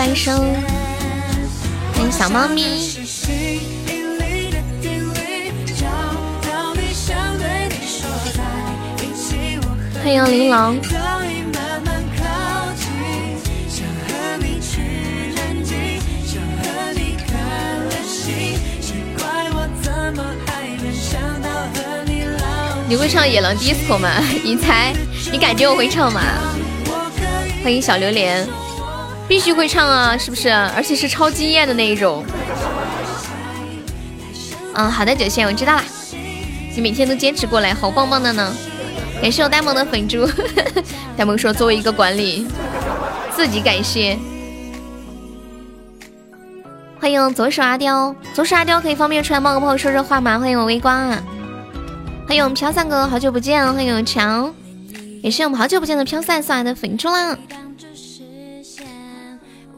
[0.00, 0.56] 欢迎大石，欢迎半生，
[1.92, 2.62] 欢迎小猫咪，
[10.02, 10.80] 欢迎玲珑。
[22.88, 24.08] 你会唱《野狼 DISCO》吗？
[24.42, 24.94] 你猜？
[25.30, 26.22] 你感觉我会唱吗？
[27.62, 28.48] 欢迎小榴莲，
[29.30, 30.48] 必须会唱啊，是不是？
[30.48, 32.24] 而且是超惊艳的那一种。
[34.74, 35.84] 嗯，好的，九仙，我知道啦。
[36.74, 38.52] 你每天都坚持过来，好棒棒的呢！
[39.22, 40.28] 感谢我呆萌的粉猪，
[41.16, 42.44] 呆萌说作为一个管理，
[43.30, 44.18] 自己感谢。
[47.00, 50.40] 欢迎左手阿刁，左手阿刁可以方便出来冒个泡说说话吗？
[50.40, 51.22] 欢迎我微光啊。
[52.26, 53.64] 欢迎我们飘散哥，好久不见！
[53.72, 54.52] 欢迎我强，
[55.22, 57.38] 也是我们好久不见的飘散送来的粉猪啦！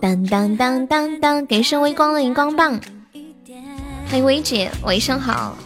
[0.02, 2.76] 当当当当当，感谢微光的荧光棒。
[4.10, 5.56] 欢迎薇姐，晚上好。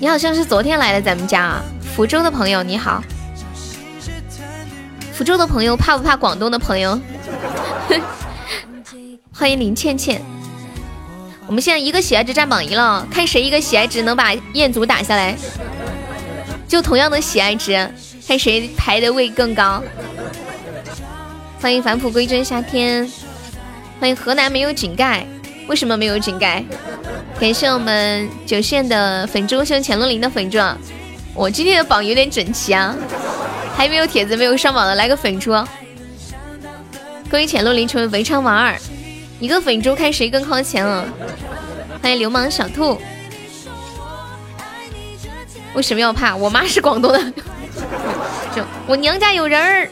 [0.00, 1.62] 你好像是昨天来的咱们家啊，
[1.94, 3.04] 福州的朋友你好。
[5.12, 6.98] 福州的朋友怕不怕广东的朋友？
[9.30, 10.22] 欢迎林倩倩。
[11.46, 15.36] 我们现在一个喜爱值占榜一了，看谁一个喜爱值能把彦祖打下来。
[16.66, 17.92] 就同样的喜爱值，
[18.26, 19.82] 看谁排的位更高。
[21.60, 23.10] 欢迎返璞归真夏天，
[23.98, 25.26] 欢迎河南没有井盖，
[25.66, 26.64] 为什么没有井盖？
[27.40, 30.58] 感谢我们九线的粉猪，谢潜龙林的粉猪。
[31.34, 32.94] 我今天的榜有点整齐啊，
[33.76, 35.52] 还没有帖子没有上榜的来个粉猪。
[37.28, 38.76] 恭喜潜龙林成为文昌王二，
[39.40, 41.04] 一个粉猪看谁更靠前了。
[42.00, 43.00] 欢迎流氓小兔。
[45.74, 46.36] 为什么要怕？
[46.36, 47.18] 我妈是广东的，
[48.54, 49.90] 就我娘家有人儿。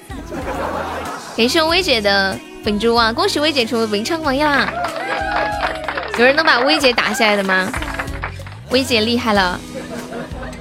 [1.37, 3.13] 感谢薇姐的粉猪啊！
[3.13, 4.73] 恭喜薇姐成为文昌王呀！
[6.19, 7.71] 有人能把薇姐打下来的吗？
[8.71, 9.61] 薇姐厉害了。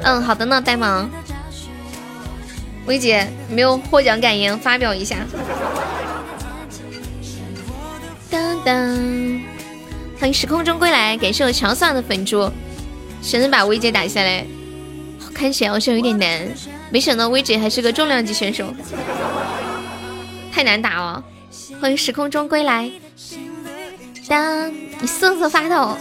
[0.03, 1.09] 嗯，好的呢，呆萌。
[2.85, 5.15] 薇姐没有获奖感言发表一下。
[8.29, 8.75] 当当，
[10.19, 11.15] 欢迎时空中归来！
[11.15, 12.51] 感谢我乔算的粉猪，
[13.21, 14.45] 谁能把薇姐打下来？
[15.33, 16.45] 看起来好像有点难，
[16.89, 18.73] 没想到薇姐还是个重量级选手，
[20.55, 21.21] 太难打了。
[21.81, 22.89] 欢迎时空中归来，
[24.25, 24.71] 当
[25.01, 25.97] 你瑟瑟发抖，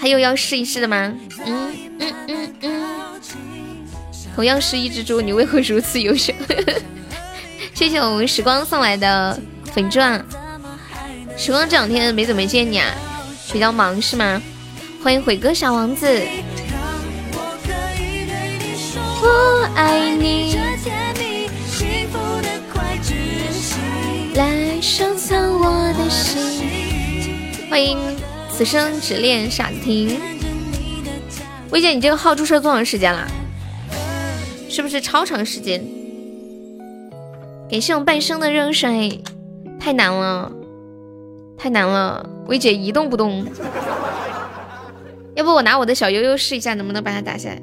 [0.00, 1.12] 还有要试一试的吗？
[1.44, 2.84] 嗯嗯嗯嗯。
[4.36, 6.32] 同样是一只猪，你为何如此优秀？
[7.74, 9.36] 谢谢我们时光送来的
[9.72, 10.24] 粉钻。
[11.36, 12.94] 时光这两天没怎么见你啊，
[13.52, 14.40] 比较忙是吗？
[15.02, 16.06] 欢迎悔哥小王子。
[19.26, 20.56] 我爱你，
[27.70, 27.98] 欢迎
[28.50, 30.20] 此生只恋傻子听。
[31.70, 33.26] 薇姐，你这个号注册多长时间了？
[34.68, 35.84] 是不是超长时间？
[37.68, 39.22] 感谢我半生的热水，
[39.80, 40.52] 太难了，
[41.58, 42.28] 太难了。
[42.46, 43.44] 薇姐一动不动，
[45.34, 47.60] 要不我拿我的小悠悠试一下，能不能把它打下来？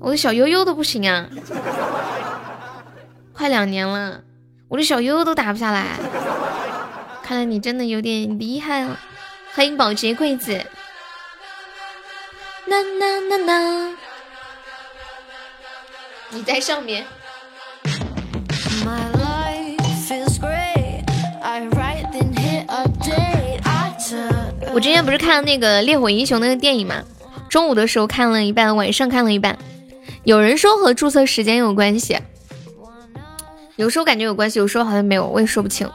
[0.00, 1.28] 我的小悠悠都不行啊，
[3.32, 4.22] 快两年了，
[4.68, 5.84] 我的小悠悠都打不下来，
[7.22, 8.98] 看来你真的有点厉害了。
[9.54, 10.60] 欢迎保洁柜子，
[16.30, 17.04] 你在上面。
[24.74, 27.02] 我之前不是看了那个烈火英雄那个电影嘛，
[27.48, 29.58] 中午的时候看了一半，晚上看了一半。
[30.24, 32.18] 有人说和注册时间有关系，
[33.76, 35.90] 有时候感觉有关系，有时候好像没有，我也说不清。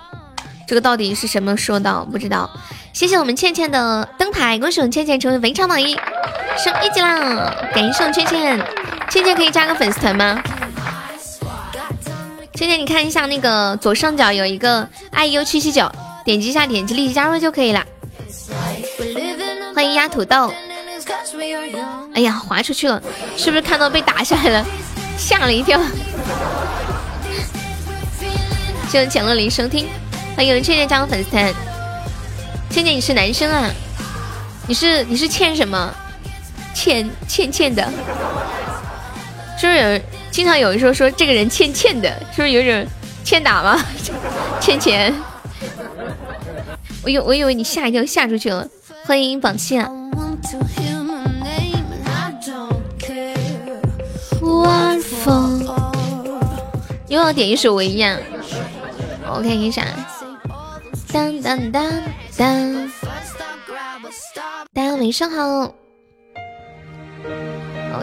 [0.68, 2.50] 这个到底是什么说道不知道。
[2.92, 5.96] 谢谢我们倩倩的灯牌，恭喜我们倩倩成为文昌榜一，
[6.58, 7.56] 升一级啦！
[7.74, 8.60] 感谢我们倩倩，
[9.10, 10.42] 倩倩可以加个粉丝团吗？
[12.54, 15.90] 倩倩，你看一下那个左上角有一个 iu 七七九，
[16.26, 17.86] 点击一下，点击立即加入就可以了。
[19.74, 20.52] 欢迎鸭土豆。
[22.14, 23.02] 哎呀，滑出去了，
[23.38, 24.66] 是不是看到被打下来了，
[25.18, 25.80] 吓了一跳？
[28.90, 29.88] 谢谢浅乐林收听，
[30.38, 31.52] 欢迎倩倩加入粉丝团。
[32.70, 33.72] 倩倩，你是男生啊？
[34.68, 35.92] 你是你是欠什么？
[36.76, 37.82] 欠欠欠的？
[39.58, 40.00] 是不是有人
[40.30, 42.08] 经常有人说说这个人欠欠的？
[42.32, 42.88] 是不是有点
[43.24, 43.84] 欠打吗？
[44.62, 45.12] 欠钱？
[47.02, 48.68] 我以我以为你吓一跳吓出去了。
[49.08, 49.90] 欢迎榜七啊！
[54.44, 55.68] 晚风
[57.08, 58.16] 又要点一首《唯一》啊！
[59.30, 59.84] 我看一下，
[61.12, 61.84] 当当当
[62.38, 62.92] 当，
[64.74, 65.44] 大家晚上好。
[65.44, 65.74] 哦，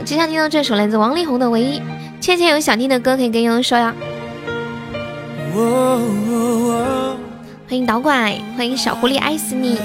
[0.04, 1.78] 接下来听到这首来自王力宏的《唯一》。
[2.20, 3.94] 倩倩有想听的歌可以跟悠悠说呀。
[7.68, 9.78] 欢迎导拐，欢迎小狐狸爱死你。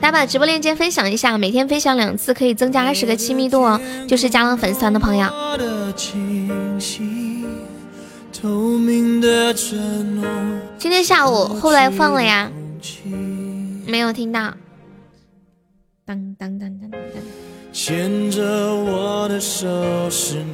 [0.00, 3.80] 大家把直播链接分享一下，每天分享两次可以增加二十个亲密度哦。
[4.08, 5.28] 就是加了粉丝团的朋友。
[10.78, 12.50] 今天下午后来放了呀？
[13.86, 14.52] 没有听到。
[16.04, 17.00] 当当当当当。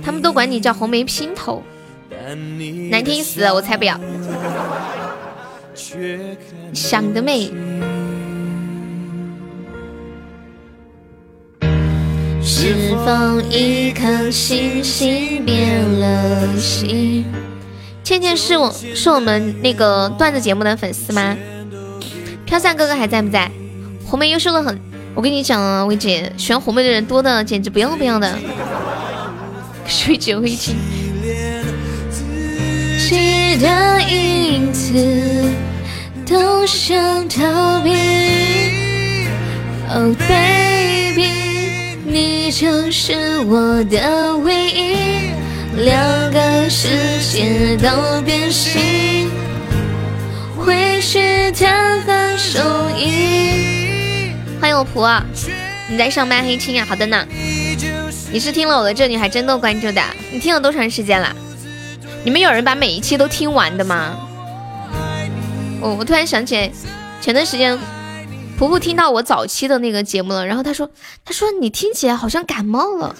[0.03, 1.63] 他们都管你叫红梅姘头，
[2.91, 3.99] 难听死了，我才不要。
[6.73, 7.53] 想得美。
[12.43, 17.25] 是否一颗星星变了心？
[18.03, 21.37] 倩倩是我是我们那个段子节目的粉丝吗？
[22.45, 23.51] 飘散哥哥还在不在？
[24.05, 24.79] 红梅优秀的很，
[25.15, 28.39] 我跟你讲啊，薇姐喜欢红梅的人多的简直不要不要的。
[29.87, 30.75] 水酒会情。
[33.59, 34.93] 的影子
[36.27, 37.91] 都想逃避。
[39.95, 41.29] Oh baby。
[42.05, 45.31] 你就是我的唯一，
[45.75, 49.31] 两个世界都变形，
[50.59, 52.61] 会是他和手
[52.95, 54.35] 艺。
[54.61, 55.23] 欢迎我仆，
[55.89, 56.85] 你在上班黑青啊？
[56.87, 57.27] 好的呢。
[58.31, 60.03] 你是听了我的这女孩真的关注的？
[60.31, 61.35] 你听了多长时间了？
[62.23, 64.15] 你们有人把每一期都听完的吗？
[65.81, 66.71] 我我突然想起来，
[67.23, 67.79] 前段时间。
[68.59, 70.89] 婆婆听到我早期的那个节目了，然后她说
[71.25, 73.17] ：“她说你听起来好像感冒了。”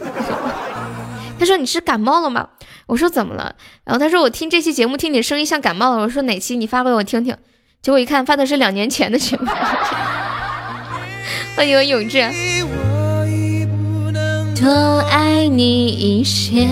[1.43, 2.51] 她说：“你是感冒了吗？”
[2.87, 6.57] 我说：“怎么了？”然后他说：“我听这期节目，听你声音像感冒了。”我说：“哪期？
[6.57, 7.37] 你发给我听听。”
[7.83, 9.51] 结果一看，发的是两年前的节目。
[11.57, 12.21] 欢迎永志。
[14.55, 16.69] 多爱你一些。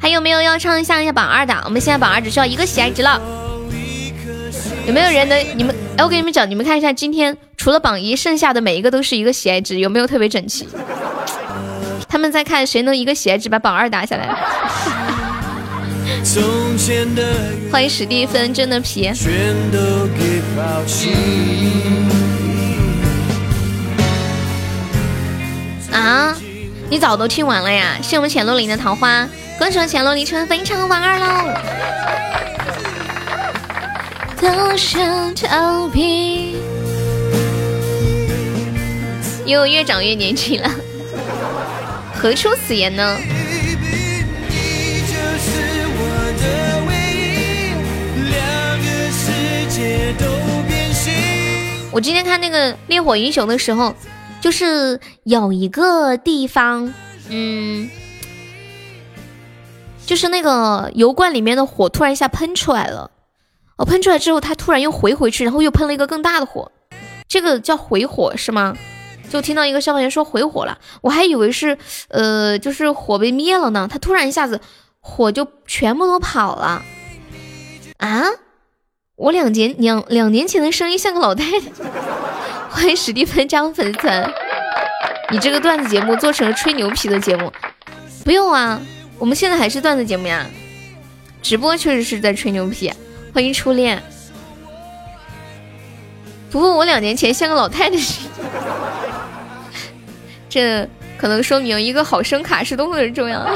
[0.00, 1.52] 还有没有要唱一下一下榜二的？
[1.66, 3.20] 我们现在榜二只需要一个喜爱值了。
[4.86, 5.38] 有没有人能？
[5.54, 10.66] 你们哎，我给你们讲，你们看一下，今天除了榜一，剩下的每一个都是一个喜爱值，有没有特别整齐？
[12.10, 14.28] 他们在看谁能一个喜爱值把榜二打下来。
[17.70, 19.08] 欢迎史蒂芬，真的皮。
[25.92, 26.36] 啊，
[26.90, 27.96] 你早都听完了呀？
[28.02, 31.26] 谢我们浅洛林的桃花，恭喜浅洛林成非常榜二喽。
[34.40, 36.56] 都想逃避，
[39.46, 40.70] 又越长越年轻了，
[42.20, 43.16] 何出此言呢？
[51.90, 53.94] 我今天看那个《烈火英雄》的时候，
[54.38, 56.92] 就是有一个地方，
[57.30, 57.88] 嗯，
[60.04, 63.10] 就是那个油罐里面的火突然一下喷出来了。
[63.76, 66.70] 我喷出来之后，它突然又回回去，然后又喷了一个更大的火，
[67.26, 68.76] 这个叫回火是吗？
[69.30, 73.88] 就听到一个消防员说回火了，我还以为是呃，就是火被灭了呢。
[73.90, 74.60] 他突然一下子
[74.98, 76.82] 火就全部都跑了
[77.98, 78.24] 啊！
[79.16, 81.70] 我两年两两年前的声音像个老太太。
[82.68, 84.08] 欢迎史蒂芬张粉丝，
[85.30, 87.52] 你这个段子节目做成了吹牛皮的节目，
[88.24, 88.80] 不用啊，
[89.18, 90.46] 我们现在还是段子节目呀，
[91.40, 92.92] 直播确实是在吹牛皮。
[93.32, 94.02] 欢迎初恋。
[96.50, 98.30] 不过我两年前像个老太太似的，
[100.50, 103.46] 这可能说明一个好声卡是多么的重要。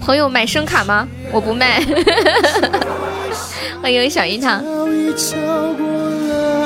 [0.00, 1.06] 朋友买声卡吗？
[1.32, 1.84] 我不卖。
[3.82, 4.48] 欢迎小樱桃。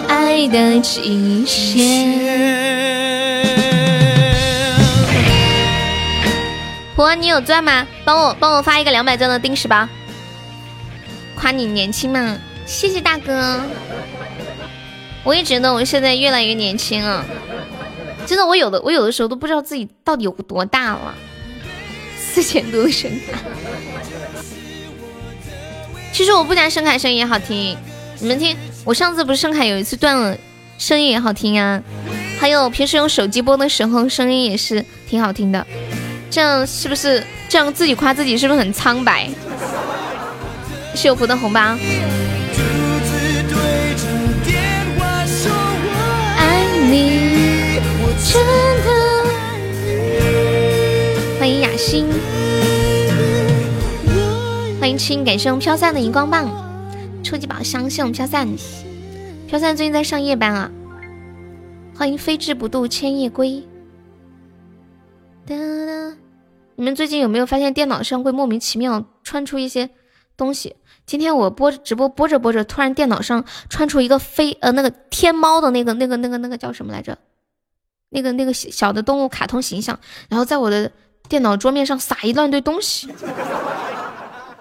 [0.06, 2.20] 爱的极限。
[6.94, 7.86] 婆，你有钻吗？
[8.04, 9.88] 帮我帮我发一个两百钻的定时吧。
[11.34, 13.60] 夸你年轻嘛，谢谢大哥。
[15.24, 17.24] 我也觉得我现在越来越年轻了，
[18.26, 21.14] 真的，我有的我有的时候都不知道自己到底有多大了。
[22.16, 23.38] 四千多的声卡，
[26.12, 27.76] 其实我不加声卡声音也好听，
[28.18, 30.36] 你们听，我上次不是声卡有一次断了，
[30.76, 31.80] 声音也好听啊。
[32.40, 35.64] 还有平时用手机播的时候，声音也是挺好听的。
[36.28, 39.30] 这样是不是这样自己夸自己是不是很苍白？
[40.96, 41.76] 是有福的红包。
[48.24, 48.42] 真
[48.84, 48.88] 的，
[51.38, 52.08] 欢迎雅欣，
[54.80, 56.48] 欢迎青，感谢我们飘散的荧光棒，
[57.22, 58.48] 初级宝箱，谢我们飘散，
[59.46, 60.70] 飘散最近在上夜班啊。
[61.94, 63.62] 欢迎飞志不渡千叶归。
[65.46, 66.16] 哒哒，
[66.76, 69.90] 你们最近有没有发现电脑上会莫名其妙穿出一些
[70.34, 70.76] 东西？
[71.04, 77.18] 今天我播直播播着播着，突然电脑上穿出一个飞呃那个天猫的那个那个那个那个叫什么来着？
[78.14, 80.90] 那个那个小的动物卡通形象，然后在我的
[81.28, 83.08] 电脑桌面上撒一乱堆东西，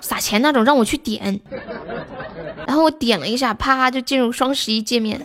[0.02, 1.40] 撒钱那种，让我去点。
[2.66, 5.22] 然后我点了一下，啪就进入双十一界面。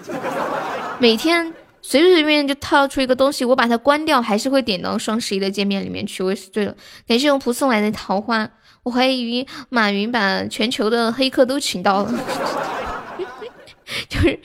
[0.99, 6.23] 每天随随便便就套出一个东西，我把它关掉，还是会点到双十一的界面里面去。
[6.23, 6.75] 我是醉了，
[7.06, 8.49] 感谢用仆送来的桃花。
[8.82, 12.12] 我怀疑马云把全球的黑客都请到了，
[14.08, 14.38] 就是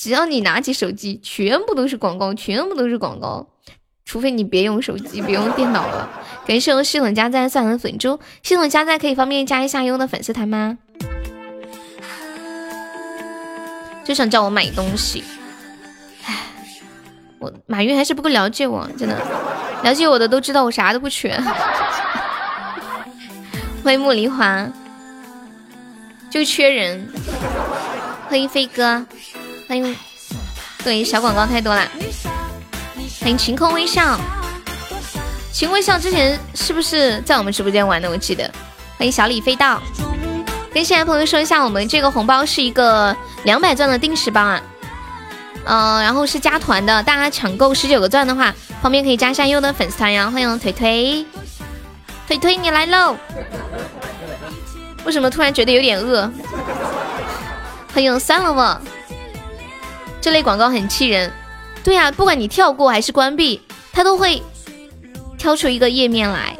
[0.00, 3.46] 只要你拿起手机，全部都是广告，全部都是广告，
[4.06, 6.08] 除非你别用手机，别用电脑了。
[6.46, 10.78] 感谢我系统加赞送来的粉猪，系统加赞可以方便加一下优的粉丝团吗？
[14.02, 15.22] 就想叫我买东西，
[16.24, 16.34] 唉，
[17.38, 19.14] 我马云还是不够了解我，真的，
[19.82, 21.38] 了解我的都知道我啥都不缺。
[23.84, 24.66] 欢迎茉莉花，
[26.30, 27.06] 就缺人。
[28.30, 29.04] 欢迎飞哥，
[29.70, 29.96] 欢迎，
[30.82, 31.88] 对，小广告太多了。
[33.20, 34.18] 欢迎晴空微笑，
[35.52, 38.10] 晴微笑之前是不是在我们直播间玩的？
[38.10, 38.50] 我记得。
[38.98, 39.80] 欢迎小李飞到，
[40.74, 44.60] 跟现在朋友说一下，我们这个红包是一个两百钻的定时包啊，
[45.66, 50.28] 嗯，然后是加团的，大家抢够十九个钻的话，旁边可以加上优的粉丝团呀。
[50.28, 51.24] 欢迎腿腿。
[52.26, 53.16] 腿腿，你来喽！
[55.04, 56.28] 为什么突然觉得有点饿？
[57.94, 58.80] 欢迎算了吧，
[60.20, 61.32] 这类广告很气人。
[61.82, 63.62] 对呀，不管你跳过还是关闭，
[63.92, 64.42] 它都会
[65.38, 66.56] 挑出一个页面来。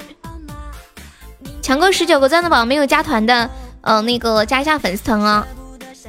[1.61, 3.51] 抢够十九个钻的宝宝没有加团的，
[3.83, 5.47] 呃，那个加一下粉丝团啊。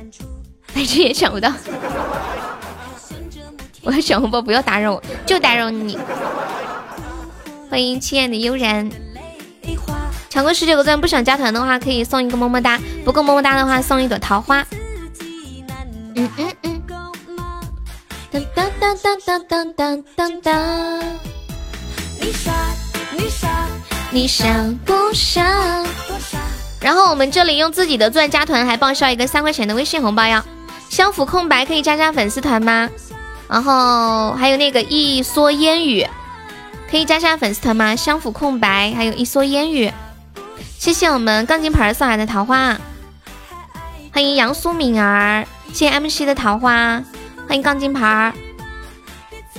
[0.73, 1.51] 哎，这也抢不到。
[3.83, 5.97] 我要抢红包，不要打扰我，就打扰你。
[7.69, 8.89] 欢迎亲爱的悠然。
[10.29, 14.65] 抢过十九个钻，不想加团的话，可以送一个么么哒；不够么么哒的话，送一朵桃花。
[16.15, 16.60] 嗯嗯。
[18.31, 20.99] 当当当当当当当当。
[22.19, 22.51] 你傻
[23.11, 23.67] 你傻
[24.09, 25.45] 你傻不傻？
[26.79, 30.41] 然后我们这里用自己的钻加团，还报销一个三块钱的微信红包哟。
[30.89, 32.89] 相府空白可以加加粉丝团吗？
[33.49, 36.07] 然后还有那个一蓑烟雨，
[36.89, 37.95] 可以加加粉丝团吗？
[37.97, 39.91] 相府空白还有一蓑烟雨。
[40.79, 42.77] 谢谢我们钢筋盆送来的桃花，
[44.13, 47.03] 欢迎杨苏敏儿，谢谢 MC 的桃花，
[47.51, 48.33] 欢迎钢筋牌儿，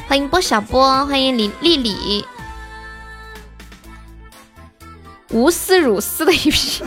[0.09, 2.25] 欢迎波小波，欢迎李丽丽，
[5.29, 6.83] 无私如私的一批，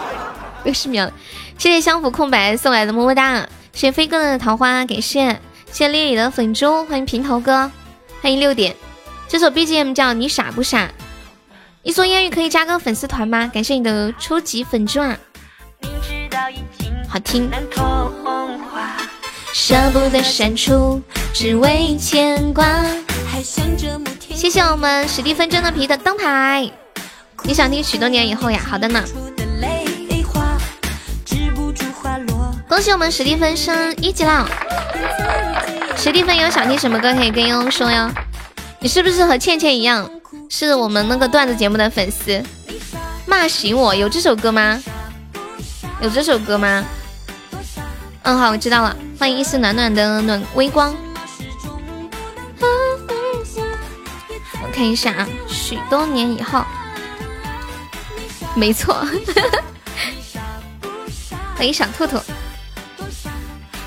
[0.64, 1.10] 又是秒，
[1.58, 5.28] 谢谢相府空白送来的么么哒，谢谢飞哥的桃花，感谢，
[5.66, 7.70] 谢谢丽丽的粉猪，欢迎平头哥，
[8.22, 8.74] 欢迎六点，
[9.28, 10.90] 这首 BGM 叫你傻不傻？
[11.82, 13.46] 一蓑烟雨可以加个粉丝团吗？
[13.52, 15.20] 感谢你的初级粉钻，
[17.10, 17.50] 好听。
[19.58, 21.00] 舍不得删除，
[21.32, 22.84] 只为牵挂。
[24.34, 26.70] 谢谢我们史蒂芬真的皮的灯牌。
[27.42, 28.60] 你想听许多年以后呀？
[28.68, 29.02] 好的呢。
[32.68, 34.46] 恭喜我们史蒂芬升一级了。
[35.96, 38.10] 史蒂芬有想听什么歌可以跟悠悠说哟？
[38.78, 40.08] 你是不是和倩倩一样？
[40.50, 42.42] 是我们那个段子节目的粉丝，
[43.24, 44.78] 骂醒我有这首歌吗？
[46.02, 46.84] 有这首歌吗？
[48.26, 48.96] 嗯，好，我知道了。
[49.20, 50.92] 欢迎一丝暖暖的暖微光。
[54.60, 56.64] 我看一下啊，许多年以后，
[58.56, 58.96] 没错。
[61.54, 62.18] 欢迎小兔兔，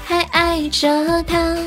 [0.05, 1.58] 还爱着他。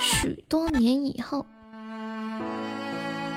[0.00, 1.46] 许多年以后，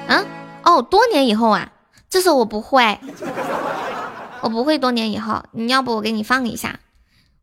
[0.07, 0.25] 啊，
[0.63, 1.69] 哦，多年以后啊，
[2.09, 2.99] 这首我不会，
[4.41, 4.77] 我不会。
[4.77, 6.79] 多年以后，你要不我给你放一下？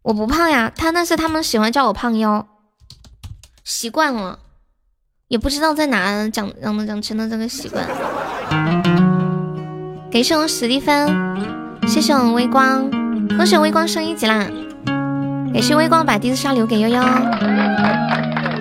[0.03, 2.47] 我不胖呀，他那是他们喜欢叫我胖哟，
[3.65, 4.39] 习惯了，
[5.29, 7.87] 也不知道在哪长让长成了这个习惯。
[10.11, 11.09] 感谢我史蒂芬，
[11.89, 12.91] 谢谢我微光，
[13.37, 14.47] 恭喜微光升一级啦！
[15.53, 17.03] 感谢微光把第四杀留给悠悠，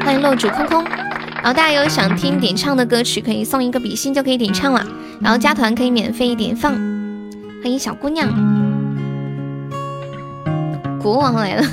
[0.04, 0.84] 欢迎落主空空。
[0.84, 4.86] 然后大家有想听点唱的歌曲，可以送一个比心就可以点唱了。
[5.22, 6.74] 然后加团可以免费一点放。
[7.62, 8.28] 欢迎小姑娘，
[11.02, 11.66] 国王来了，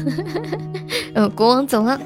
[1.14, 2.00] 呃，国王走了。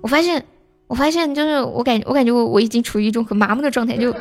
[0.00, 0.42] 我发现，
[0.86, 4.14] 我发现就是我感我感觉我我已经处于一种很麻木的状态，就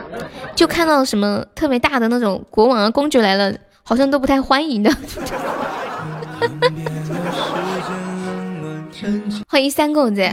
[0.54, 3.54] 就看到什么特别大的那种国王啊公爵来了，
[3.84, 4.92] 好像都不太欢迎的。
[9.48, 10.30] 欢迎三狗子，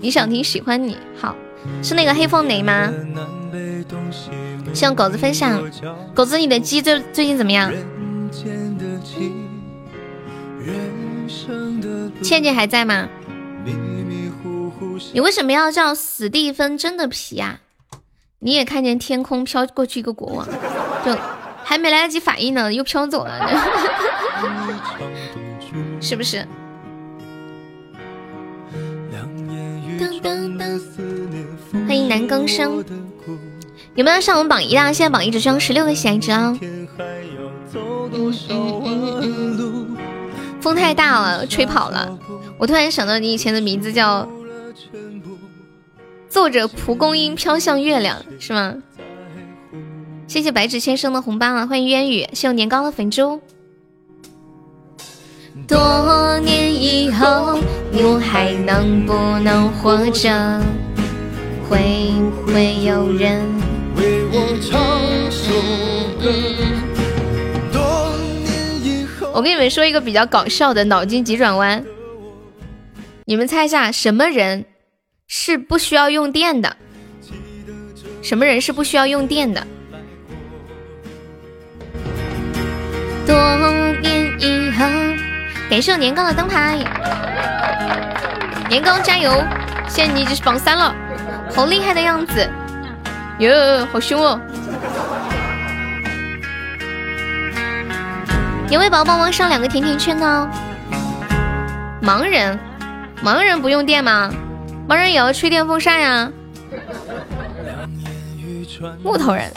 [0.00, 1.34] 你想听喜欢你好
[1.82, 2.92] 是那个黑凤梨吗？
[4.72, 5.62] 希望狗子分享，
[6.14, 7.72] 狗子你的鸡最最近怎么样？
[12.22, 13.08] 倩倩还在吗？
[15.12, 17.60] 你为什么要叫史蒂芬真的皮呀？
[18.40, 20.46] 你也看见天空飘过去一个国王，
[21.04, 21.16] 就
[21.62, 23.40] 还没来得及反应呢，又飘走了，
[26.00, 26.46] 是不是？
[31.86, 32.84] 欢迎南更生，
[33.94, 34.92] 有没有上我们榜一的？
[34.94, 36.58] 现在榜一只需要十六个喜爱值啊！
[40.60, 42.18] 风太大了，吹跑了。
[42.56, 44.26] 我突然想到，你以前的名字叫
[46.26, 48.74] 作者蒲公英飘向月亮，是吗？
[50.26, 51.66] 谢谢白纸先生的红包啊！
[51.66, 53.38] 欢迎渊雨，谢我年糕的粉猪。
[55.68, 57.58] 多年以后，
[57.92, 60.60] 我还能不能活着？
[61.68, 61.78] 会
[62.46, 63.42] 不会有人
[63.96, 65.52] 为我唱首
[66.20, 66.30] 歌？
[69.34, 71.82] 我跟你们说一个比较搞笑的脑筋急转弯，
[73.24, 74.66] 你们猜一下，什么人
[75.26, 76.76] 是不需要用电的？
[78.20, 79.66] 什么人是不需要用电的？
[83.26, 83.34] 多
[84.02, 84.86] 年以后，
[85.70, 86.76] 感谢我年糕的灯牌，
[88.68, 89.42] 年糕加油！
[89.88, 90.94] 现在你已经是榜三了，
[91.54, 92.48] 好厉害的样子，
[93.42, 94.40] 哟，好凶哦！
[98.70, 100.48] 有位宝宝帮忙上两个甜甜圈呢。
[102.00, 102.56] 盲人，
[103.20, 104.32] 盲人不用电吗？
[104.88, 106.30] 盲人也要吹电风扇呀。
[109.02, 109.52] 木头人，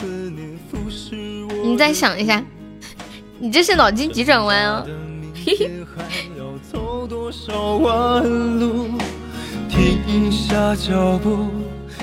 [1.62, 2.42] 你再想一下，
[3.38, 4.84] 你这是脑筋急转弯啊！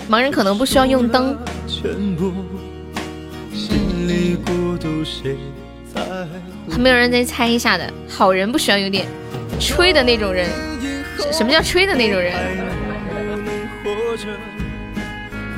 [0.10, 1.38] 盲人可能不需要用灯。
[6.70, 9.08] 还没有人再猜一下的，好人不需要有点
[9.60, 10.50] 吹的那种人。
[11.32, 12.34] 什么叫吹的那种人？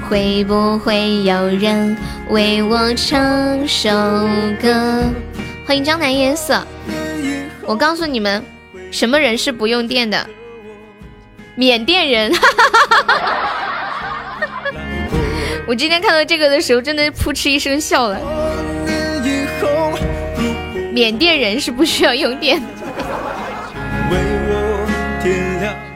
[0.08, 1.98] 会不会有人
[2.30, 3.90] 为我唱首
[4.62, 5.04] 歌？
[5.66, 6.62] 欢迎江南夜色。
[7.66, 8.44] 我告诉你们，
[8.92, 10.30] 什么人是不用电的？
[11.56, 12.32] 缅甸人。
[15.68, 18.20] 我今天看到这个的时候，真的扑哧一声笑了。
[20.94, 22.68] 缅甸人是不需要用电的，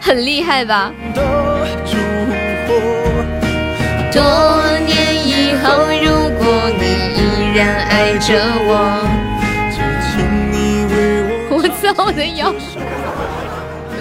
[0.01, 0.91] 很厉害吧？
[4.11, 6.83] 多年以后，如果你
[7.15, 8.71] 依然爱着我，
[11.51, 12.51] 我操我的腰！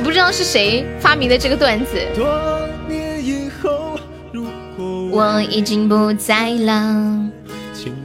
[0.02, 2.00] 不知道是谁发明的这个段子。
[5.18, 7.28] 我已经不在了，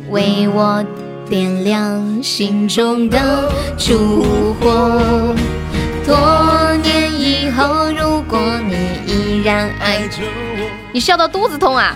[0.09, 0.83] 为我。
[1.29, 5.33] 点亮心中的烛火。
[6.05, 8.75] 多年以后，如果你
[9.07, 11.95] 依然爱着我，你笑到肚子痛啊！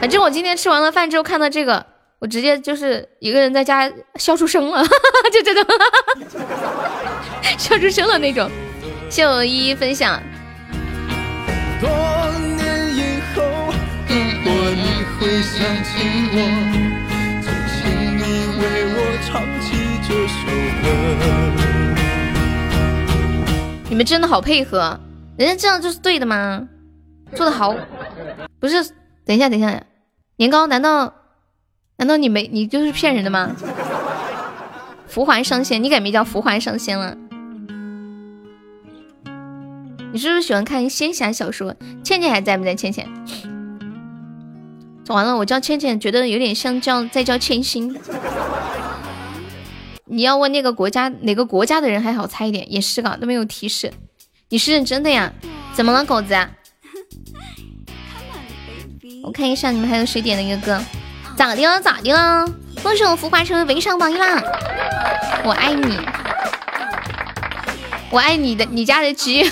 [0.00, 1.84] 反正我今天吃完了饭之后看到这个，
[2.20, 4.82] 我直接就是一个人在家笑出声了，
[5.32, 5.64] 就这种
[7.58, 8.48] 笑出声了那种。
[9.10, 10.22] 谢我一一分享。
[11.80, 11.90] 多
[12.40, 12.53] 年，
[14.42, 14.82] 果你
[15.14, 15.90] 会想起
[16.32, 16.36] 我。
[17.42, 17.80] 就请
[18.16, 18.22] 你
[18.60, 18.62] 为
[18.94, 19.66] 我唱起
[20.06, 20.38] 这首
[20.82, 20.84] 歌。
[23.88, 24.98] 你们真的好配合，
[25.36, 26.66] 人家这样就是对的吗？
[27.34, 27.74] 做的好，
[28.60, 28.82] 不是？
[29.24, 29.82] 等一下，等一下，
[30.36, 31.12] 年糕，难道
[31.96, 33.50] 难道你没你就是骗人的吗？
[35.06, 37.16] 浮环上线，你改名叫浮环上线了？
[40.12, 41.74] 你是不是喜欢看仙侠小说？
[42.02, 42.74] 倩倩还在不在？
[42.74, 43.08] 倩倩，
[45.08, 47.94] 完了，我叫倩倩，觉得有点像叫在叫千心。
[50.06, 53.92] 你要问那个国家哪个国家的人还好猜一点，也是个都没有提示。
[54.48, 55.32] 你是认真的呀？
[55.74, 56.34] 怎么了，狗子？
[59.22, 60.80] 我看一下你们还有谁点的一个歌？
[61.36, 61.80] 咋的了？
[61.80, 62.46] 咋的了？
[62.82, 64.42] 恭喜我浮华成为围上榜一啦！
[65.44, 65.98] 我爱你，
[68.10, 69.50] 我爱你的你家的鸡。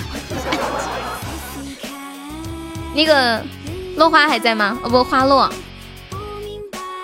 [2.95, 3.43] 那个
[3.95, 4.79] 落花还在吗？
[4.83, 5.49] 哦不，花落，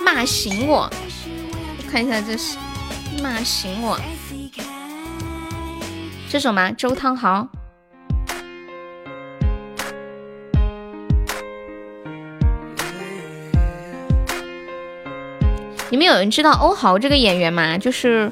[0.03, 0.89] 骂醒我，
[1.91, 2.57] 看一下这是
[3.21, 3.99] 骂醒我，
[6.29, 6.71] 这首吗？
[6.71, 7.47] 周汤豪。
[15.91, 17.77] 你们有人知道欧豪这个演员吗？
[17.77, 18.31] 就是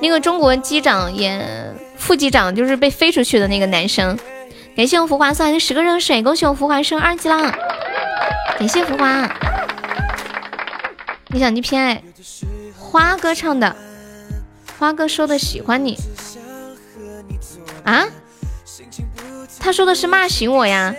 [0.00, 4.18] 那个中国机长演副机长，就是被飞出去的那个男生。
[4.78, 7.52] 感谢我浮华送来的十个热水，恭喜我浮华升二级啦。
[8.60, 9.28] 感谢浮华，
[11.30, 12.00] 你想你偏爱
[12.78, 13.74] 花哥唱的，
[14.78, 15.98] 花哥说的喜欢你
[17.82, 18.06] 啊？
[19.58, 20.94] 他说的是骂醒我呀？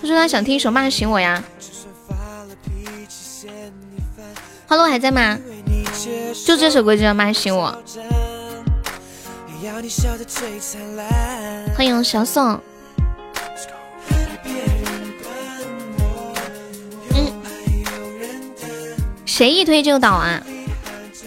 [0.00, 1.42] 他说他想听一首骂醒我呀？
[4.68, 5.36] 花落还在吗？
[6.46, 7.76] 就这首歌就叫骂醒我。
[11.74, 12.60] 欢迎小宋。
[17.14, 17.32] 嗯，
[19.24, 20.42] 谁一推就倒啊？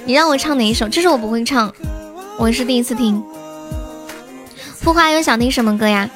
[0.05, 0.87] 你让我唱哪一首？
[0.87, 1.73] 这首我不会唱，
[2.37, 3.23] 我是第一次听。
[4.83, 6.09] 孵化又想听什么歌呀？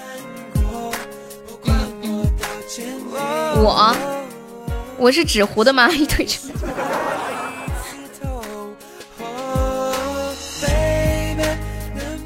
[3.55, 3.95] 我
[4.97, 5.89] 我是纸糊的吗？
[5.93, 6.37] 一推就。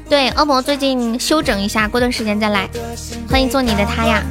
[0.08, 2.66] 对，恶魔最近休整一下，过段时间再来。
[3.28, 4.22] 欢迎做你的他呀！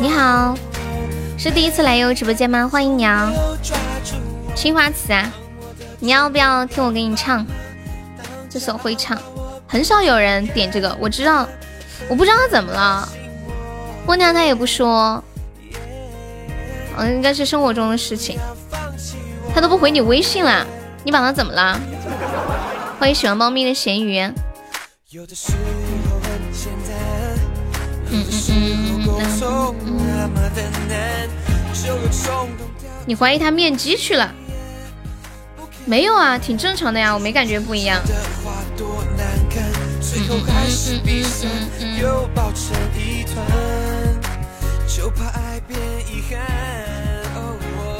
[0.00, 0.58] 你好，
[1.38, 2.68] 是第一次来悠悠直播间吗？
[2.68, 3.32] 欢迎你啊！
[4.56, 5.32] 青花瓷啊，
[6.00, 7.46] 你要不要听我给你唱？
[8.50, 9.16] 这首会唱，
[9.68, 11.48] 很少有人点这个，我知道，
[12.08, 13.08] 我不知道他怎么了。
[14.04, 15.22] 姑娘她也不说，
[16.98, 18.36] 嗯，应该是生活中的事情，
[19.54, 20.66] 他都不回你微信了。
[21.04, 21.78] 你把它怎么了？
[22.98, 24.18] 欢迎喜欢猫咪的咸鱼。
[24.20, 24.34] 嗯
[28.10, 29.04] 嗯嗯
[29.84, 29.94] 嗯。
[33.06, 34.32] 你怀疑他面基去了？
[35.84, 38.00] 没有啊，挺正常的呀，我没感觉不一样。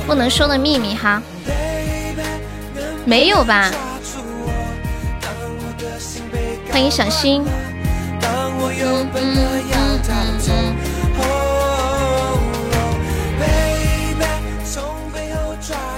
[0.07, 1.23] 不能说的秘密哈。
[3.05, 3.71] 没有吧？
[6.71, 7.45] 欢迎小新。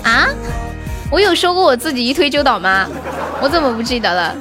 [0.03, 0.29] 啊？
[1.11, 2.89] 我有说过我自己一推就倒吗？
[3.41, 4.35] 我怎么不记得了？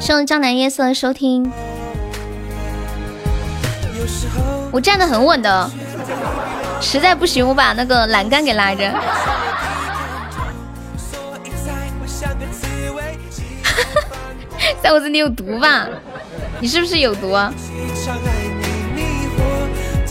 [0.00, 1.50] 谢谢江南夜色的收听。
[4.72, 5.70] 我站的很稳的。
[6.82, 8.92] 实在不行，我把那个栏杆给拉着。
[14.82, 15.86] 在我这里有毒吧？
[16.60, 17.32] 你是不是有毒？
[17.34, 17.54] 嗯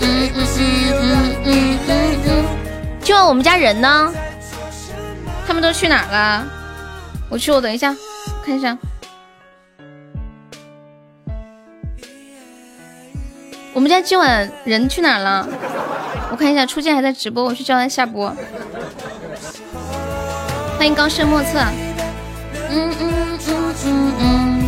[0.02, 1.78] 嗯嗯嗯嗯
[2.26, 2.46] 嗯。
[3.02, 4.12] 今晚我们家人呢？
[5.46, 6.48] 他们都去哪儿了？
[7.30, 7.96] 我去，我等一下，
[8.46, 8.78] 看一下。
[13.74, 15.48] 我们家今晚人去哪儿了？
[16.32, 18.34] 我看一下，初见还在直播，我去叫他下播。
[20.78, 21.60] 欢迎高深莫测。
[22.70, 23.14] 嗯嗯
[23.48, 24.64] 嗯嗯嗯。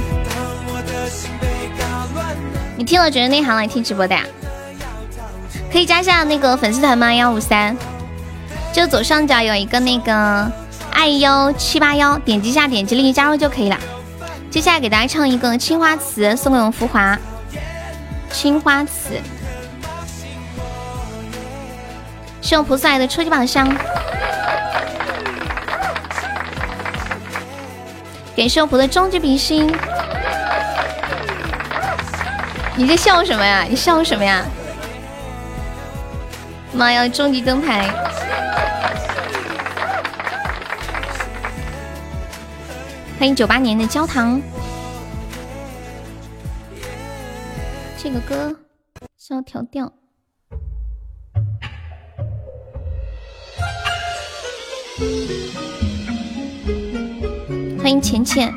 [2.76, 4.24] 你听了觉得内行来听直播的呀？
[5.72, 7.14] 可以加下那个粉丝团吗？
[7.14, 7.76] 幺五三，
[8.74, 10.52] 就左上角有一个那个
[10.92, 13.80] 爱幺七八幺，点击一下点击立即加入就可以了。
[14.52, 17.18] 接下来给大家唱一个青花瓷，送给我们浮华。
[18.32, 19.22] 青花瓷。
[22.46, 23.74] 是我菩萨来的初级宝箱，
[28.36, 29.74] 给寿普的终极比心。
[32.76, 33.64] 你在笑什么呀？
[33.64, 34.44] 你笑什么呀？
[36.74, 37.08] 妈呀！
[37.08, 37.90] 终极灯牌！
[43.18, 44.42] 欢迎九八年的焦糖。
[47.98, 48.54] 这个歌
[49.18, 49.90] 需要调调。
[57.80, 58.54] 欢迎浅浅，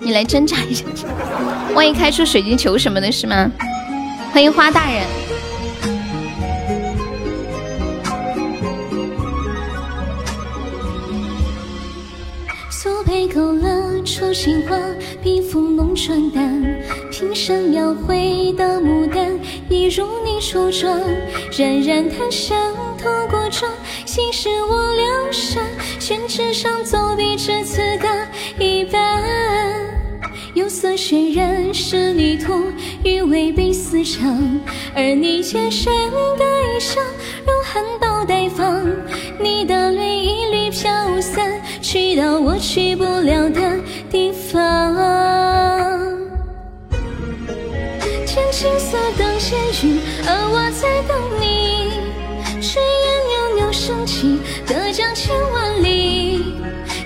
[0.00, 0.84] 你来挣扎一下，
[1.74, 3.50] 万一开出水晶球什么的，是吗？
[4.32, 5.06] 欢迎花大人。
[14.04, 14.76] 初心花，
[15.22, 16.62] 笔锋浓纯淡，
[17.10, 19.38] 平生描绘的牡丹，
[19.68, 21.00] 一如你初妆，
[21.56, 22.58] 冉冉檀香
[22.98, 23.72] 透过窗，
[24.04, 25.60] 心事我留下。
[26.00, 28.08] 宣纸上，走笔至此搁
[28.58, 29.22] 一半。
[30.54, 32.72] 釉色渲染仕女图，
[33.04, 34.60] 余味被丝长。
[34.94, 35.92] 而你肩上
[36.36, 36.98] 的衣裳，
[37.46, 38.84] 如含苞待放。
[39.38, 43.78] 你的泪一缕飘散，去到我去不了的
[44.10, 44.96] 地方。
[48.26, 51.87] 浅青色等闲云，而我在等你。
[53.88, 56.44] 升起，隔江千万里，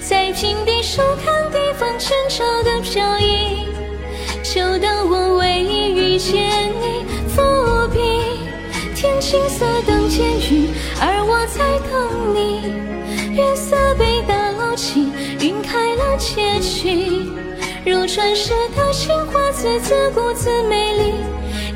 [0.00, 3.68] 在平地收看地方前朝的飘逸。
[4.42, 7.40] 就当我唯一遇见你，伏
[7.92, 8.00] 笔。
[8.96, 13.36] 天青色等渐雨，而我在等你。
[13.36, 17.30] 月色被打捞起，晕开了结局。
[17.86, 21.14] 如传世的情话，字字古字美丽，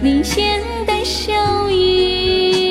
[0.03, 2.66] 你眼带笑意。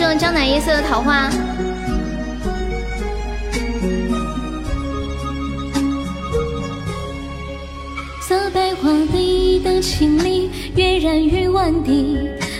[0.00, 1.28] 感谢我江南夜色的桃花。
[8.22, 12.16] 色白花的一等情理，跃然于万底。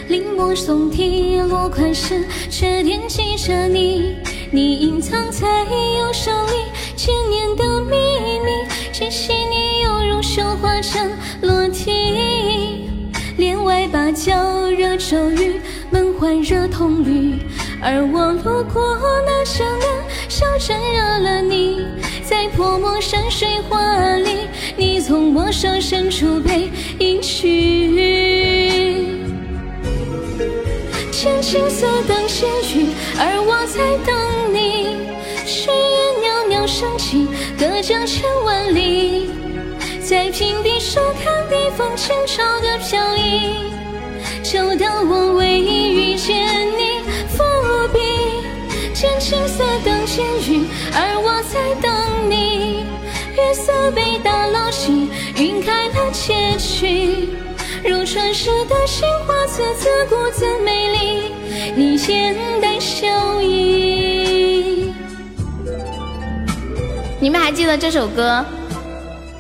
[0.09, 4.17] 临摹宋体，落款时却惦记着你。
[4.53, 6.53] 你隐藏在右手里，
[6.95, 7.97] 千年的秘
[8.45, 8.51] 密，
[8.93, 12.85] 极细腻犹如绣花针落地。
[13.39, 15.59] 帘外芭蕉惹骤雨，
[15.91, 17.39] 门环惹铜绿。
[17.83, 19.89] 而我路过那江南
[20.29, 21.87] 小镇，惹了你，
[22.23, 23.81] 在泼墨山水画
[24.17, 27.49] 里，你从我手伸出背影去。
[31.11, 32.87] 天青色等闲雨，
[33.19, 34.97] 而我在等你。
[35.47, 39.31] 炊烟袅袅升起，隔江千万里，
[40.01, 43.80] 在平地收看地方前朝的飘逸。
[44.51, 46.45] 就当我唯一遇见
[46.77, 47.45] 你，伏
[47.93, 48.01] 笔。
[48.93, 52.85] 天青色等烟雨，而我在等你。
[53.37, 57.29] 月色被打捞起，晕开了结局。
[57.85, 61.33] 如传世的情话，字字古字美丽，
[61.77, 64.93] 你眼带笑意。
[67.21, 68.45] 你们还记得这首歌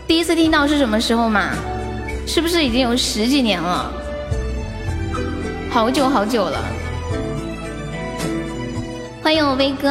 [0.06, 1.50] 第一次听到是什么时候吗？
[2.28, 3.92] 是不是已经有十几年了？
[5.70, 6.64] 好久好久了。
[9.22, 9.88] 欢迎我威哥，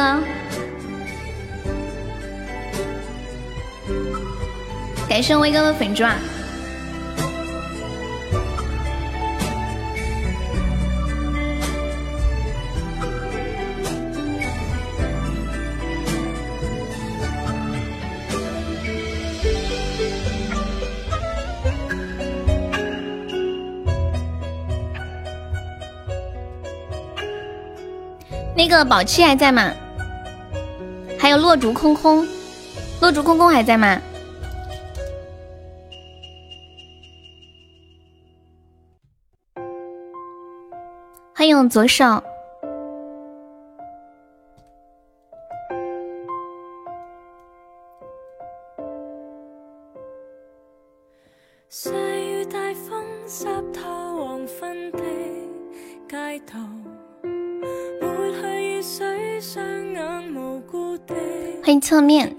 [5.08, 6.18] 感谢威哥的粉钻。
[28.70, 29.72] 个宝气还在吗？
[31.18, 32.26] 还有落竹空空，
[33.00, 34.00] 落竹空空还在吗？
[41.34, 42.22] 欢迎左手。
[61.62, 62.34] 欢迎侧面。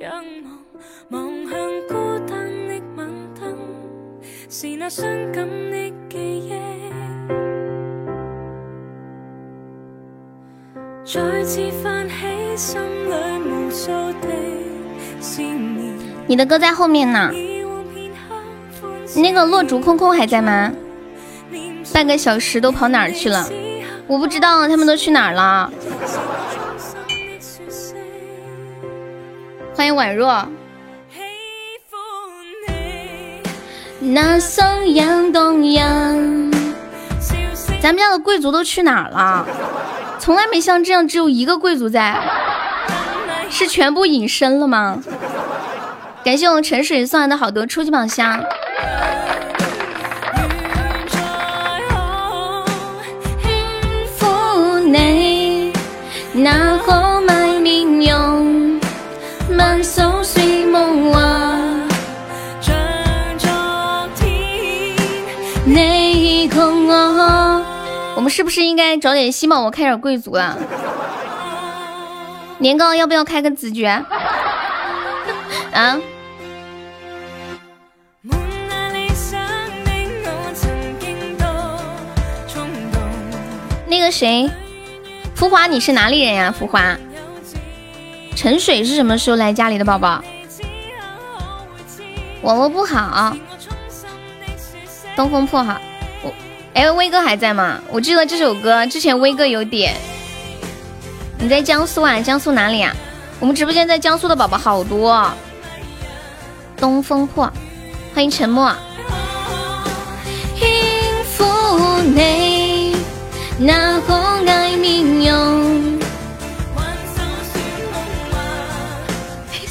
[16.28, 17.32] 你的歌在后面呢。
[19.14, 20.72] 那个落竹空空还在吗？
[21.94, 23.46] 半个小时都跑哪儿去了？
[24.08, 25.72] 我不知道，他们都去哪儿了？
[29.82, 30.48] 歡迎宛若。
[37.82, 39.44] 咱们家的贵族都去哪儿了？
[40.20, 42.16] 从来没像这样只有一个贵族在，
[43.50, 45.00] 是全部隐身了吗？
[46.24, 48.40] 感谢我们沉水送来的好多初级宝箱。
[68.42, 69.64] 是不是应该找点希望？
[69.64, 70.58] 我开点贵族了？
[72.58, 74.04] 年糕要不要开个子爵？
[75.72, 76.02] 啊？
[83.86, 84.50] 那个谁，
[85.36, 86.52] 浮华，你是哪里人呀？
[86.52, 86.98] 浮华，
[88.36, 90.20] 沉水是什么时候来家里的宝宝？
[92.42, 93.38] 网络不好，
[95.16, 95.80] 东风破好。
[96.74, 97.80] 哎，威哥还在吗？
[97.90, 99.94] 我记得这首歌之前威哥有点。
[101.38, 102.20] 你在江苏啊？
[102.22, 102.96] 江苏哪里啊？
[103.40, 105.30] 我们直播间在江苏的宝宝好多。
[106.78, 107.52] 东风破，
[108.14, 108.74] 欢迎沉默。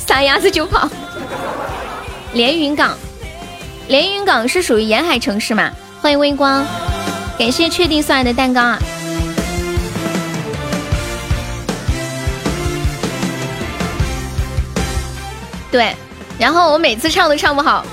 [0.07, 0.89] 撒丫子就跑。
[2.35, 2.97] 连云港，
[3.89, 5.71] 连云港是属于沿海城市嘛？
[6.03, 6.65] 欢迎微光，
[7.39, 8.79] 感谢确定送来的蛋糕啊。
[15.71, 15.95] 对，
[16.39, 17.85] 然后我每次唱都唱不好，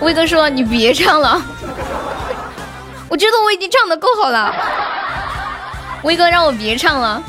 [0.00, 1.42] 威哥说你别唱了，
[3.10, 4.54] 我觉得我已经唱的够好了。
[6.04, 7.20] 威哥让我别唱了。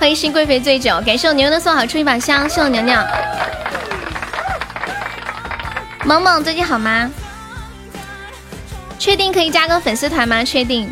[0.00, 3.06] 欢迎新贵妃醉酒，感谢我牛牛送好出一把香，谢我娘娘。
[6.04, 7.10] 萌萌最近好吗？
[9.02, 10.44] 确定可以加个粉丝团吗？
[10.44, 10.88] 确定。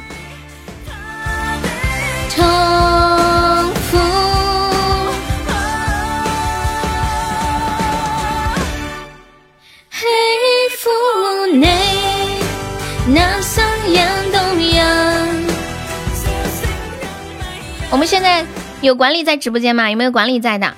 [17.93, 18.45] 我们现在
[18.81, 19.89] 有管理在直播间吗？
[19.89, 20.75] 有没有管理在的？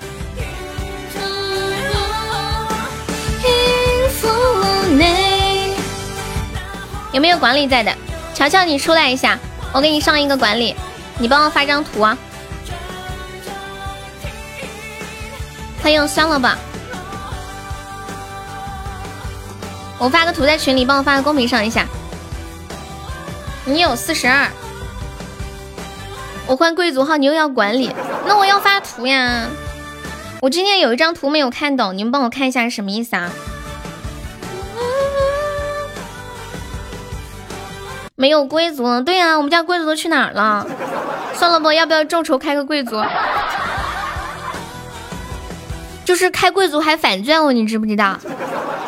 [7.13, 7.95] 有没有管理在的？
[8.35, 9.39] 乔乔，你出来一下，
[9.73, 10.75] 我给你上一个管理，
[11.19, 12.17] 你帮我发张图啊。
[15.83, 16.57] 欢迎酸了吧？
[19.99, 21.87] 我发个图在群里，帮我发个公屏上一下。
[23.65, 24.49] 你有四十二，
[26.47, 27.95] 我换贵族号，你又要管理，
[28.27, 29.47] 那我要发图呀。
[30.41, 33.31] 我今天有一张图没有看懂，你们帮我看一下是什么意思啊？
[38.23, 40.65] 没有贵族，对呀，我们家贵族都去哪儿了？
[41.35, 43.03] 算了吧，要不要众筹开个贵族？
[46.05, 48.17] 就是开贵族还返钻哦，你知不知道？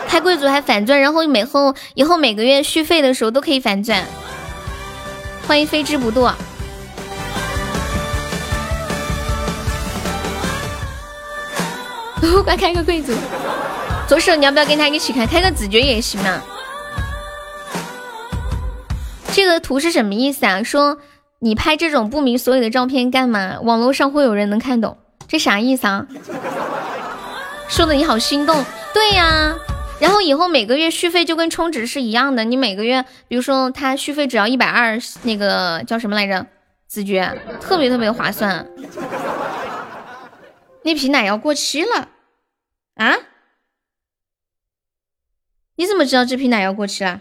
[0.06, 4.04] 开贵族还返钻，然后每后以后每个月续费的时候都可以返钻。
[5.48, 6.32] 欢迎飞之不堕，
[12.44, 13.12] 快开个贵族！
[14.06, 15.26] 左手你要不要跟他一起开？
[15.26, 16.40] 开个子爵也行嘛。
[19.34, 20.62] 这个图是什么意思啊？
[20.62, 20.98] 说
[21.40, 23.58] 你拍这种不明所以的照片干嘛？
[23.60, 24.96] 网络上会有人能看懂？
[25.26, 26.06] 这啥意思啊？
[27.68, 28.64] 说的你好心动。
[28.92, 29.56] 对呀。
[29.98, 36.46] 然后以后每个月续费就跟充值是一样的，你每个月，比如说他续费只要一百二，那个叫什么来着？
[36.86, 38.68] 子爵，特别特别划算。
[40.84, 42.08] 那瓶奶要过期了
[42.94, 43.16] 啊？
[45.74, 47.18] 你怎么知道这瓶奶要过期了？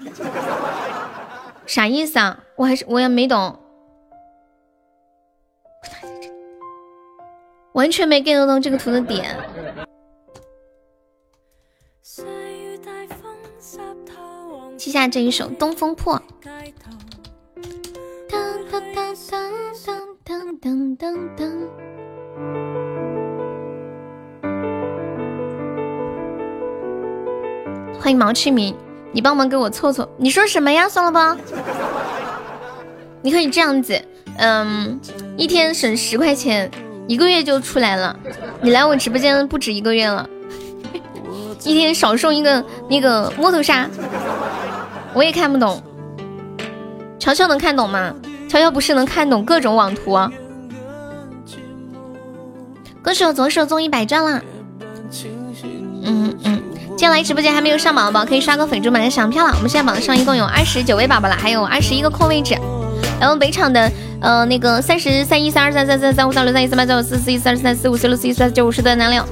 [1.66, 2.44] 啥意思啊？
[2.56, 3.58] 我还是我也没懂，
[7.74, 9.36] 完全没 get 到这个图的点。
[14.78, 16.16] 记下这一首《东风破》。
[28.00, 28.76] 欢迎毛去明，
[29.14, 30.10] 你帮忙给我凑凑。
[30.18, 30.90] 你说什么呀？
[30.90, 31.38] 算了吧。
[33.22, 34.02] 你可以这样子，
[34.38, 35.00] 嗯，
[35.38, 36.70] 一天省十块钱，
[37.08, 38.20] 一个月就出来了。
[38.62, 40.30] 你来我直播间不止一个月了，
[41.64, 43.90] 一天少送一个那个摸头杀。
[45.14, 45.82] 我也看不懂，
[47.18, 48.14] 乔乔能看懂吗？
[48.50, 50.18] 乔乔不是能看懂各种网图？
[53.02, 54.42] 歌手左手中一百钻了，
[56.04, 56.64] 嗯嗯，
[56.96, 59.54] 今天来直播间还没有上榜的宝宝可以刷个粉猪买个小票了。
[59.56, 62.56] 我们现在榜上一共有二十九位宝宝了，还有二十一个空位置。
[63.20, 63.92] 然后北场的
[64.22, 69.26] 呃那个三十三一三二三三三三五三六三一三八三九四四一三二三四五四六四一三九五十的男六，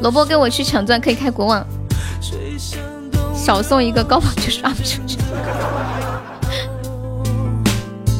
[0.00, 1.64] 萝卜跟我去抢钻可以开国网。
[3.34, 5.18] 少送一个高榜就刷不出去。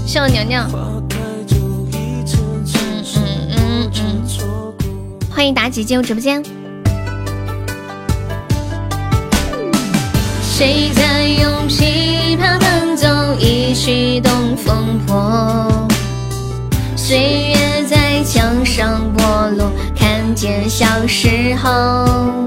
[0.06, 0.70] 谢我娘娘。
[0.72, 1.02] 嗯
[2.74, 3.04] 嗯
[3.56, 4.22] 嗯嗯。
[5.30, 6.42] 欢迎妲己进入直播间。
[10.54, 13.08] 谁在用琵琶弹奏
[13.40, 15.88] 一曲东风破？
[16.94, 22.44] 岁月在墙上剥落，看见小时候。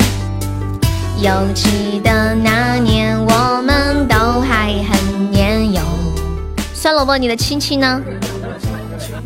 [1.20, 5.82] 犹记得那年，我们都还很年幼。
[6.76, 8.00] 酸萝卜，你的亲戚呢？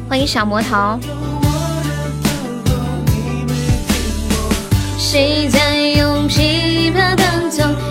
[0.07, 0.97] 欢迎小魔头。
[4.97, 6.68] 谁在用琵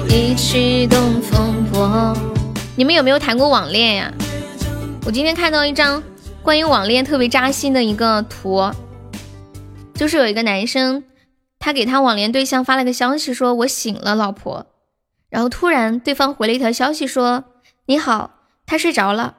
[0.09, 2.15] 一曲东风破？
[2.77, 4.13] 你们有没有谈过网恋呀？
[5.05, 6.03] 我今天看到一张
[6.43, 8.71] 关于网恋特别扎心的一个图，
[9.95, 11.05] 就是有一个男生。
[11.59, 14.67] 他给他网恋对象发了个消息，说我醒了，老婆。
[15.29, 17.45] 然后突然对方回了一条消息说
[17.87, 18.31] ：“你好，
[18.65, 19.35] 他睡着了，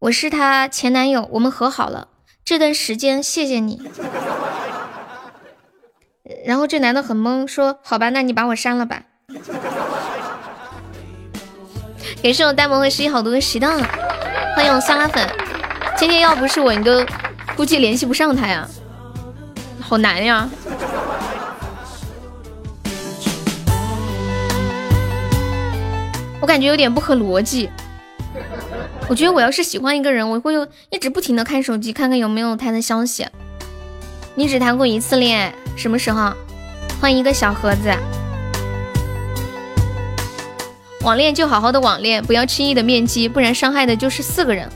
[0.00, 2.08] 我是他前男友，我们和好了。
[2.44, 3.82] 这段时间谢谢你。”
[6.46, 9.02] 然后这男的很懵，说：“好吧，那你把我删了吧。”
[12.22, 13.78] 感谢我呆萌和十一好多的喜蛋，
[14.54, 15.26] 欢迎我酸辣粉。
[15.96, 17.04] 今天要不是我，你都
[17.56, 18.68] 估计联系不上他呀，
[19.80, 20.48] 好难呀。
[26.40, 27.70] 我感觉有点不合逻辑。
[29.08, 30.54] 我觉得我要是喜欢一个人，我会
[30.90, 33.26] 一直不停的看手机，看看有没有他的消息。
[34.34, 36.32] 你只谈过一次恋爱，什么时候？
[37.00, 37.90] 欢迎一个小盒子。
[41.02, 44.68] 网恋就好好的网恋，不要轻易的面基，不然伤害的就是四个人。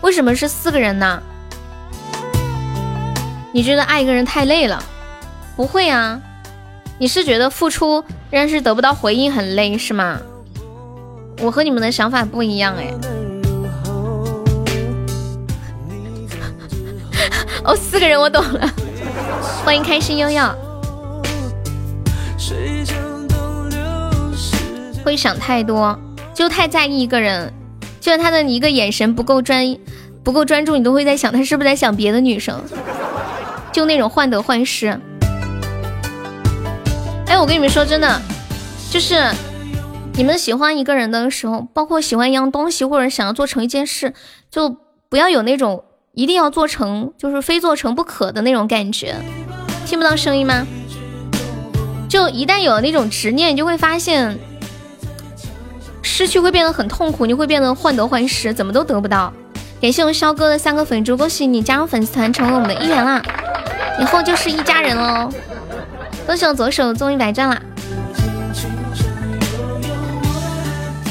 [0.00, 1.22] 为什么是四个人呢？
[3.52, 4.82] 你觉得爱一个人太累了？
[5.54, 6.18] 不会啊，
[6.98, 10.18] 你是觉得付出但是得不到回应很累是吗？
[11.42, 12.90] 我和你们的想法不一样哎。
[17.64, 18.66] 哦，四个人我懂了。
[19.62, 20.42] 欢迎开心悠悠。
[25.06, 25.96] 会想太多，
[26.34, 27.52] 就太在意一个人，
[28.00, 29.64] 就是他的一个眼神不够专
[30.24, 32.60] 不够专注，你都会在想他是不是在想别的女生，
[33.72, 35.00] 就那种患得患失。
[37.28, 38.20] 哎，我跟你们说真的，
[38.90, 39.30] 就是
[40.14, 44.12] 你们喜欢一个人的时候，包括喜欢一样东西或者想要做成一件事，
[44.50, 44.76] 就
[45.08, 45.84] 不要有那种
[46.14, 49.14] 一定要做成，就是非做成不可的那种感觉。
[49.86, 50.66] 听不到声音吗？
[52.08, 54.36] 就一旦有了那种执念，你就会发现。
[56.06, 59.32] 失去会变得很痛苦，你会变得患得患失，怎么都得不到。
[59.82, 63.20] 感谢我肖哥的三个粉猪，恭喜你加入粉丝团，成为我们的一员啦！
[63.98, 65.28] 以后就是一家人喽。
[66.24, 67.60] 恭喜我左手中一百钻啦！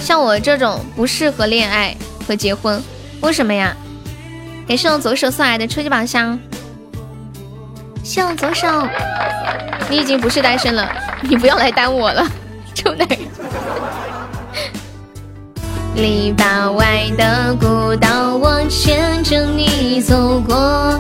[0.01, 2.81] 像我这种不适合恋爱和结婚，
[3.19, 3.75] 为什么呀？
[4.65, 6.39] 感谢我左手送来的初级宝箱。
[8.01, 8.87] 谢我左手，
[9.89, 10.89] 你已经不是单身了，
[11.21, 12.25] 你不要来耽误我了，
[12.73, 13.19] 臭男人。
[15.95, 20.99] 篱笆外的古道，我牵着你走过。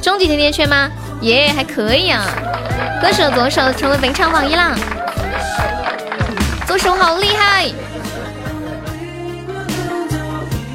[0.00, 0.88] 终极甜甜圈吗？
[1.22, 2.24] 耶，还可以啊。
[3.02, 4.76] 歌手左手成为本场榜一啦，
[6.66, 7.70] 左手好厉害。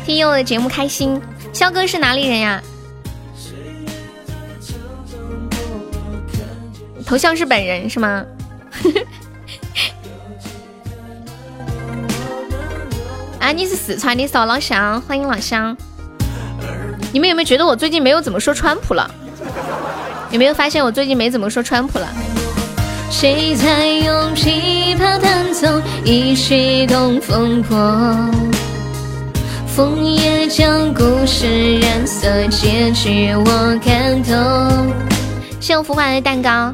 [0.05, 1.21] 听我的节目开心。
[1.53, 2.61] 肖哥是哪里人呀？
[7.05, 8.25] 头像是本人是吗？
[13.41, 15.75] 啊，你是四川的少老乡，欢迎老乡。
[17.11, 19.09] 你们有没有觉得我最近没有怎么说川普了？
[20.29, 22.07] 有没有发现我最近没怎么说川普了？
[23.09, 27.75] 谁在用琵琶弹奏一曲东风破？
[29.65, 34.35] 枫叶将故事染色，结局我看透。
[35.59, 36.71] 谢我浮华的蛋糕，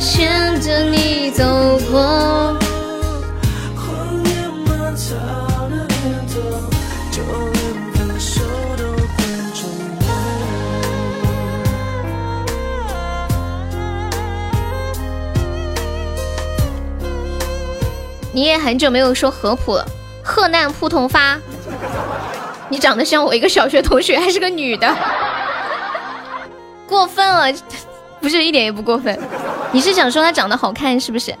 [0.00, 2.58] 牵着你走过。
[18.34, 19.86] 你也很久没有说河普了，
[20.24, 21.38] 河南普通话。
[22.68, 24.92] 你长得像我一个小学同学，还是个女的，
[26.88, 27.56] 过分了，
[28.20, 29.16] 不是一点也不过分。
[29.70, 31.32] 你是想说她长得好看是不是？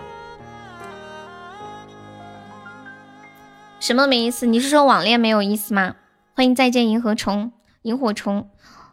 [3.80, 4.46] 什么没意思？
[4.46, 5.96] 你是说网恋没有意思吗？
[6.36, 7.50] 欢迎再见萤火虫，
[7.82, 8.48] 萤火虫，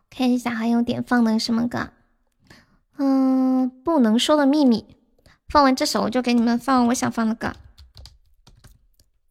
[0.10, 1.90] 看一下还有点放的什么歌？
[2.98, 4.98] 嗯，不能说的秘密。
[5.48, 7.54] 放完这首，我就给你们放我想放的歌。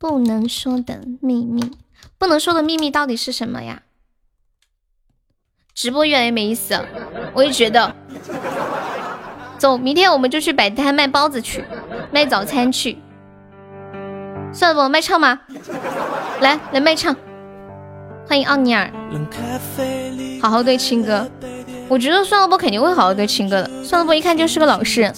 [0.00, 1.72] 不能说的秘密，
[2.16, 3.82] 不能说的秘密到底是什么呀？
[5.74, 6.82] 直播越来越没意思，
[7.34, 7.94] 我也觉得。
[9.58, 11.66] 走，明天我们就去摆摊卖包子去，
[12.10, 12.96] 卖早餐去。
[14.54, 15.38] 算了不，卖唱吗？
[16.40, 17.14] 来来卖唱，
[18.26, 18.90] 欢迎奥尼尔。
[20.40, 21.30] 好好对亲哥，
[21.90, 23.84] 我觉得算了波肯定会好好对亲哥的。
[23.84, 25.14] 算了波一看就是个老实人。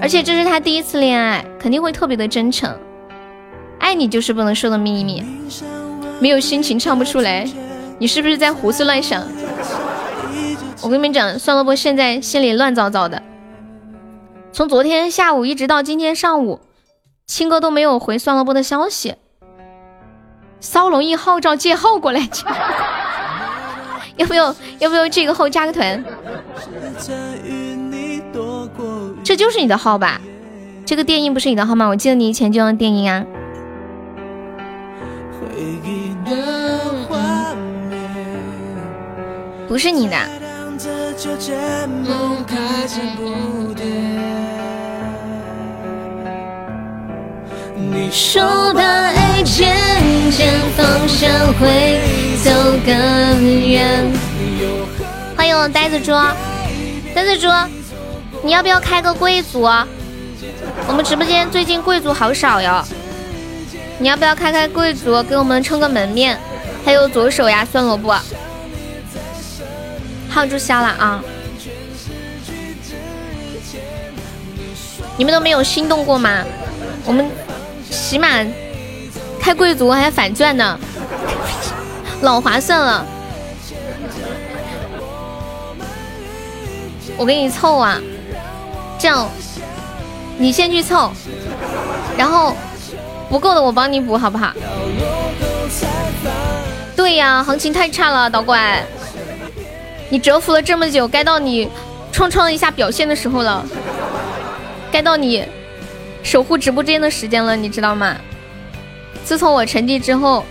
[0.00, 2.74] 而且这是他第一次恋爱，肯定会特别的真诚。
[3.78, 5.22] 爱你就是不能说的秘密，
[6.20, 7.46] 没有心情唱不出来。
[7.98, 9.22] 你是不是在胡思乱想？
[10.82, 13.22] 我跟你们讲，算了波现在心里乱糟糟的。
[14.52, 16.60] 从昨天下午一直到今天上午，
[17.26, 19.14] 青哥都没有回算了波的消息。
[20.60, 22.28] 骚龙一号召借号过来，
[24.16, 26.04] 要不要要不要这个号加个团？
[29.22, 30.20] 这就是你的号吧？
[30.84, 31.86] 这个电音不是你的号吗？
[31.86, 33.24] 我记得你以前就用电音啊。
[39.68, 40.16] 不是你的。
[47.76, 49.76] 你说把爱渐
[50.32, 52.00] 渐放下会
[52.42, 52.50] 走
[52.84, 52.90] 更
[53.68, 54.10] 远。
[55.36, 56.10] 欢迎我呆子猪，
[57.14, 57.46] 呆子猪，
[58.42, 59.62] 你要不要开个贵族？
[60.86, 62.82] 我们直播间最近贵族好少哟，
[63.98, 66.38] 你要不要开开贵族，给我们撑个门面？
[66.84, 68.18] 还有左手呀，酸萝卜。
[70.30, 71.22] 号注销了啊！
[75.16, 76.44] 你们都没有心动过吗？
[77.04, 77.28] 我们
[77.90, 78.28] 起码
[79.38, 80.78] 开贵族还反钻呢，
[82.22, 83.04] 老划算了。
[87.18, 88.00] 我给你凑啊，
[89.00, 89.26] 这样
[90.36, 91.10] 你先去凑，
[92.18, 92.54] 然后
[93.30, 94.52] 不够的我帮你补，好不好？
[96.94, 98.84] 对呀，行情太差了，导管。
[100.10, 101.68] 你蛰伏了这么久，该到你
[102.12, 103.64] 创创一下表现的时候了，
[104.92, 105.44] 该到你
[106.22, 108.16] 守护直播间的时间了，你知道吗？
[109.24, 110.44] 自从我成绩之后，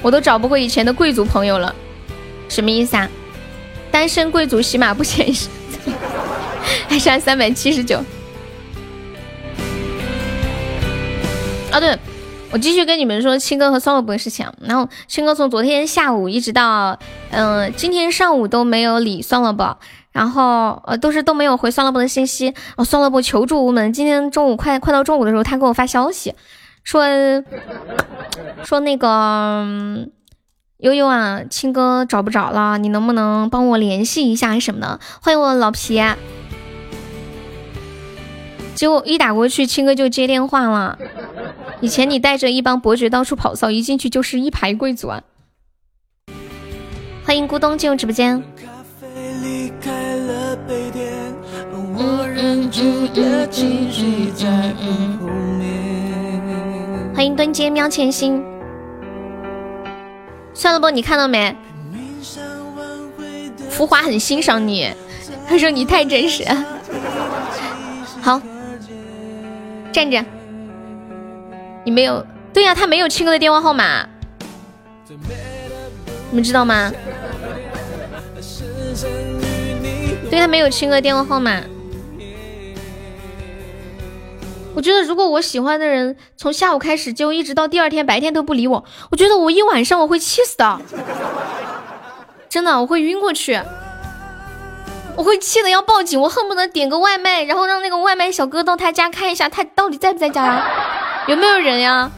[0.00, 1.74] 我都找不回以前的贵族朋友了，
[2.48, 3.06] 什么意思啊？
[3.90, 5.48] 单身贵族起码不显示，
[6.88, 7.98] 还差三百七十九。
[11.72, 11.98] 啊对。
[12.52, 14.46] 我继续跟你们说青哥和酸萝卜的事情。
[14.62, 16.96] 然后青哥从昨天下午一直到
[17.30, 19.76] 嗯今天上午都没有理酸萝卜，
[20.12, 22.54] 然后呃都是都没有回酸萝卜的信息。
[22.76, 23.92] 哦，酸萝卜求助无门。
[23.92, 26.34] 今天中午快快到中午的时候，他给我发消息
[26.84, 27.04] 说
[28.64, 29.66] 说那个
[30.78, 35.00] 悠悠啊，青哥找不着了，你能不能帮我联系一下什么的？
[35.20, 36.00] 欢迎我老皮。
[38.76, 40.98] 结果一打过去，青哥就接电话了。
[41.80, 45.22] 以前你带着一帮伯爵到处跑骚，一进去就是一排贵族啊！
[47.24, 48.42] 欢迎咕咚进入直播间。
[57.14, 58.44] 欢迎蹲街喵千心。
[60.52, 61.56] 算了不，你看到没？
[63.70, 64.92] 浮华很欣赏你，
[65.48, 66.44] 他说你太真实。
[68.20, 68.38] 好。
[69.96, 70.22] 站着，
[71.82, 72.22] 你没有？
[72.52, 74.06] 对呀，他没有亲哥的电话号码，
[75.08, 76.92] 你们知道吗？
[80.28, 81.62] 对他没有亲哥电话号码。
[84.74, 90.78] 我觉得如果我喜欢的人从下午开始就一直到第二天白天都不理我，我觉得我一晚上我会气死的，
[92.50, 93.58] 真的我会晕过去。
[95.16, 100.66] 我会气得要报警，我恨不得点个外卖，然后让那个外卖小哥到他家看一下他到底在不在家呀，
[101.26, 102.10] 有没有人呀？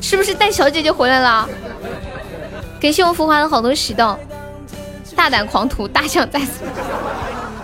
[0.00, 1.48] 是不是带小姐姐回来了？
[2.80, 4.18] 感谢我浮华的好多喜豆，
[5.14, 6.64] 大胆狂徒，大象在此，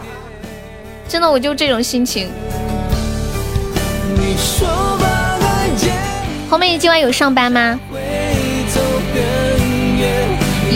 [1.09, 2.31] 真的我就这种心情。
[6.49, 7.79] 后面今晚有上班吗？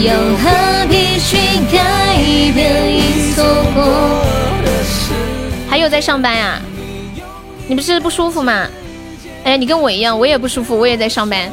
[0.01, 1.37] 又何必去
[1.71, 2.17] 改
[2.53, 3.83] 变已错过
[4.63, 5.13] 的事？
[5.69, 6.59] 还有在上班呀？
[7.67, 8.67] 你不是不舒服吗？
[9.43, 11.49] 哎，你跟我一样，我也不舒服，我也在上班。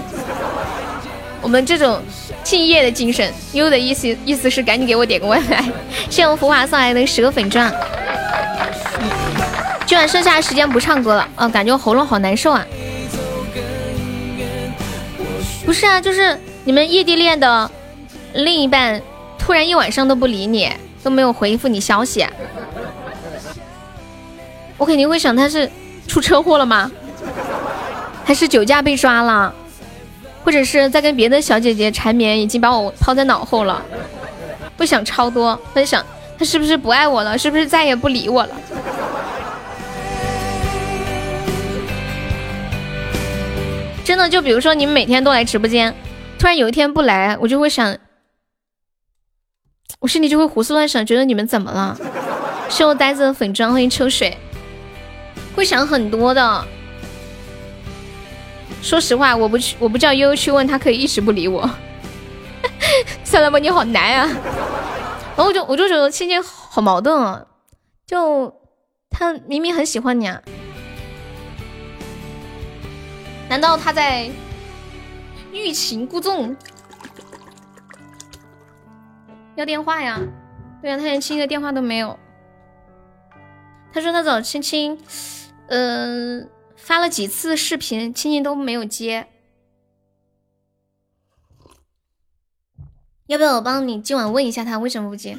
[1.41, 2.01] 我们这种
[2.43, 5.65] 敬业的精神，优的意思意思是赶紧给我点个外卖。
[6.11, 7.73] 谢我浮华送来的十个粉钻。
[9.87, 12.65] 今晚剩下的时间不唱歌了啊，感觉喉咙好难受啊。
[15.65, 17.71] 不是啊，就是你们异地恋的。
[18.35, 19.01] 另一半
[19.39, 20.71] 突然一晚上都不理你，
[21.03, 22.27] 都没有回复你消息，
[24.77, 25.69] 我肯定会想他是
[26.07, 26.91] 出车祸了吗？
[28.25, 29.53] 还是酒驾被抓了？
[30.45, 33.83] 或者是在跟别的小姐姐缠绵，已经把我抛在脑后了？
[34.77, 36.05] 不想超多，分享
[36.39, 37.37] 他是不是不爱我了？
[37.37, 38.51] 是不是再也不理我了？
[44.05, 45.95] 真的，就比如说你们每天都来直播间，
[46.39, 47.97] 突然有一天不来，我就会想。
[49.99, 51.99] 我心里就会胡思乱想，觉得你们怎么了？
[52.71, 54.37] 是我呆子的粉妆，欢迎秋水，
[55.55, 56.65] 会想很多的。
[58.81, 61.69] 说实话，我不去，我不叫悠悠去问他，可以一直不理我。
[63.25, 64.27] 算了吧，你好难啊。
[65.37, 67.45] 然后我就我就觉得青青好矛盾啊，
[68.07, 68.55] 就
[69.11, 70.41] 他明明很喜欢你啊，
[73.49, 74.31] 难道他在
[75.53, 76.57] 欲擒故纵？
[79.61, 80.19] 要电话呀。
[80.83, 82.19] 对呀，他连青青的电话都没有。
[83.93, 84.99] 他说他找青青，
[85.69, 89.27] 嗯，发了几次视频，青青都没有接。
[93.27, 95.37] 要不要我帮你今晚问一下他为什么不接？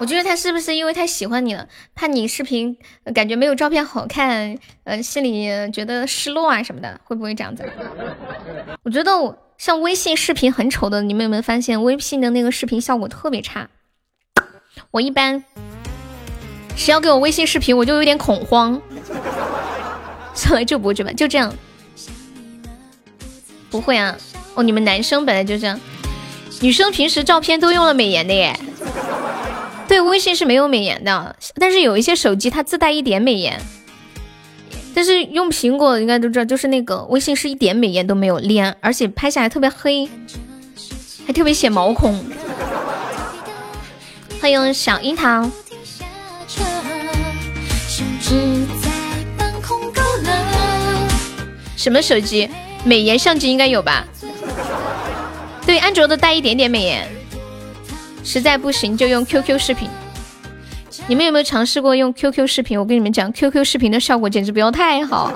[0.00, 2.78] 我觉得他是不是因为太喜欢你了，怕你视频
[3.14, 7.68] 感觉没有照片好看，呃，心里觉得失落啊什么的，会不会这样子？
[8.84, 13.68] 我觉得我像微信视频很丑的，你们有没有发现微信的那个视频效果特别差？
[14.92, 15.42] 我一般
[16.76, 18.80] 谁要给我微信视频，我就有点恐慌。
[20.32, 21.52] 算了，就不这吧，就这样。
[23.68, 24.16] 不会啊，
[24.54, 25.80] 哦，你们男生本来就这样，
[26.60, 28.56] 女生平时照片都用了美颜的耶。
[29.88, 33.60] 对，微信是没有美颜的，但是有一些手机它自带一点美颜。
[34.98, 40.08] 但是用苹果应该都知道，就是那个微信是一点美颜都没有，脸而且拍下来特别黑，
[41.24, 42.20] 还特别显毛孔。
[44.40, 45.48] 欢迎小樱桃。
[51.76, 52.50] 什么手机？
[52.82, 54.04] 美颜相机应该有吧？
[55.64, 57.08] 对，安卓的带一点点美颜。
[58.24, 59.88] 实在不行就用 QQ 视频。
[61.06, 62.78] 你们有没有尝试过用 QQ 视频？
[62.78, 65.32] 我跟你们讲，QQ 视频的效果简直不要太好。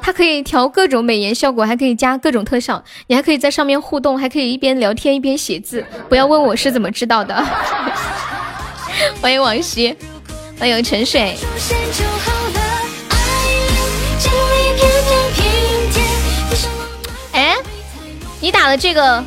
[0.00, 5.84] 它可以调各种美颜效果，还可以加各种特效，你还可以在上面互动，还可以一边聊天一边写字。
[6.08, 7.44] 不要问我是怎么知道的。
[9.20, 9.94] 欢迎王希，
[10.58, 11.36] 欢迎沉水。
[17.32, 17.54] 哎，
[18.40, 19.22] 你打的这个。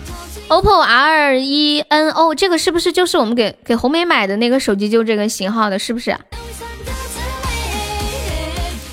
[0.52, 4.90] OPPO R 一 N，O，这个是不是就是我们给给红梅买的那个手机？
[4.90, 6.14] 就这个型号的，是不是？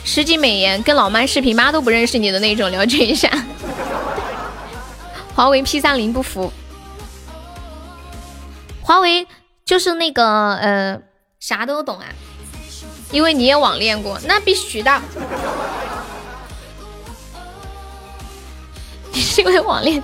[0.04, 3.28] 十级美颜，跟老妈视频，妈都不认识你的那种，了解一下。
[5.34, 6.52] 华为 P 三零不服，
[8.80, 9.26] 华为
[9.64, 11.00] 就是那个呃，
[11.40, 12.06] 啥都懂啊，
[13.10, 15.00] 因为你也网恋过，那必须的。
[19.10, 20.00] 你是因为网恋？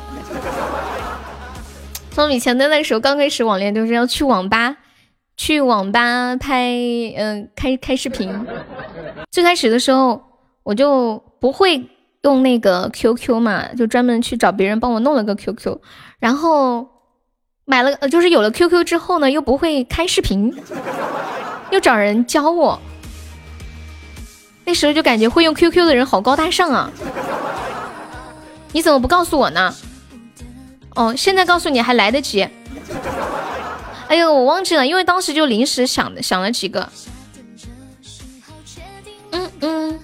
[2.14, 4.76] 从以前的那时候刚开始网恋，就是要去网吧，
[5.36, 6.70] 去网吧拍，
[7.16, 8.46] 嗯，开开视频。
[9.32, 10.22] 最开始的时候
[10.62, 11.90] 我就不会
[12.22, 15.76] 用那个 QQ 嘛，就专门去找别人帮我弄了个 QQ。
[16.20, 16.86] 然后
[17.64, 20.54] 买了，呃，就是有了 QQ 之后呢，又不会开视频，
[21.72, 22.80] 又找人教我。
[24.64, 26.92] 那时候就感觉会用 QQ 的人好高大上啊！
[28.70, 29.74] 你怎么不告诉我呢？
[30.94, 32.48] 哦，现在告诉你还来得及。
[34.06, 36.88] 哎呦，我忘记了，因为当时就临时想的，想了几个。
[39.32, 40.00] 嗯嗯，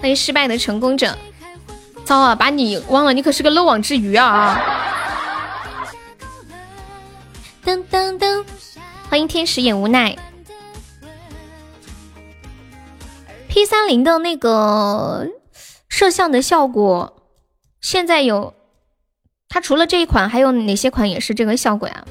[0.00, 1.16] 欢迎失败的成功者。
[2.04, 4.60] 糟啊，把你忘了，你可是个漏网之鱼啊！
[7.64, 8.44] 噔噔噔，
[9.08, 10.16] 欢迎天使眼无奈。
[13.48, 15.26] P 三零的那个
[15.88, 17.24] 摄像的效果，
[17.80, 18.54] 现在有。
[19.52, 22.04] 它除了这一款，还有哪些款也是这个效果呀？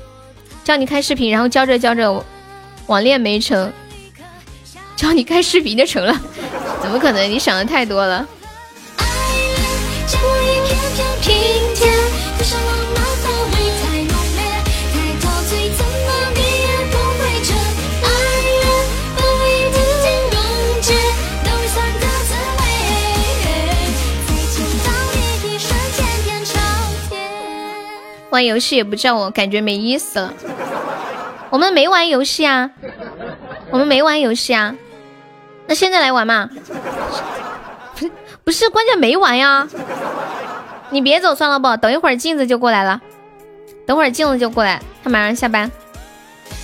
[0.65, 2.23] 教你开视频，然后教着教着，
[2.87, 3.71] 网恋没成，
[4.97, 6.13] 教你开视频就成了？
[6.81, 7.31] 怎么可能？
[7.31, 8.27] 你想的太多了。
[28.29, 30.33] 玩游戏也不叫我，感觉没意思了。
[31.49, 32.69] 我们没玩游戏啊，
[33.71, 34.75] 我们没玩游戏啊。
[35.65, 36.49] 那现在来玩嘛？
[38.43, 39.67] 不是，关键没玩呀。
[40.91, 41.75] 你别走算了不？
[41.77, 43.01] 等一会儿镜子就过来了，
[43.85, 45.71] 等会儿镜子就过来，他马上下班。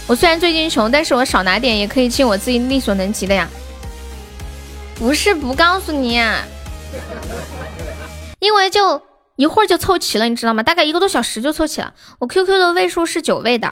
[0.08, 3.48] 我虽然最近穷，但是我少拿点也可以尽我自己力所能及的呀。
[4.96, 6.22] 不是不告诉你，
[8.40, 9.02] 因为就。
[9.36, 10.64] 一会儿就凑齐了，你知道吗？
[10.64, 11.94] 大概一个多小时就凑齐了。
[12.20, 13.70] 我 QQ 的位数是九位的，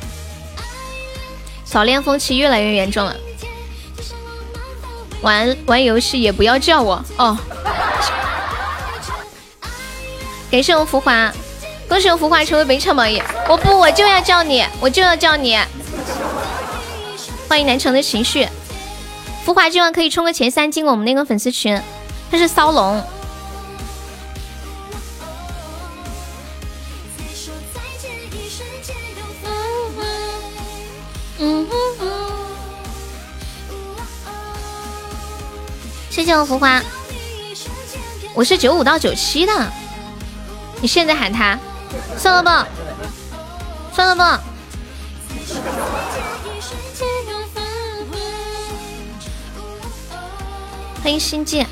[1.64, 3.16] 早恋风气越来越严重了。
[5.22, 7.38] 玩玩游戏也不要叫我哦。
[10.52, 11.32] 感谢我浮华，
[11.88, 13.22] 恭喜我浮华成为本场榜一。
[13.48, 15.58] 我不，我就要叫你，我就要叫你。
[17.48, 18.46] 欢迎南城的情绪，
[19.46, 21.82] 浮华今晚可以冲个前三进我们那个粉丝群。
[22.30, 23.02] 他是骚龙。
[36.14, 36.80] 谢谢我浮华，
[38.36, 39.74] 我是九五到九七的，
[40.80, 41.58] 你现在喊他，
[42.20, 42.68] 算了吧，
[43.92, 44.44] 算了吧。
[51.02, 51.66] 欢迎心悸，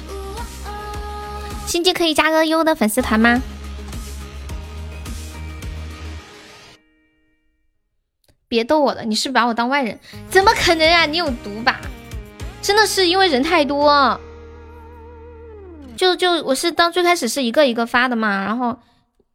[1.67, 3.39] 心悸可以加个优的粉丝团吗？
[8.47, 9.99] 别逗我了，你是把我当外人？
[10.31, 11.05] 怎么可能啊！
[11.05, 11.79] 你有毒吧？
[12.59, 14.19] 真的是因为人太多，
[16.01, 18.75] 就就我是当最开始是一个一个发的嘛，然后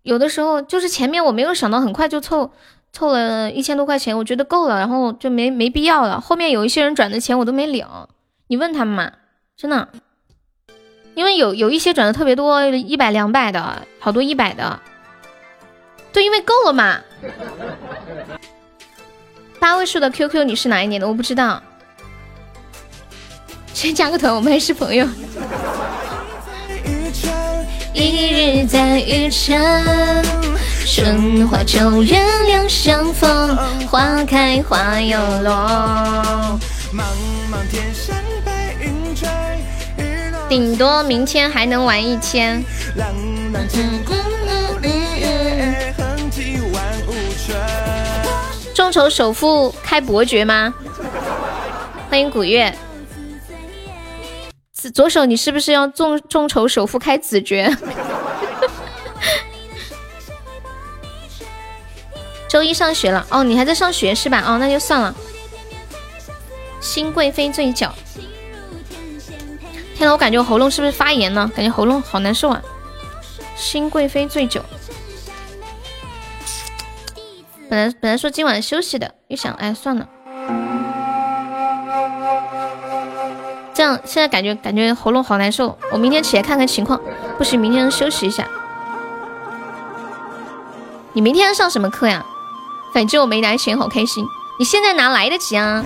[0.03, 2.51] 有的时候就是前面我没有想到很快就凑
[2.93, 6.21] 凑了一千多块钱，我觉得够了，然后就没没必要了。
[6.21, 7.87] 后面有一些人转的钱我都没领，
[8.49, 9.13] 你问他们嘛，
[9.57, 9.89] 真的，
[11.15, 14.81] 因为有有一些转的特别多，一百两百的好多一百的，
[16.13, 16.99] 对，因为够了嘛。
[19.61, 21.07] 八位数的 QQ，你是哪一年的？
[21.07, 21.63] 我不知道。
[23.73, 25.07] 先加个团，我们还是朋友。
[27.97, 29.57] 一日在雨城，
[30.85, 36.61] 春花秋月两相逢，花开花又落。
[40.47, 42.63] 顶多明天还能玩一千。
[48.75, 50.75] 众筹首富开伯爵吗？
[52.11, 52.77] 欢迎古月。
[54.91, 57.71] 左手，你是不是要众众筹首富开子爵？
[62.49, 64.43] 周一上学了哦，你还在上学是吧？
[64.47, 65.15] 哦，那就算了。
[66.81, 67.89] 新贵妃醉酒。
[69.97, 71.49] 天呐，我感觉我喉咙是不是发炎了？
[71.49, 72.63] 感觉喉咙好难受啊。
[73.57, 74.63] 新贵妃醉酒。
[77.69, 80.09] 本来本来说今晚休息的，一想，哎，算了。
[84.05, 87.01] 现在感觉感觉喉咙好难受，我明天起来看看情况，
[87.37, 88.47] 不行明天休息一下。
[91.13, 92.25] 你明天上什么课呀？
[92.95, 94.25] 反正我没拿钱，好开心。
[94.59, 95.85] 你现在哪来得及啊？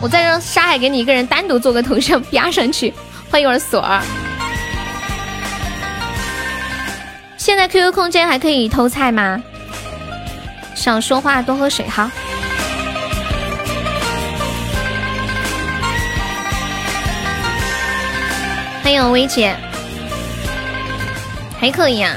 [0.00, 2.94] 我再让沙海给你一个人单独做个头像压上去。
[3.30, 4.00] 欢迎我的锁儿。
[7.36, 9.42] 现在 QQ 空间还可以偷菜吗？
[10.74, 12.10] 想说话多喝水哈。
[18.88, 19.54] 欢迎薇姐，
[21.60, 22.16] 还可以啊。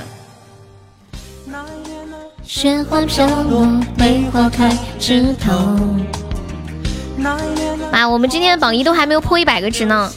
[2.46, 3.68] 雪花飘落，
[3.98, 5.52] 梅花开枝头。
[7.92, 10.10] 妈，我们今天的榜一都还没有破一百个值呢。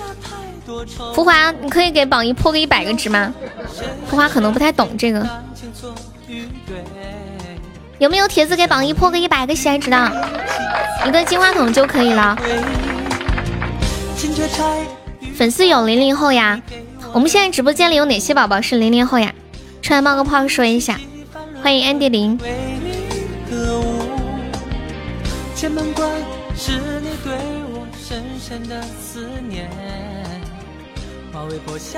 [1.13, 3.35] 浮华，你可以给榜一破个一百个值吗？
[4.07, 5.29] 浮华可能不太懂这个。
[7.99, 10.29] 有没有铁子给榜一破个一百个喜爱值的？
[11.05, 12.39] 一个金话筒就可以了。
[15.35, 16.63] 粉丝有零零后呀，
[17.13, 19.35] 我们现在直播间里有哪些宝宝是零零后呀？
[19.83, 21.01] 出来冒个泡说一下。
[21.61, 22.39] 欢迎安迪林。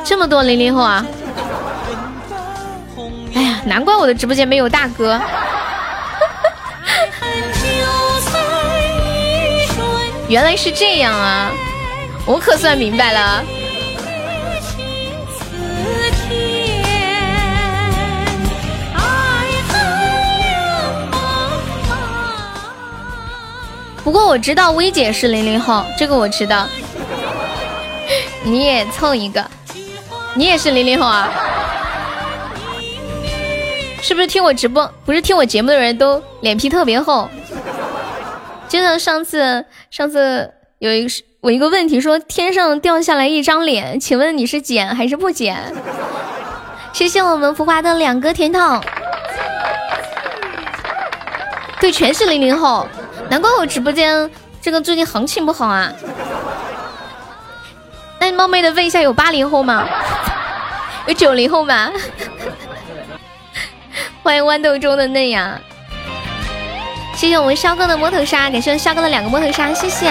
[0.05, 1.05] 这么多零零后啊！
[3.35, 5.21] 哎呀，难怪我的直播间没有大哥。
[10.29, 11.53] 原来是这样啊！
[12.27, 13.45] 我可算明白了。
[24.03, 26.67] 不过我知道薇姐是零零后，这个我知道。
[28.45, 29.45] 你也凑一个，
[30.35, 31.29] 你也是零零后啊？
[34.01, 37.29] 是不是听我直播，不是听我节目的人都脸皮特别厚？
[38.69, 41.09] 就像上次，上次有一个
[41.41, 45.73] 我一个问题说天上掉下来一张脸，请问你是捡还是不捡？
[46.93, 48.81] 谢谢我们浮华的两个甜筒。
[51.79, 52.89] 对，全是零零后，
[53.29, 54.29] 难怪我直播间
[54.61, 55.93] 这个最近行情不好啊。
[58.19, 59.87] 那你冒昧的问一下，有八零后吗？
[61.07, 61.93] 有九零后吗？
[64.23, 65.61] 欢迎豌豆中的嫩芽，
[67.17, 70.05] 谢谢我们肖哥的摸头杀，感谢肖哥的两个摸头杀，谢谢，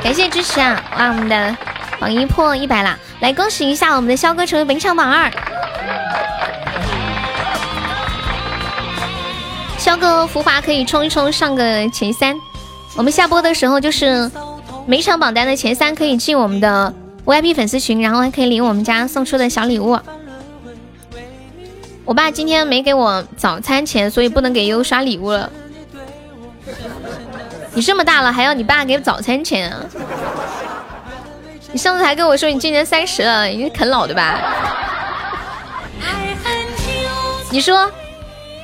[0.00, 0.80] 感谢支持啊！
[0.96, 1.56] 哇，我们的
[1.98, 5.28] 榜一破一百啦，来恭喜一下我们的肖哥成为本场榜二。
[9.76, 12.36] 肖哥浮华可以冲一冲上个前三，
[12.94, 14.30] 我们下播的时候就是
[14.86, 16.94] 每场榜单的前三可以进我们的
[17.24, 19.98] VIP 粉丝群，然后还可以领我们家送出的小礼物。
[22.04, 25.50] 我爸今天没给我早餐钱，所以不能给优刷礼物了。
[27.74, 29.80] 你这么大了，还要你爸给早餐钱啊？
[31.72, 34.38] 你上次还跟我说你今年三十了，你是啃老的吧？
[37.50, 37.90] 你说，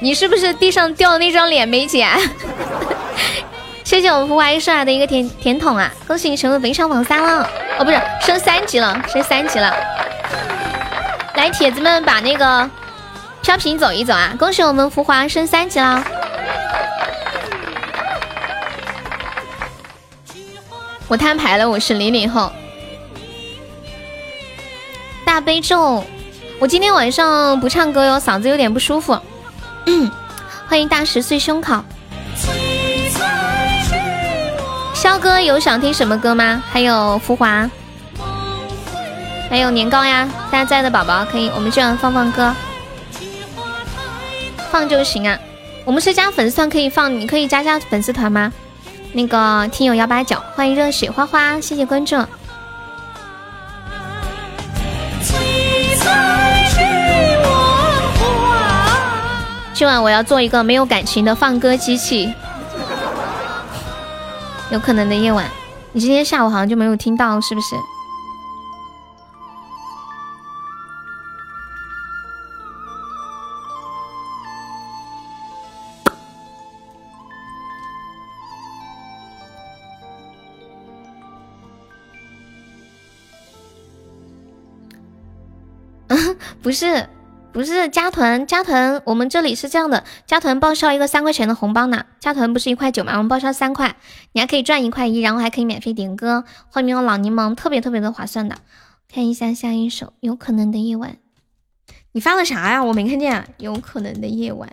[0.00, 2.08] 你是不是地上掉的那张脸没捡？
[3.84, 5.90] 谢谢我们福华一送来的一个甜甜筒啊！
[6.06, 7.48] 恭喜你成为本场榜三了，
[7.78, 9.74] 哦，不是升三级了，升三级了。
[11.34, 12.68] 来，铁子们把那个
[13.42, 14.32] 飘屏走一走啊！
[14.38, 16.04] 恭喜我们福华升三级了。
[21.10, 22.52] 我摊牌了，我是零零后。
[25.24, 26.04] 大悲咒，
[26.60, 29.18] 我今天晚上不唱歌哟，嗓子有点不舒服。
[30.68, 31.82] 欢迎大十岁胸口。
[34.94, 36.62] 肖哥有想听什么歌吗？
[36.70, 37.68] 还有浮华，
[39.50, 42.54] 还有年糕呀，大家在的宝宝可以，我们这样放放歌，
[44.70, 45.36] 放就行啊。
[45.84, 48.52] 我们是加粉丝团可以放，你可以加加粉丝团吗？
[49.12, 52.16] 那个听友幺八九，欢迎热血花花，谢谢关注。
[59.74, 62.32] 今晚我要做一个没有感情的放歌机器。
[64.70, 65.44] 有可能的夜晚，
[65.92, 67.74] 你今天下午好像就没有听到，是不是？
[86.62, 87.08] 不是。
[87.52, 92.06] 不是加团加团，我们这里是这样的，加团报销一个三块钱的红包呢。
[92.20, 93.14] 加团不是一块九吗？
[93.14, 93.96] 我们报销三块，
[94.30, 96.44] 你还可以赚一块一，然后还可以免费点歌。
[96.68, 98.58] 后面有老柠檬，特别特别的划算的。
[99.12, 101.16] 看一下下一首，有可能的夜晚。
[102.12, 102.84] 你发了啥呀？
[102.84, 103.52] 我没看见。
[103.58, 104.72] 有可能的夜晚。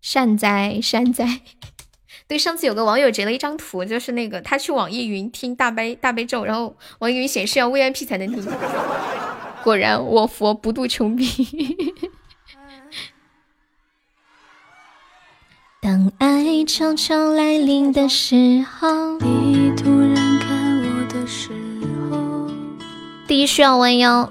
[0.00, 1.40] 善哉善哉。
[2.28, 8.46] 对，上次有个网友截了一张图，就是那个他去网易云听大悲大悲咒，然后网易云显示要 VIP 才能听。
[9.64, 11.26] 果然，我佛不渡穷逼。
[15.80, 21.50] 当爱悄悄来临的时候，你突然看我的时
[22.10, 22.50] 候，
[23.26, 24.30] 第一需要弯腰，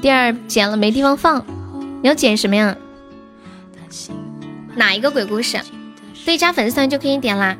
[0.00, 1.44] 第二剪了没地方放。
[2.02, 2.74] 你要剪什么呀？
[4.74, 5.60] 哪一个鬼故事？
[6.24, 7.56] 对，加粉丝团就可以点啦。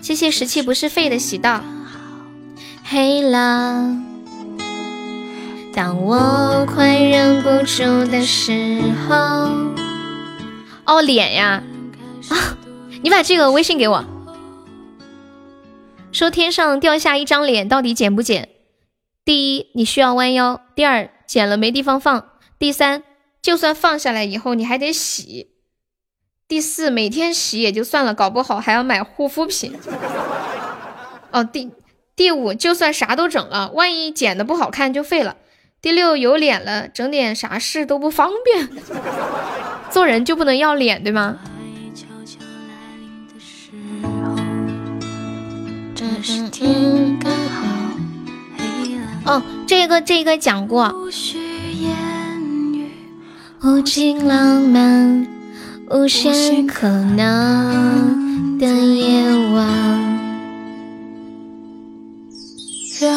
[0.00, 1.62] 谢谢十七不是废的喜到。
[2.84, 3.96] 黑了，
[5.74, 9.16] 当我快忍不住的时候。
[10.86, 11.62] 哦，脸呀！
[12.30, 12.56] 啊，
[13.02, 14.04] 你把这个微信给我。
[16.12, 18.48] 说天上掉下一张脸，到底剪不剪？
[19.24, 22.22] 第一，你需要弯腰；第二，剪了没地方放；
[22.58, 23.02] 第三，
[23.42, 25.57] 就算放下来以后，你还得洗。
[26.48, 29.74] 第四，每天洗也就算了，搞不好还要买护肤品。
[31.30, 31.70] 哦，第
[32.16, 35.36] 第五，就算啥都整了，万一剪的不好看就废了。
[35.82, 38.66] 第六，有脸了，整点啥事都不方便。
[39.92, 41.38] 做人就不能要脸，对吗？
[49.26, 50.94] 哦，这个这个讲过。
[53.60, 55.37] 无尽浪漫。
[55.90, 59.24] 无限可能的夜
[59.54, 59.66] 晚，
[63.00, 63.10] 让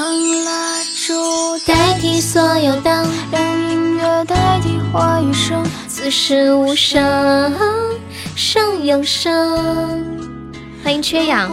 [0.45, 1.13] 蜡烛
[1.67, 7.53] 代替所有灯，让音乐代替话语声，此时无声
[8.37, 9.59] 胜有声。
[10.81, 11.49] 欢迎缺氧。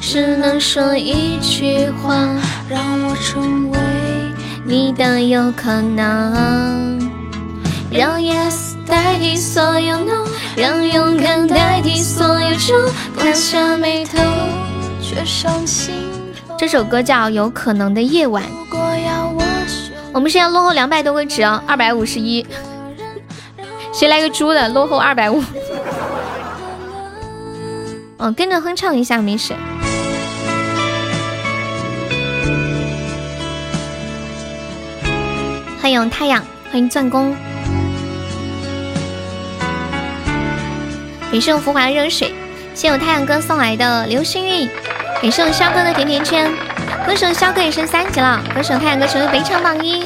[0.00, 2.14] 只能说一句话，
[2.68, 3.78] 让我成为
[4.64, 6.98] 你的有可能，
[7.90, 8.74] 让 yes。
[8.86, 10.24] 代替所有 no，
[10.56, 12.74] 让勇敢代替所有愁，
[13.16, 14.18] 关下眉头
[15.02, 15.92] 却上心
[16.56, 18.44] 这首歌叫《有可能的夜晚》。
[20.12, 22.46] 我们现在落后两百多个值哦，二百五十一。
[23.92, 24.68] 谁来个猪的？
[24.68, 25.42] 落后二百五。
[28.18, 29.52] 嗯， 跟着哼唱一下没事。
[35.80, 37.36] 欢迎太阳，欢迎钻工。
[41.36, 42.32] 感谢我浮华的热水，
[42.74, 44.66] 谢我太阳哥送来的流星雨，
[45.20, 46.50] 感谢我肖哥的甜甜圈，
[47.04, 50.02] 恭喜我肖哥也升三级了，恭喜我太阳哥成为非常榜一。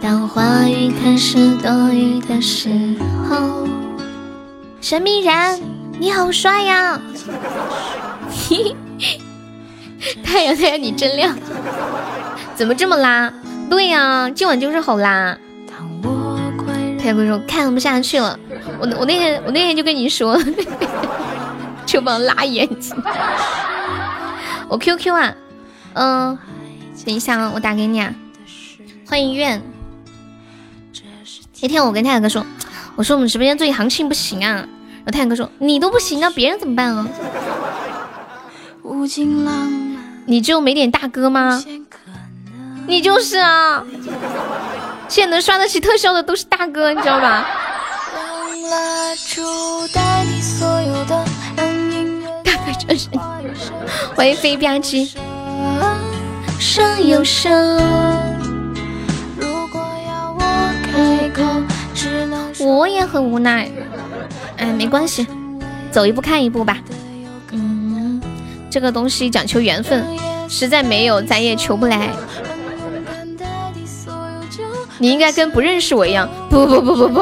[0.00, 2.70] 当话语开始多余的时
[3.28, 3.68] 候，
[4.80, 5.60] 神秘人
[6.00, 6.98] 你好帅呀！
[10.24, 11.36] 太阳太阳你真亮，
[12.54, 13.30] 怎么这么拉？
[13.68, 15.36] 对呀，今晚就是好拉。
[17.04, 18.38] 太阳哥说看不下去了，
[18.80, 20.40] 我我那天我那天就跟你说，
[21.84, 22.96] 就帮拉眼睛。
[24.68, 25.34] 我 QQ 啊，
[25.92, 26.38] 嗯，
[27.04, 28.14] 等一下啊，我打给你啊。
[29.06, 29.60] 欢欢迎愿。
[31.60, 32.46] 那天我跟太阳哥说，
[32.96, 37.06] 我说我们直播间最近行情不行啊，然后太阳哥说你都不行啊，别人怎么办啊？
[40.24, 41.62] 你就没点大哥吗？
[42.86, 43.84] 你就是啊，
[45.14, 47.46] 现在能刷得起特效的都是大哥，你知道吧？
[52.42, 53.08] 大哥真是，
[54.16, 55.12] 欢迎飞吧唧。
[62.58, 63.70] 我也很无奈，
[64.56, 65.24] 哎，没关系，
[65.92, 66.78] 走一步看一步吧。
[67.52, 68.20] 嗯，
[68.68, 70.04] 这个东西讲求缘分，
[70.48, 72.10] 实在没有咱也求不来。
[74.98, 76.28] 你应该跟不认识我一样。
[76.48, 77.20] 不不不不不不，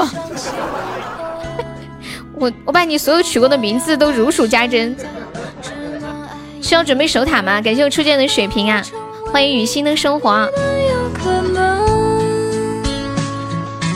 [2.35, 4.95] 我我把你所有取过的名字都如数家珍。
[6.61, 7.61] 需要准备守塔吗？
[7.61, 8.83] 感谢我初见的水瓶啊，
[9.33, 10.49] 欢迎雨欣的生活，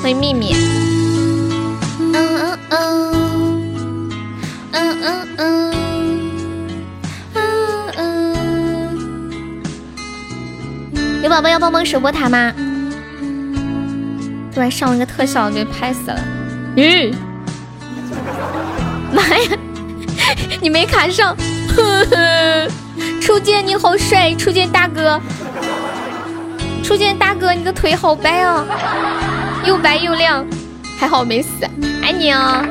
[0.03, 0.55] 欢迎秘密。
[2.13, 3.13] 嗯嗯嗯。
[4.73, 5.75] 嗯嗯嗯
[7.35, 7.41] 嗯
[10.93, 12.53] 嗯，有宝宝要帮忙守波塔吗？
[14.57, 16.19] 突然上了个特效，给拍死了！
[16.79, 17.13] 嗯，
[19.13, 19.51] 妈呀，
[20.63, 21.37] 你没卡上！
[23.21, 25.21] 初见你好帅，初见大哥，
[26.83, 28.65] 初见大哥，你的腿好白哦，
[29.67, 30.43] 又白又亮，
[30.99, 31.51] 还好没死，
[32.03, 32.65] 爱你哦！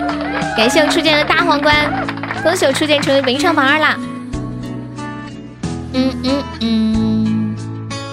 [0.58, 1.76] 感谢我初见的大皇冠，
[2.42, 3.96] 恭喜我初见成为本场榜二啦！
[5.94, 7.56] 嗯嗯嗯，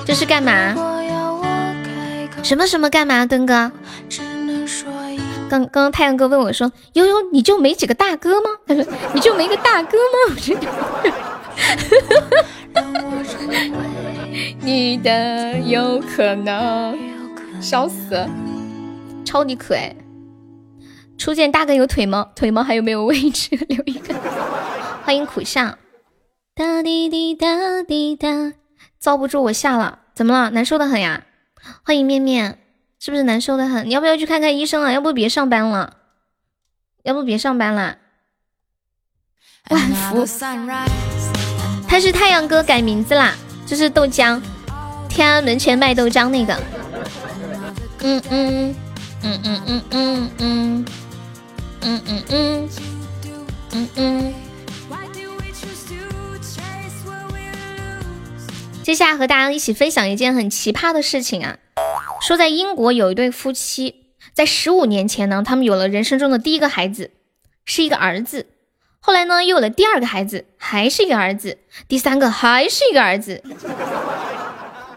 [0.05, 0.75] 这是干嘛？
[2.43, 3.71] 什么什么干嘛，墩哥？
[5.49, 8.85] 刚刚太阳哥问我说：“悠悠，你就没几个大哥吗？”他说
[9.15, 10.37] ：“你就没个大哥吗？”
[12.75, 13.39] 我说
[14.61, 16.99] 你的有可能，
[17.61, 18.27] 笑死！
[19.25, 19.95] 超级可爱。
[21.19, 22.31] 初见大哥有腿吗？
[22.35, 22.65] 腿吗？
[22.65, 23.55] 还有没有位置？
[23.69, 24.15] 留一个。
[25.05, 25.77] 欢迎苦笑。
[26.55, 28.55] 哒滴滴哒滴哒，
[28.99, 30.51] 遭不住我下了，怎么了？
[30.51, 31.25] 难受的很呀。
[31.83, 32.59] 欢迎面面，
[32.99, 33.89] 是不是难受的很？
[33.89, 34.93] 你要不要去看看医生啊？
[34.93, 35.97] 要不别上班了，
[37.03, 37.99] 要不别上班了。
[39.71, 40.27] 万福，
[41.89, 43.35] 他是太阳哥改名字啦，
[43.67, 44.41] 就是豆浆，
[45.09, 46.61] 天安门前卖豆浆那个。
[48.01, 48.75] 嗯嗯
[49.23, 50.85] 嗯嗯嗯嗯嗯
[51.83, 52.69] 嗯嗯嗯
[53.71, 54.35] 嗯嗯
[58.83, 61.57] 接下来和大家一起分享一件很奇葩的事情啊，
[62.21, 67.13] 说在英国有一对夫妻，在十五年前呢，他们有了人生中的第一个孩子，
[67.65, 68.47] 是一个儿子。
[68.99, 73.43] 后来呢，又有了第二个孩子，还是一个儿子，第三个还是一个儿子。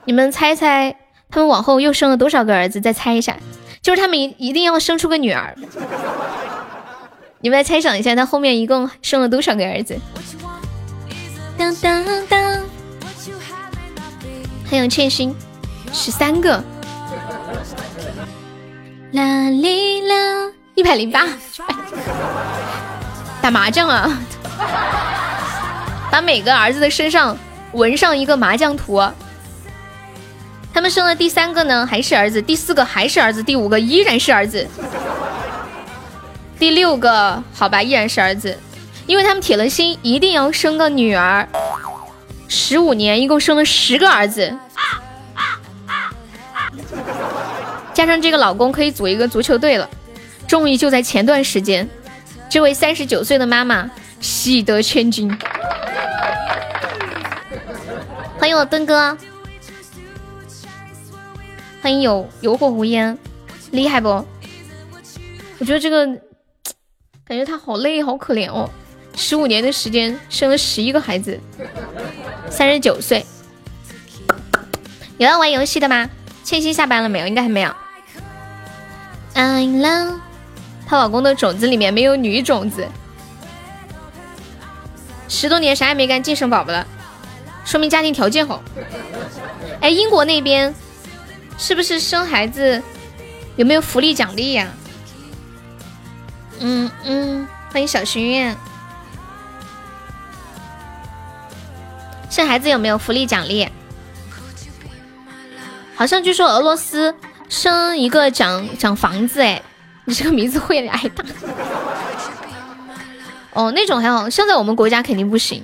[0.06, 0.96] 你们猜猜，
[1.30, 2.82] 他们往后又生了多少个儿子？
[2.82, 3.38] 再猜一下，
[3.82, 5.56] 就是他们一一定要生出个女儿。
[7.42, 9.98] 你们来猜想一下，他后面一共生了多少个儿子？
[11.58, 12.35] 当当当。
[14.76, 15.34] 还有欠薪，
[15.94, 16.62] 十三个，
[19.14, 21.26] 啦哩啦，一百零八，
[23.42, 24.20] 打麻将啊！
[26.12, 27.38] 把每个儿子的身上
[27.72, 29.02] 纹上一个麻将图。
[30.74, 34.68] 他们生了第三个呢，还是儿子；第四个还是儿子；第五个依然是儿子；
[36.60, 38.60] 第六个好吧，依然是儿子，
[39.08, 41.48] 因为他们铁了心一定要生个女儿。
[42.48, 44.56] 十五年，一共生了十个儿子，
[47.94, 49.90] 加上这个老公可以组一个足球队了。
[50.48, 51.88] 终于就在前段时间，
[52.50, 53.90] 这位三十九岁的妈妈
[54.22, 55.36] 喜得千金。
[58.38, 59.18] 欢迎我墩哥，
[61.82, 63.18] 欢迎有有火无烟，
[63.72, 64.10] 厉害不？
[65.58, 66.06] 我觉得这个
[67.26, 68.70] 感觉他好累，好可怜哦。
[69.16, 71.40] 十五年的时间生了十一个孩子，
[72.56, 73.26] 三十九岁。
[75.18, 76.10] 有要玩游戏的吗？
[76.44, 77.28] 倩欣下班了没有？
[77.28, 77.76] 应该还没有。
[79.34, 80.20] I love，
[80.88, 82.88] 她老公的种子里面没有女种子。
[85.28, 86.88] 十多年啥也没干，净生宝宝了，
[87.66, 88.64] 说明家庭条件好。
[89.82, 90.74] 哎，英国那边
[91.58, 92.82] 是不是生孩子
[93.58, 94.68] 有没有福利奖励呀？
[96.60, 98.56] 嗯嗯，欢迎小心愿。
[102.36, 103.66] 生孩子有没有福利奖励？
[105.96, 107.16] 好像据说俄罗斯
[107.48, 109.62] 生一个奖奖房子，哎，
[110.04, 111.24] 你这个名字会挨打。
[113.56, 115.64] 哦，那种还好像在我们国家肯定不行。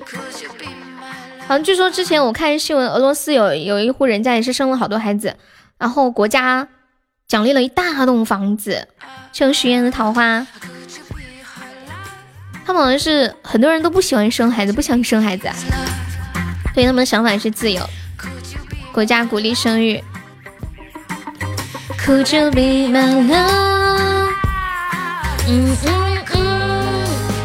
[1.39, 5.36] 好像据说之前我看新闻，俄罗斯有有一户人家也是生了好多孩子，
[5.78, 6.69] 然后国家
[7.28, 8.88] 奖励了一大栋房子，
[9.34, 10.47] 像许愿的桃花。
[12.65, 15.49] 他们好像是很多人都不喜欢生孩子，不想生孩子，
[16.74, 17.82] 对他们的想法是自由。
[18.91, 20.03] 国家鼓励生育。
[22.05, 24.28] 苦就比满了。
[25.47, 25.89] 嗯嗯
[26.34, 26.38] 嗯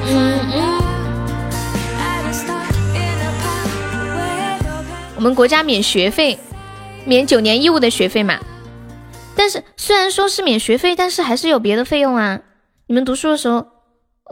[0.06, 0.82] 嗯嗯。
[5.14, 6.38] 我们国家免学费。
[7.08, 8.40] 免九年义务的学费嘛，
[9.36, 12.40] 但是虽然说是免学费，但是还是有别的费用啊。
[12.88, 13.64] 你们读书的时候，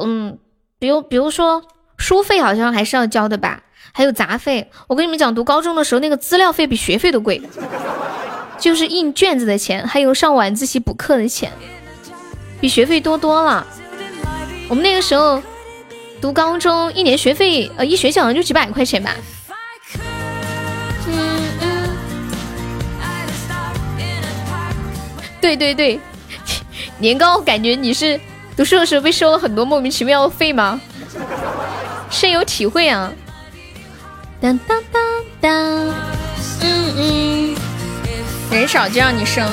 [0.02, 0.40] 嗯，
[0.80, 1.62] 比如比如说
[1.96, 3.62] 书费好像还是要交的吧，
[3.96, 4.68] 还有杂费。
[4.88, 7.40] 我跟你们讲，读高中的时候那个资料费比学费都贵，
[8.58, 11.52] 就是印卷子的钱，还有上晚自习补课的钱，
[12.60, 13.64] 比学费多多了。
[14.68, 15.40] 我们那个时候
[16.20, 19.14] 读高中一年学费，呃，一学期好像就几百块钱吧。
[25.40, 26.00] 对对对，
[26.98, 28.18] 年糕，感觉你是
[28.56, 30.80] 读书的时候被收了很多莫名其妙的费吗？
[32.10, 33.12] 深有体会啊！
[34.44, 35.02] 当当当
[35.40, 35.52] 当，
[36.60, 37.56] 嗯嗯，
[38.50, 39.50] 人少就让你生。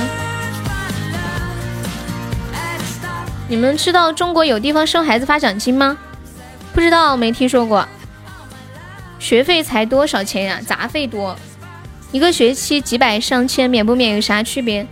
[3.47, 5.97] 你们知道中国有地方生孩子发奖金吗？
[6.73, 7.87] 不知道，没听说过。
[9.17, 10.59] 学费才多少钱呀？
[10.67, 11.37] 杂费多，
[12.11, 14.85] 一个学期几百上千，免不免有啥区别？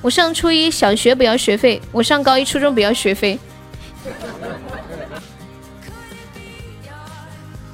[0.00, 3.36] 我上初一小学不要学费，我上高一初中不要学费。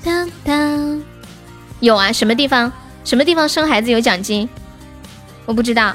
[0.02, 1.02] 当当，
[1.84, 2.72] 有啊，什么地方？
[3.04, 4.48] 什么地方生孩子有奖金？
[5.44, 5.94] 我不知道。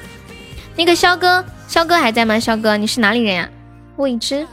[0.76, 2.40] 那个肖哥，肖哥还在吗？
[2.40, 3.50] 肖哥，你是哪里人呀？
[3.96, 4.46] 未知。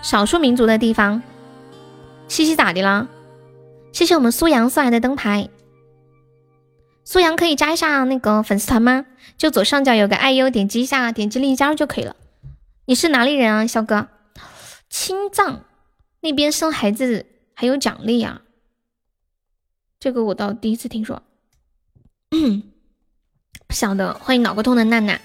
[0.00, 1.22] 少数民族的地方。
[2.28, 3.08] 西西咋的了？
[3.92, 5.50] 谢谢我们苏阳送来的灯牌。
[7.04, 9.04] 苏阳可以加一下那个粉丝团吗？
[9.36, 12.16] 就左上角有个爱优，点击一下，点击立即加入就可以了。
[12.86, 14.08] 你是哪里人啊，肖哥？
[14.88, 15.60] 青藏
[16.20, 18.40] 那边生孩子还有奖励啊？
[19.98, 21.22] 这个我倒第一次听说。
[23.66, 25.18] 不晓得，欢迎脑壳痛的娜娜，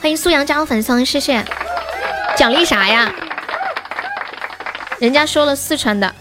[0.00, 1.44] 欢迎苏阳加入粉丝团，谢谢。
[2.36, 3.14] 奖励啥呀？
[4.98, 6.14] 人家说了四川的。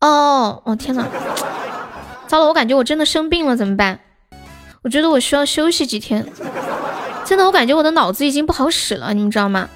[0.00, 1.06] 哦哦天呐，
[2.26, 4.00] 糟了，我感觉我真的生病了，怎么办？
[4.82, 6.26] 我觉得我需要休息几天，
[7.24, 9.68] 真的，我感觉我的脑子已经不好使了，你们知道吗？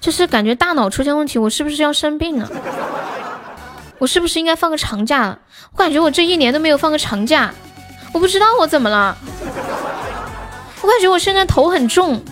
[0.00, 2.50] 就是感觉大脑出现问题，我是不是要生病了？
[3.98, 5.38] 我是不是应该放个长假？
[5.72, 7.52] 我感觉我这一年都没有放个长假，
[8.12, 9.16] 我不知道我怎么了。
[10.82, 12.22] 我感觉我现在头很重，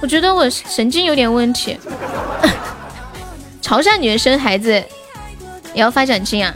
[0.00, 1.78] 我觉得我神经有点问题。
[3.60, 4.72] 潮汕女人生孩子
[5.74, 6.54] 也要发奖金啊？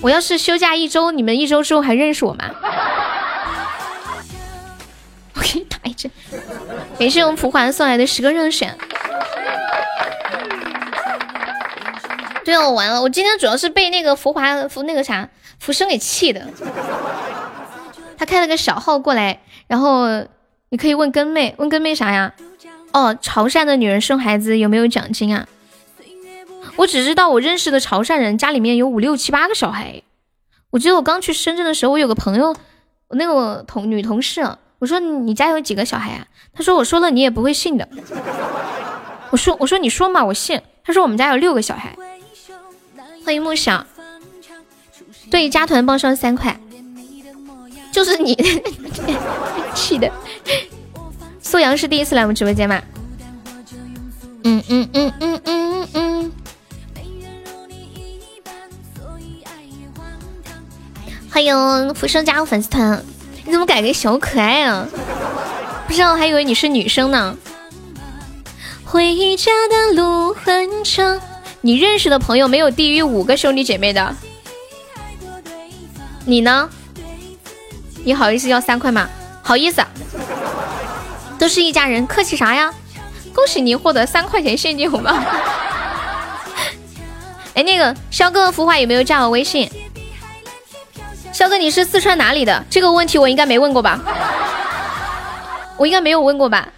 [0.00, 2.44] 我要是休假一周，你们一周之后还认识我吗？
[5.34, 6.10] 我给你打一针。
[6.98, 8.74] 感谢我们蒲华送来的十个热血。
[12.44, 16.46] 对哦，我完了，我今天主要是被那个浮华浮那个啥浮生给气的。
[18.16, 20.06] 他开了个小号过来，然后
[20.68, 22.34] 你可以问根妹，问根妹啥呀？
[22.92, 25.48] 哦，潮汕的女人生孩子有没有奖金啊？
[26.76, 30.02] 我只知道我认识的潮汕人家里面有五六七八个小孩。
[30.70, 32.54] 我记得我刚去深圳的时候，我有个朋友，
[33.08, 34.46] 我那个同女同事，
[34.78, 36.26] 我说你家有几个小孩啊？
[36.52, 37.88] 他说我说了你也不会信的。
[39.30, 40.60] 我说我说你说嘛，我信。
[40.84, 41.96] 他说我们家有六个小孩。
[43.24, 43.86] 欢迎梦想，
[45.30, 46.60] 对加团报上三块，
[47.90, 48.36] 就是你
[49.74, 50.10] 气的。
[51.40, 52.82] 素阳是第一次来我们直播间吗？
[54.44, 56.32] 嗯嗯嗯嗯嗯嗯。
[61.30, 63.02] 欢迎浮生加入粉丝团，
[63.44, 64.86] 你怎么改个小可爱啊？
[65.86, 67.36] 不知道还以为你是女生呢。
[68.84, 71.20] 回家的路很长，
[71.64, 74.14] 你认识的朋友没有低于五个兄弟姐妹的？
[76.26, 76.68] 你呢？
[78.04, 79.08] 你好意思要三块吗？
[79.42, 79.82] 好意思，
[81.38, 82.70] 都是一家人，客气啥呀？
[83.34, 85.10] 恭喜你获得三块钱现金红包。
[87.54, 89.66] 哎，那个肖哥孵化有没有加我微信？
[91.32, 92.62] 肖哥，你是四川哪里的？
[92.68, 93.98] 这个问题我应该没问过吧？
[95.78, 96.68] 我应该没有问过吧？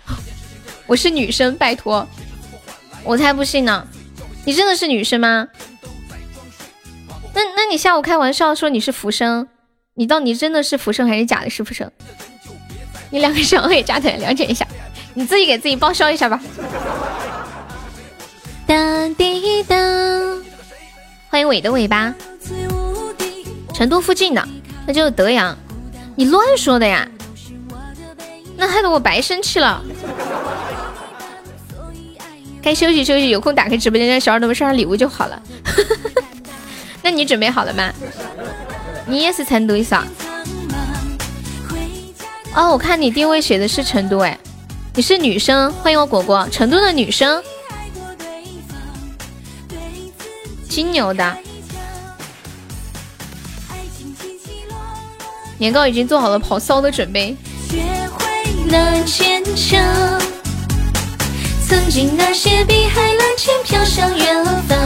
[0.86, 2.06] 我是女生，拜托，
[3.02, 3.84] 我才不信呢！
[4.46, 5.48] 你真的是女生吗？
[7.34, 9.48] 那那你下午开玩笑说你是浮生，
[9.94, 11.90] 你到底真的是浮生还是假的是浮生？
[13.10, 14.66] 你两个小可以加团了解一下，
[15.14, 16.40] 你自己给自己报销一下吧。
[18.66, 19.78] 当滴当，
[21.28, 22.14] 欢迎尾的尾巴。
[23.74, 24.48] 成都附近的，
[24.86, 25.56] 那就是德阳，
[26.14, 27.06] 你乱说的呀？
[28.56, 29.82] 那害得我白生气了。
[32.66, 35.40] 该休息休息，有空打开直播间，让小耳朵们上上礼物就好了。
[37.00, 37.92] 那你准备好了吗？
[39.06, 40.04] 你也是成都的？
[42.56, 44.36] 哦，我看你定位写的是成都，哎，
[44.96, 47.40] 你是女生，欢迎我果果，成都的女生，
[50.68, 51.36] 金牛的。
[55.56, 57.36] 年糕已经做好了跑骚的准备。
[61.68, 64.78] 曾经那些碧海蓝天飘向远方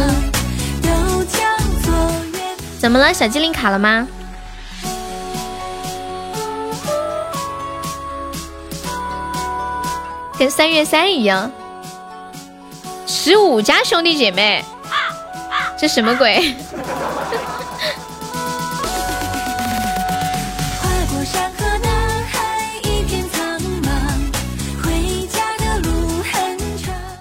[0.82, 1.38] 都叫
[1.82, 1.92] 做
[2.32, 3.12] 远方怎么了？
[3.12, 4.08] 小精灵卡了吗？
[10.38, 11.52] 跟三月三一样。
[13.06, 14.64] 十五家兄弟姐妹。
[15.78, 16.54] 这什么鬼？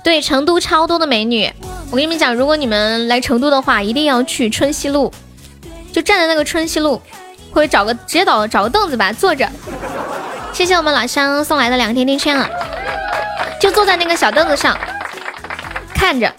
[0.10, 1.48] 对，成都超多的美女。
[1.91, 5.14] 我跟你们讲，如果你们来成都的话，一定要去春熙路，
[5.94, 6.99] 就站在那个春熙路，
[7.52, 9.48] 或者找个直接找找个凳子吧，坐着。
[10.52, 12.49] 谢谢我们老乡送来的两个甜甜圈啊！
[13.61, 14.76] 就坐在那个小凳子上，
[15.94, 16.34] 看着。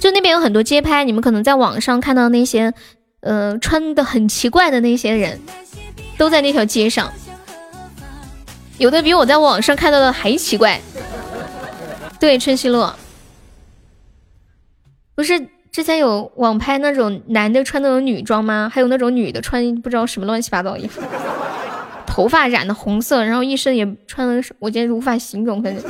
[0.00, 2.74] 就那边有很多街拍，你们可能在网上看到那些，
[3.20, 5.40] 呃，穿的很奇怪的那些人，
[6.18, 7.12] 都在那条街上。
[8.78, 10.80] 有的比我在网上看到的还奇怪。
[12.20, 12.86] 对，春熙路，
[15.14, 18.70] 不是之前有网拍那种男的穿那种女装吗？
[18.72, 21.02] 还有那种女的穿不知道什么乱七八糟衣服，
[22.06, 25.62] 头发染的红色，然后一身也穿的，我简直无法形容。
[25.62, 25.84] 反正，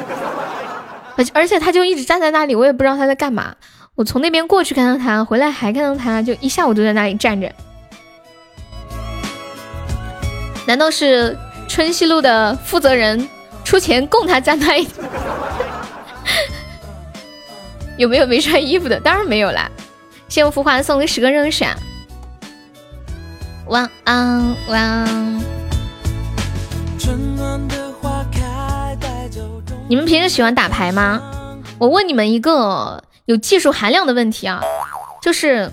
[1.17, 3.55] 而而且他就一直站在那里，我也不知道他在干嘛。
[3.95, 7.53] 我从那边过去看到他，回来还看到他，就一下午都在那里站着。
[10.67, 11.39] 难道是
[11.69, 13.29] 春熙路的负责人
[13.65, 14.85] 出钱供他站那？
[17.97, 18.99] 有没有没穿衣服的？
[19.01, 19.71] 当然没有啦！
[20.29, 21.77] 谢我浮华送的十个热闪，
[23.66, 25.41] 晚安晚安。
[29.89, 31.62] 你们平时喜欢打牌吗？
[31.79, 34.61] 我问你们一个有技术含量的问题啊，
[35.23, 35.71] 就是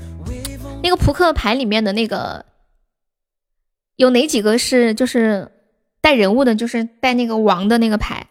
[0.83, 2.45] 那个扑克牌里面的那个
[3.95, 5.51] 有哪几个是就是
[6.01, 8.27] 带人物的，就是带那个王的那个牌，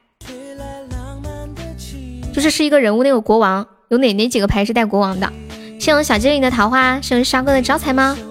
[2.32, 3.66] 就是是一个人物那个国王。
[3.90, 5.32] 有哪哪几个牌是带国王的？
[5.80, 8.16] 谢我小精灵的桃花，是沙哥的招财吗？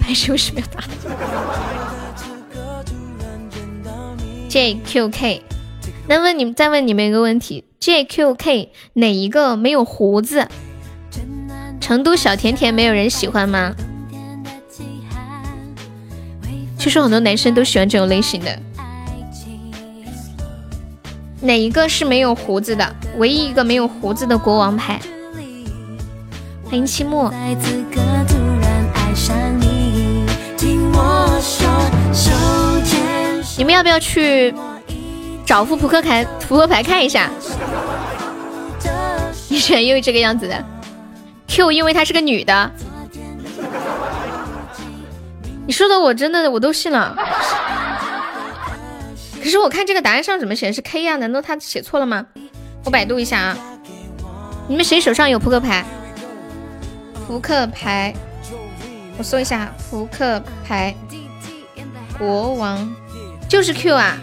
[0.00, 0.84] 牌是为什么要打
[4.48, 5.40] ？JQK，
[6.06, 10.46] 那问你们再问你们一个问题：JQK 哪一个没有胡子？
[11.80, 13.74] 成都小甜甜没有人喜欢吗？
[16.78, 18.56] 据说很多男生都喜欢这种类型的。
[21.42, 22.94] 哪一个是没有胡子的？
[23.16, 25.00] 唯一一个没有胡子的国王牌。
[26.64, 27.32] 欢迎期末。
[33.56, 34.54] 你们要不要去
[35.46, 36.22] 找副扑克牌？
[36.46, 37.30] 扑克牌看一下。
[39.48, 40.62] 你选因为这个样子的。
[41.48, 42.70] Q 因为她是个女的。
[45.66, 47.16] 你说的我真的我都信了。
[49.42, 51.16] 可是我看这个答案上怎么显示 K 呀？
[51.16, 52.26] 难道他写错了吗？
[52.84, 53.56] 我百度一下啊。
[54.68, 55.84] 你们谁手上有扑克牌？
[57.26, 58.14] 扑克牌，
[59.18, 60.94] 我搜一下扑克牌。
[62.18, 62.94] 国王
[63.48, 64.18] 就是 Q 啊？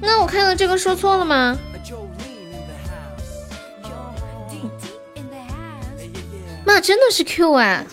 [0.00, 1.58] 那我看到这个说错了吗？
[6.64, 7.84] 妈，真的是 Q 啊！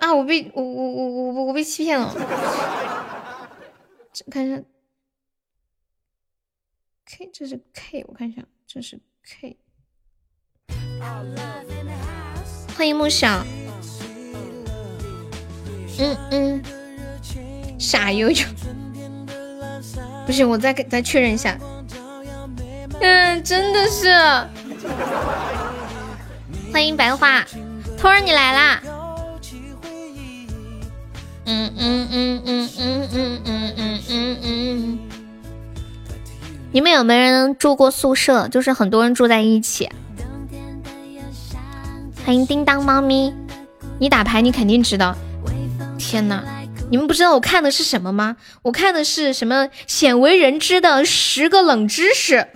[0.00, 0.14] 啊！
[0.14, 2.14] 我被我我我我我被欺骗了。
[4.30, 4.62] 看一下
[7.06, 9.56] ，K，这是 K，我看一下，这是 K。
[12.76, 13.46] 欢迎梦想。
[15.98, 16.62] 嗯嗯。
[17.78, 18.44] 傻悠悠。
[20.26, 21.58] 不行，我再给再确认一下。
[23.00, 24.10] 嗯，真的是。
[26.72, 27.44] 欢迎白花，
[27.98, 28.82] 托儿你来啦。
[31.48, 34.98] 嗯嗯嗯嗯嗯嗯嗯嗯嗯嗯，
[36.72, 38.48] 你们有没有人住过宿舍？
[38.48, 39.88] 就是很多人住在一起。
[42.24, 43.32] 欢迎叮当猫咪，
[44.00, 45.16] 你打牌你肯定知道。
[45.96, 46.42] 天呐，
[46.90, 48.36] 你们不知道我看的是什么吗？
[48.62, 52.48] 我看的是什么鲜为人知的十个冷知识。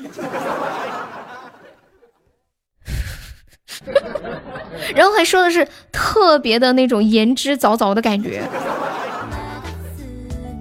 [4.94, 8.43] 然后还说的是特别的那种言之凿凿的感觉，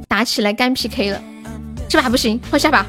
[0.08, 1.22] 打起来干 PK 了，
[1.88, 2.86] 这把不行，换下把，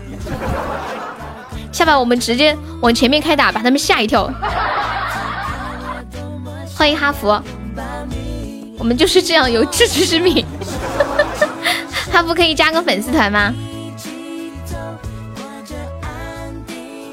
[1.72, 4.32] 下把我们直接往前面开打，把他们吓一跳。
[6.76, 7.28] 欢迎哈弗，
[8.78, 10.46] 我们就是这样有自知之明。
[12.10, 13.52] 哈弗可以加个粉丝团吗？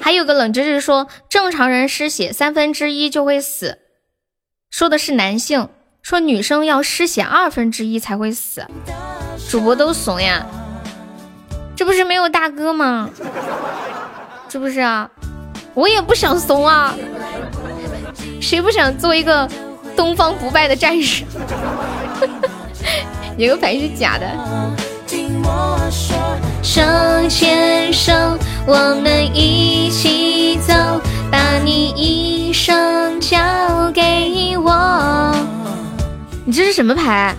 [0.01, 3.79] 还有个冷知识说，正常人失血三分之一就会死，
[4.69, 5.69] 说的是男性，
[6.01, 8.65] 说女生要失血二分之一才会死。
[9.49, 10.45] 主播都怂呀，
[11.75, 13.09] 这不是没有大哥吗？
[14.49, 15.09] 是不是啊？
[15.73, 16.95] 我也不想怂啊，
[18.41, 19.47] 谁不想做一个
[19.95, 21.23] 东方不败的战士？
[23.37, 24.25] 有个牌是假的。
[25.47, 26.17] 我说
[26.61, 26.81] 手
[27.29, 28.11] 牵手，
[28.65, 30.73] 我们一起走，
[31.31, 33.37] 把你一生交
[33.93, 35.33] 给我。
[36.45, 37.33] 你这是什么牌？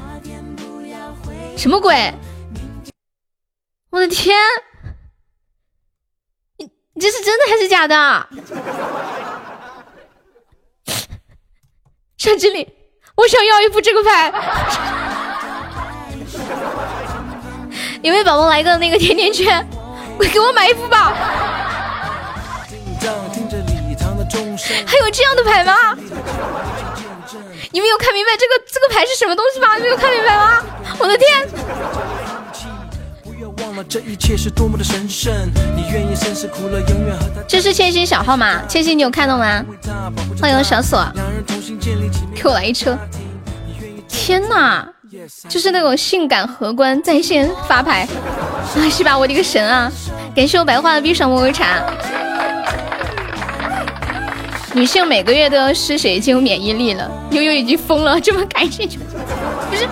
[1.55, 2.15] 什么鬼？
[3.91, 4.35] 我的天！
[6.57, 6.65] 你
[6.95, 8.29] 你这是真的还是假的？
[12.17, 12.67] 上经理，
[13.17, 14.33] 我想要一副这个牌。
[18.03, 19.67] 有没有宝宝来个那个甜甜圈？
[20.17, 21.15] 快给我买一副吧！
[24.87, 25.97] 还有这样的牌吗？
[27.71, 29.77] 你们有看明白这个这个牌是什么东西吗？
[29.77, 30.63] 你们有看明白吗？
[30.99, 31.49] 我的天！
[37.47, 38.63] 这是千玺小号吗？
[38.69, 39.65] 千玺你有看到吗？
[40.41, 41.07] 欢迎小锁，
[42.35, 42.99] 给我来一车！
[44.09, 44.89] 天哪！
[45.49, 48.07] 就是那种性感荷官在线发牌，
[48.91, 49.17] 是吧？
[49.19, 49.91] 我的个神啊！
[50.35, 51.83] 感谢我白花的闭上摸摸茶。
[54.75, 57.11] 女性每个月都要失血就有免疫力了。
[57.31, 58.99] 悠悠已经疯了，这么感兴趣？
[59.71, 59.87] 不是，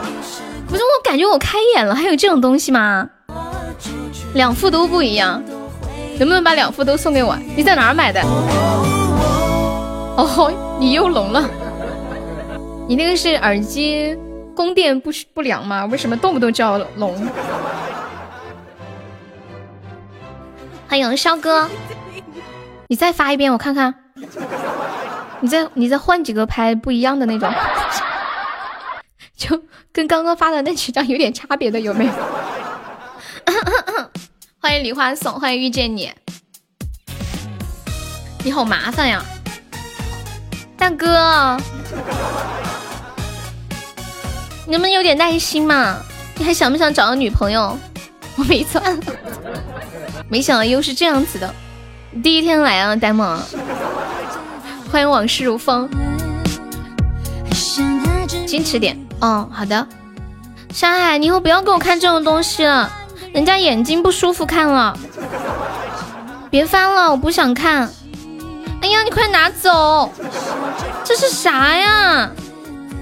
[0.69, 3.09] 不是，我感觉我开眼了，还有这种东西吗？
[4.35, 5.43] 两副都不一样，
[6.19, 7.36] 能不能把两副都送给我？
[7.57, 8.20] 你在哪儿买的？
[10.16, 11.48] 哦吼，你又聋了？
[12.86, 14.16] 你那个是耳机？
[14.57, 15.85] 供电不不良吗？
[15.87, 17.28] 为什么动不动就要聋？
[20.89, 21.69] 欢迎肖哥，
[22.89, 23.95] 你再发一遍我看看。
[25.41, 27.53] 你再你再换几个拍不一样的那种，
[29.37, 29.62] 就
[29.93, 32.12] 跟刚刚发的那几张有点差别的有没有？
[34.59, 36.11] 欢迎梨花送，欢迎遇见你。
[38.43, 39.23] 你好麻烦呀，
[40.78, 41.59] 大哥。
[44.66, 45.97] 你能不能有点耐心嘛？
[46.36, 47.78] 你还想不想找个女朋友？
[48.36, 48.98] 我没钻，
[50.28, 51.55] 没想到又是这样子的。
[52.22, 53.40] 第一天来啊，呆萌，
[54.90, 55.88] 欢迎往事如风，
[58.47, 58.98] 矜持点。
[59.20, 59.86] 哦，好的。
[60.74, 62.90] 山海，你以后不要给我看这种东西了，
[63.32, 64.98] 人家眼睛不舒服看了。
[66.51, 67.88] 别翻了，我不想看。
[68.82, 70.12] 哎呀，你快拿走！
[71.05, 72.28] 这是啥呀？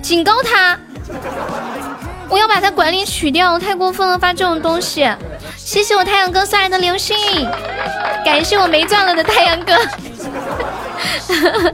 [0.02, 0.78] 警告他。
[2.28, 5.08] 我要把他管理取掉，太过分了，发这种东西。
[5.56, 7.16] 谢谢我太阳哥送来的流星，
[8.24, 9.74] 感谢我没钻了的太阳哥。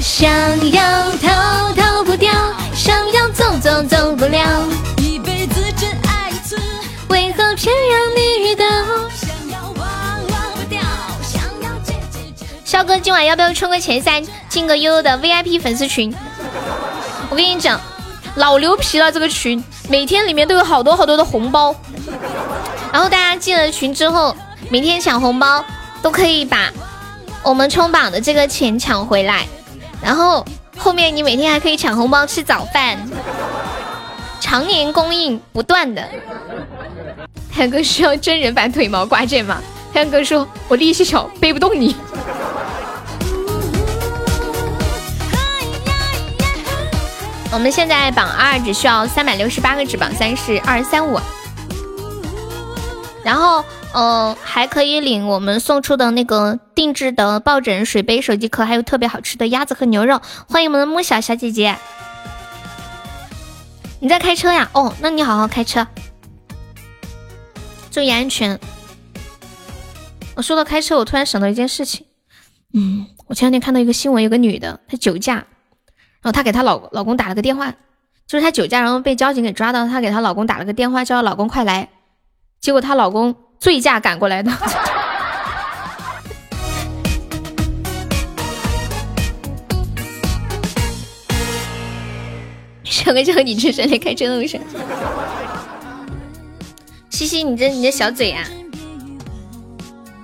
[0.00, 0.30] 想
[0.72, 2.32] 要逃逃不掉，
[2.74, 4.66] 想要走走走不了，
[4.98, 6.56] 一辈子只爱一次，
[7.08, 8.64] 为何偏让你遇到？
[12.78, 16.14] 肖哥今晚要不要冲个前三，进个悠悠的 VIP 粉丝群？
[17.28, 17.80] 我跟你讲，
[18.36, 21.74] 老牛皮了这个群，每天里面都有好多好多的红包，
[22.92, 24.32] 然后大家进了群之后，
[24.70, 25.64] 每天抢红包
[26.02, 26.70] 都可以把
[27.42, 29.44] 我们冲榜的这个钱抢回来，
[30.00, 30.46] 然后
[30.76, 32.96] 后面你每天还可以抢红包吃早饭，
[34.38, 36.08] 常年供应不断的。
[37.52, 39.60] 太阳哥需要真人版腿毛挂件吗？
[39.92, 41.96] 太阳哥说，我力气小，背不动你。
[47.50, 51.18] 我们现在榜二只需要三百六十八个值，榜三是二三五，
[53.24, 60.20] 然后嗯还可以领我们送出的那个定制的抱枕、水杯、手机壳，还有特别好吃的鸭子和牛肉。
[60.48, 61.74] 欢迎我们的木小小姐姐，
[63.98, 64.68] 你在开车呀？
[64.74, 65.86] 哦，那你好好开车，
[67.90, 68.60] 注意安全。
[70.38, 72.06] 我说到开车我突然想到一件事情。
[72.72, 73.06] 嗯。
[73.26, 75.44] 我前两天看到一个新闻有个女的她酒驾然
[76.22, 77.72] 后她给她老老公打了个电话
[78.24, 81.88] 就是她酒驾然后被交警给抓到她给她老公打了个电话叫她老公快来。
[82.60, 84.52] 结果她老公醉驾赶过来的。
[92.84, 94.60] 什个叫你这是连开车路上？
[97.10, 98.46] 西西你这你这小嘴啊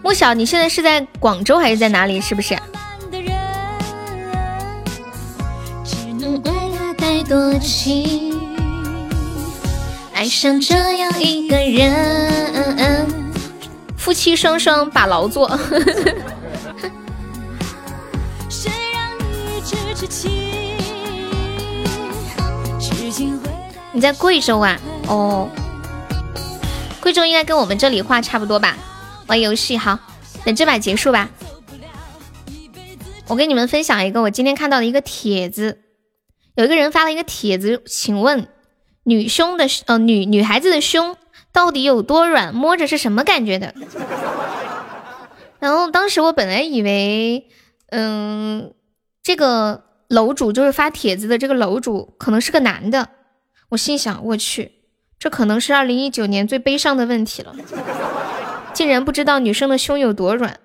[0.04, 2.20] 莫小，你现在是在广州还是在哪里？
[2.20, 2.54] 是不是？
[10.12, 13.06] 爱上这样一个人，
[13.96, 15.50] 夫妻双双把劳作。
[23.90, 24.78] 你在贵州啊？
[25.06, 25.48] 哦，
[27.00, 28.76] 贵州应该跟我们这里话差不多吧？
[29.26, 29.98] 玩游戏好，
[30.44, 31.30] 等这把结束吧。
[33.26, 35.80] 我跟你们分享一个我今天看到的一个帖子，
[36.56, 38.48] 有一个人发了一个帖子，请问
[39.04, 41.16] 女胸的呃女女孩子的胸
[41.50, 43.74] 到底有多软，摸着是什么感觉的？
[45.58, 47.48] 然后当时我本来以为，
[47.88, 48.74] 嗯，
[49.22, 53.08] 这个楼主就是发帖子的这个楼主可能是个男的，
[53.70, 54.72] 我心想我去，
[55.18, 57.56] 这可能是二零一九年最悲伤的问题了。
[58.74, 60.58] 竟然不知道女生的胸有多软，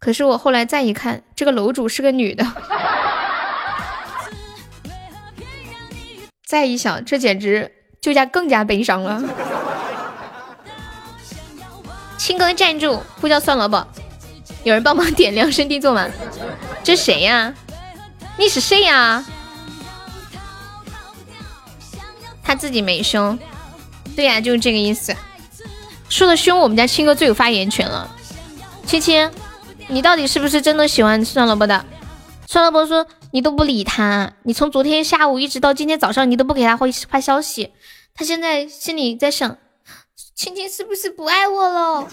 [0.00, 2.44] 可是我后来再一看，这个楼主是个女的，
[6.44, 9.22] 再一想，这简直就加更加悲伤了。
[12.18, 13.86] 青哥站住，呼叫算了吧，
[14.64, 16.08] 有人帮忙点亮身地做吗？
[16.82, 17.54] 这谁呀？
[18.36, 19.24] 你是谁呀？
[22.42, 23.38] 他自己没胸，
[24.16, 25.14] 对呀，就是这个意思。
[26.10, 28.14] 说的凶，我们家青哥最有发言权了。
[28.84, 29.30] 青青，
[29.86, 31.84] 你到底是不是真的喜欢酸萝卜的？
[32.46, 37.72] 酸萝卜说你都不理他，你从昨天下午一直到今天早上，你都不给他回发消息。
[38.12, 39.56] 他现在心里在想，
[40.34, 42.06] 青青是不是不爱我了？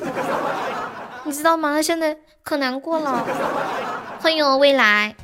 [1.26, 1.74] 你知道吗？
[1.74, 3.26] 他现在可难过了。
[4.22, 5.15] 欢迎我未来。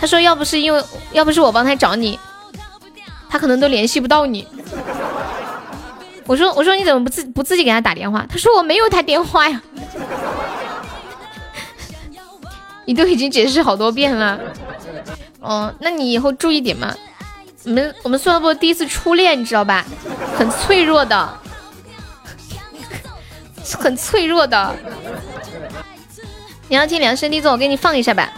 [0.00, 0.82] 他说要不是因为
[1.12, 2.18] 要不是我帮他找你，
[3.28, 4.48] 他可能都联系不到你。
[6.32, 8.24] 我说我说你怎么不自不自己给他打电话？
[8.26, 9.60] 他说我没有他电话呀。
[12.86, 14.40] 你都已经解释好多遍了。
[15.40, 16.96] 哦，那你以后注意点嘛。
[17.64, 19.84] 我们我们算不第一次初恋，你知道吧？
[20.38, 21.38] 很脆弱的，
[23.78, 24.74] 很脆弱的。
[26.68, 28.32] 你要听量身定做，我给你放一下吧。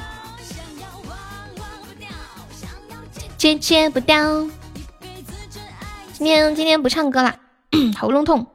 [3.39, 4.45] 戒戒不掉。
[6.12, 7.37] 今天今天不唱歌了。
[8.01, 8.47] 喉咙痛，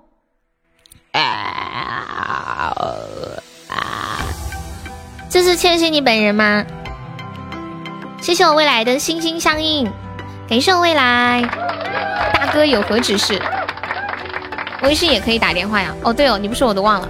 [1.11, 1.21] 啊
[3.69, 4.21] 啊！
[5.29, 6.65] 这是千玺你本人吗？
[8.21, 9.89] 谢谢我未来的心心相印，
[10.47, 11.41] 感谢我未来
[12.33, 13.41] 大哥有何指示？
[14.83, 15.93] 微信也可以打电话呀。
[16.03, 17.07] 哦，对哦，你不说我都忘了。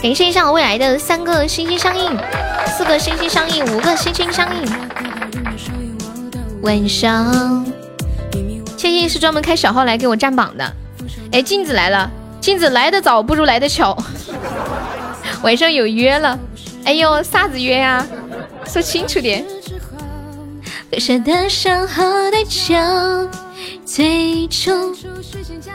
[0.00, 2.16] 感谢一下我未来的三个心心相印，
[2.66, 4.64] 四个心心相印，五个心心相印。
[6.62, 7.64] 晚上，
[8.76, 10.72] 倩倩是专门开小号来给我占榜的。
[11.32, 12.10] 哎，镜子来了，
[12.40, 13.96] 镜子来的早不如来的巧。
[15.42, 16.38] 晚上有约了，
[16.84, 18.04] 哎呦，啥子约呀？
[18.66, 19.44] 说清楚点。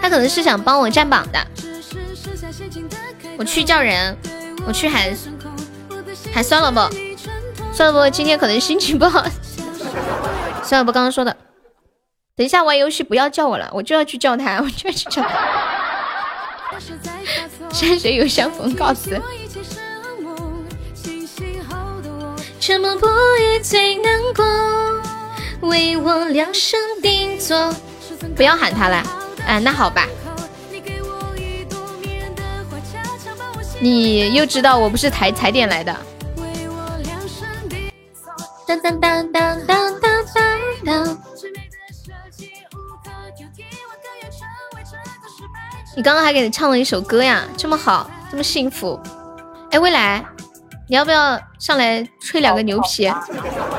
[0.01, 1.39] 他可能是想帮我占榜的。
[3.37, 4.17] 我去叫人，
[4.67, 5.15] 我去喊
[6.33, 6.79] 喊算了不？
[7.73, 8.09] 算了不？
[8.09, 9.23] 今天可能心情不好。
[10.71, 11.35] 算了，不刚刚说的。
[12.33, 15.29] 等一下玩游戏不要叫我了，我就要去叫他， 我就要去叫他。
[17.75, 19.21] 山水有相逢，告辞。
[22.57, 24.45] 沉默不语最难过，
[25.67, 27.75] 为我量身定做。
[28.33, 29.03] 不要喊他了，
[29.45, 30.07] 啊，那好吧。
[33.81, 35.93] 你又知道我不是踩踩点来的。
[38.65, 40.10] 当当当当当当。
[45.95, 48.99] 你刚刚还给你唱了一首歌呀，这么好，这么幸福。
[49.71, 50.25] 哎，未来，
[50.87, 53.05] 你要不要上来吹两个牛皮？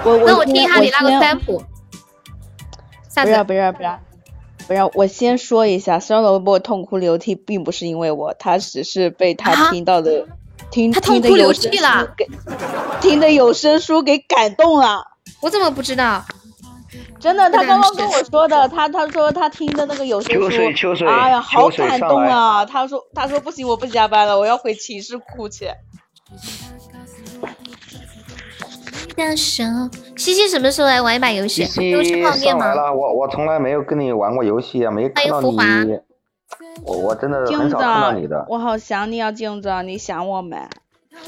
[0.05, 1.65] 那我听一下你那个 sample。
[3.15, 3.99] 不要不要不要
[4.67, 10.27] 不要，我先说一下，孙萝卜痛哭流涕，并不是因为我，他只是被他听到的
[10.71, 12.07] 听他痛哭流涕了
[13.01, 15.05] 听的有声书给感动了。
[15.41, 16.25] 我怎么不知道？
[17.23, 20.35] 真的，他刚刚跟我说的，他他说他听的那个有声
[20.75, 22.65] 书，哎呀，好感动啊！
[22.67, 25.71] 他说他说不行，我不加班了，我要回寝室哭去。
[30.17, 31.63] 西西什么时候来玩一把游戏？
[31.93, 32.93] 都吃泡面吗？
[32.93, 35.57] 我我从来没有跟你玩过游戏啊，没看到你。
[36.85, 38.45] 我我真的很少看到你的。
[38.49, 40.57] 我好想你啊，镜子，你想我没？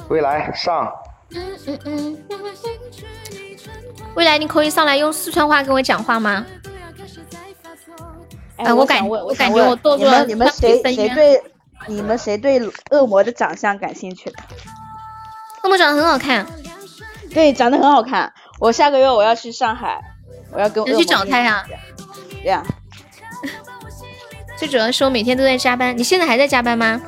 [0.08, 0.92] 未来上。
[1.30, 2.18] 嗯嗯嗯。
[4.15, 6.45] 未来你可以上来用四川话跟我讲话吗？
[8.57, 10.24] 哎，我感我感觉我做做了。
[10.27, 11.43] 你们谁谁对
[11.89, 12.61] 你们谁对
[12.91, 14.32] 恶魔的长相感兴趣？
[15.65, 16.47] 恶魔长得很好看，
[17.32, 18.32] 对，长得很好看。
[18.61, 20.01] 我下个月我要去上海，
[20.53, 21.65] 我要跟恶魔去找他呀。
[22.43, 22.62] 对呀。
[24.57, 27.03] 最主要是我每天都在加班，你现在还在加班吗？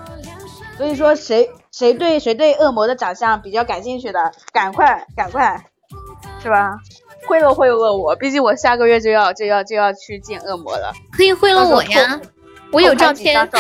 [0.77, 5.65] 所以说谁谁对谁对恶魔的长相比较感兴趣的，赶快赶快，
[6.43, 6.77] 是吧？
[7.27, 10.93] 贿赂贿赂我，毕竟我下个月就要就要就要去见恶魔了。
[11.13, 12.21] 可以贿赂我呀，
[12.71, 13.37] 我有照片。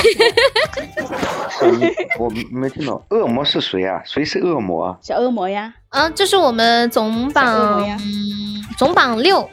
[2.18, 4.00] 我没听懂，恶魔是谁啊？
[4.04, 4.96] 谁是恶魔？
[5.02, 5.72] 小恶魔呀。
[5.88, 7.98] 啊，这是我们总榜
[8.76, 9.48] 总榜六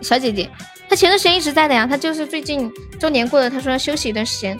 [0.00, 0.48] 小姐姐，
[0.88, 4.58] 她前段时间一直在的呀，她就是最近周年过了，她说要休息一段时间。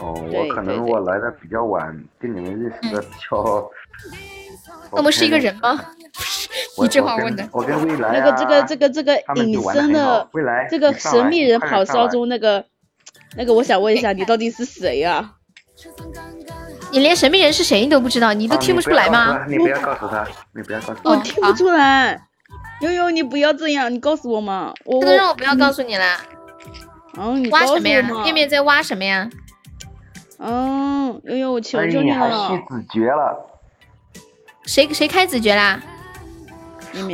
[0.00, 3.70] 哦，我可能我来的比较晚，跟你们认识的比较。
[4.92, 5.80] 恶魔是一个人吗？
[6.78, 10.28] 你这话问的，我跟未来那个这个这个这个隐身的
[10.70, 12.64] 这个神秘人跑骚中那个
[13.36, 15.32] 那个，我想问一下，你到底是谁呀？
[16.90, 19.44] 你连神秘人是谁你都不知道，你都听不出来吗？
[19.48, 21.10] 你不要告诉他，你不要告诉他。
[21.10, 22.20] 我听不出来。
[22.82, 24.74] 悠悠，你不要这样，你告诉我嘛。
[24.84, 26.04] 我这个让我不要告诉你了。
[27.16, 28.02] 嗯，你挖什么呀？
[28.24, 29.30] 面面在挖什么呀？
[30.38, 32.26] 嗯，悠悠，我求求你了。
[32.26, 33.51] 哎呀，子爵了。
[34.64, 35.80] 谁谁开子爵啦？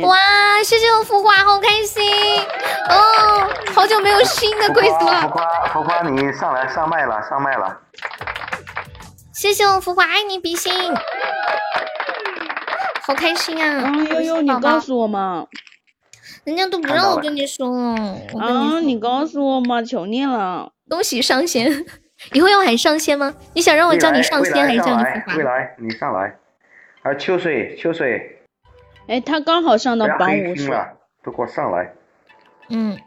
[0.01, 0.17] 哇，
[0.63, 2.03] 谢谢我浮华，好开心
[2.89, 3.49] 哦！
[3.73, 5.21] 好久没有新的贵族了。
[5.21, 7.79] 浮华，浮华，你上来上麦了，上麦了。
[9.33, 10.73] 谢谢我浮华，爱你比心，
[13.03, 13.89] 好开心啊！
[14.11, 15.45] 哎呦呦，你告诉我嘛。
[16.43, 17.69] 人家都不让我跟你说。
[18.37, 20.73] 啊，你告诉我嘛，求你了。
[20.89, 21.85] 恭喜上仙，
[22.33, 23.33] 以后要喊上仙吗？
[23.53, 25.35] 你想让我叫你上仙，还是叫你浮华？
[25.37, 26.35] 未来，你上来。
[27.01, 28.39] 啊，秋水，秋水，
[29.07, 30.69] 哎，他刚好上到榜五十，
[31.23, 31.93] 都给我上来。
[32.69, 32.97] 嗯，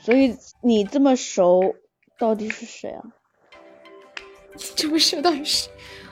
[0.00, 1.76] 所以你这么熟，
[2.18, 3.02] 到底是谁啊？
[4.76, 5.68] 这么熟到底是？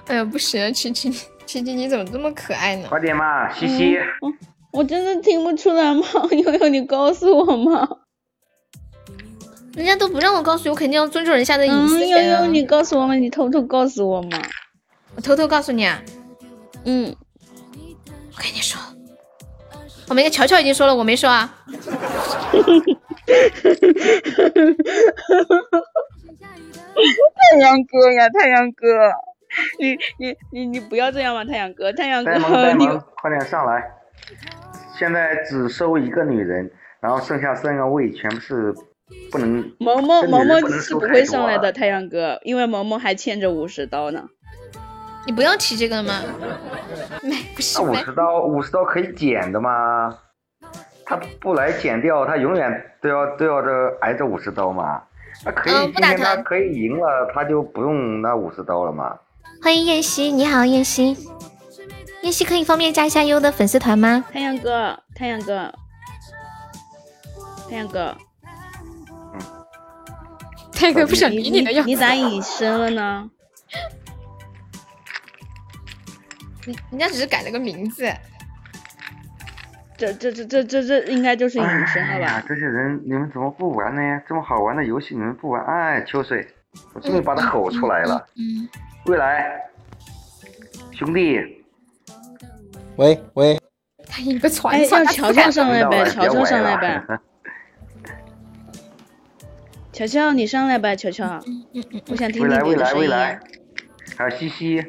[0.07, 1.11] 哎呀，不行啊，琪琪，
[1.45, 2.89] 琪琪你怎么这么可爱呢？
[2.89, 3.99] 快点嘛，西西。
[4.73, 6.03] 我真的听不出来吗？
[6.31, 7.89] 悠悠，你告诉我嘛。
[9.75, 12.07] 人家都不让我告诉你，我肯定要尊重人家的隐私。
[12.07, 14.41] 悠悠，你告诉我嘛，你偷偷告诉我嘛。
[15.17, 16.01] 我偷偷告诉你啊。
[16.85, 17.15] 嗯，
[18.37, 18.81] 我跟你说，
[20.09, 21.55] 我们家乔乔已经说了，我没说啊。
[27.53, 28.87] 太阳哥呀，太阳哥，
[29.79, 32.33] 你你你你不要这样嘛，太阳哥，太阳哥，
[32.75, 32.87] 你
[33.21, 33.93] 快点上来。
[34.99, 36.71] 现在只收一个女人，
[37.01, 38.75] 然后剩下三个位全部是
[39.31, 39.73] 不能。
[39.79, 44.29] 萌萌萌萌是不会上来的，太阳哥，因为萌萌还欠着五十刀呢。
[45.27, 46.21] 你不要提这个了吗？
[47.23, 47.81] 没，不是。
[47.81, 50.17] 五十刀，五十刀可以减的吗？
[51.05, 52.71] 他不来减掉，他永远
[53.03, 53.69] 都要都要这
[54.01, 55.03] 挨着五十刀吗？
[55.45, 59.19] 那可以，今天他可以赢了，他就不用那五十刀了吗？
[59.63, 61.17] 欢迎燕西，你好，燕西。
[62.23, 64.25] 燕西可以方便加一下优的粉丝团吗？
[64.33, 65.73] 太阳哥，太阳哥，
[67.69, 68.17] 太阳哥。
[69.35, 69.41] 嗯。
[70.73, 71.89] 太阳哥不想理你的样子。
[71.89, 73.31] 你咋隐身了呢？
[76.91, 78.13] 人家只是改了个名字，
[79.97, 82.43] 这这这这这这应该就是隐身了吧？
[82.49, 84.23] 这些人你们怎么不玩呢？
[84.29, 85.63] 这么好玩的游戏你们不玩？
[85.65, 86.47] 哎，秋水，
[86.95, 88.27] 我终于把他吼出来了。
[88.37, 88.69] 嗯。
[89.07, 89.59] 未来，
[90.93, 91.41] 兄弟，
[92.97, 93.59] 喂喂。
[94.07, 97.03] 他一个传哎，让乔乔上来呗，乔乔上来呗。
[99.93, 101.41] 乔乔，你上来吧，乔乔。
[102.09, 103.11] 我想听听你的声音。
[104.17, 104.85] 还有西西，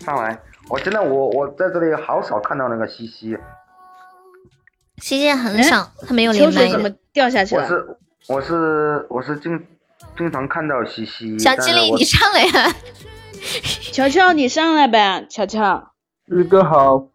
[0.00, 0.38] 上来。
[0.70, 3.36] 我真的，我我在这里好少看到那个西西，
[4.98, 6.68] 西西很少，他没有连麦。
[6.68, 7.62] 怎么掉下去了？
[7.64, 7.96] 我是
[8.28, 9.66] 我是我是经
[10.16, 11.36] 经常看到西西。
[11.38, 12.72] 小精灵，你上来呀！
[13.92, 15.92] 乔乔，你上来呗，乔乔。
[16.26, 17.08] 日哥好。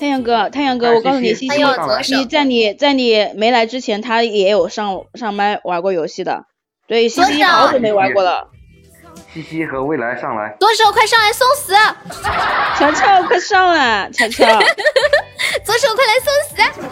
[0.00, 6.46] 太阳哥，太阳哥，我告诉你，西西，你在你在你没来之前，他也有上上麦玩过游戏的。
[6.88, 8.50] 对，西西好久没玩过了。
[9.36, 11.74] 西西和未来上来，左手快上来送死！
[12.78, 14.46] 乔乔快上来，乔乔，
[15.62, 16.88] 左手快来送死！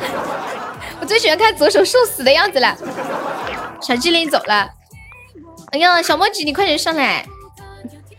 [1.01, 2.77] 我最喜欢看左手送死的样子了。
[3.81, 4.69] 小机灵走了，
[5.73, 7.25] 哎呀，小墨迹你快点上来！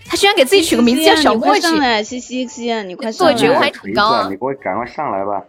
[0.10, 1.62] 他居然给自己取个名字叫小墨迹。
[1.62, 3.34] 上来，西西西，你快上来！
[3.36, 4.24] 做觉悟还挺高。
[4.24, 5.44] 你给我赶快上来吧！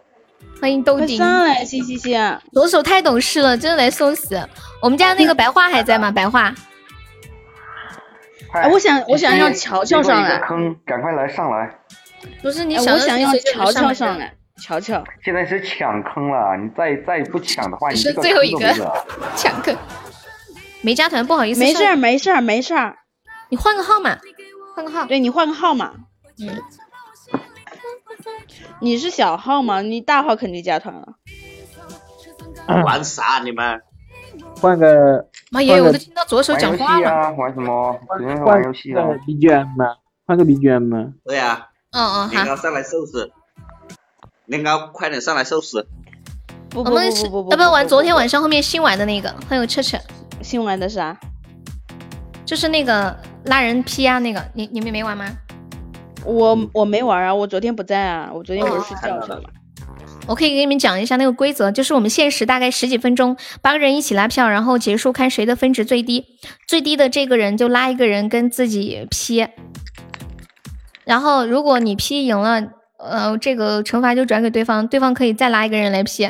[0.60, 1.16] 欢迎豆丁。
[1.16, 2.14] 上来，西西西，
[2.52, 4.38] 左手太懂事了，真的来送死。
[4.82, 6.10] 我们家那个白话还在吗？
[6.10, 6.52] 白花。
[8.52, 10.39] 哎，我想，我想让乔乔上来。
[10.39, 11.78] 坑，赶快来上来。
[12.43, 15.02] 不是你我想要乔乔上来，乔乔。
[15.23, 18.73] 现在是抢坑了，你再再不抢的话，你是最后一个
[19.36, 19.77] 抢坑。
[20.82, 21.60] 没加团，不好意思。
[21.60, 22.97] 没事儿，没事儿，没事儿。
[23.48, 24.18] 你换个号码，
[24.74, 25.05] 换个号。
[25.06, 25.93] 对你换个号码。
[26.40, 26.62] 嗯。
[28.81, 29.81] 你是小号吗？
[29.82, 31.14] 你大号肯定加团了。
[32.85, 33.82] 玩啥你们？
[34.60, 35.26] 换个。
[35.50, 35.80] 妈耶！
[35.80, 37.32] 我都听到左手讲话了。
[37.34, 37.98] 玩什么？
[38.44, 39.04] 玩游戏啊。
[39.04, 39.96] 换 BGM 吗？
[40.26, 41.12] 换个 BGM 吗？
[41.24, 41.68] 对呀。
[41.92, 42.34] 嗯嗯，好。
[42.34, 43.30] 年糕上来收拾。
[44.46, 45.86] 年糕，快点上来收拾。
[46.74, 49.34] 我们是要不要玩昨天晚上后面新玩的那个？
[49.48, 49.96] 欢迎彻彻。
[50.42, 51.16] 新玩的啥？
[52.44, 55.26] 就是那个拉人 P 啊，那个你你们没玩吗？
[56.24, 59.48] 我我没玩啊，我昨天不在啊，我昨天不是睡觉去了吗？
[60.26, 66.24] 我可以给你们讲一下那个规则，就是我们限时大概十几分钟，八个人一起拉票，然后结束看谁的分值最低，
[66.66, 69.46] 最低的这个人就拉一个人跟自己 P，
[71.04, 72.62] 然后如果你 P 赢了，
[72.98, 76.24] 呃，这个惩罚就转给对方，对方可以再拉一个人来 P。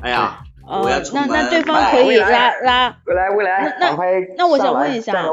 [0.00, 0.40] 哎呀。
[0.70, 3.96] 哦，那那对方可以拉拉，未来未来，那
[4.36, 5.24] 那我想问一下，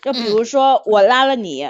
[0.00, 1.60] 就比如说我拉了你，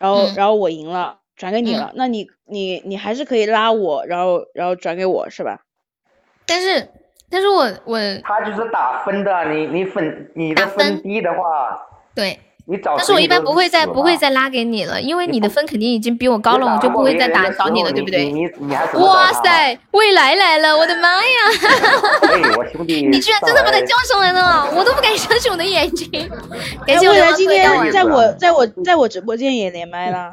[0.00, 5.60] 然后然后我赢了，转给你了，那你你你还是可以拉我，然后然后转给我是吧？
[6.46, 6.88] 但是
[7.30, 11.78] 但是我我他就是打分的，你你分你的分低的话，
[12.14, 12.38] 对。
[12.82, 18.32] 但是我一般不会再不会再拉给你了，因为你的分肯定已经比我高了，我就不会再打找你了，对不对？
[18.94, 21.22] 哇塞，未来来了，我的妈呀！
[22.88, 26.10] 你居然真的把他叫上来了，我都不敢相信我的眼睛。
[26.86, 30.32] 感谢未来今天在我在我在我直播间也连麦了，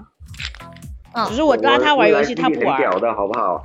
[1.28, 2.82] 只是我拉他玩游戏，他不玩。
[3.00, 3.64] 的好不好？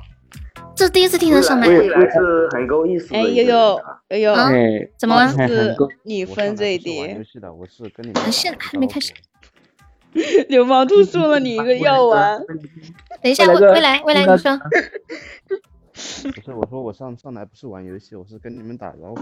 [0.75, 3.15] 这是第一次听他上麦，是很够意思。
[3.15, 4.35] 哎，呦呦，哎呦，
[4.97, 5.27] 怎么了？
[5.47, 7.01] 是你分最低。
[8.31, 9.11] 现在还没开始。
[10.49, 12.39] 流氓兔送了你一个药丸。
[13.21, 14.57] 等一下，未来未来，你说。
[15.91, 19.21] 不是，我说我上上来不是玩游戏，我是跟你们打招呼。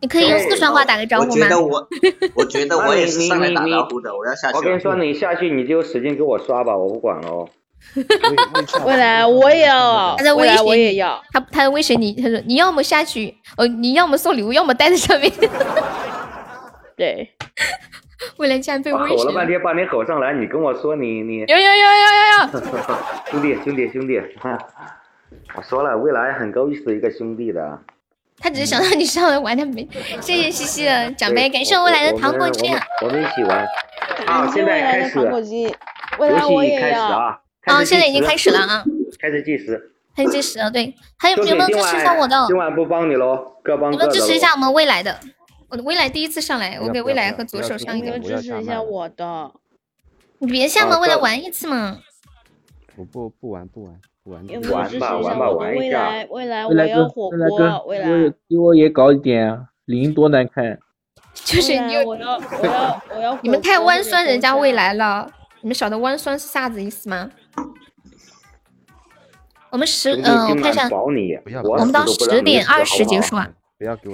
[0.00, 1.30] 你可以用四川话打个招呼吗？
[1.30, 1.88] 我觉得我，
[2.34, 4.56] 我觉得我也是上来打招呼的，我要下去。
[4.56, 7.48] 我跟你说，你下去你就使劲给我刷吧，我不管了哦。
[8.86, 15.30] 未来我也要，他在威胁我也要，他他在威胁你，他说你要么下去，哦，你要么送礼物，要么待在上面。
[16.96, 17.34] 对，
[18.36, 19.16] 未来竟然被威胁。
[19.16, 21.40] 吼了半天把你吼上来，你跟我说你你。
[21.40, 21.72] 有有有有
[22.20, 22.60] 有 有。
[23.30, 24.20] 兄弟兄弟兄弟，
[25.56, 27.78] 我说了，未来很够意思一个兄弟的。
[28.40, 29.86] 他只是想让你上来玩，他没。
[30.20, 32.68] 谢谢西西的奖杯， 感谢未来的糖果机。
[33.02, 33.66] 我们一起玩。
[34.26, 35.18] 好，现在开始。
[35.18, 35.76] 游戏
[36.78, 37.40] 开始啊！
[37.66, 38.84] 啊，现在已经开始了啊！
[39.20, 40.70] 开始计时，开始计时了。
[40.70, 42.46] 对，还有有没有支持一下我的？
[42.48, 44.04] 今晚不帮你喽，各帮各的。
[44.04, 45.18] 你们支持一下我们未来的，
[45.68, 48.18] 我的未来第一次上来，我给未来和左手上一个。
[48.18, 49.52] 支持一下我的。
[50.38, 51.98] 你别下嘛，未来玩一次嘛。
[52.96, 54.46] 我不不玩不玩不玩。
[54.70, 56.08] 玩吧玩吧玩一下。
[56.30, 58.08] 未来未来我要火锅，未来
[58.48, 59.66] 给我也搞一点啊！
[59.86, 60.78] 零多难看。
[61.34, 63.38] 就是你，我要 我要我要。
[63.42, 65.30] 你们太弯酸人家未来了。
[65.62, 67.30] 你们晓得弯酸是啥子意思吗？
[69.70, 70.88] 我们十嗯，我看一下，
[71.62, 73.48] 我们到十点二十结束啊，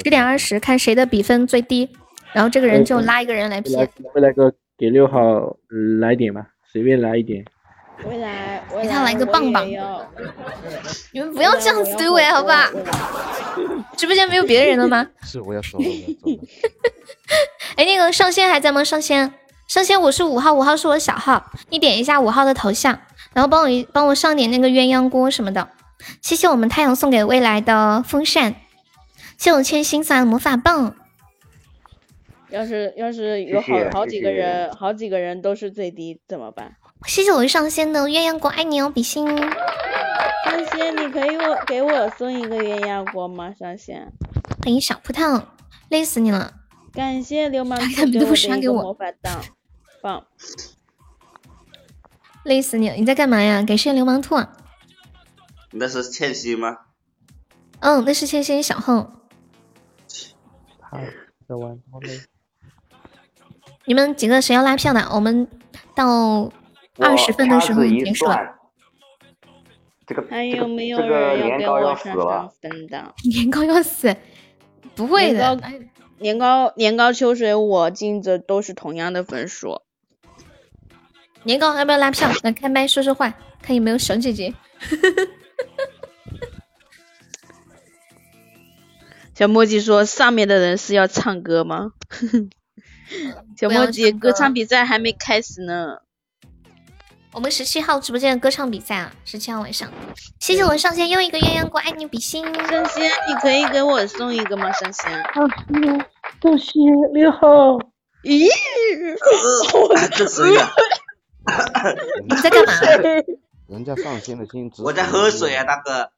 [0.04, 1.88] 十点二十看谁的比分最低，
[2.32, 3.74] 然后这个人就拉一个人来 P。
[4.14, 5.56] 未来哥给六号
[6.00, 7.42] 来点吧，随便来一点。
[8.05, 9.66] 未来，给他来个棒棒。
[11.12, 12.70] 你们不要这样子对我好吧？
[13.97, 15.06] 直播间没有别人了吗？
[15.23, 15.86] 是，我要说了。
[17.77, 18.85] 哎，那个上仙还在吗？
[18.85, 19.32] 上仙。
[19.66, 23.01] 上仙，我是五号，五号是我小号，你点一下五号的头像，
[23.32, 25.68] 然后帮我帮我上点那个鸳鸯锅什么的。
[26.23, 28.55] 谢谢我们太阳送给未来的风扇，
[29.39, 30.94] 谢我千心送来的魔法棒。
[32.51, 36.77] 要是要是有好好几个人，好几个人都是最低怎么办？
[37.05, 39.27] 谢谢我上仙的鸳鸯锅，爱你哦，比心。
[39.27, 43.55] 上仙，你可以我给我送一个鸳鸯锅吗？
[43.59, 44.12] 上仙，
[44.64, 45.43] 欢迎小葡萄，
[45.89, 46.55] 累死你了。
[46.93, 49.44] 感谢流氓兔给我的魔法棒。
[50.02, 50.27] 棒，
[52.44, 52.94] 累死你了！
[52.94, 53.62] 你在干嘛呀？
[53.62, 54.36] 感谢流氓兔。
[55.73, 56.78] 那是千玺吗？
[57.81, 59.12] 嗯，那是千玺小号。
[63.85, 65.09] 你们几个谁要拉票的？
[65.12, 65.47] 我们
[65.94, 66.51] 到
[66.98, 68.55] 二十分的时候结束了。
[70.06, 73.14] 这个还有没有人要给我上上分的？
[73.28, 74.16] 年糕要死？
[74.94, 75.60] 不会的。
[76.18, 79.82] 年糕年糕秋水，我金子都是同样的分数。
[81.43, 82.31] 年糕要不要拉票？
[82.43, 84.55] 来开麦说说话，看有没有小姐姐。
[89.35, 91.93] 小墨迹说：“上面的人是要唱歌吗？”
[93.59, 95.98] 小墨迹，歌唱比赛还没开始呢。
[97.36, 99.92] 我们十七号直播间的歌唱比赛啊，十七号晚上。
[100.40, 102.42] 谢谢我上仙又一个鸳鸯锅，爱你比心。
[102.66, 104.72] 上仙，你可以给我送一个吗？
[104.72, 105.12] 上仙。
[105.12, 106.82] 上仙
[107.12, 107.78] 六号。
[108.24, 108.48] 咦？
[110.16, 110.70] 这谁呀？
[112.26, 112.72] 你在干嘛？
[113.68, 114.72] 人家上仙的心。
[114.78, 116.10] 我在喝水啊，大哥。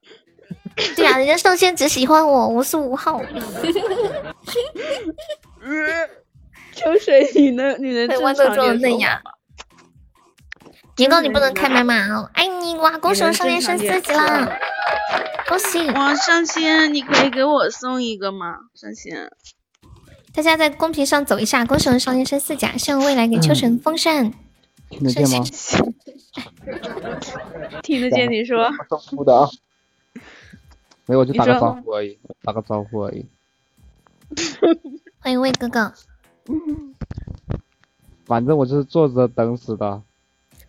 [0.95, 3.21] 对啊，人家上仙只喜欢我，我是五号。
[6.77, 9.21] 秋水，你能你能豌豆做的嫩芽。
[10.99, 12.29] 年糕，你不能开麦吗？
[12.35, 12.99] 爱你哇！
[12.99, 14.59] 恭喜我上仙升四级啦，
[15.49, 15.89] 恭喜！
[15.93, 18.57] 哇，上仙，你可以给我送一个吗？
[18.75, 19.31] 上仙，
[20.35, 24.33] 大家在公屏上走一下，恭喜我上仙升四甲，希望未来给秋神风扇。
[24.91, 25.45] 听得见吗？
[27.85, 28.69] 听得见，你说。
[29.01, 29.49] 送的啊。
[31.07, 33.25] 没有，我就打个招呼而已，打个招呼而已。
[35.21, 35.95] 欢迎魏哥哥。
[38.27, 40.03] 反正我就是坐着等死的。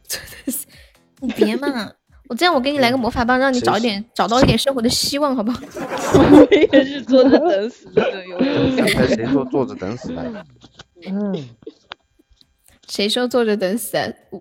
[1.21, 1.91] 你别嘛！
[2.29, 5.59] 我这样，我给你来个魔法棒，让你找一点，找到一点生活的希望，好不好？
[6.13, 10.45] 我也是坐着等死的，有刚才谁说坐着等死的？
[11.07, 11.33] 嗯。
[12.87, 13.97] 谁说坐着等死？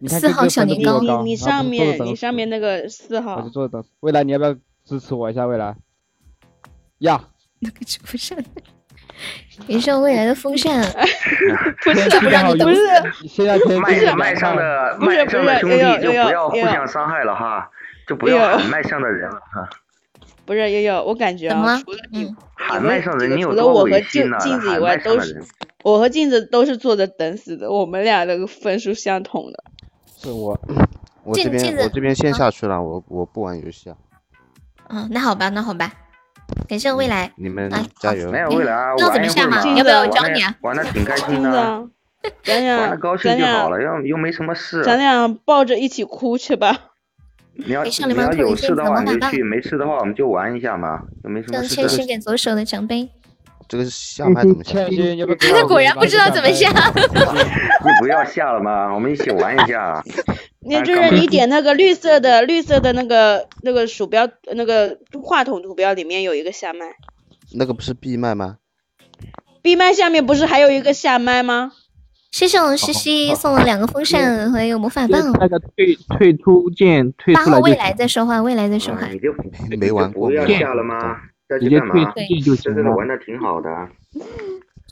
[0.09, 3.37] 四号小年糕，你你上面你上面那个四号。
[3.37, 3.85] 我就坐着等。
[4.01, 4.55] 未来你要不要
[4.87, 5.45] 支持我一下？
[5.47, 5.77] 未来。
[7.01, 7.29] 呀。
[7.59, 8.39] 那个风
[9.49, 10.83] 扇，别说未来的风扇，
[11.85, 12.79] 不是不让你不是，
[13.29, 17.69] 现在麦麦上的麦上的兄弟就不要互相伤害了哈，
[18.07, 19.69] 就不要喊麦上的人哈。
[20.47, 25.43] 不是悠悠，我感觉啊，除了你喊麦上人，你有除了我和镜镜子以外，都是
[25.85, 29.65] 我和镜子都是坐着等死的，我们俩的分数相同的。
[30.17, 30.59] 是我，
[31.25, 33.97] 我这边我这边先下去了，我我不玩游戏啊。
[34.89, 35.93] 嗯，那好吧，那好吧。
[36.69, 38.31] 感谢未来，你们加油！
[38.31, 39.57] 没有未来啊，要怎么下嘛？
[39.75, 40.55] 要不要我教你啊？
[40.61, 41.89] 玩的挺开心的，
[42.45, 44.85] 咱俩玩的高兴就好了，又又没什么事。
[44.85, 46.77] 咱俩抱着一起哭去吧。
[47.55, 51.75] 你要你要有事的话你就去，没事的话我们就玩一下嘛，又没什么事。
[51.75, 53.09] 千心点左手的奖杯。
[53.67, 54.79] 这个下麦怎么下？
[55.53, 56.71] 他 果然不知道怎么下。
[56.95, 58.93] 你不要下了嘛？
[58.95, 60.03] 我们一起玩一下。
[60.69, 66.87] 那就是你点那个绿色的绿色的那个那个鼠标那个话筒图标里面有一个下麦，
[67.55, 68.57] 那个不是闭麦吗？
[69.63, 71.73] 闭麦下面不是还有一个下麦吗？
[72.31, 75.33] 谢谢我们西西送了两个风扇和一个魔法棒。
[75.41, 77.47] 那个退退出键退出来。
[77.47, 79.07] 八号未来在说话，未来在说话。
[79.09, 79.35] 你就
[79.79, 80.29] 没玩过。
[80.29, 81.17] 不要下了吗？
[81.49, 82.95] 直接退出键就行了。
[82.95, 83.71] 玩的挺好的。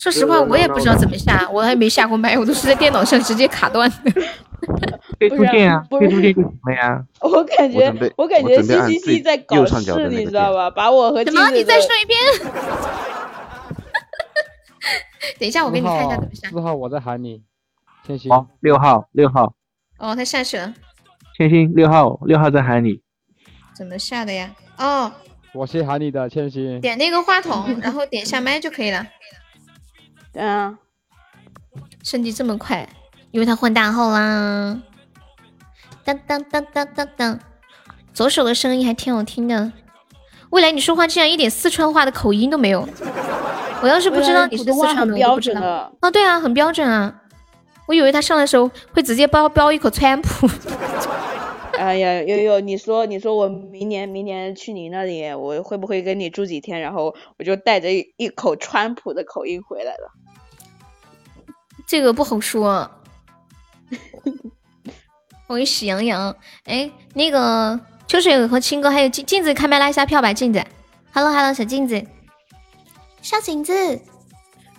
[0.01, 3.97] 说实话，我也不知道怎么下，我还没下过麦，我都是在电脑上直接卡断的。
[5.18, 7.02] 退出键啊，退出键就行了呀。
[7.20, 10.70] 我感觉，我感觉 C C C 在搞事，你知道吧？
[10.70, 11.51] 把我和什么？
[11.51, 12.18] 你再说一遍。
[15.40, 16.48] 等一下，我给你看一下怎么下。
[16.51, 17.43] 四号，我在喊你。
[18.06, 18.31] 千心。
[18.31, 19.55] 好，六号，六号。
[19.98, 20.74] 哦，他下去了。
[21.36, 23.01] 千心，六号，六号在喊你。
[23.74, 24.51] 怎么下的呀？
[24.78, 25.12] 哦。
[25.55, 26.81] 我先喊你的，千心。
[26.81, 29.06] 点那个话筒，然后点下麦就可以了。
[30.36, 30.78] 对啊。
[32.02, 32.86] 升级这么快。
[33.32, 34.80] 因为他换大号啦，
[36.04, 37.38] 当当当当当当，
[38.14, 39.72] 左手的声音还挺好听的。
[40.50, 42.88] 未来你说话竟然一点四川话的口音都没有，
[43.82, 45.92] 我要是不知道你是四川的，我不知道。
[46.00, 47.22] 哦，对啊，很标准啊。
[47.86, 50.48] 我以为他上来的时候会直接飙飙一口川普。
[51.76, 56.80] 哎呀，悠悠，你说你说我明年明年去你那里，我会不会跟你住几天？
[56.80, 60.12] 然后我就带着一口川普的口音回来了。
[61.86, 62.90] 这个不好说。
[65.46, 66.34] 我喜羊羊，
[66.64, 70.60] 哎，那个秋水和青哥还有镜镜子开麦拉一下票吧，镜子
[71.12, 72.04] ，Hello Hello 小镜子，
[73.22, 74.00] 小镜子，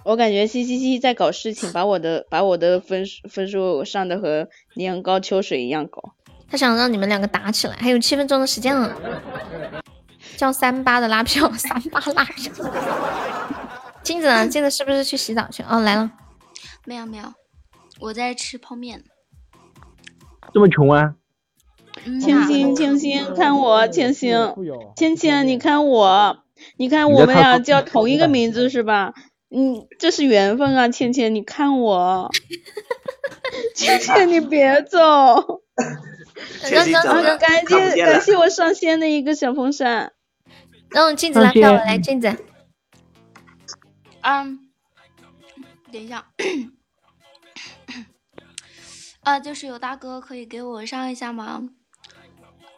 [0.03, 6.01] 我感觉嘻嘻嘻在搞事情，把我的把我的分数分数上的和年糕秋水一样高，
[6.51, 8.93] 他想让你们两个打起来，还有七分钟的时间了，
[10.35, 12.51] 叫三八的拉票， 三八拉票，
[14.03, 14.45] 镜子呢？
[14.49, 15.63] 镜子是不是去洗澡去？
[15.63, 16.11] 哦，来了，
[16.87, 17.33] 没有没有。
[17.99, 19.03] 我在吃泡面，
[20.53, 21.15] 这么穷啊！
[22.21, 24.53] 青青青青，看我青青，
[24.95, 26.43] 青青你看我，
[26.77, 29.13] 你看我们俩叫同一个名字是吧？
[29.49, 32.31] 嗯，这是缘分啊，倩倩，你看我，
[33.75, 35.61] 倩倩你别走，
[36.71, 40.13] 感谢感谢感谢我上仙的一个小风扇，
[40.91, 42.33] 让镜子拉票，来镜子，
[44.21, 44.69] 嗯，
[45.91, 46.27] 等一下。
[49.27, 51.61] 啊，就是有大哥可以给我上一下吗？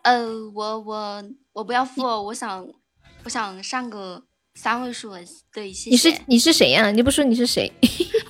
[0.02, 1.24] 呃，我我
[1.54, 2.68] 我不要付，我想
[3.24, 4.24] 我想上个
[4.56, 5.24] 三位数的，
[5.54, 5.92] 对，谢谢。
[5.92, 6.90] 你是你是谁呀？
[6.90, 7.72] 你不说你是谁？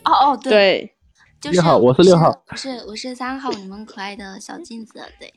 [0.03, 0.97] 哦哦， 对，
[1.43, 5.33] 六号，我是六号，不是，我是三号，你们可爱的小镜子，对。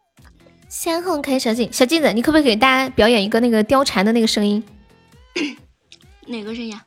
[0.70, 4.64] 三号可爱小镜，小镜子，你可不可以给大家表演一个那个貂蝉的那个声音？
[6.28, 6.80] 哪个声音？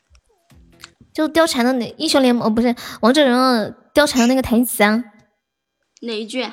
[1.13, 5.03] 就貂蝉的那英雄联盟，哦，不是王者荣耀貂蝉的那个台词啊？
[6.01, 6.43] 哪一句？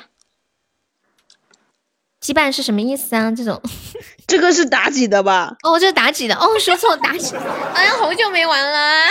[2.21, 3.31] 羁绊是什么意思啊？
[3.31, 3.59] 这种，
[4.27, 5.57] 这个是妲己的吧？
[5.63, 6.35] 哦，这是妲己的。
[6.35, 7.35] 哦，说错，妲己。
[7.73, 9.09] 哎呀，好久没玩了。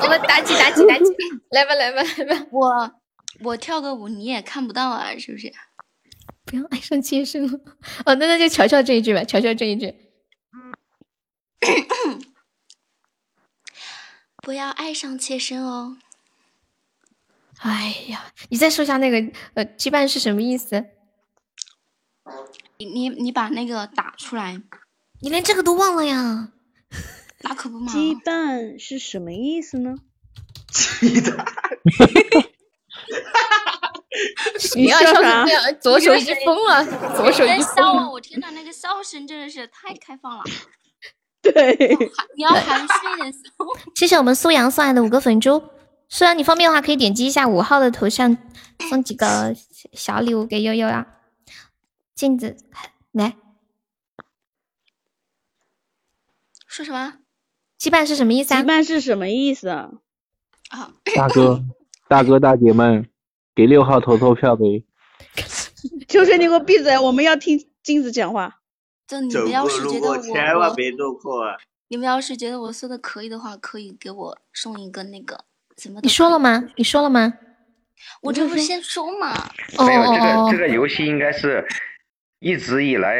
[0.00, 1.12] 我们妲己，妲己，妲己，
[1.50, 2.46] 来吧，来吧，来吧。
[2.52, 2.92] 我
[3.40, 5.52] 我跳个舞你也看不到啊，是不是？
[6.44, 7.44] 不要爱上妾身。
[8.06, 9.92] 哦，那那就瞧瞧这一句吧，瞧瞧这一句。
[14.40, 15.96] 不要爱上妾身哦。
[17.64, 19.16] 哎呀，你再说一下那个
[19.54, 20.84] 呃，羁绊是什么意思？
[22.76, 24.60] 你你你把那个打出来，
[25.22, 26.52] 你连这个都忘了呀？
[27.40, 27.90] 那可不嘛。
[27.90, 29.94] 羁绊是什么意思呢？
[30.72, 31.44] 鸡蛋。
[34.76, 35.46] 你要笑啥？
[35.80, 36.84] 左手已经疯了，
[37.16, 38.10] 左手已经疯了。
[38.10, 40.44] 我天呐，那个笑声真的是太开放了。
[41.40, 41.76] 对，
[42.36, 43.34] 你要含蓄一点。
[43.94, 45.62] 谢谢我们苏阳送来的五个粉珠。
[46.16, 48.38] 苏阳，你方便的话可以点击一下五号的头像，
[48.88, 49.52] 送几个
[49.92, 51.08] 小礼物给悠悠啊。
[52.14, 52.56] 镜子，
[53.10, 53.34] 来，
[56.68, 57.14] 说什么？
[57.80, 58.62] 羁绊是什么意思啊？
[58.62, 59.90] 羁绊是什么意思啊？
[61.16, 61.64] 大哥，
[62.06, 63.10] 大哥大姐们，
[63.52, 64.84] 给六号投投票呗！
[66.06, 66.96] 秋水，你给我闭嘴！
[66.96, 68.60] 我们要听镜子讲话。
[69.08, 71.56] 就你们要是觉得我，千万别做错啊！
[71.88, 75.44] 你们要是觉得我说的可以的话，可以给我送一个那个
[75.78, 76.00] 什么？
[76.02, 76.64] 你说了吗？
[76.76, 77.32] 你说了吗？
[78.22, 79.32] 我这不是先说吗？
[79.86, 81.66] 没有，这个这个游戏应该是。
[82.40, 83.16] 一直以来，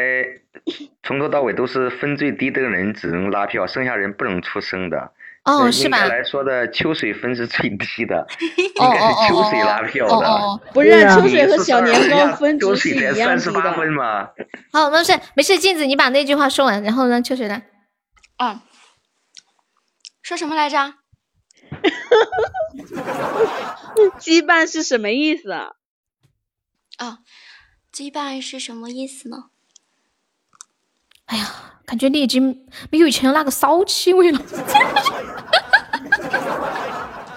[1.01, 5.11] 从头到尾都是分最低的人只能拉票，剩下人不能出声的。
[5.45, 6.05] 哦，是吧？
[6.05, 8.27] 来说的秋水分是最低的，
[8.57, 10.61] 应该是秋水拉票的。
[10.71, 13.25] 不是，秋水和小年糕分值是一样的。
[13.25, 14.29] 三十八分吗？
[14.71, 17.63] 好，没事没事，镜子你把那句话说完，然后让秋水来。
[18.37, 18.59] 嗯，
[20.21, 20.93] 说什么来着？
[24.19, 25.71] 羁绊是什么意思啊？
[26.97, 27.19] 啊。
[27.93, 29.45] 羁绊是什么意思呢？
[31.27, 34.39] 哎呀，感觉你已经没有以前那个骚气味了。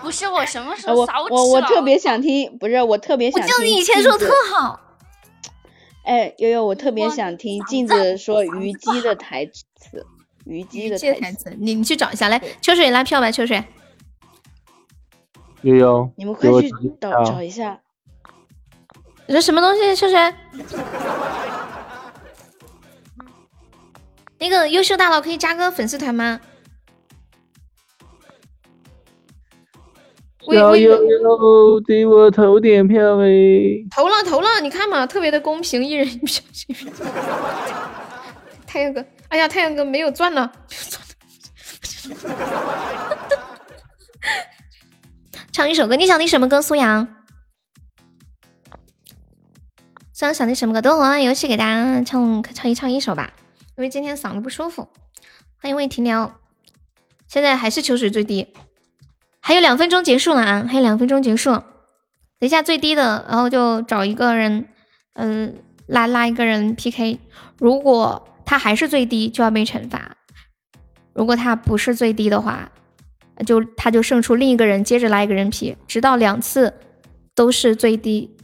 [0.03, 3.55] 不是我什么时候骚气我我我特别想听，不是我特别想听。
[3.55, 4.81] 我就你以前说特好。
[6.03, 10.05] 哎，悠悠，我特别想听镜子说虞姬的台词。
[10.45, 12.43] 虞姬的台词，你你去找一下来。
[12.61, 13.63] 秋水拉票吧，秋水。
[15.63, 16.71] 悠悠，你们快去
[17.01, 17.81] 找找一下。
[19.27, 19.97] 你说什么东西？
[19.97, 20.35] 秋水？
[24.39, 26.41] 那个优秀大佬可以加个粉丝团吗？
[30.51, 33.85] 小悠悠，给我投点票呗！
[33.91, 36.43] 投了投了，你看嘛，特别的公平，一人一票。
[38.67, 40.51] 太阳哥，哎呀，太阳哥没有钻了，
[45.59, 46.63] 唱一首歌，你想听什么歌？
[46.63, 47.09] 苏阳。
[50.13, 50.81] 苏阳想听什么歌？
[50.81, 53.33] 等会玩完游戏给大家唱唱一唱一首吧，
[53.77, 54.89] 因为今天嗓子不舒服。
[55.61, 56.39] 欢迎魏停聊，
[57.27, 58.55] 现在还是秋水最低，
[59.41, 61.51] 还有两分钟结束了啊，还有两分钟结束。
[61.51, 61.63] 等
[62.43, 64.69] 一下最低的，然后就找一个人，
[65.15, 65.59] 嗯，
[65.89, 67.19] 拉拉一个人 PK。
[67.59, 70.13] 如果他还是最低，就要被惩罚；
[71.13, 72.71] 如果他不是最低的话，
[73.47, 76.75] 就他就胜出另一个人，接着来一个人皮直到两次
[77.35, 78.35] 都是最低。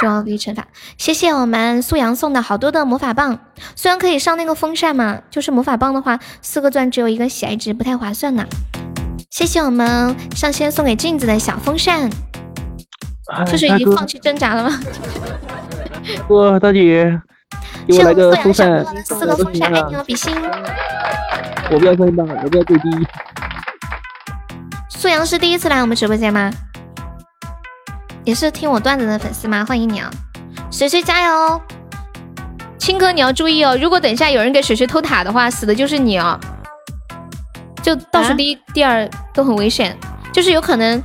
[0.00, 0.64] 就要被惩罚。
[0.96, 3.36] 谢谢我们素阳送的好多的魔法棒，
[3.74, 5.20] 虽然可以上那个风扇嘛？
[5.30, 8.46] 就是魔法棒的话，四个钻只有一个喜爱值，不太划算呢。
[9.30, 12.08] 谢谢我们上仙送给镜子的小风扇。
[13.46, 14.80] 就是已经放弃挣扎了吗？
[16.30, 17.20] 哇，大姐，
[17.88, 20.32] 谢我来个风扇，四个风扇，爱你哦，比心。
[21.72, 22.90] 我不要最大，我不要最低。
[25.00, 26.50] 素阳是第一次来我们直播间吗？
[28.22, 29.64] 也是听我段子的粉丝吗？
[29.66, 30.10] 欢迎你啊！
[30.70, 31.62] 水水加油哦！
[32.78, 36.38] 青哥你要注意哦，如果等一下有人给水水偷塔的话，死的就是你哦！
[37.82, 39.96] 就倒数第一、第二都很危险，
[40.34, 41.02] 就是有可能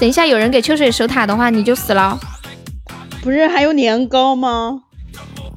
[0.00, 2.18] 等一下有人给秋水守塔的话，你就死了。
[3.22, 4.80] 不是还有年糕吗？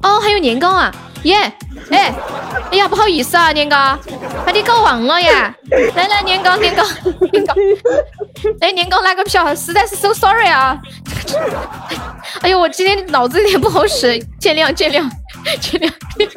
[0.04, 0.94] 哦，还有年糕啊！
[1.24, 1.36] 耶！
[1.90, 2.14] 哎，
[2.70, 3.98] 哎呀，不好意思啊，年糕，
[4.44, 5.54] 把你搞忘了呀！
[5.94, 6.82] 来来，年糕，年糕，
[7.32, 7.54] 年糕，
[8.60, 10.80] 哎，年糕拿个票，实在是 so sorry 啊！
[12.42, 15.10] 哎呦，我今天脑子有点不好使，见谅见谅
[15.60, 15.92] 见谅。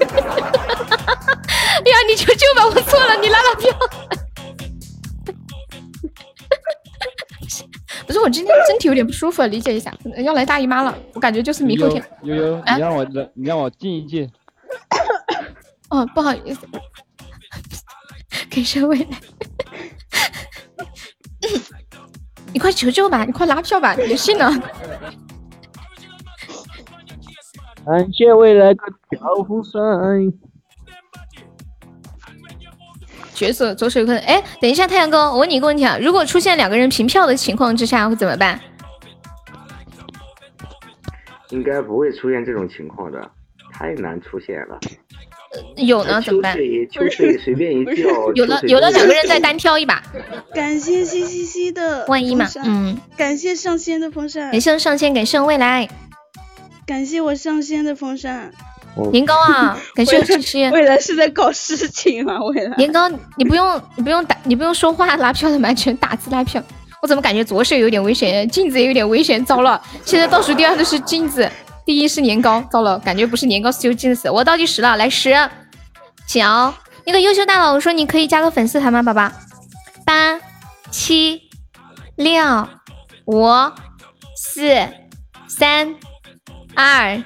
[1.83, 3.71] 哎呀，你求求吧，我错了，你拿了票。
[8.07, 9.93] 不是我今天身体有点不舒服，理解一下，
[10.23, 12.03] 要来大姨妈了，我感觉就是明后天。
[12.23, 14.29] 悠悠，你让我你让我静一静。
[15.89, 16.67] 哦，不好意思，
[18.49, 19.07] 给社未来，
[22.53, 24.51] 你快求救吧，你快拉票吧，别信了。
[27.85, 29.81] 感谢未来的调风扇。
[33.33, 38.59] 角色左手有可能，哎，等一下，太阳哥，我问你一个问题啊，如果出现两个人平票的情况之下会怎么办？
[41.49, 43.31] 应该不会出现这种情况的，
[43.81, 44.79] 太难出现了。
[45.75, 46.55] 有呢，怎么办？
[46.91, 48.09] 秋水随便一叫。
[48.35, 50.01] 有了，有了，两个人再单挑一把。
[50.53, 52.97] 感谢西西西的万一嘛，嗯。
[53.17, 54.51] 感谢上仙的风扇。
[54.51, 55.89] 感谢上仙，感谢未来。
[56.85, 58.51] 感谢我上仙的风扇。
[59.11, 60.69] 年糕啊， 感谢七七。
[60.69, 62.77] 未来是在搞事情啊，未来。
[62.77, 65.73] 年糕，你不用，你不用打，你不用说话拉票的吗？
[65.73, 66.63] 全打字拉票。
[67.01, 69.43] 我怎么感觉左手有点危险，镜子也有点危险？
[69.43, 71.49] 糟了，现在倒数第二的是镜子，
[71.85, 72.61] 第一是年糕。
[72.71, 74.29] 糟了，感觉不是年糕，是有镜子。
[74.29, 75.31] 我倒计时了，来十
[76.27, 76.41] 九。
[77.05, 79.31] 那个优秀大佬我说你可以加个粉丝团吗，宝宝？
[80.05, 80.39] 八
[80.91, 81.41] 七
[82.15, 82.67] 六
[83.25, 83.47] 五
[84.35, 84.87] 四
[85.47, 85.95] 三
[86.75, 87.23] 二。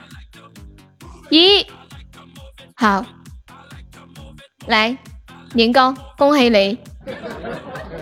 [1.29, 1.65] 一
[2.75, 3.05] 好，
[4.67, 4.97] 来
[5.53, 6.79] 年糕，恭喜你！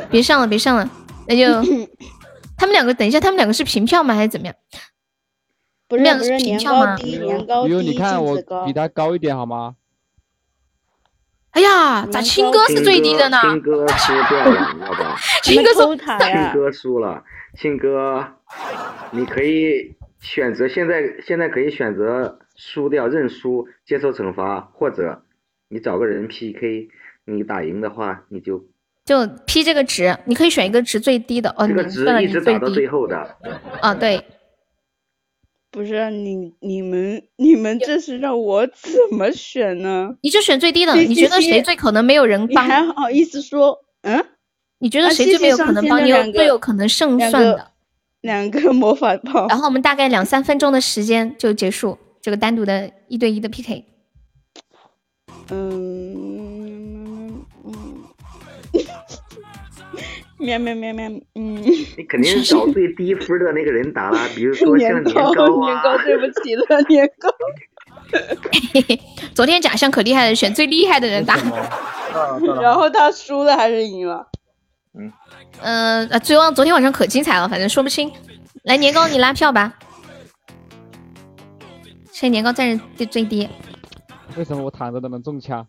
[0.10, 0.90] 别上了，别上了，
[1.28, 1.62] 那就
[2.58, 4.14] 他们两个，等一下，他们两个是平票吗？
[4.14, 4.56] 还是怎么样？
[5.98, 6.96] 不是，不是平票吗？
[6.96, 9.76] 年糕低，你看我比他高一点好吗？
[11.52, 13.40] 哎呀，咋青哥是最低的呢？
[13.42, 15.04] 青哥输掉了，要不？
[15.44, 16.52] 青哥输塔呀！
[16.52, 17.24] 青哥输了，
[17.58, 18.26] 青哥，
[19.12, 22.40] 你可以选择，现在现在可以选择。
[22.56, 25.24] 输掉认输，接受惩罚，或者
[25.70, 26.88] 你找个人 PK，
[27.26, 28.64] 你打赢的话，你就
[29.04, 31.68] 就 P 这个值，你可以选一个值最低的哦。
[31.68, 33.18] 这个值一直打到最后的。
[33.82, 34.24] 啊，对。
[35.74, 40.16] 不是你你们你们这是让我怎么选呢？
[40.22, 42.66] 你就选最低的，你觉得谁最可能没有人帮？
[42.66, 43.80] 你还好意思说？
[44.04, 44.24] 嗯？
[44.78, 46.06] 你觉得谁最没有可能帮？
[46.06, 47.72] 你有最有可能胜算的
[48.22, 49.48] 两个魔法棒。
[49.48, 51.98] 然后我们大概两三分钟的时间就结束。
[52.22, 53.84] 这个单独的一对一的 PK，
[55.50, 56.63] 嗯
[60.44, 61.56] 喵喵喵喵，嗯，
[61.98, 67.30] 你肯定是找最低分的那个人打啦，比如说 像年糕啊，年糕，对不起了， 年糕。
[69.34, 71.36] 昨天假象可厉害了，选最厉害的人打，
[72.62, 74.28] 然后他输了还是赢了？
[74.94, 75.12] 嗯，
[75.62, 78.12] 嗯呃，最望昨天晚上可精彩了，反正说不清。
[78.64, 79.74] 来，年糕你拉票吧。
[82.12, 83.50] 现在年糕暂时最低。
[84.38, 85.66] 为什么我躺着都能中枪？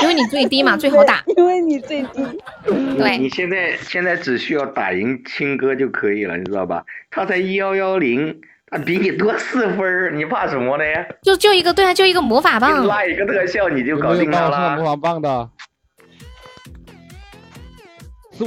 [0.00, 1.22] 因为你最低嘛， 最好打。
[1.36, 2.24] 因为你最低。
[2.64, 3.18] 对。
[3.18, 6.84] 你现在现在只需要打赢青哥就可以了，你知道吧？
[7.10, 8.40] 他才幺幺零，
[8.70, 10.84] 他比你多四分，你怕什么呢？
[11.22, 12.86] 就就一个，对啊，就一个魔法棒。
[12.86, 14.76] 拉一个特效你就搞定他了。
[14.76, 15.50] 魔法棒的。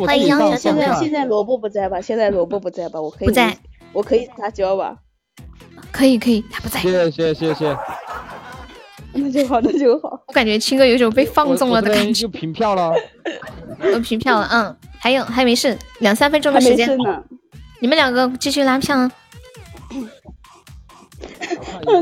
[0.05, 1.99] 欢迎杨小现在现在萝卜不在吧？
[1.99, 3.01] 现在萝卜不在吧？
[3.01, 3.57] 我可以不在，
[3.91, 4.95] 我可以撒娇吧？
[5.91, 6.79] 可以可以，他不在。
[6.79, 7.77] 谢谢谢谢。
[9.15, 10.23] 那就好，那就好。
[10.27, 12.13] 我感觉青哥有种被放纵了的感觉。
[12.13, 12.93] 就平票了。
[13.93, 16.97] 我平票了，嗯，还有还没事，两三分钟的时间。
[17.81, 19.11] 你们两个继续拉票啊。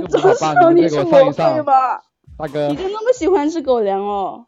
[0.10, 2.02] 这么少你是我会吧？
[2.38, 2.68] 大哥。
[2.68, 4.46] 你就那么喜欢吃狗粮哦？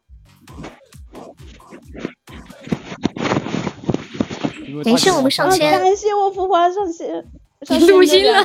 [4.84, 5.78] 没事我们上仙。
[5.80, 7.24] 感谢我浮华上仙。
[7.88, 8.44] 录音了，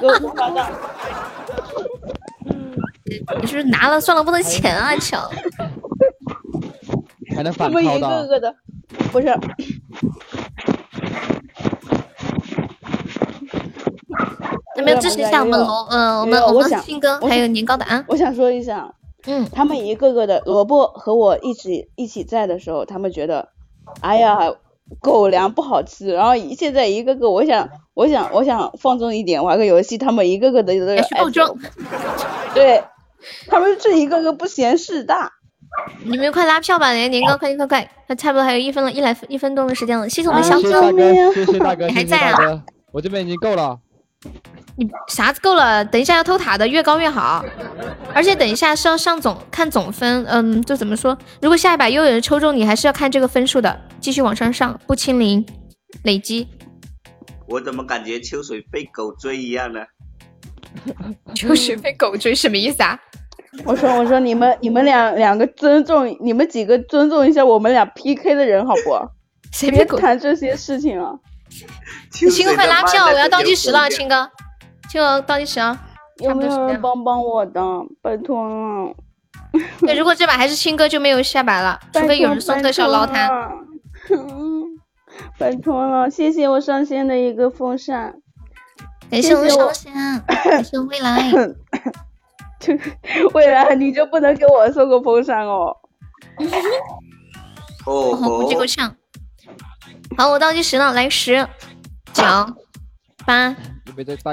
[3.42, 4.96] 你是不是拿了算了不能钱啊？
[4.98, 5.22] 抢，
[7.36, 8.56] 还能反套一个个的，
[9.12, 9.28] 不是。
[14.78, 15.88] 有没有支持一下我们罗？
[15.90, 18.04] 嗯，我们我们新哥还有年糕的啊。
[18.08, 18.94] 我想说一下，
[19.26, 23.50] 嗯，他们一个个的萝卜和我一起一起在的时候，他们觉得，
[24.02, 24.54] 哎呀。
[25.02, 31.60] 狗粮不好吃，然后现在一个个，我想，我想，我想放纵一点，玩个游戏，他们一个个的都要放纵，
[32.54, 32.82] 对，
[33.48, 35.32] 他们这一个个不嫌事大。
[36.04, 40.10] 你们快拉票吧，年年哥，快快快，他差不多还有一分了，一来一分钟的时间了。
[40.10, 40.92] 谢谢我们小哥，
[41.34, 42.64] 谢谢大哥， 你还在啊？
[42.92, 43.78] 我这边已经够了。
[44.78, 45.84] 你啥子够了？
[45.86, 47.44] 等一下要偷塔的，越高越好。
[48.14, 51.18] 而且等一下是要上总看总分，嗯，就怎么说？
[51.42, 55.46] 如果下一把又有人抽中你，还是要看这个分数的，继续往上上，不清零，
[56.04, 56.48] 累积。
[57.48, 59.82] 我怎么感觉秋水被狗追一样呢？
[61.36, 63.00] 秋 水被狗追什么意思啊？
[63.66, 69.10] 我说我说你们你们两两个尊重你们几个尊重一下我们俩 PK 的人好不？
[69.52, 71.14] 谁别谈这些事情啊？
[72.12, 74.30] 青哥快拉票，我要倒计时了，青哥，
[74.90, 75.80] 青哥倒计时啊！
[76.18, 77.62] 有没有人帮帮我的？
[78.02, 78.94] 拜托了。
[79.80, 83.50] 对，如果这把还是青哥，就没有下把了，除非有人送特效捞他。
[85.40, 88.16] 拜托了，谢谢我上线的一个风扇，
[89.10, 89.94] 感谢我上线，
[90.28, 91.32] 感谢未来。
[93.34, 95.78] 未来你就不能给我送个风扇哦？
[97.86, 98.94] 哦，估计够呛。
[100.18, 101.48] 好，我倒计时了，来十、
[102.14, 102.24] 九、
[103.26, 103.56] 八、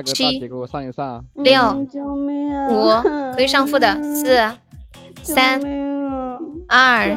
[0.04, 0.40] 七、
[1.34, 1.86] 六、
[2.70, 2.88] 五，
[3.34, 4.36] 可以上负的，四、
[5.22, 5.60] 三、
[6.66, 7.16] 二，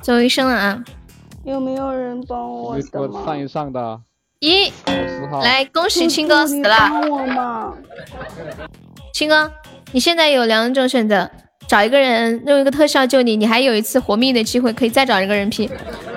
[0.00, 0.84] 最后一声了啊！
[1.44, 3.24] 有没有人帮我的我？
[3.26, 4.00] 上一上的。
[4.44, 4.70] 一，
[5.42, 6.90] 来恭喜青哥死了。
[9.14, 9.50] 青哥，
[9.92, 11.30] 你现在有两种选择。
[11.66, 15.70] 找一个人用一个特效救你，你还有一次活命的机会，可以再找一个人 P，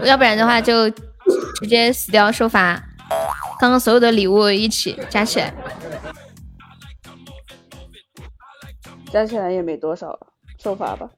[0.04, 2.84] 要不然的话就直接死掉受罚。
[3.58, 5.54] 刚刚所有的礼物一起加起来，
[9.10, 10.20] 加起来也没多少，
[10.62, 11.10] 受罚吧？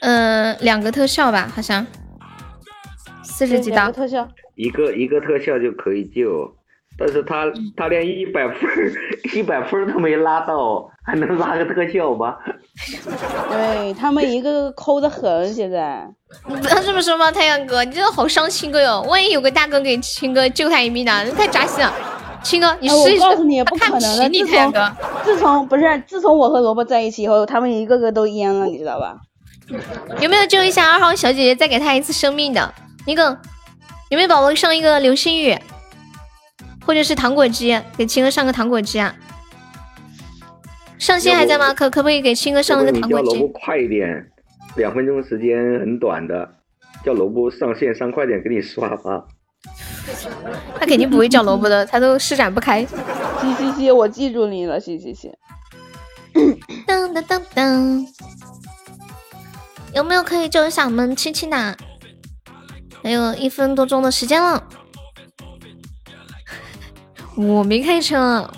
[0.00, 1.86] 嗯，两个特效吧，好像
[3.36, 3.90] 四十几刀。
[3.90, 6.54] 特效，一个一个特效就可以救。
[6.96, 8.56] 但是他他连一百分
[9.34, 12.36] 一百分都没拉到，还能拉个特效吗？
[13.50, 16.08] 对他们一个个抠的很，现在。
[16.46, 19.02] 你不要这么说嘛，太阳哥，你真的好伤青哥哟！
[19.08, 21.28] 万一有个大哥给青哥救他一命呢？
[21.32, 21.92] 太扎心了。
[22.44, 23.22] 青哥，你试一试。
[23.24, 24.28] 我告诉你，不可能的。
[24.30, 24.72] 自从
[25.24, 29.16] 自从不是自从我和萝卜在一起以后，他们一个个都淹了，你知道吧？
[30.20, 32.72] 有没有救一下二号小姐姐，再给她一次生命的？
[33.06, 33.38] 那个
[34.10, 35.58] 有没有宝宝上一个流星雨？
[36.86, 39.14] 或者是糖果机，给青哥上个糖果机啊！
[40.98, 41.72] 上线还在吗？
[41.72, 43.26] 可可不可以给青哥上个糖果机？
[43.26, 44.30] 叫萝卜快一点，
[44.76, 46.46] 两分钟时间很短的，
[47.02, 49.24] 叫萝卜上线上快点给你刷吧。
[50.78, 52.84] 他肯定不会叫萝卜的， 他都施展不开。
[52.84, 55.32] 嘻嘻嘻，我记住你了，嘻嘻嘻。
[56.34, 58.06] 噔噔噔噔，
[59.94, 61.76] 有没有可以救一下我们亲亲的？
[63.04, 64.66] 还有一分多钟的时间了。
[67.36, 68.50] 我没开车，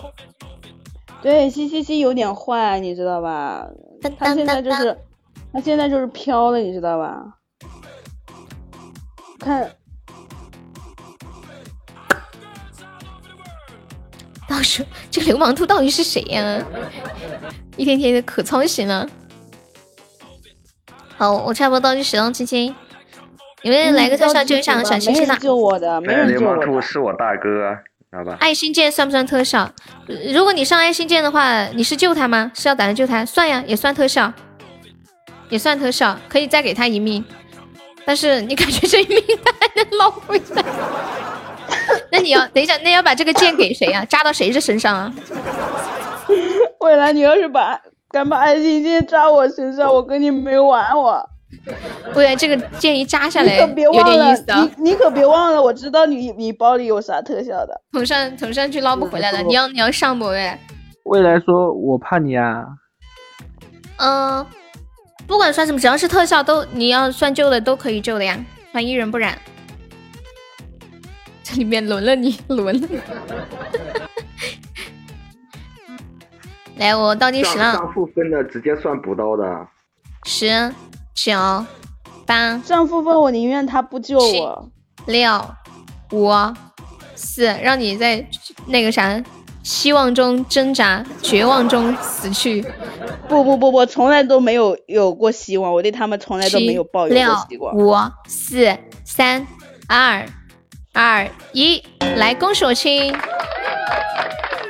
[1.21, 3.67] 对，西西西有点坏，你知道吧？
[4.19, 4.97] 他现在就是，
[5.53, 7.25] 他现在就是飘了，你知道吧？
[9.41, 9.69] 看，
[14.47, 16.65] 到时候这个流氓兔到底是谁呀？
[17.77, 19.09] 一天天的可操心了。
[21.17, 22.77] 好，我差不多倒计时了，亲亲，
[23.67, 25.35] 有没有来个特效救一下小星星的？
[25.39, 26.39] 救我的，没人救我。
[26.39, 27.77] 流氓兔是我大哥。
[28.39, 29.69] 爱心剑算不算特效？
[30.33, 32.53] 如果你上爱心剑的话，你是救他吗？
[32.55, 33.27] 是要打算救他？
[33.27, 34.33] 算呀，也算特效，
[35.49, 37.25] 也算特效，可以再给他一命。
[38.05, 40.65] 但是你感觉这一命他还能捞回来？
[42.13, 44.05] 那你要等一下，那要把这个剑给谁呀？
[44.05, 45.13] 扎到谁的身上啊？
[46.79, 47.81] 未来你要是把
[48.13, 51.29] 敢把爱心剑扎我身上，我跟你没完我。
[52.15, 53.67] 未来这个建议扎下来，有
[54.05, 54.69] 点意思啊！
[54.79, 57.81] 你你可别忘了，我知道你你包里有啥特效的。
[57.93, 60.27] 捅上捅上去捞不回来了，你要你要上不？
[60.27, 60.57] 喂，
[61.05, 62.65] 未来说我怕你啊。
[63.99, 64.47] 嗯，
[65.27, 68.39] 不管算什么，只要是特效都你要算救的都可以救的呀，
[68.73, 69.39] 算一人不染。
[71.43, 72.89] 这里面轮了你轮了。
[76.77, 77.73] 来，我倒计时了。
[77.73, 79.67] 上负分的直接算补刀的。
[80.25, 80.73] 十。
[81.17, 81.33] 九
[82.27, 84.69] 八上负分，我宁愿他不救我。
[85.07, 85.45] 六
[86.13, 86.31] 五
[87.15, 88.25] 四，让你在
[88.67, 89.21] 那个啥
[89.63, 92.63] 希望中挣扎，绝望中死去。
[93.29, 97.75] 不不不不，从来都没有有过希望，我对他们从来都没有抱有过希望。
[97.75, 97.95] 五
[98.29, 99.47] 四三
[99.89, 100.25] 二
[100.93, 101.83] 二一，
[102.17, 103.17] 来恭喜我亲！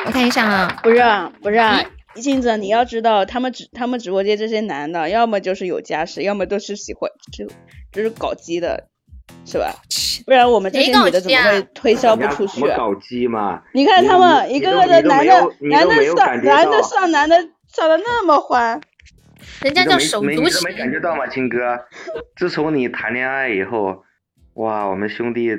[0.06, 1.02] 我看一下啊，不是
[1.42, 1.58] 不是。
[2.20, 7.46] 镜子，你要知道，他们直他们直播间这些男的，要么就是有家室，要么都是喜欢就
[7.92, 8.88] 就是搞基的，
[9.44, 9.74] 是吧？
[10.24, 12.60] 不然我们这些女的怎么会推销不出去？
[12.76, 13.62] 搞基嘛？
[13.72, 17.36] 你看他们一个个的男的，男的上男的上男的
[17.68, 18.80] 上的那么欢，
[19.62, 20.38] 人家叫手足情。
[20.38, 21.78] 你没感觉到吗，亲哥？
[22.36, 24.02] 自从你谈恋爱以后，
[24.54, 25.50] 哇，我们兄弟。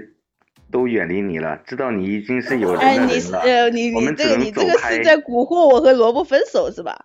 [0.72, 3.40] 都远离你了，知道你已经是有人的人了。
[3.40, 6.98] 哎，你呃，你你这个你这个是在蛊惑我和萝卜分手是吧？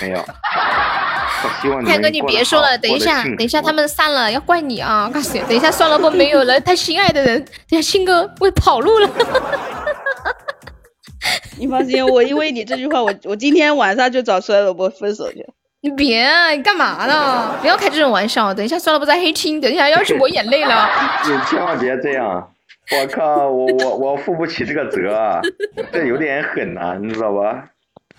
[0.00, 0.18] 没有。
[1.60, 5.10] 希望天哥，你别说了，等一下，等一下他们散了要怪你啊！
[5.12, 9.10] 告诉你，等一下算了不没有了他心爱的人，等下青哥我跑路了。
[11.58, 15.44] 你放心，我因为你这句话，我我今天晚上就找衰萝卜分手去。
[15.80, 17.58] 你别，你干嘛呢？
[17.60, 20.88] 不要开这种玩笑，等一下算了不在黑厅，等一下要是抹眼泪了。
[21.24, 22.51] 你千万别这样。
[22.90, 25.40] 我靠，我我我负不起这个责啊，
[25.92, 27.68] 这有点狠呐、你知道吧？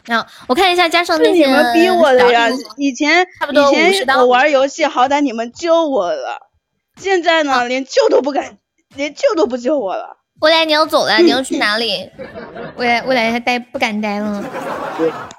[0.08, 2.48] 啊，我看一下加上那些你们逼我的呀！
[2.78, 6.50] 以前差不多以50刀前我玩游戏，好歹你们救我了，
[6.98, 8.58] 现在呢，连救都不敢，
[8.96, 10.18] 连救都不救我了。
[10.42, 12.10] 未来你要走了，你要去哪里？
[12.76, 14.44] 未来未来还待不敢待了。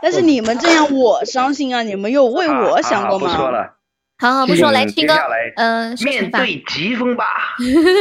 [0.00, 1.82] 但是你们这样我伤心啊！
[1.82, 3.50] 你们有为我想过啊不说吗？
[3.50, 3.73] 了，
[4.16, 6.38] 好好不说，来嗯青哥接下来，嗯，说面惩罚。
[6.38, 7.24] 对疾风吧。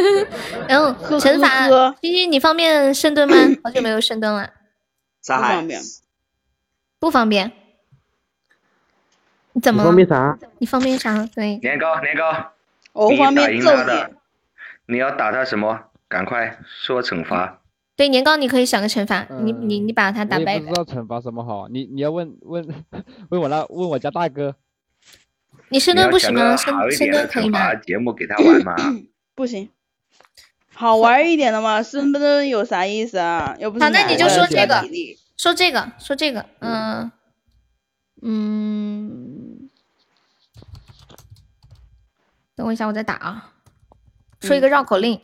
[0.69, 3.35] 然后惩罚呵呵，西西你方便深蹲吗？
[3.63, 4.49] 好久没有深蹲了，
[5.23, 5.67] 啥海不方？
[5.67, 5.81] 便。
[6.99, 7.51] 不方便。
[9.53, 9.83] 你怎么？
[9.83, 10.39] 你方便啥？
[10.59, 11.25] 你方便啥？
[11.35, 12.51] 对，年糕，年糕，
[12.93, 14.11] 我不方便你揍你打赢他的。，
[14.87, 15.79] 你要打他什么？
[16.07, 17.59] 赶快说惩罚。
[17.95, 22.67] 对年糕你可以想个惩罚，你嗯你你把他打败我也不知道惩罚什么好，你你要问问
[23.29, 24.55] 问我那问我家大哥，
[25.73, 26.55] 你深蹲不行吗？
[26.55, 27.59] 深深点的惩蹲可以吗？
[27.59, 28.75] 罚节目给他玩嘛。
[29.33, 29.67] 不行，
[30.71, 33.55] 好玩一点的嘛，深蹲有啥意思啊？
[33.57, 34.87] 又不是好，那你就说这个，
[35.35, 37.11] 说这个，说这个，嗯
[38.21, 39.67] 嗯，
[42.55, 43.53] 等我一下，我再打啊，
[44.41, 45.19] 说一个绕口令。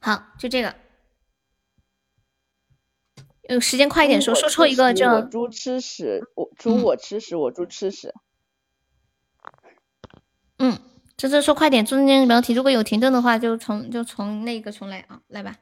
[0.00, 0.81] 好，就这个。
[3.48, 8.14] 呃，时间快一点说，说错一个就我猪吃屎，我猪我吃屎，我猪吃屎。
[10.58, 10.78] 嗯，
[11.16, 15.56] 这次说快点，中间标题如果有停顿的话，就从就从那个重来啊，来吧。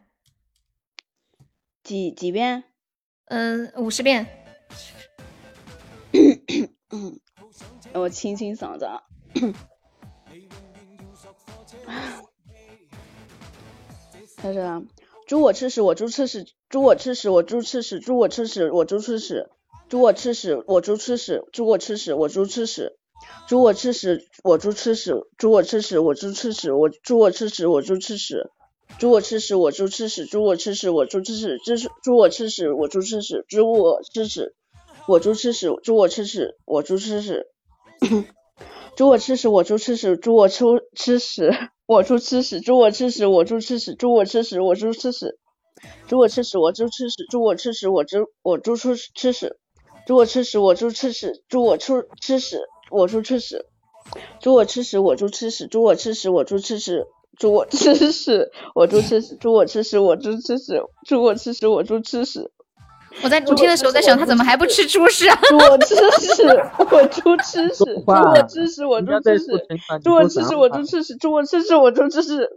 [1.82, 2.64] 几几遍？
[3.26, 4.26] 嗯、五十遍。
[6.90, 7.20] 嗯，
[7.94, 9.02] 我清清嗓子啊。
[14.36, 14.82] 开始了，
[15.26, 19.48] 猪我吃屎，我猪吃屎，猪我吃屎，我猪吃屎，猪我吃屎，我猪吃屎，
[19.88, 22.92] 猪我吃屎，我猪吃屎，猪我吃屎，我猪吃屎，
[23.48, 28.48] 猪我吃屎，我猪吃屎，猪我吃屎，我猪吃屎，我猪我吃屎，我猪吃屎，
[29.00, 31.74] 猪我吃屎，我猪吃屎，猪我吃屎，我猪吃屎，猪
[32.04, 34.52] 猪我吃屎，我猪吃屎，猪我吃屎，
[35.08, 37.44] 我猪吃屎，猪我吃屎，我猪吃屎。
[38.96, 41.50] 猪我吃屎，我猪吃屎，猪我出吃屎，
[41.86, 45.38] 我猪吃屎，猪我吃屎，我猪吃屎，猪我吃屎，我猪吃屎，
[46.08, 49.56] 猪我吃屎，我猪吃屎，猪我吃屎，我猪我猪出吃屎，
[50.06, 52.58] 猪我吃屎，我猪吃屎，猪我出吃屎，
[52.90, 53.64] 我猪吃屎，
[54.40, 57.06] 猪我吃屎，我猪吃屎，猪我吃屎，我猪吃屎，
[57.38, 58.18] 猪我吃屎，
[58.74, 62.50] 我猪吃屎，猪我吃屎，我猪吃屎，猪我吃屎，我猪吃屎。
[63.24, 65.36] 我在录听的时候在想，他怎么还不吃猪屎啊？
[65.48, 66.42] 猪我吃屎，
[66.90, 69.46] 我猪吃屎，猪我吃屎，我猪吃屎，
[70.04, 72.48] 猪我吃屎，我猪吃屎，猪我吃屎，我猪吃屎。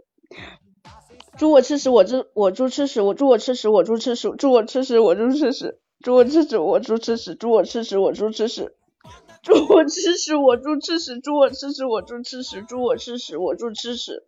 [1.36, 8.72] 猪我吃屎，我猪我猪吃屎，我猪我吃屎，我猪吃屎，猪我吃屎，我猪吃屎，猪我吃屎，我猪吃屎，猪我吃屎，我猪吃屎，
[9.42, 14.22] 猪我吃屎，我猪吃屎，猪我吃屎，我猪吃屎，猪我吃屎，我猪吃屎，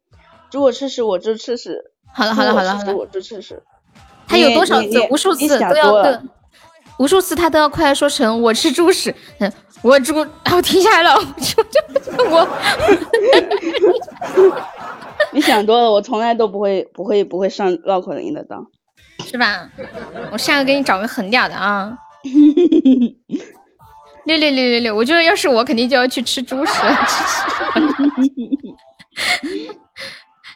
[0.50, 1.84] 猪我吃屎，我猪吃屎。
[2.12, 3.62] 好了好了好了好了，我猪吃屎。
[4.26, 4.88] 他有多少次？
[5.10, 6.28] 无数次都要想多了对，
[6.98, 9.52] 无数次他都要快说成我吃猪屎，嗯，
[9.82, 10.14] 我猪，
[10.44, 11.24] 然后停下来了，我
[12.30, 12.48] 我，
[15.32, 18.66] 你想多了，我从来都不会不会不会上绕口令的当。
[19.24, 19.68] 是吧？
[20.30, 21.96] 我下个给你找个狠点的啊！
[24.24, 26.96] 六六六六六，我觉得要是我，肯定就要去吃猪食了。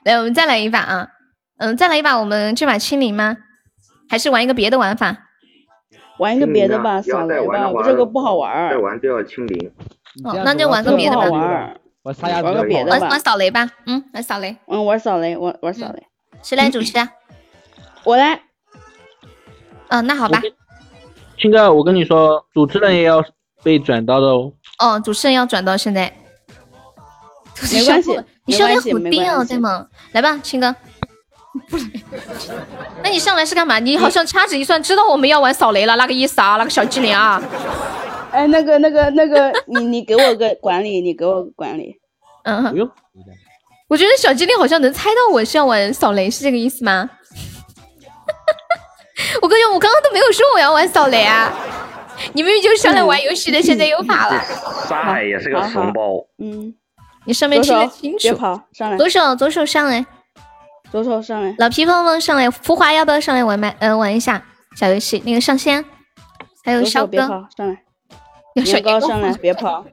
[0.04, 1.08] 来，我们再来一把啊！
[1.58, 3.36] 嗯，再来一把，我们这把清零吗？
[4.08, 5.26] 还是玩一个别的玩法？
[6.18, 8.70] 玩一个别的吧，要扫雷吧，这个不好玩。
[8.70, 9.72] 再玩就要清零。
[10.24, 11.70] 哦，那就玩个别的吧不好。
[12.02, 12.14] 玩
[12.54, 13.20] 个别的吧玩玩。
[13.20, 14.56] 扫雷吧，嗯，玩扫雷。
[14.66, 16.02] 嗯，玩扫雷，玩玩扫雷。
[16.42, 17.08] 谁来主持啊？
[18.04, 18.40] 我来。
[19.88, 20.40] 嗯，那好吧。
[21.38, 23.22] 青哥，我跟你说，主持人也要
[23.62, 24.52] 被转到的哦。
[24.78, 26.12] 哦，主持人要转到现在。
[27.72, 29.86] 没关系你是有点没关系虎丁哦，没关系对吗？
[30.12, 30.74] 来吧，青哥。
[31.68, 31.84] 不来。
[33.02, 33.78] 那你上来是干嘛？
[33.78, 37.42] 你好像掐指一算，知道我们要玩扫雷了，那个意思啊，那个小机灵啊。
[38.32, 41.96] 哎，那个那个那个，你你给我个管理，你给我个管理。
[42.44, 42.90] 嗯，不用。
[43.88, 47.10] 我觉得小机灵好像能猜到我是要玩扫雷，是这个意思吗？
[49.42, 51.52] 我感觉，我刚刚都没有说我要玩扫雷啊！
[52.32, 54.42] 你明明就是上来玩游戏的，现在又怕了。
[54.88, 56.24] 沙海也是个怂包。
[56.38, 56.74] 嗯，
[57.26, 58.18] 你上面听得清楚。
[58.20, 58.96] 别跑，上来。
[58.96, 60.06] 左手左手上来，
[60.90, 61.54] 左手上来。
[61.58, 63.74] 老皮碰碰上来，浮华要不要上来玩麦？
[63.80, 64.42] 嗯、玩一下
[64.76, 65.22] 小游戏。
[65.26, 65.84] 那个上仙，
[66.64, 67.18] 还有左肖哥，
[67.56, 67.82] 上来。
[68.64, 69.84] 年糕上来，别跑。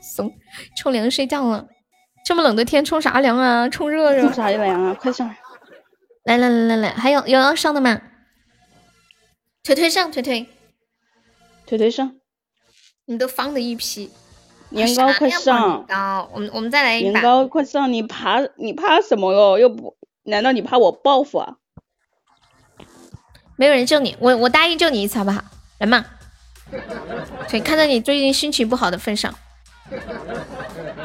[0.00, 0.32] 怂，
[0.76, 1.66] 冲凉睡觉了。
[2.24, 3.68] 这么冷的天，冲啥凉啊？
[3.68, 4.22] 冲热热。
[4.22, 4.94] 冲啥凉啊？
[4.94, 5.36] 快上来！
[6.24, 8.00] 来来来来来，还有有要上的吗？
[9.62, 10.46] 腿腿上，腿腿，
[11.66, 12.16] 腿腿上。
[13.04, 14.10] 你都方的一批。
[14.70, 15.68] 年糕快上！
[15.68, 17.20] 年糕，我们我们再来一把。
[17.20, 17.92] 年糕快上！
[17.92, 19.58] 你怕你怕什么哟？
[19.58, 21.56] 又不，难道你怕我报复啊？
[23.56, 25.44] 没有人救你，我我答应救你一次好不好？
[25.78, 26.04] 来嘛！
[27.48, 29.32] 对，看在你最近心情不好的份上。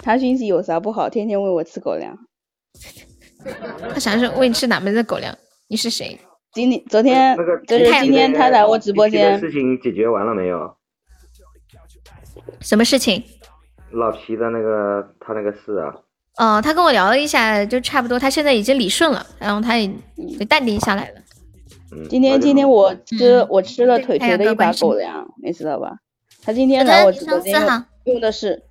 [0.02, 1.10] 他心情有啥不好？
[1.10, 2.18] 天天喂我吃狗粮。
[3.94, 5.36] 他啥时候喂你吃哪门子狗粮？
[5.68, 6.20] 你是谁？
[6.54, 9.40] 今天、昨天，就是今天他来我直播间。
[9.40, 10.76] 事情解决完了没有？
[12.60, 13.24] 什么事情？
[13.92, 15.94] 老皮的那个他那个事啊。
[16.38, 19.88] 哦，他跟我聊了一下，就差不多，他现在已经理顺了，然后他也
[20.50, 21.22] 淡定下来了。
[22.10, 25.98] 今天今天我吃我吃了腿腿的一把狗粮，你知道吧？
[26.44, 27.54] 他今天来我直播间
[28.06, 28.64] 用的是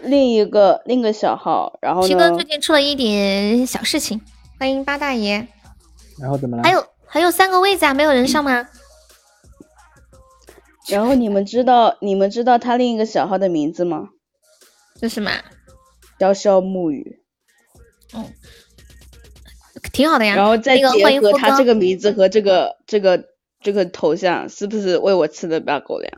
[0.00, 2.08] 另一个另一个小号，然后呢？
[2.08, 4.20] 七哥最近出了一点小事情，
[4.58, 5.46] 欢迎八大爷。
[6.20, 6.62] 然后怎么了？
[6.62, 8.68] 还有还有三个位子啊，没有人上吗？
[10.90, 14.08] 然后你们知道你们知道他另一个小号的名字吗？
[15.00, 15.30] 叫什么？
[16.18, 17.22] 潇潇暮雨。
[18.12, 18.24] 哦。
[19.92, 23.24] 挺好的呀，然后再结合他这个名字和这个这个
[23.60, 26.12] 这个头像，是不是喂我吃的大狗粮？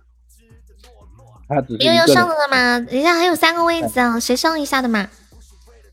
[1.78, 2.78] 悠悠上了吗？
[2.90, 5.08] 人家还有三个位置啊，谁上一下的嘛？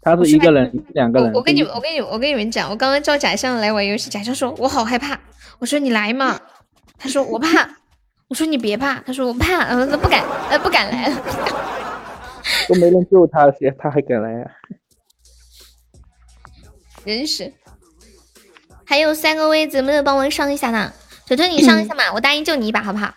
[0.01, 1.31] 他是一个人，两个人。
[1.33, 5.19] 我跟你们，我跟你，我跟你们讲，我刚刚叫假象来玩游戏，假象说我好害怕，
[5.59, 6.41] 我说你来嘛，
[6.97, 7.77] 他说我怕，
[8.27, 11.15] 我说你别怕，他说我怕，呃不敢，呃不敢来了。
[12.67, 14.51] 都没人救他，谁他还敢来啊？
[17.05, 17.53] 真是。
[18.85, 20.91] 还有三个位子，没有帮我上一下呢？
[21.25, 23.13] 腿腿，你上一下嘛，我答应救你一把，好不好？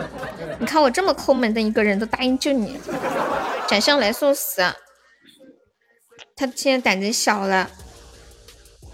[0.58, 2.78] 你看我这么抠门的一个人，都答应救你。
[3.68, 4.60] 展上来送死，
[6.36, 7.70] 他现在胆子小了。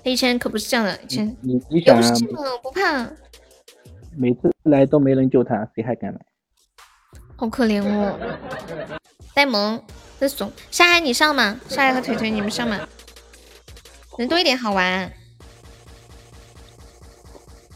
[0.04, 2.12] 他以前可不是这样的，以前你你想啊，
[2.62, 3.08] 不怕。
[4.16, 6.20] 每次来都没人救他，谁还敢来？
[7.36, 8.18] 好可怜哦。
[9.34, 9.82] 呆萌，
[10.18, 10.52] 这怂。
[10.70, 11.58] 沙海你上嘛？
[11.68, 12.86] 沙海和腿腿你们上嘛？
[14.18, 15.10] 人多一点好玩。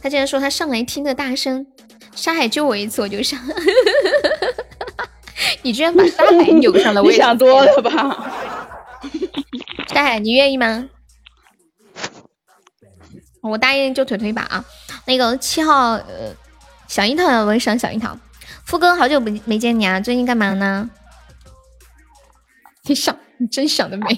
[0.04, 1.66] 他竟然说他上来听的大声，
[2.14, 3.40] 沙海救我一次我就上，
[5.64, 7.90] 你居然把 沙海扭上了，我想多了吧？
[9.88, 10.86] 沙海，你愿意吗？
[13.40, 14.62] 我答应救腿腿一把啊！
[15.06, 16.34] 那个七号，呃，
[16.86, 18.14] 小樱桃要问上小樱桃，
[18.66, 20.90] 富哥好久不没见你啊，最近干嘛呢？
[22.82, 24.14] 你想，你真想得美！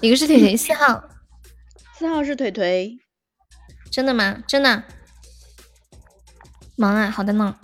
[0.00, 1.04] 一个是腿腿四号，
[1.98, 2.98] 四号是腿腿。
[3.96, 4.36] 真的吗？
[4.46, 4.82] 真的？
[6.76, 7.56] 忙啊，好的呢。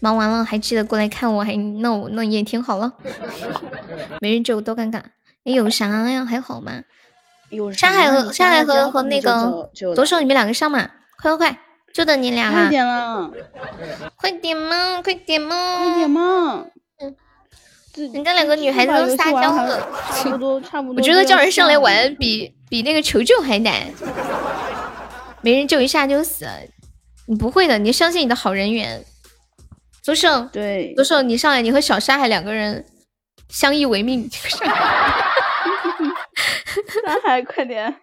[0.00, 2.92] 忙完了还记得过来看我，还那我那也挺好了。
[4.22, 5.02] 没人救多尴尬。
[5.42, 6.24] 你有啥呀？
[6.24, 6.80] 还好吗？
[7.48, 10.88] 有山海和山海和和那个左手，你们两个上嘛！
[11.20, 11.58] 快快快，
[11.92, 12.60] 就等你俩了。
[12.60, 13.32] 快点了，
[14.14, 16.66] 快点嘛，快点嘛，快点嘛！
[17.00, 17.16] 嗯，
[18.12, 20.94] 人家两个女孩子都撒娇了，差不多差不多。
[20.94, 23.74] 我觉得叫人上来玩比比那个求救还难。
[25.44, 26.46] 没人救一下就死，
[27.26, 29.04] 你不会的，你相信你的好人缘。
[30.02, 32.86] 左手，对，左手，你上来，你和小沙海两个人
[33.50, 34.26] 相依为命。
[37.04, 37.94] 沙海，快点！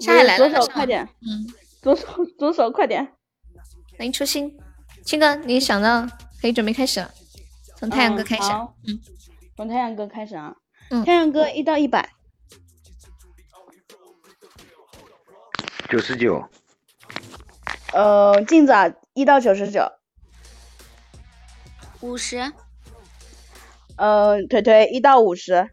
[0.00, 1.46] 沙海来了，左手 快点，嗯，
[1.82, 2.06] 左手
[2.38, 3.06] 左手快点。
[3.98, 4.56] 欢迎初心，
[5.04, 6.08] 青哥，你想到
[6.40, 7.10] 可以准备开始了，
[7.76, 8.50] 从太阳哥开始，
[8.88, 8.98] 嗯，
[9.54, 10.54] 从太阳哥开始啊，
[10.90, 12.13] 嗯，太阳哥一到一百。
[15.94, 16.44] 九十九，
[17.92, 19.92] 呃，镜子啊，一到九十九，
[22.00, 22.52] 五十，
[23.96, 25.70] 呃，腿腿一到五十，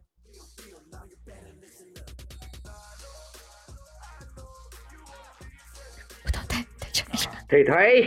[7.50, 8.06] 腿腿，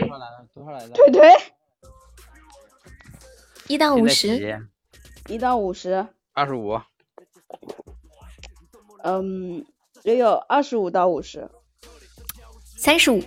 [0.93, 1.33] 腿腿，
[3.67, 4.63] 一到五十，
[5.27, 6.79] 一到五十，二十五，
[9.03, 9.65] 嗯，
[10.03, 11.51] 也有二十五到五十。
[12.85, 13.19] 三十五，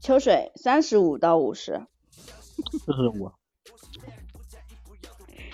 [0.00, 1.80] 秋水三十五到五十，
[2.84, 3.30] 四十五，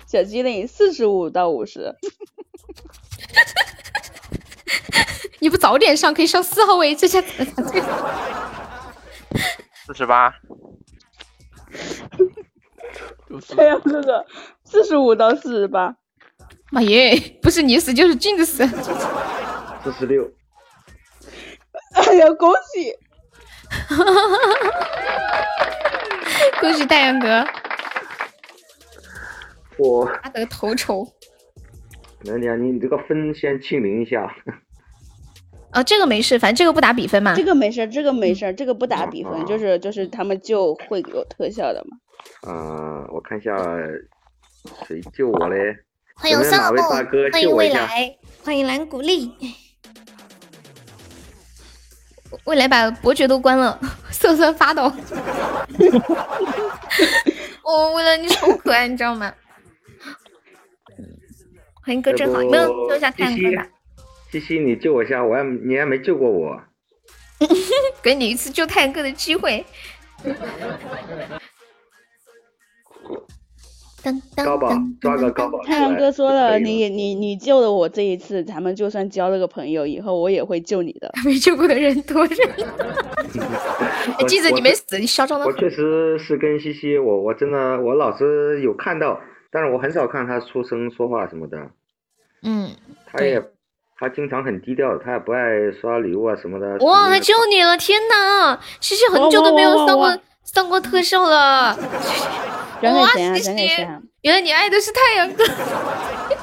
[0.07, 1.95] 小机灵四十五到五十，
[5.41, 7.21] 你不早点上可以上四号位，这下。
[9.85, 10.31] 四十八，
[13.55, 14.25] 太阳哥哥
[14.65, 15.95] 四十五到四十八，
[16.73, 18.67] 妈耶，不是你死就是镜子死，
[19.85, 20.27] 四十六。
[21.95, 22.95] 哎呀，恭喜！
[26.61, 27.45] 恭喜大阳哥！
[29.79, 31.07] 我他得头筹。
[32.23, 34.35] 娘娘，你这个分先清零一下。
[35.71, 37.35] 啊，这个没事，反正这个不打比分嘛。
[37.35, 41.97] 这个没事，这个没事，这个不打比分，就是就是他们就会有特效的嘛。
[42.49, 43.57] 嗯，我看一下
[44.87, 45.77] 谁救我嘞？
[46.16, 47.51] 欢迎三宝，大哥欢迎？
[47.51, 49.33] 未来，欢迎蓝古丽。
[52.44, 53.78] 未来把伯爵都关了，
[54.11, 54.93] 瑟瑟发抖。
[57.62, 59.32] 我 为了你超可爱，你知道吗？
[61.85, 63.66] 欢迎哥真好，你们救一下太阳哥吧，
[64.32, 66.61] 西西，你救我一下，我还你还没救过我。
[68.02, 69.65] 给你一次救太阳哥的机会。
[74.05, 74.69] 当当高宝
[75.01, 75.97] 抓个高宝太阳。
[75.97, 81.11] 哥说了，你你你救了我这一次，咱们就算交了个朋友，以后我也会救你的。
[81.25, 82.67] 没救过的人多着呢。
[84.21, 89.19] 我记着你我是没死，你嚣张的我确实是跟西西，我我真的我老是有看到，
[89.51, 91.57] 但是我很少看他出声说话什么的。
[92.43, 92.69] 嗯，
[93.07, 93.43] 他也
[93.99, 96.77] 他经常很低调，他也不爱刷礼物啊什么的。
[96.85, 97.77] 哇，他救你了！
[97.79, 101.77] 天哪，西西很久都没有上过哇哇哇上过特效了。
[102.83, 103.41] 哇，转给谁啊？
[103.41, 105.45] 转给谁啊？，原来你爱的是太阳哥。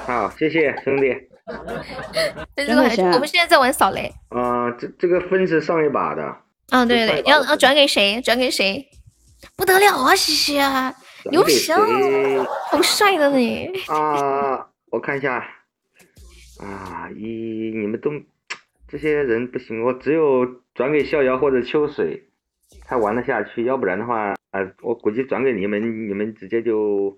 [0.07, 1.15] 好，谢谢兄弟。
[2.55, 4.11] 但是我们现在在玩扫雷。
[4.29, 6.23] 啊、这这个分是上一把的，
[6.69, 8.21] 啊，对对对，要要转给谁？
[8.21, 8.87] 转给谁？
[9.55, 10.59] 不得了啊，西西
[11.29, 11.77] 牛皮啊，
[12.69, 13.69] 好帅的你。
[13.87, 14.67] 啊？
[14.91, 15.35] 我看一下，
[16.59, 18.11] 啊，一你们都
[18.87, 22.23] 这些人不行，我只有转给逍遥或者秋水
[22.85, 27.17] 才玩得下去，要不然的话，呃，我估计转给你们，你们直接就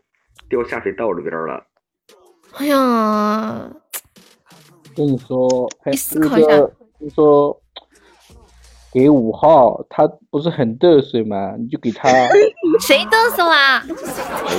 [0.49, 1.65] 掉下水道里边了。
[2.57, 3.71] 哎呀，
[4.95, 7.59] 跟你说，还你思考一下个就说
[8.91, 11.55] 给五号，他不是很得瑟吗？
[11.57, 12.07] 你就给他，
[12.79, 13.83] 谁嘚瑟啊？
[13.87, 13.95] 没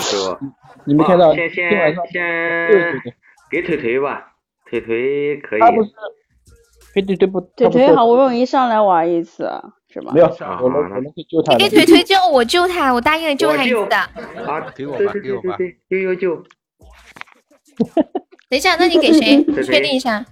[0.01, 0.39] 错，
[0.85, 1.71] 你没看到啊先先
[2.11, 3.03] 先，
[3.51, 4.35] 给腿腿吧，
[4.69, 5.61] 腿腿可以。
[5.61, 5.91] 他不是，
[6.93, 9.49] 腿他不是腿好不容易上来玩一次，
[9.95, 10.11] 是吗？
[10.13, 11.53] 没有，啊我能我能去救他。
[11.55, 13.97] 你给腿腿救我救他，我答应了救他一次的。
[13.97, 14.11] 啊，
[14.75, 16.35] 给我对对吧给我吧对对对，悠悠救
[18.51, 19.45] 等一下，那你给谁？
[19.63, 20.25] 确定一下。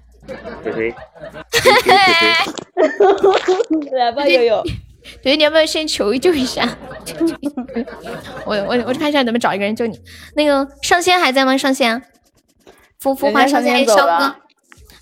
[0.62, 0.94] 腿腿，
[1.52, 1.94] 给腿腿。
[3.98, 4.62] 来吧，悠悠。
[5.22, 6.68] 对，你要不要先求救一下？
[8.47, 9.98] 我我我看一下能不能找一个人救你。
[10.34, 11.56] 那个上仙还在吗？
[11.56, 12.02] 上仙，
[13.01, 14.36] 浮浮华上仙，上仙走肖哥了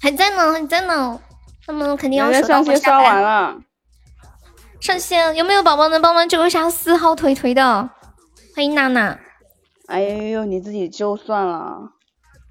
[0.01, 1.21] 还在呢，还在呢。
[1.67, 3.57] 他们肯定要我下班完了，
[4.81, 7.91] 上线有没有宝宝能帮忙救一下四号腿腿的？
[8.57, 9.19] 欢迎娜娜，
[9.89, 11.79] 哎呦呦，你自己救算了。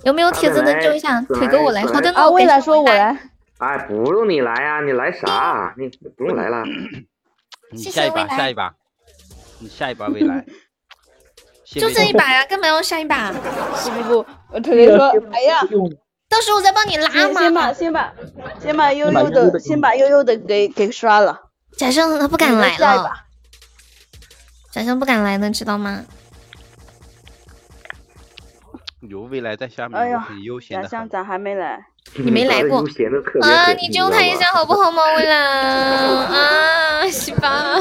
[0.03, 1.19] 有没有铁子能救一下？
[1.21, 2.19] 腿哥我来，好的呢。
[2.19, 3.17] 啊，未来说我来，
[3.57, 5.73] 哎，不用你来呀、你来啥？
[5.77, 6.63] 你你不用来了。
[7.71, 8.73] 你下一把，谢谢未来下一把，
[9.59, 10.45] 你下一把未来。
[11.65, 13.31] 就这一把呀，干嘛要下一把？
[13.33, 15.61] 不不不，我腿腿说，哎呀，
[16.29, 17.41] 到时候我再帮你拉嘛。
[17.41, 18.13] 先把先把
[18.59, 21.48] 先把悠悠的先把悠悠的给给刷了，
[21.79, 23.09] 假象他不敢来了，
[24.69, 26.03] 假象不敢来了，知道吗？
[28.99, 30.83] 有未来在下面，哎很悠闲的。
[30.83, 31.79] 假象咋还没来？
[32.15, 32.79] 你没来过
[33.41, 35.37] 啊，你救他一下好不好嘛，未来
[36.99, 37.75] 啊，西吧，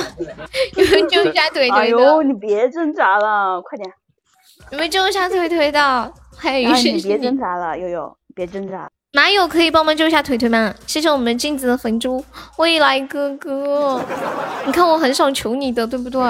[0.77, 1.75] 有没有救一下腿腿的？
[1.75, 3.93] 哎呦，你别挣扎了，快点！
[4.71, 6.15] 有没有救一下腿腿的？
[6.37, 7.03] 还有哎，谁你？
[7.03, 8.89] 别挣扎了，悠悠，别挣扎。
[9.15, 10.75] 马友可以帮忙救一下腿腿吗？
[10.87, 12.23] 谢谢我们镜子的粉猪，
[12.59, 14.05] 未来哥哥，
[14.67, 16.21] 你看我很少求你的，对不对？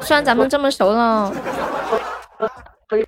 [0.00, 1.34] 虽然咱们这么熟了，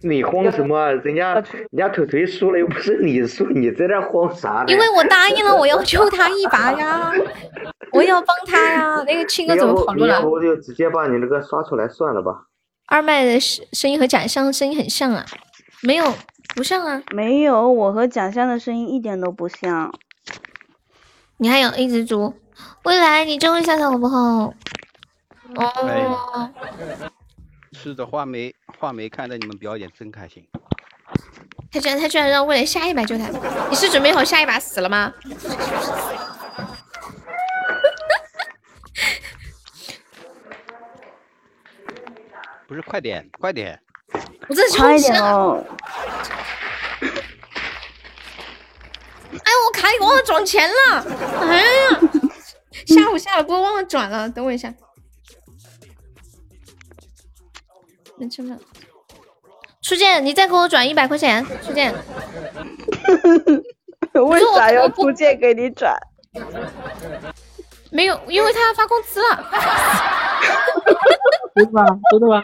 [0.01, 0.93] 你慌什么？
[0.95, 1.45] 人家人
[1.77, 4.65] 家腿腿输了又不是你输，你在这慌啥呢？
[4.67, 7.13] 因为我答应了我要救他一把呀，
[7.93, 9.01] 我要帮他呀。
[9.07, 10.23] 那个青哥怎么跑路了你要？
[10.23, 12.33] 不就直接把你那个刷出来算了吧。
[12.89, 15.25] 二麦的声声音和假象声音很像啊？
[15.83, 16.13] 没有，
[16.55, 17.03] 不像啊。
[17.13, 19.93] 没有，我和蒋香的声音一点都不像。
[21.37, 22.35] 你还有一只猪，
[22.85, 24.55] 未来你救一下他好不好？
[25.57, 26.51] 哦，哎
[27.73, 30.47] 是的，画眉画眉看着你们表演真开心。
[31.71, 33.29] 他居然他居然让未来下一把救他，
[33.69, 35.13] 你是准备好下一把死了吗？
[42.67, 43.79] 不是，快点，快点！
[44.49, 45.01] 我这快一！
[45.01, 45.63] 点哦！
[49.95, 50.75] 哎，我忘了转钱了！
[51.41, 52.01] 哎呀，
[52.87, 54.75] 下午下了播忘了转了，等我一下。
[58.19, 58.57] 能吃吗？
[59.83, 61.95] 初见，你再给我转一百块钱，初见。
[64.15, 65.97] 为啥要我出借给你转？
[67.91, 69.51] 没有，因为他要发工资了。
[71.55, 71.87] 真的吗？
[72.11, 72.43] 真的吗？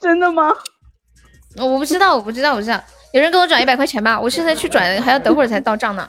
[0.00, 0.56] 真的吗？
[1.58, 2.82] 我不知道，我不知道，我不知道。
[3.12, 4.18] 有人给我转一百块钱吧？
[4.20, 6.08] 我现在去转，还要等会儿才到账呢。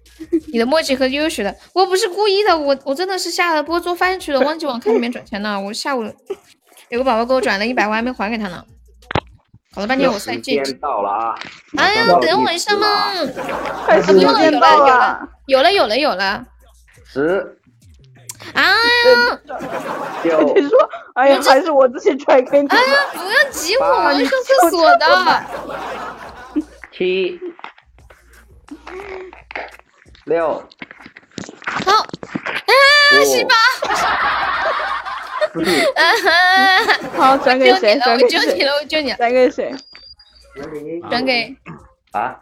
[0.52, 5.58] 你的墨迹和悠悠学的，我不是故意的，我我真的是下了播做饭去了，忘记往卡里面转钱了。
[5.58, 6.04] 我下午
[6.90, 8.62] 有个宝宝给我转了一百，我还没还给他呢。
[9.72, 10.62] 搞了半天我才进。
[10.64, 11.38] 时到了啊！
[11.78, 13.12] 哎呀，等我一下嘛！
[13.86, 16.44] 快时不用了，有间到了，有了，有了，有了，有了。
[17.06, 17.56] 十
[18.52, 19.40] 哎呀，
[20.24, 20.76] 九你说，
[21.14, 22.68] 哎呀，还是我自己转给你。
[22.68, 25.06] 哎呀，不要挤我，我要上厕所的。
[27.00, 27.40] 七
[30.26, 30.62] 六
[31.86, 33.54] 好，啊，西巴。
[37.16, 37.98] 好，转给谁？
[38.00, 38.36] 转给谁？
[38.36, 39.16] 我救你了，我救你了。
[39.16, 39.74] 转给谁？
[41.08, 41.56] 转给
[42.12, 42.36] 啊！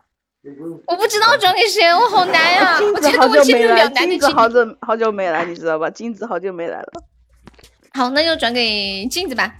[0.88, 2.80] 我不知道转给谁，我好难呀！
[2.80, 3.34] 我镜子好觉
[3.68, 4.28] 得我镜子。
[4.28, 5.88] 好久好久没来，你知道吧？
[5.88, 6.92] 镜子好久没来了。
[7.92, 9.54] 好，那就转给镜子吧。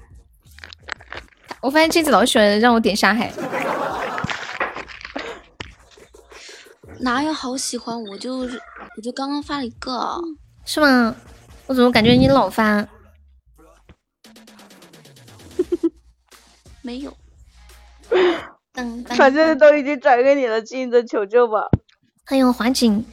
[1.60, 3.30] 我发现镜子老喜欢让我点沙海，
[7.00, 8.02] 哪有好喜欢？
[8.04, 8.60] 我就是
[8.96, 10.20] 我就刚刚发了一个，
[10.64, 11.14] 是吗？
[11.66, 12.88] 我怎么感觉你老发？
[16.82, 17.16] 没有。
[19.16, 21.68] 反正都已经转给你了，镜子求救吧。
[22.24, 23.04] 欢迎华锦，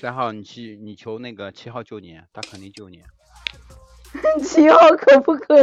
[0.00, 3.02] 三号，你去你求那个七号救你，他肯定救你。
[4.44, 5.54] 七号可不可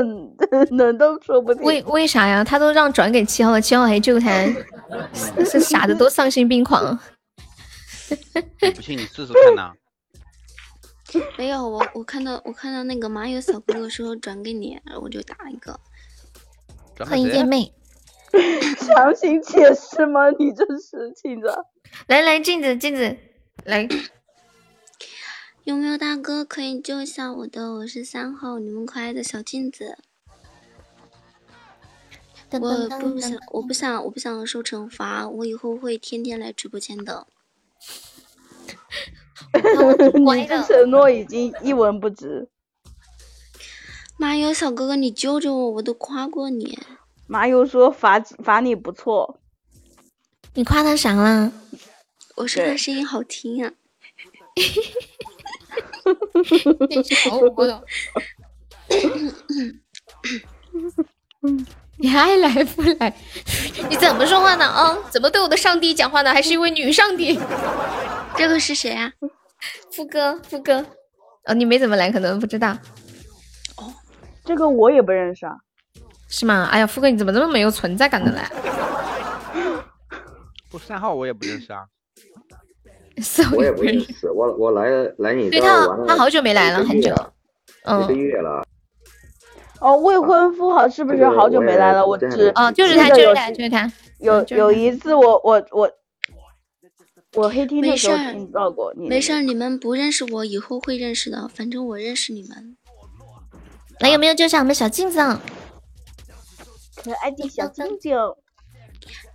[0.71, 1.63] 能都说不定。
[1.63, 2.43] 为为啥呀？
[2.43, 4.29] 他都让转给七号了，七号还救他，
[5.45, 6.97] 是傻的都丧心病狂。
[8.75, 9.73] 不信你试试看呐。
[11.37, 15.79] 没有，我我看到我看到那个麻友小哥哥说转给你，然后我就打一个。
[16.99, 17.73] 欢迎见妹，
[18.77, 20.29] 强行解释吗？
[20.39, 21.47] 你这是镜子。
[22.07, 23.15] 来来，镜子镜子
[23.63, 23.87] 来，
[25.67, 27.73] 有没有大哥可以救一下我的？
[27.73, 29.97] 我是三号，你们可爱的小镜子。
[32.49, 35.27] 我不想，我不想，我不想受惩罚。
[35.27, 37.27] 我以后会天天来直播间的。
[39.51, 42.47] 你的承诺已经一文不值。
[44.15, 46.79] 麻油小哥哥，你救救我，我都夸过你。
[47.27, 49.41] 麻油说罚罚你不错，
[50.53, 51.51] 你夸他啥了？
[52.37, 53.73] 我说他声音好听啊。
[61.99, 63.13] 你还来不来？
[63.89, 64.65] 你怎么说话呢？
[64.65, 66.31] 啊，怎么对我的上帝讲话呢？
[66.33, 67.39] 还是一位女上帝？
[68.37, 69.11] 这个是谁啊？
[69.91, 70.85] 副哥，副哥。
[71.45, 72.77] 哦，你没怎么来，可能不知道。
[73.77, 73.93] 哦
[74.45, 75.53] 这个我也不认识啊。
[76.29, 76.67] 是吗？
[76.71, 78.49] 哎呀，副哥，你怎么这么没有存在感的来？
[80.69, 81.85] 不，三号我也不认识啊。
[83.55, 87.09] 我也不认识，我我来来你这对他玩了他好久没来了，很久。
[87.09, 87.33] 一个
[87.85, 88.63] 嗯，月了。
[89.79, 92.05] 哦，未婚夫好是不是好久没来了？
[92.05, 92.25] 我只
[92.55, 93.91] 哦，就是他，就是他，就是他。
[94.19, 95.91] 有有一次我我我
[97.35, 99.07] 我黑听的时候没事儿听到过你。
[99.07, 101.47] 没事，你们不认识我，以后会认识的。
[101.47, 102.75] 反正我认识你们。
[103.99, 105.19] 来，有没有救下我们小镜子？
[106.95, 108.17] 可爱的小静静，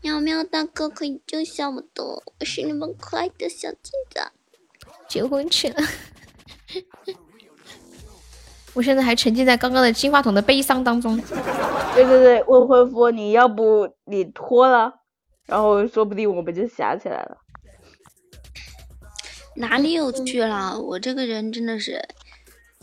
[0.03, 4.21] 喵喵大哥可以救下我的，我是你们可爱的小镜子。
[5.09, 5.77] 结婚去了。
[8.75, 11.17] 我现在还沉浸在刚刚的金话筒的悲伤当中。
[11.95, 14.93] 对对对，未婚夫，你要不你脱了，
[15.47, 17.37] 然后说不定我们就想起来了。
[19.55, 20.81] 哪里有趣了？
[20.81, 22.09] 我这个人真的是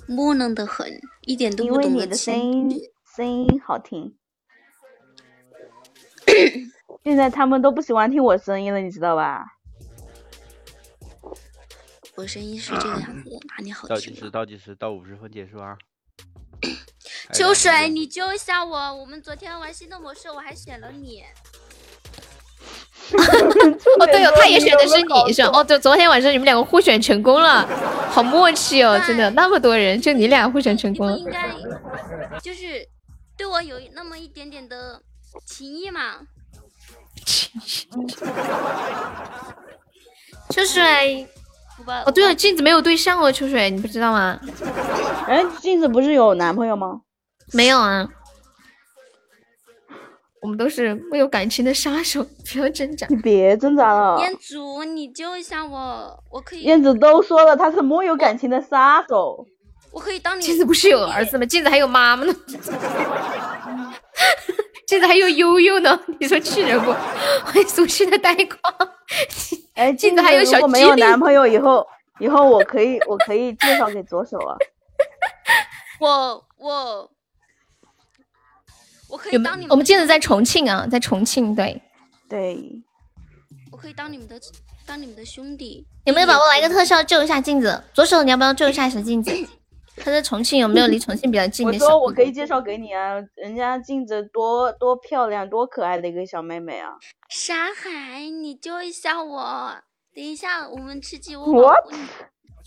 [0.08, 2.80] 木讷的很，一点都因为不懂得你的声音。
[3.14, 4.16] 声音好听。
[7.04, 9.46] 现在他们都不喜欢听我声音了，你知道吧？
[12.16, 14.14] 我声音是这个样子的，哪里好听倒计？
[14.14, 15.78] 时，倒计时，到五十分结束啊！
[17.34, 18.96] 秋水，你救一下我！
[18.96, 21.24] 我们昨天玩心动模式，我还选了你。
[24.00, 25.52] 哦，对哦， 他也选的是你，是吧？
[25.54, 27.66] 哦，对，昨天晚上你们两个互选成功了，
[28.12, 31.18] 好默契哦，真的，那么多人，就你俩互选成功了。
[31.18, 31.56] 应该
[32.44, 32.86] 就是
[33.38, 35.02] 对我有那么一点点的
[35.46, 36.20] 情谊嘛。
[40.50, 41.28] 秋水，
[42.06, 44.40] 哦，对了，镜子没有对象哦，秋水，你不知道吗？
[45.28, 47.02] 哎，镜子不是有男朋友吗？
[47.54, 48.08] 没有啊，
[50.42, 53.06] 我们都是没有感情的杀手，不要挣扎。
[53.10, 59.46] 你别挣扎了，彦祖，你救一下我，我可以，燕子都说了，他是没有感情的杀手。
[59.92, 60.44] 我可以当你。
[60.44, 61.46] 镜子不是有儿子吗？
[61.46, 62.34] 镜子还有妈妈呢，
[64.90, 66.92] 镜子还有悠悠呢， 你说气人不？
[66.92, 68.58] 欢 迎俗气的呆瓜。
[69.76, 71.86] 哎，镜子还有小如果没有男朋友以后，
[72.20, 74.58] 以后我可以我可以介绍给左手啊。
[76.00, 77.12] 我我
[79.10, 79.70] 我可以当你们？
[79.70, 81.80] 我们镜子在重庆啊，在重庆，对，
[82.28, 82.60] 对，
[83.72, 84.42] 我可以当你们的
[84.88, 85.86] 当你们的兄弟。
[86.06, 87.84] 有没有宝宝来个特效救一下镜子？
[87.94, 89.32] 左手你要不要救一下小镜子？
[90.04, 91.88] 他在重庆有没有离重庆比较近我的小？
[91.88, 96.92] 说我可以介绍给你啊，人家镜子多多漂亮，多可爱的一个小妹妹啊！
[97.30, 99.76] 沙海，你救一下我！
[100.16, 101.74] 等一下，我们吃鸡，我。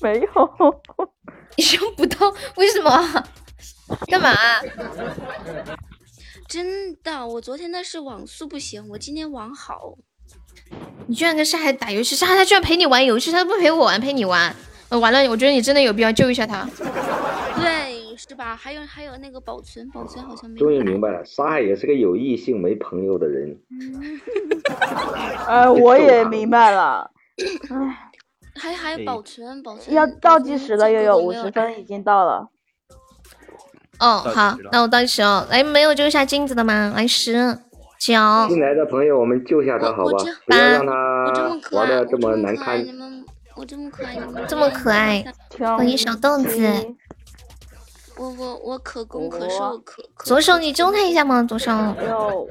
[0.01, 0.81] 没有，
[1.57, 3.25] 你用不到，为什么？
[4.07, 4.31] 干嘛？
[6.49, 9.97] 真的，我昨天那是网速不行，我今天网好。
[11.07, 14.55] 你居然跟沙海打游戏，沙海他居然陪你玩游戏，他不陪我玩，陪你玩。
[14.93, 16.69] 呃，完了，我觉得你真的有必要救一下他。
[17.57, 18.55] 对，是吧？
[18.55, 20.67] 还有还有那个保存，保存好像没有。
[20.67, 23.59] 终于明白了，沙海也是个有异性没朋友的人。
[25.49, 27.11] 呃，我也明白了。
[27.73, 28.11] 唉，
[28.55, 29.97] 还还有保存，保存。
[29.97, 32.49] 要倒计时了，悠悠，五十分已经到了。
[33.99, 35.47] 哦，好那我倒计时哦。
[35.51, 36.93] 来，没有救一下镜子的吗？
[36.95, 37.33] 来，十、
[37.99, 38.13] 九、
[38.49, 42.85] 新来的朋友，我们救下他好吧，不要让他玩的这么难堪。
[43.55, 45.25] 我这么可爱，你们这么可爱，
[45.59, 46.95] 欢迎小豆子。
[48.17, 50.03] 我我我可攻可受可。
[50.15, 51.43] 可左手你救他一下吗？
[51.43, 51.71] 左手。
[51.73, 52.51] 有。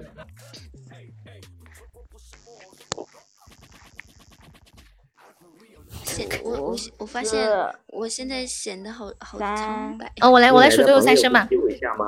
[6.03, 7.49] 显我我我发现
[7.87, 10.11] 我现在显得好好苍白。
[10.21, 11.47] 哦，我来，我来数最后三声吧。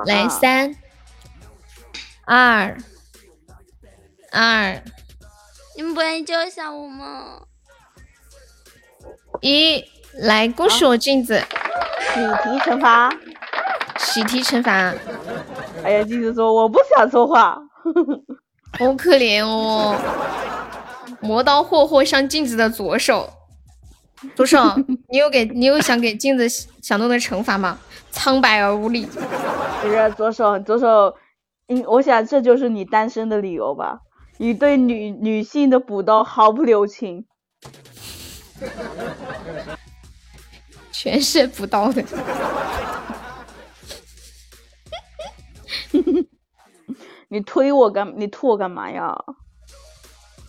[0.06, 0.76] 来，三、
[2.26, 2.78] 二、
[4.32, 4.84] 二、
[5.78, 7.46] 你们不愿意救一下我吗？
[9.44, 9.84] 一，
[10.20, 11.38] 来，恭喜我镜子。
[12.00, 13.14] 喜提惩罚。
[13.98, 14.94] 喜提惩罚。
[15.84, 17.62] 哎呀，镜子说我不想说话。
[18.80, 19.98] 好可怜哦。
[21.20, 23.30] 磨刀霍霍向镜子的左手，
[24.34, 24.64] 左手，
[25.12, 26.48] 你有给你有想给镜子
[26.82, 27.78] 想弄的惩罚吗？
[28.12, 29.06] 苍白而无力。
[29.82, 31.14] 不是左手，左手，
[31.68, 34.00] 嗯，我想这就是你单身的理由吧？
[34.38, 37.26] 你对女女性的补刀毫不留情。
[40.92, 42.04] 全是补刀的。
[47.30, 48.14] 你推我干？
[48.16, 49.16] 你吐我干嘛呀？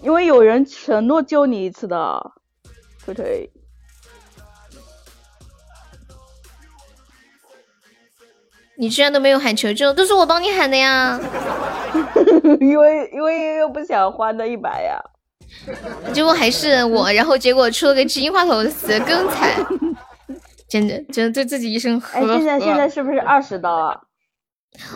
[0.00, 2.33] 因为有人承诺救你一次的，
[3.02, 3.50] 推推。
[8.76, 11.18] 你居然都没有喊求救，都是我帮你喊的呀。
[12.60, 15.00] 因为因为又不想花那一百呀。
[16.12, 19.50] 结果还是我， 然后结果出了个金话筒，死的更惨。
[20.68, 22.36] 真的，真的对自己一声呵哎，呵。
[22.36, 24.00] 现在现在是不是二十刀啊？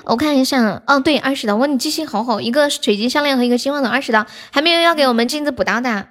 [0.06, 1.54] 我看一下，哦，对，二十刀。
[1.56, 6.08] 哇，你记性好好，一个水晶项链和一个金话筒，二十刀，还没有要给我们镜子补刀的。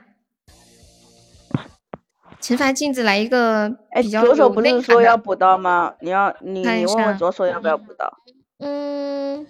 [2.40, 5.96] 惩罚镜子来一个哎，比较左手不是说要补刀吗？
[6.00, 8.14] 你要你你问问左手要不要补刀？
[8.60, 9.46] 嗯，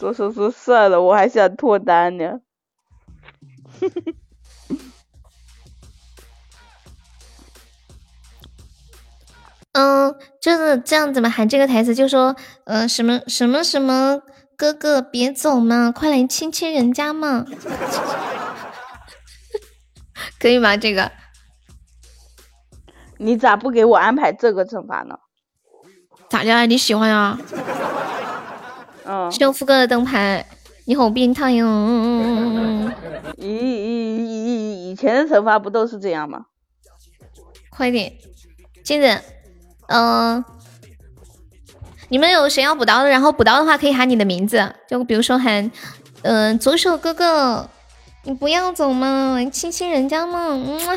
[0.00, 2.40] 左手说算了，我还想脱单呢。
[9.72, 14.22] 嗯，就是这样子嘛，喊这个台词就说，呃，什么什么什么，
[14.56, 17.44] 哥哥别走嘛，快来亲亲人家嘛，
[20.40, 20.78] 可以吗？
[20.78, 21.12] 这个
[23.18, 25.18] 你咋不给我安排这个惩罚呢？
[26.30, 26.64] 咋的啊？
[26.64, 27.38] 你喜欢啊？
[29.04, 30.44] 嗯，幸福哥的灯牌，
[30.84, 32.92] 你好变态哟、嗯嗯嗯嗯
[33.38, 36.46] 以以以以以前的惩罚不都是这样吗？
[37.70, 38.12] 快点，
[38.84, 39.08] 金子，
[39.88, 40.44] 嗯、
[42.08, 43.08] 你们有谁要补刀的？
[43.08, 45.70] 然后补刀的话可以喊你的名字，就比如说喊，
[46.22, 47.68] 嗯、左手哥哥，
[48.24, 50.78] 你不要走嘛，亲亲人家嘛，嗯。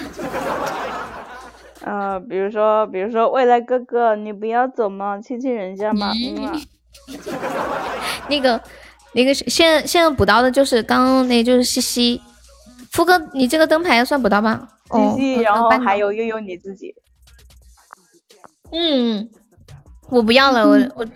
[2.30, 6.12] 比如说，比如说，未来哥哥，你不要走嘛，亲亲人家嘛。
[6.14, 6.54] 嗯啊
[8.30, 8.62] 那个
[9.14, 12.22] 那个是现在现在补刀的就是刚刚那就是西西，
[12.92, 14.68] 福哥，你这个灯牌算补刀吧？
[14.90, 16.94] 哦，然后还有悠悠你自己。
[18.72, 19.30] 嗯，
[20.10, 21.08] 我不要了，我我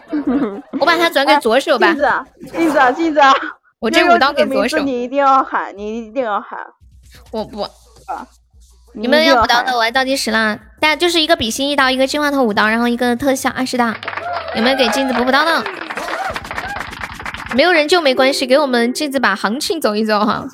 [0.80, 1.88] 我把它转给 左手吧。
[1.88, 3.33] 镜子啊，镜子啊，镜子啊！
[3.80, 6.59] 我这悠悠舞刀给左手字你一定要喊，你一定要喊。
[7.32, 7.61] 我不。
[7.61, 8.27] 啊！
[8.93, 10.59] 你们要补刀的，我来倒计时啦！
[10.80, 13.93] 大家就是一个比心一刀，一个金话筒五刀，然后一个特效二十刀。
[14.56, 15.64] 有没有给镜子补补刀的？
[17.56, 20.45] 没有人就没关系，给我们镜子把行情走一走哈，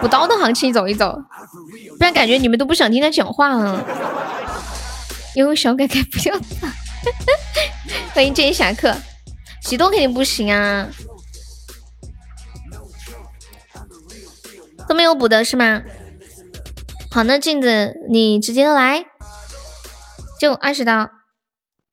[0.00, 1.22] 补刀的行情走一走，
[1.98, 3.84] 不然感觉你们都不想听他讲话了。
[5.34, 6.34] 有小改改不要，
[8.12, 8.94] 欢迎剑侠客，
[9.62, 10.88] 喜多肯定不行啊，
[14.88, 15.82] 都没有补的是吗？
[17.10, 19.06] 好，那镜子你直接来，
[20.42, 21.08] 就二十刀，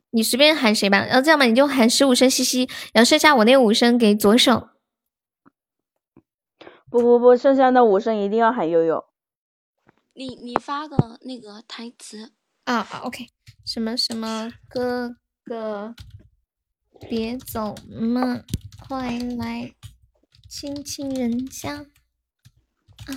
[0.09, 1.05] 你随便喊谁吧。
[1.05, 4.69] 然后这样吧，你就喊十五声西西，然后剩下我那五声给左手。
[6.89, 9.05] 不不不，剩下那五声一定要喊悠悠。
[10.13, 12.31] 你你发个那个台词
[12.63, 13.27] 啊啊，OK，
[13.63, 15.93] 什么什么哥哥，
[17.07, 18.41] 别走嘛，
[18.79, 19.75] 快来
[20.49, 21.85] 亲亲人家。
[23.05, 23.13] 啊。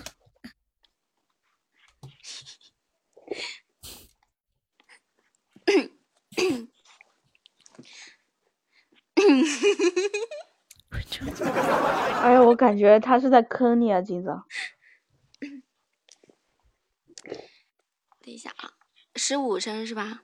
[12.22, 14.30] 哎呀，我感觉他是在坑你啊，金子。
[18.20, 18.72] 等一下啊，
[19.16, 20.22] 十五声是吧？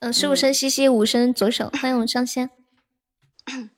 [0.00, 2.50] 嗯，十五声西西，五声左手，欢迎我上线。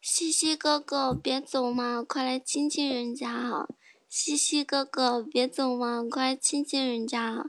[0.00, 3.66] 西西哥哥，别走嘛，快来亲亲人家啊！
[4.08, 7.46] 西西哥哥，别走嘛，快来亲亲人家！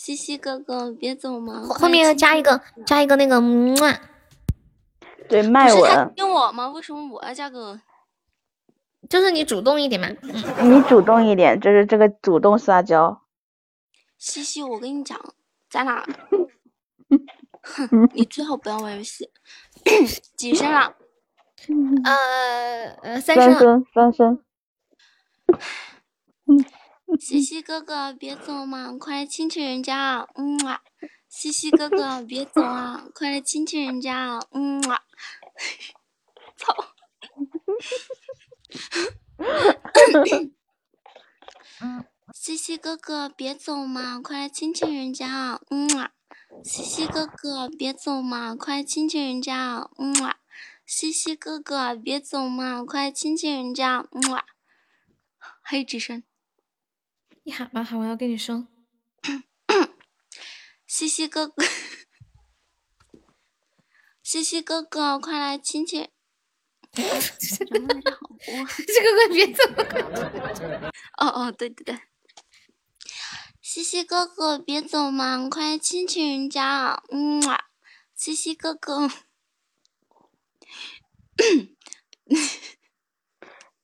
[0.00, 3.74] 西西哥哥，别走嘛，后面要加一个，加一个那个么。
[5.28, 6.14] 对，麦吻。
[6.16, 6.68] 跟我吗？
[6.68, 7.80] 为什么我要加个？
[9.10, 10.06] 就是你主动一点嘛。
[10.62, 13.22] 你主动一点，就是这个主动撒娇。
[14.18, 15.20] 西西，我跟你讲，
[15.68, 16.06] 咱俩，
[17.60, 19.28] 哼，你最好不要玩游戏。
[20.38, 20.94] 几声了？
[22.04, 24.38] 呃呃，三声，三声。
[27.16, 30.28] 西西哥哥，别走嘛，快来亲亲人家啊。
[30.34, 30.82] 嗯啊。
[31.28, 34.16] 西西哥哥，别走啊，快来亲亲人家。
[34.16, 34.40] 啊！
[34.52, 35.02] 嗯啊。
[36.56, 36.94] 操。
[42.34, 45.60] 西西哥哥，别走嘛，快来亲亲人家啊。
[45.70, 46.12] 嗯啊。
[46.64, 49.90] 西西哥哥，别走嘛，快来亲亲人家啊。
[49.98, 50.38] 嗯啊。
[50.86, 54.06] 西西哥哥，别走嘛，快来亲亲人家。
[54.12, 54.44] 嗯啊。
[55.62, 55.98] 还有几
[57.48, 57.48] 声？
[57.48, 58.68] 你喊吧，喊完要跟你说。
[60.86, 61.64] 西西哥哥，
[64.22, 66.10] 西西哥哥，快来亲亲。
[66.92, 67.86] 这个哥
[69.16, 69.62] 哥别走。
[71.16, 71.98] 哦哦，对对对。
[73.62, 77.02] 西西哥哥别走嘛，快来亲亲人家。
[77.10, 77.70] 嗯啊，
[78.14, 79.08] 西西哥哥。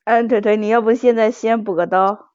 [0.05, 2.34] 嗯，腿腿，你要不现在先补个刀？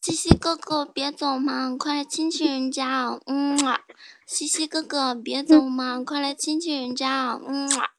[0.00, 3.18] 西西哥哥别走嘛，快来亲亲人家。
[3.26, 3.80] 嗯啊，
[4.24, 7.32] 西西哥哥别走嘛，快来亲亲人家。
[7.44, 7.90] 嗯啊，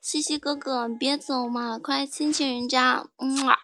[0.00, 3.08] 西西哥哥别走嘛，快来亲亲人家。
[3.16, 3.58] 嗯啊。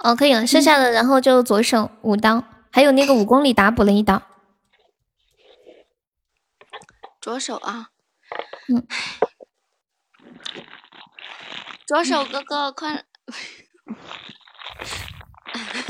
[0.00, 4.20] 哦，可以了，剩下的然后就左手五刀，还有那个五公里打补了一刀。
[7.20, 7.90] 左手啊。
[8.68, 8.84] 嗯。
[11.86, 13.04] 左手哥哥快。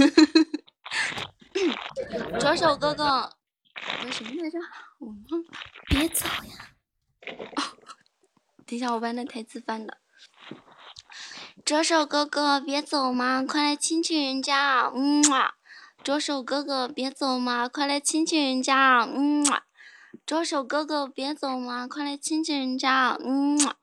[2.40, 3.30] 左手哥哥，
[4.04, 4.58] 我什么来着？
[4.98, 5.48] 我忘了。
[5.88, 6.74] 别走呀！
[7.56, 7.62] 哦，
[8.66, 9.98] 等一下，我把那台词翻了。
[11.64, 14.90] 左手哥哥，别走嘛，快来亲亲人家。
[14.94, 15.54] 嗯啊。
[16.02, 19.00] 左手哥哥，别走嘛，快来亲亲人家。
[19.02, 19.64] 嗯啊。
[20.26, 23.18] 左手哥哥，别走嘛，快来亲亲人家。
[23.22, 23.76] 嗯啊。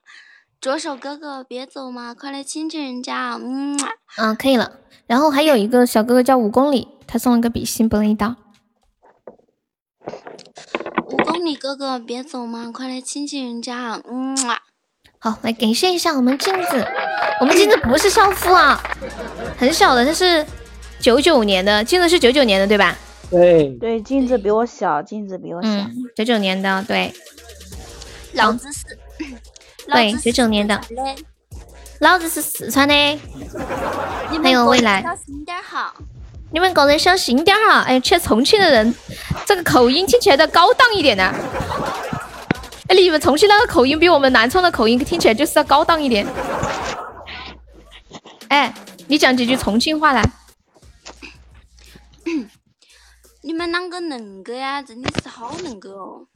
[0.59, 3.39] 左手哥哥，别走嘛，快来亲亲人家。
[3.43, 3.89] 嗯啊。
[4.17, 4.79] 嗯，可以了。
[5.05, 8.35] 然后还有一个小哥哥叫五公里，他送了个比心，补了一刀。
[11.11, 14.01] 五公里哥哥别走嘛，快来亲亲人家。
[14.09, 14.59] 嗯啊，
[15.19, 16.85] 好，来感谢一下我们镜子，
[17.39, 18.81] 我们镜子不是少妇啊，
[19.57, 20.45] 很小的，他是
[20.99, 22.97] 九九年的，镜子是九九年的对吧？
[23.29, 25.69] 对对，镜子比我小，镜子比我小，
[26.15, 27.13] 九九年的，对。
[28.33, 28.96] 老子是，
[29.87, 30.79] 对，九九年的。
[31.99, 33.19] 老子是四川的，
[34.43, 35.01] 还有未来。
[35.01, 35.93] 小心点哈！
[36.51, 37.81] 你们个人小心点哈！
[37.81, 38.93] 哎，去重庆的人，
[39.45, 41.33] 这个口音听起来都高档一点呢。
[42.87, 46.27] 哎，你们重庆那个口音比我们南充的口音听起来就是要高档一点。
[48.49, 48.73] 哎，
[49.07, 50.23] 你讲几句重庆话来。
[53.41, 54.81] 你们啷个恁个呀？
[54.83, 56.27] 真的是好恁个哦！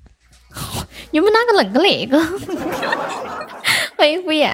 [1.11, 2.19] 你们啷个冷个哪个？
[3.97, 4.49] 欢迎敷衍。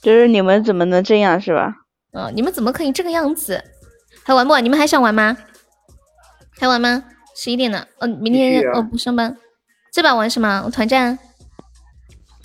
[0.00, 1.74] 就是你们怎么能这样是吧？
[2.12, 3.62] 嗯，你们怎么可以这个样子？
[4.24, 4.56] 还玩不？
[4.60, 5.36] 你们还想玩吗？
[6.58, 7.04] 还玩吗？
[7.34, 9.36] 十一点了，哦，明天哦不上班。
[9.92, 10.68] 这把玩什么？
[10.72, 11.18] 团战。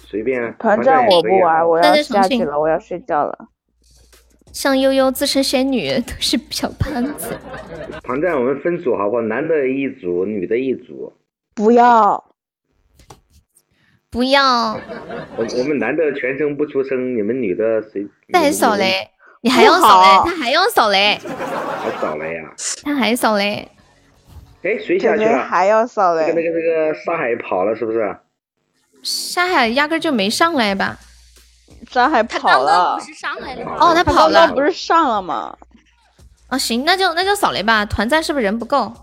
[0.08, 0.54] 随便。
[0.58, 3.38] 团战我不玩，我要下去了，我要睡觉了。
[4.52, 7.38] 像悠悠自称仙女 都是小胖子。
[8.04, 9.22] 团战我们分组好不好？
[9.24, 11.14] 男的一组，女的一组。
[11.56, 12.24] 不要。
[14.14, 14.80] 不要，
[15.36, 18.08] 我我们男的全程不出声，你们女的谁？
[18.28, 19.10] 那还少嘞，
[19.42, 21.20] 你还要少嘞，他还要少嘞，
[21.82, 22.44] 还少嘞呀？
[22.84, 23.68] 他还少嘞。
[24.62, 25.40] 哎，谁下去了？
[25.40, 26.28] 还要少嘞。
[26.28, 28.16] 那个那个那个沙海跑了是不是？
[29.02, 30.96] 沙海压根就没上来吧？
[31.90, 32.96] 沙海跑了。
[33.00, 33.78] 不是上来了吗？
[33.80, 35.58] 哦，他跑了，不是上了吗？
[36.50, 37.84] 啊，行，那就那就扫雷吧。
[37.84, 38.94] 团战是不是人不够？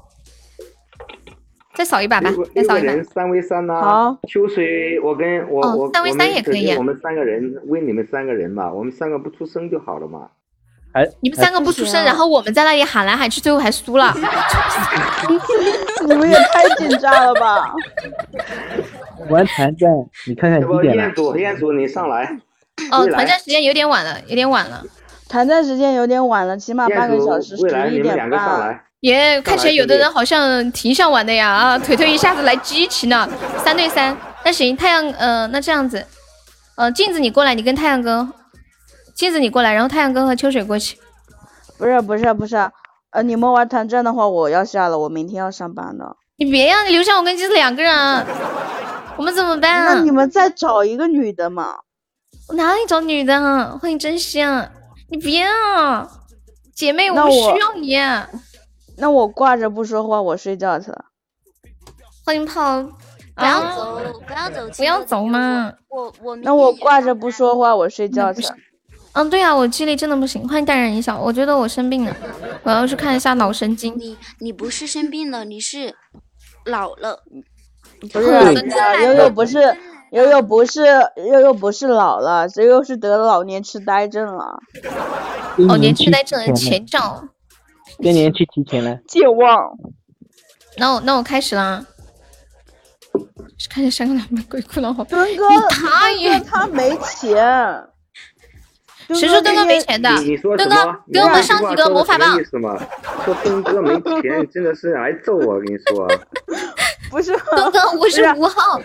[1.75, 3.03] 再扫一把吧，再扫一把。
[3.03, 3.81] 三 v 三呐。
[3.81, 4.19] 好。
[4.29, 6.73] 秋水，我跟我我三 v 三也可以。
[6.75, 10.29] 我们三个人为你们三个人嘛，我们三个不出声就好了嘛。
[10.93, 14.13] 哎，你们三个不出声，然后我们在那里喊来喊去，最后还输了。
[16.05, 17.73] 你们也太紧张了吧！
[19.31, 19.89] 玩团战，
[20.27, 21.05] 你看看几点了？
[21.05, 22.37] 彦祖，彦祖，你上来。
[22.91, 24.83] 哦，团战时间有点晚了，有点晚了。
[25.29, 28.81] 团战时间有点晚了，起码半个小时，十一点半。
[29.01, 31.49] 耶，看起来有的人好像挺想玩的呀！
[31.51, 33.29] 啊，腿腿一下子来激情了，
[33.65, 34.15] 三对三。
[34.45, 36.07] 那行，太阳，呃，那这样子，
[36.77, 38.29] 呃，镜子你过来，你跟太阳哥。
[39.15, 40.99] 镜子你过来，然后太阳哥和秋水过去。
[41.79, 42.57] 不是不是不是，
[43.13, 46.17] 呃，你们玩团战的话，我要下了，我明天要上班的。
[46.37, 48.27] 你别呀，你留下我跟镜子两个人，
[49.17, 49.95] 我们怎么办啊？
[49.95, 51.77] 那你们再找一个女的嘛。
[52.49, 53.79] 我哪里找女的？
[53.79, 54.69] 欢迎珍惜啊！
[55.09, 56.07] 你别啊，
[56.75, 57.97] 姐妹，我们需要你。
[59.01, 61.07] 那我挂着不说话，我睡觉去了。
[62.25, 62.83] 欢迎炮，
[63.35, 65.73] 不要走，不要走，不要走嘛。
[65.89, 68.55] 我我那我挂着不说话，我睡觉去了。
[69.13, 70.47] 嗯，对啊，我记忆力真的不行。
[70.47, 72.15] 欢迎淡然一笑，我觉得我生病了，
[72.63, 73.99] 我要去看一下脑神经。
[73.99, 75.95] 你你不是生病了，你是
[76.67, 77.25] 老了。
[78.13, 78.31] 不是，
[79.03, 79.59] 悠悠不是
[80.13, 80.85] 悠悠不是
[81.17, 84.61] 悠悠不是老了，悠悠是得了老年痴呆症了。
[85.67, 87.25] 老年痴呆症的前兆。
[88.03, 88.99] 更年期提前了。
[89.09, 89.73] 健忘。
[90.77, 91.85] 那我那我开始了。
[93.69, 95.05] 看见三个两个鬼哭狼嚎。
[95.05, 96.09] 墩哥，他
[96.47, 97.37] 他没钱。
[99.13, 100.09] 谁说墩哥没钱的？
[100.57, 102.39] 墩哥给我们上几个魔法棒。
[103.25, 105.47] 说墩哥没钱， 真的是挨揍啊！
[105.47, 106.09] 我跟你说。
[107.11, 107.33] 不是
[107.99, 108.81] 我是五号。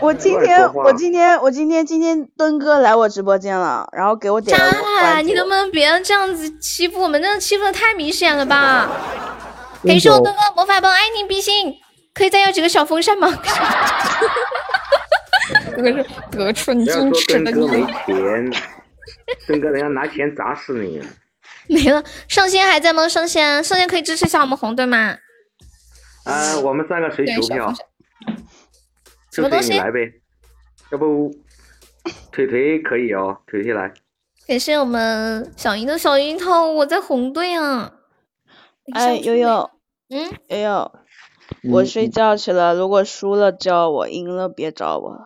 [0.00, 7.22] 我今天，我今天，我今天，今天墩哥来我直播间了，然后给我点了渣你能不能别这样子欺负我们？
[7.22, 8.90] 这欺负的太明显了吧！
[9.84, 11.76] 感谢我墩哥魔法棒，爱你比心。
[12.14, 13.28] 可以再要几个小风扇吗？
[15.76, 17.66] 哥是得寸进尺的你。
[17.66, 18.52] 没钱。
[19.46, 21.00] 孙哥，人家拿钱砸死你！
[21.68, 23.08] 没了，上仙还在吗？
[23.08, 25.16] 上仙，上仙可以支持一下我们红队吗？
[26.24, 27.72] 啊，我们三个谁投票？
[29.32, 29.78] 什么东西？
[29.78, 30.12] 来呗，
[30.90, 31.34] 要不
[32.30, 33.92] 腿腿可以哦，腿腿来。
[34.46, 37.92] 感谢我们小樱的小樱桃，我在红队啊。
[38.92, 39.70] 哎，悠悠，
[40.10, 40.92] 嗯，悠悠，
[41.70, 42.74] 我睡觉去了。
[42.74, 45.18] 如果输了叫我，赢了别找我。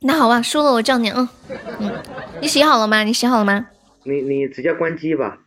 [0.00, 1.30] 那好吧，输了我叫你啊。
[1.78, 2.02] 嗯，
[2.40, 3.04] 你洗好了吗？
[3.04, 3.68] 你洗好了吗？
[4.04, 5.38] 你你直接关机吧。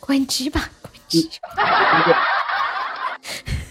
[0.00, 1.30] 关机吧，关机。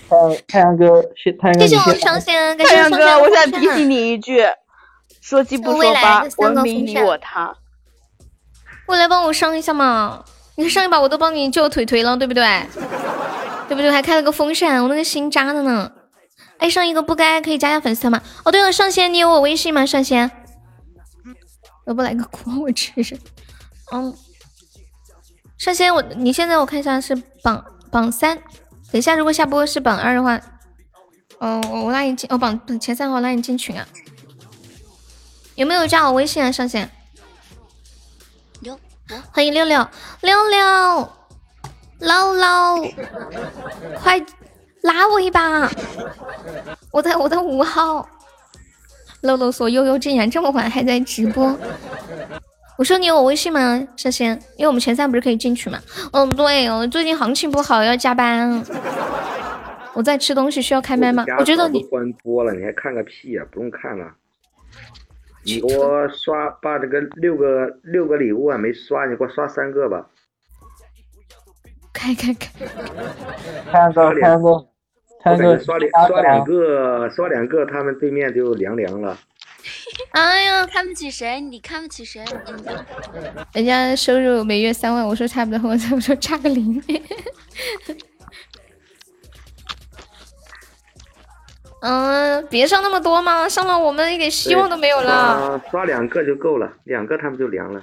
[0.09, 1.01] 太 太阳哥，
[1.39, 4.43] 太阳哥，谢谢我上线，太阳哥，我想提醒你一句，
[5.21, 7.55] 说鸡不说八，文明你我他。
[8.85, 10.23] 过来帮我上一下嘛！
[10.57, 12.43] 你看上一把我都帮你救腿腿了，对不对？
[13.67, 13.89] 对不对？
[13.89, 15.91] 还开了个风扇，我那个心扎的呢。
[16.59, 18.21] 爱上一个不该可以加下粉丝吗？
[18.43, 19.85] 哦，对了，上仙，你有我微信吗？
[19.85, 20.29] 上仙，
[21.87, 23.19] 要不来个哭我吃吃。
[23.91, 24.15] 嗯，
[25.57, 28.37] 上仙，我你现在我看一下是榜榜三，
[28.95, 30.39] 等一下如果下播是榜二的话，
[31.39, 33.85] 哦，我我拉你进，哦榜前三号拉你进群啊。
[35.55, 36.49] 有没有加我微信啊？
[36.49, 36.89] 上线，
[38.61, 38.79] 有，
[39.33, 39.85] 欢迎六六
[40.21, 41.11] 六六，
[41.99, 42.77] 捞捞，
[44.01, 44.25] 快。
[44.83, 45.69] 拉我一把，
[46.91, 48.07] 我在我的五号。
[49.19, 51.53] 露露说悠悠竟然这么晚还在直播。
[52.77, 53.87] 我说你有我微信吗？
[53.95, 55.79] 上仙，因为我们前三不是可以进去吗？
[56.11, 58.61] 嗯，对，我最近行情不好，要加班。
[59.93, 61.23] 我在吃东西，需要开麦吗？
[61.39, 63.45] 我觉得你关播了，你还看个屁呀！
[63.49, 64.05] 不用看了。
[65.43, 70.05] 你给我刷，把这个六个六个礼物还没刷，你给我刷三个吧。
[71.93, 72.49] 开开开！
[73.71, 74.11] 开 个
[75.23, 75.57] 开个。
[75.59, 79.17] 刷两刷两个，刷两个，他们对面就凉凉了。
[80.11, 81.39] 哎呀，看不起谁？
[81.41, 82.23] 你看不起谁？
[83.53, 86.81] 人家收入每月三万，我说差不多，我我说差个零。
[91.81, 95.61] 嗯，别上那么多嘛，上了我们一点希望都没有了。
[95.69, 97.81] 刷两个就够了，两个他们就凉了。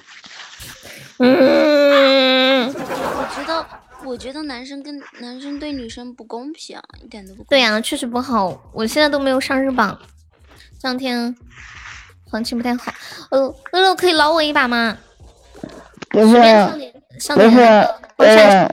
[1.18, 3.66] 嗯，我觉得。
[4.04, 7.44] 我觉得男生跟男生对女生不公平，一点都不。
[7.44, 8.60] 对呀，确实不好。
[8.74, 9.96] 我现在都没有上日榜，
[10.82, 11.32] 这两天
[12.28, 12.92] 行情不太好。
[13.30, 13.38] 呃，
[13.70, 14.98] 乐乐可以捞我一把吗？
[16.10, 16.26] 不是，
[17.36, 17.60] 不是，
[18.16, 18.66] 呃，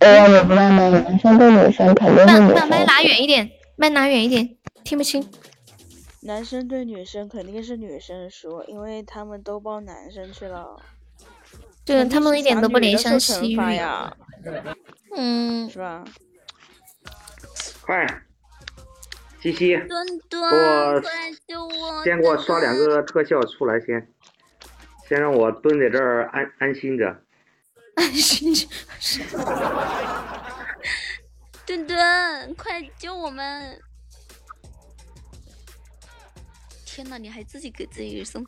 [0.00, 4.46] 呃，我不让男生对女生肯定是女把麦拿远一点，麦拿远一点，
[4.84, 5.26] 听不清。
[6.20, 10.76] 男生对女生肯定是女生输，因为他们都帮男生去了。
[11.86, 14.14] 对他们一点都不怜香惜玉呀。
[15.16, 16.04] 嗯，是吧？
[17.80, 18.06] 快，
[19.44, 21.04] 西西，墩给墩，
[21.68, 22.02] 我！
[22.02, 24.08] 先给我刷两个特效出来，先，
[25.06, 27.22] 先让我蹲在这儿安安心着。
[27.96, 28.66] 安心着。
[31.66, 33.78] 墩墩，快救我们！
[36.86, 38.46] 天呐，你还自己给自己送，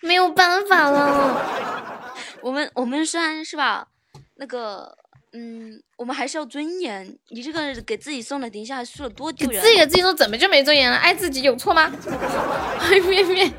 [0.00, 2.16] 没有办法了。
[2.40, 3.88] 我们我们虽然是吧，
[4.36, 4.96] 那个，
[5.36, 7.14] 嗯，我们还是要尊严。
[7.28, 9.60] 你这个给自己送的，等一下输了多丢人！
[9.60, 10.96] 自己给自己送怎么就没尊严了？
[10.96, 11.92] 爱自己有错吗？
[12.88, 13.52] 面面，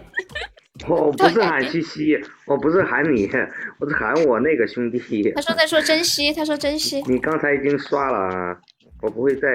[0.87, 3.29] 我不是喊西西，我不是喊你，
[3.79, 4.97] 我是喊我那个兄弟。
[5.35, 7.03] 他说在说珍惜，他说珍惜。
[7.03, 8.57] 你刚才已经刷了，
[9.03, 9.47] 我不会再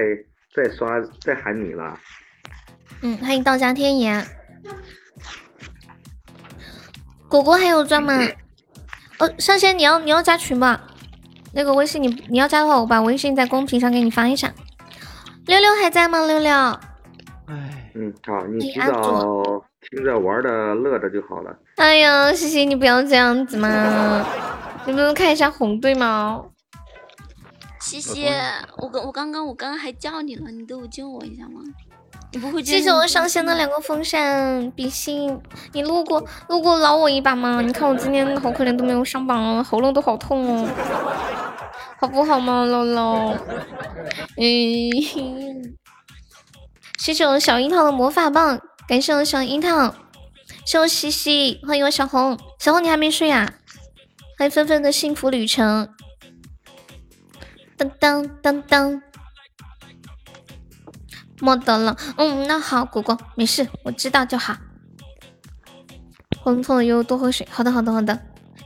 [0.54, 1.98] 再刷再喊你了。
[3.00, 4.24] 嗯，欢迎道家天言。
[7.28, 8.16] 果果还有钻吗？
[9.18, 10.80] 哦，上仙你要你要加群吗？
[11.54, 14.52] 那个微信你你要加的话，我把微信在公屏上给你发一下。
[15.46, 16.24] 六六还在吗？
[16.26, 16.50] 六六。
[17.46, 21.54] 哎嗯，好，你洗澡听着玩的乐着就好了。
[21.76, 24.24] 哎呀，西西你不要这样子嘛，
[24.86, 26.42] 你不能看一下红队吗？
[27.80, 28.28] 西西，
[28.78, 31.60] 我刚我刚刚我刚刚还叫你了，你都有救我一下吗？
[32.32, 35.38] 你不会谢谢我上线的两个风扇，比心，
[35.72, 37.60] 你路过路过捞我一把吗？
[37.60, 40.68] 你看我今天好可怜，都没有上榜，喉咙都好痛哦，
[42.00, 43.34] 好不好吗，捞捞？
[44.38, 45.76] 嗯，
[46.98, 49.94] 谢谢我小樱桃的魔法棒，感谢我小樱桃，
[50.64, 53.52] 谢我西西，欢迎我小红，小红你还没睡呀？
[54.38, 55.90] 欢迎纷纷的幸福旅程，
[57.76, 59.02] 当当当当。
[61.42, 64.54] 没得了，嗯，那好，果果没事，我知道就好。
[66.40, 67.44] 喉咙痛了又多喝水。
[67.50, 68.16] 好的，好的，好的。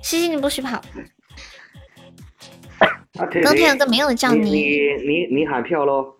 [0.02, 0.78] 西西，你不许跑。
[3.42, 4.50] 刚才有个没有叫你。
[4.50, 6.14] 你你你喊票喽！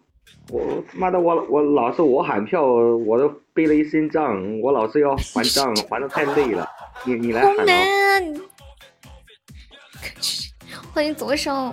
[0.51, 6.67] 我妈的，我我老是我喊票，我都背了一身账，我老是要还账，还的太累了。
[7.05, 8.41] 你你来喊喽。
[10.95, 11.71] 欢迎左手。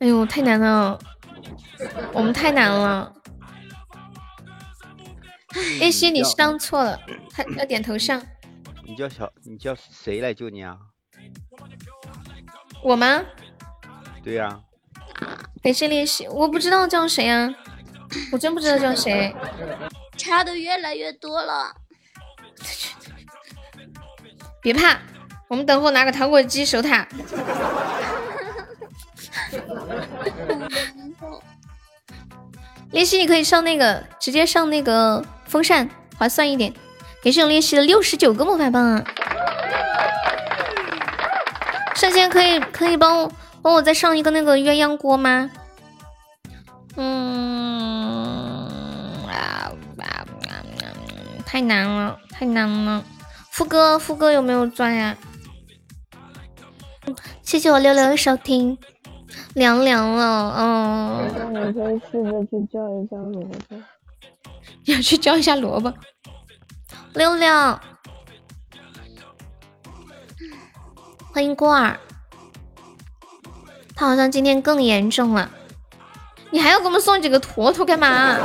[0.00, 0.98] 哎呦，太难了。
[2.12, 3.12] 我们太难了，
[5.80, 6.98] 叶希你上错了，
[7.30, 8.20] 他要点头像。
[8.84, 10.76] 你叫小，你叫谁来救你啊？
[12.82, 13.22] 我吗？
[14.22, 14.60] 对呀。
[15.62, 17.52] 感谢练习，我不知道叫谁啊，
[18.32, 19.34] 我真不知道叫谁。
[20.16, 21.74] 差的越来越多了。
[24.60, 24.98] 别怕，
[25.48, 27.06] 我们等会拿个糖果机守塔。
[32.90, 36.72] 练习你可以上那个，直接上那个风扇，划算一点。
[37.22, 39.04] 感谢我练习的六十九个魔法棒啊！
[41.94, 45.50] 上线可以可以帮我帮我再上一个那个鸳鸯锅吗？
[46.96, 48.66] 嗯
[49.26, 50.24] 啊啊啊！
[51.44, 53.04] 太难了，太难了。
[53.50, 55.16] 副歌副歌有没有钻呀？
[57.42, 58.78] 谢谢我六六的收听。
[59.54, 61.28] 凉凉了，嗯。
[61.52, 63.76] 你可以试着去叫一下萝卜。
[64.84, 65.92] 要去叫一下萝卜。
[67.14, 67.48] 六六，
[71.32, 71.98] 欢迎过儿。
[73.94, 75.50] 他好像今天更严重了。
[76.50, 78.38] 你还要给我们送几个坨坨干嘛？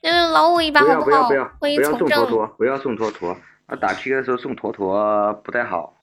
[0.00, 1.04] 六六捞我一把好不好？
[1.04, 3.36] 不要不要不要送坨坨，不要送坨坨。
[3.66, 5.94] 啊，打 PK 的时候送坨坨不太好。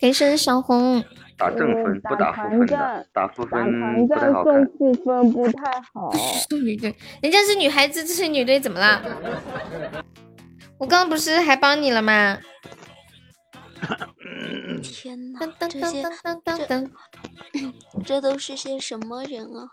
[0.00, 1.04] 给谢小红。
[1.40, 4.54] 打正分不打负分的，打负分不太好 看。
[4.54, 6.12] 送负分不太好。
[6.50, 9.02] 女队，人家是女孩子，这是女队，怎么了？
[10.76, 12.38] 我刚刚不是还帮你了吗？
[14.82, 16.02] 天哪，这些
[16.44, 16.90] 这
[18.04, 19.72] 这都是些什么人啊？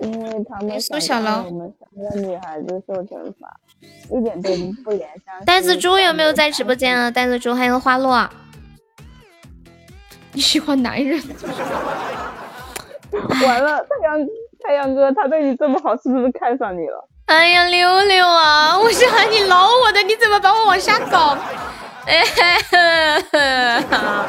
[0.00, 3.60] 因为他们苏小楼，我们三个女孩子受惩罚，
[4.16, 4.50] 一点都
[4.84, 5.44] 不怜香。
[5.44, 7.10] 呆子猪有没有在直播间啊？
[7.10, 8.30] 呆子猪还有花落。
[10.38, 11.20] 你喜欢男人？
[13.10, 14.26] 完了，太阳
[14.62, 17.08] 太阳哥，他对你这么好，是不是看上你了？
[17.26, 21.36] 哎呀，六六啊， 我是喊你捞我的，你怎么把我往下搞？
[22.06, 22.22] 哎
[23.90, 24.26] 哈！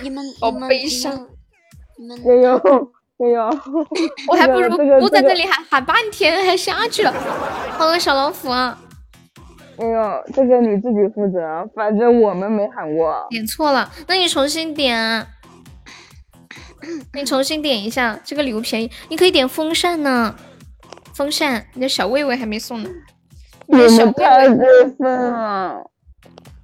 [0.00, 1.28] 你们好悲伤，
[1.98, 2.58] 你们没有
[3.20, 3.50] 没有，
[4.28, 7.12] 我还不如不在这里喊喊半天，还下去了。
[7.76, 8.78] 好多小老虎啊！
[9.82, 13.26] 哎呦，这个你自己负责，反正我们没喊过。
[13.30, 15.26] 点错了，那你重新点，
[17.12, 20.36] 你重新点一下，这个礼物便宜，你可以点风扇呢。
[21.14, 22.88] 风扇，你的小魏魏还没送呢。
[23.66, 24.64] 你们太，过
[24.98, 25.90] 分了！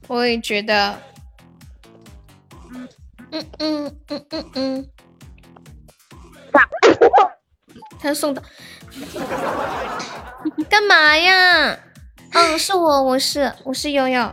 [0.06, 0.96] 我也觉得。
[2.70, 4.88] 嗯嗯嗯嗯嗯。
[8.00, 8.42] 他送的。
[10.70, 11.78] 干嘛呀？
[12.32, 14.30] 嗯，是我，我是我是悠悠。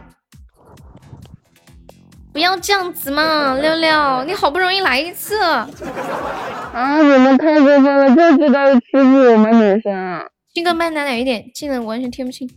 [2.33, 5.41] 不要这样子嘛，六六，你好不容易来一次。
[5.41, 7.01] 啊！
[7.01, 8.99] 你们太过分了，就知道欺负
[9.31, 10.29] 我们女生。
[10.53, 12.49] 这个麦拿远一点，技能完全听不清。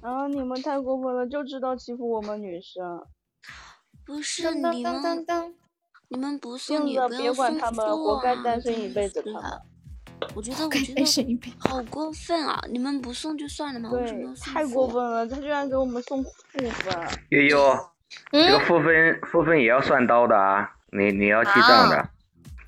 [0.00, 0.26] 啊！
[0.26, 3.00] 你们太过分了，就知道欺负我们女生。
[4.04, 5.24] 不是你们，
[6.08, 8.42] 你们不送也镜子别不要送管他们，活该啊！
[8.42, 9.22] 单身一辈子。
[9.22, 9.42] 他们
[10.34, 11.04] 我觉得，我觉得
[11.58, 12.62] 好过分啊！
[12.70, 16.96] 你们不送就算了嘛，为什么要，送太过分了，他居然给我们送负分。
[17.30, 17.78] 悠悠，
[18.32, 22.08] 嗯这个负分负分也要算刀的啊，你你要记账的。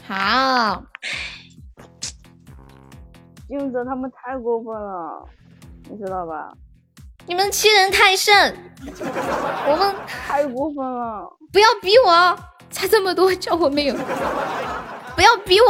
[0.07, 0.83] 好，
[3.49, 5.29] 英子他们太过分了，
[5.91, 6.53] 你知道吧？
[7.29, 8.57] 你们欺人太甚，
[9.69, 11.29] 我们 太过分了。
[11.53, 12.39] 不要逼我，
[12.71, 13.95] 差这么多叫我没有，
[15.17, 15.67] 不要逼我，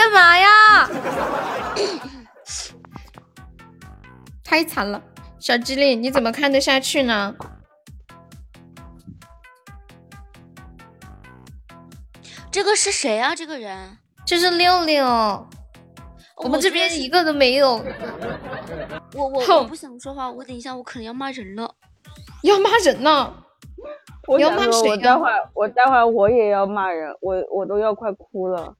[0.00, 0.88] 干嘛呀？
[4.42, 5.02] 太惨了，
[5.38, 7.36] 小机灵，你怎么看得下去呢？
[12.50, 13.34] 这个是谁啊？
[13.36, 13.98] 这个人？
[14.24, 15.04] 这是六六，
[16.36, 17.84] 我们这边一个都没有，
[19.12, 21.74] 我我哼我不想说话，我等一下我可能要骂人了。
[22.42, 23.34] 要骂人呢。
[24.26, 28.74] 我要骂谁呀我待会儿我待会儿我也要骂人，我我都要快哭了，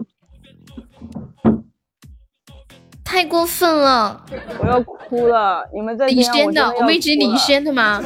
[3.11, 4.23] 太过分了！
[4.61, 5.69] 我要哭了。
[5.75, 8.01] 你们再这领，先的，我我们一直领先的吗？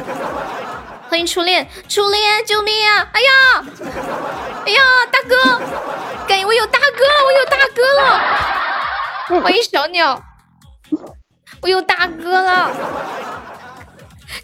[1.11, 3.07] 欢迎初恋，初恋，救命啊！
[3.13, 3.65] 哎呀，
[4.65, 4.81] 哎呀，
[5.13, 5.37] 大哥，
[6.27, 7.83] 感觉我有大哥了，我有大哥
[9.37, 9.43] 了！
[9.43, 10.19] 欢迎小鸟，
[11.61, 12.71] 我有大哥了！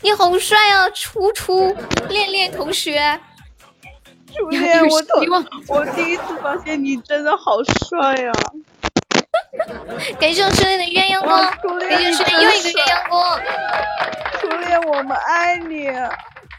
[0.02, 1.74] 你好帅啊，初初
[2.10, 3.18] 恋恋同学！
[4.36, 8.30] 初恋，有我希望我第一次发现你真的好帅呀、
[10.20, 11.28] 感谢我初恋的鸳鸯锅，
[11.80, 13.40] 感谢初恋又一个鸳鸯锅。
[14.40, 15.90] 初恋，我们爱你。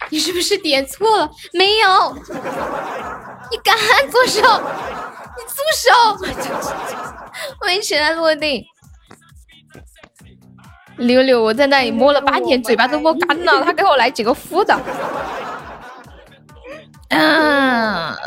[0.09, 1.31] 你是不是点错了？
[1.53, 2.13] 没有，
[3.49, 3.73] 你敢
[4.09, 4.41] 左手，
[5.37, 5.89] 你住手！
[7.61, 8.65] 我一起来落地。
[10.97, 14.73] 六六，我在那里摸了半天，嘴巴都摸干了，他给我来几个负的。
[17.09, 18.17] 啊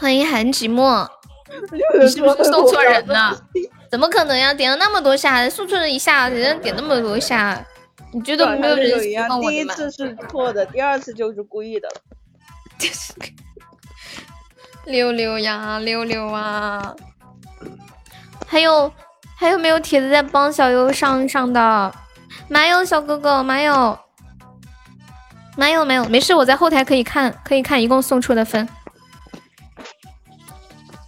[0.00, 1.06] 欢迎韩寂寞，
[2.00, 3.38] 你是不是送错人了？
[3.90, 4.54] 怎么可能呀？
[4.54, 7.62] 点了那么多下，送错人一下，人家点那么多下，
[8.10, 9.50] 你觉得没有人喜欢，我的吗？
[9.50, 11.88] 第一次是错的，第二次就是故意的。
[14.86, 16.94] 溜溜呀，溜溜啊！
[18.46, 18.90] 还有
[19.36, 21.94] 还有没有铁子在帮小优上上的？
[22.48, 23.98] 没有，小哥哥没有，
[25.58, 28.66] 没有没有，没事，我在后台可以看，可以看一共送出的分。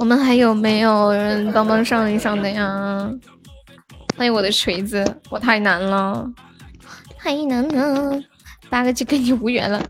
[0.02, 3.08] 我们还有没有人帮忙上一上的呀？
[4.18, 6.28] 欢迎我的锤子，我太难了，
[7.16, 8.20] 太难了，
[8.68, 9.80] 八个 G 跟你无缘了。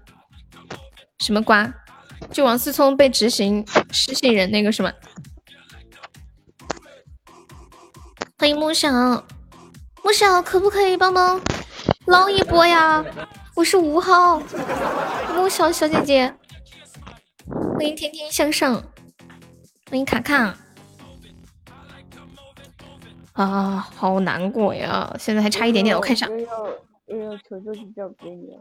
[1.20, 1.72] 什么瓜？
[2.30, 4.92] 就王思聪被执行失信人那个是吗？
[8.38, 8.92] 欢迎木想，
[10.04, 11.40] 木想可不可以帮忙
[12.04, 13.02] 捞一波呀？
[13.54, 14.42] 我是五号，
[15.34, 16.34] 木小小姐姐。
[17.74, 18.84] 欢迎天天向上，
[19.92, 20.54] 欢迎卡卡。
[23.34, 25.14] 啊，好难过呀！
[25.18, 26.66] 现在还差一点点，我看一下，又要
[27.08, 28.58] 又要求救就交给你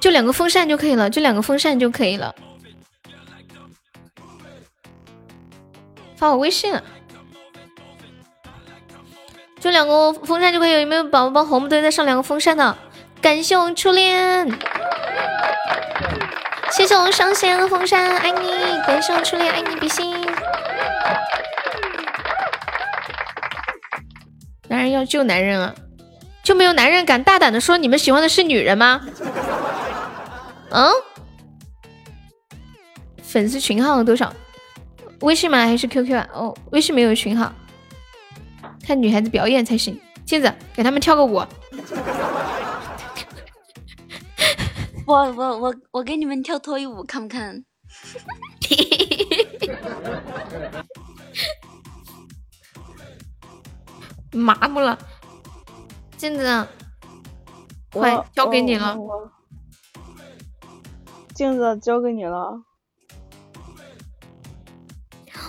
[0.00, 2.34] 就两个风扇就可以了，就两个风扇就可以了。
[6.16, 6.82] 发我微信了，
[9.60, 10.80] 就两个风扇就可以。
[10.80, 12.76] 有没有宝宝帮红木队再上两个风扇的？
[13.22, 14.48] 感谢我们初恋，
[16.72, 18.48] 谢谢我上线的风扇，爱你！
[18.86, 20.26] 感谢我初恋，爱你比心。
[24.68, 25.74] 男人要救男人啊，
[26.44, 29.00] 就没有男人敢大胆的说你们喜欢的是女人吗？
[30.70, 30.90] 嗯？
[33.22, 34.32] 粉丝群号多少？
[35.20, 35.58] 微信吗？
[35.66, 36.28] 还是 QQ 啊？
[36.32, 37.52] 哦，微信没有群号，
[38.86, 40.00] 看女孩子表演才行。
[40.24, 41.44] 镜子，给他们跳个舞。
[45.10, 47.64] 我我我我给你们跳脱衣舞，看不看？
[54.30, 54.96] 麻木了，
[56.16, 56.68] 镜子，
[57.92, 58.96] 快交给你了。
[61.34, 62.62] 镜子交给你了。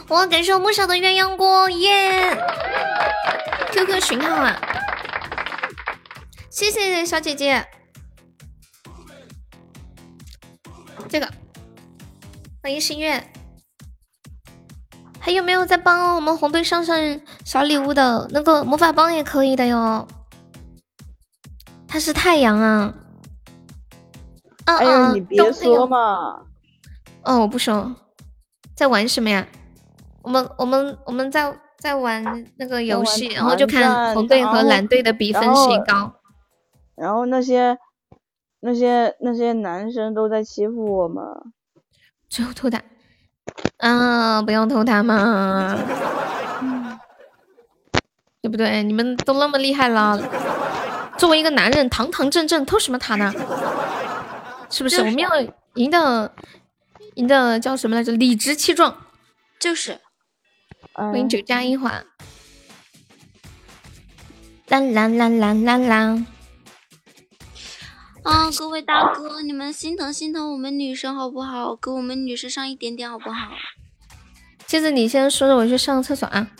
[0.08, 2.36] 我感谢我木小的鸳鸯锅，耶
[3.72, 4.60] ！QQ 群号啊，
[6.50, 7.68] 谢谢小姐姐。
[11.12, 11.28] 这个，
[12.64, 13.22] 欢迎心月。
[15.20, 16.98] 还有没有在帮我们红队上上
[17.44, 18.30] 小礼物的？
[18.32, 20.08] 那个魔法棒也可以的哟。
[21.86, 22.94] 它是太阳啊。
[24.64, 26.44] 嗯嗯，你别说嘛。
[27.24, 27.94] 哦，我不说。
[28.74, 29.46] 在玩什么呀？
[30.22, 32.24] 我们我们我们在在玩
[32.56, 36.14] 那个游戏，然后就看红队和蓝队的比分谁高。
[36.96, 37.78] 然后那些
[38.62, 41.24] 那些那些男生都在欺负我们。
[42.30, 42.82] 最后偷塔。
[43.78, 44.42] 啊！
[44.44, 45.76] 不要偷塔嘛，
[48.42, 48.84] 对不对？
[48.84, 50.18] 你们都那么厉害了，
[51.18, 53.34] 作为一个男人，堂堂正正偷什么塔呢？
[54.70, 55.00] 是不是？
[55.00, 55.30] 我们要
[55.74, 56.32] 赢的，
[57.16, 58.12] 赢的叫什么来着？
[58.14, 58.96] 理直气壮。
[59.60, 60.00] 就是。
[60.94, 62.06] 欢迎九加一环。
[64.68, 66.26] 啦啦啦啦啦啦！
[68.24, 71.76] 啊，各位大哥，你们心疼心疼我们女生好不好？
[71.76, 73.52] 给我们女生上一点点好不好？
[74.68, 76.52] 接着你先说着，我去上个厕所啊。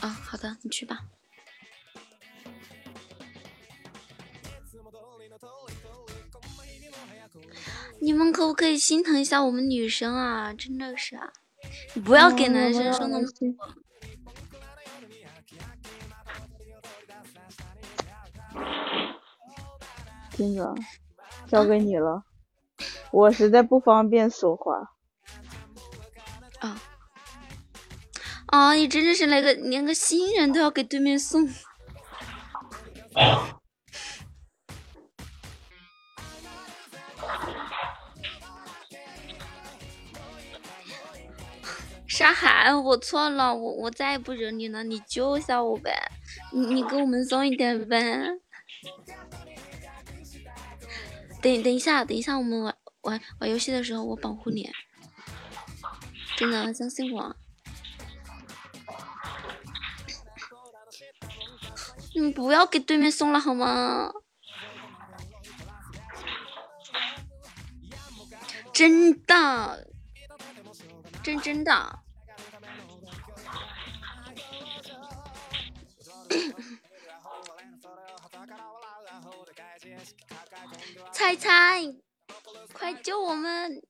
[0.00, 1.00] 啊，好的，你去吧。
[8.00, 10.52] 你们可不可以心疼一下我们女生啊？
[10.54, 11.32] 真的是啊，
[11.94, 13.81] 你不要给男生说那么多。
[20.36, 20.74] 金子，
[21.46, 22.24] 交给你了，
[23.10, 24.92] 我实在不方便说话。
[26.60, 26.80] 啊
[28.46, 28.72] 啊！
[28.74, 31.48] 你真的是来个连个新人都要给对面送。
[42.06, 46.12] 沙海，我错了，我我再也不惹你了，你救一下我呗，
[46.52, 48.38] 你你给我们送一点呗。
[51.42, 54.70] 等等一下，等一下，我们玩玩玩游戏的时候，我保护你，
[56.36, 57.36] 真的相信我。
[62.14, 64.12] 你们不要给对面送了好吗？
[68.72, 69.88] 真的，
[71.22, 71.98] 真真的。
[81.10, 81.96] 猜猜，
[82.72, 83.82] 快救我们！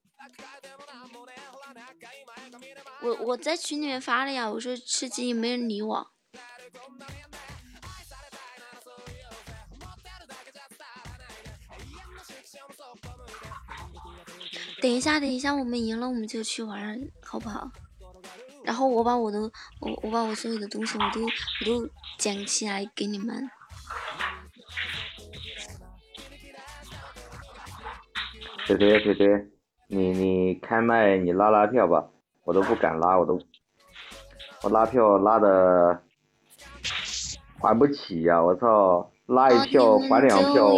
[3.01, 6.11] 我我在群里面发了呀，我说吃鸡没人理我。
[14.81, 17.69] 等一下，等一下，我们赢了我们就去玩，好不好？
[18.63, 19.39] 然后我把我的
[19.81, 23.49] 我我把我所有的东西我都我都捡起来给你们。
[28.65, 29.47] 腿腿腿腿，
[29.87, 32.07] 你你开麦你拉拉票吧，
[32.45, 33.39] 我都不敢拉，我都
[34.63, 36.01] 我拉票拉的
[37.59, 40.69] 还不起呀，我操，拉一票还两票。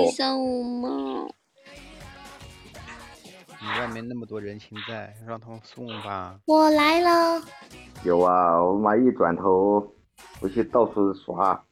[3.61, 6.39] 你外面那么多人情在，让他们送吧。
[6.45, 7.41] 我来了。
[8.03, 9.93] 有啊，我妈一转头，
[10.41, 11.63] 我去到处刷。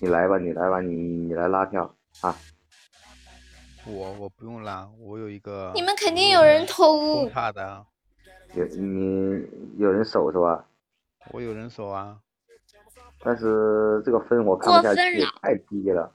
[0.00, 2.34] 你来吧，你来吧，你你来拉票啊。
[3.86, 5.70] 我我不用拉，我有一个。
[5.74, 7.28] 你们肯定有人偷。
[7.30, 7.84] 差的。
[8.54, 9.46] 有你
[9.78, 10.64] 有人守是吧？
[11.32, 12.16] 我有人守啊。
[13.20, 16.14] 但是这个分我看不下去，太低了。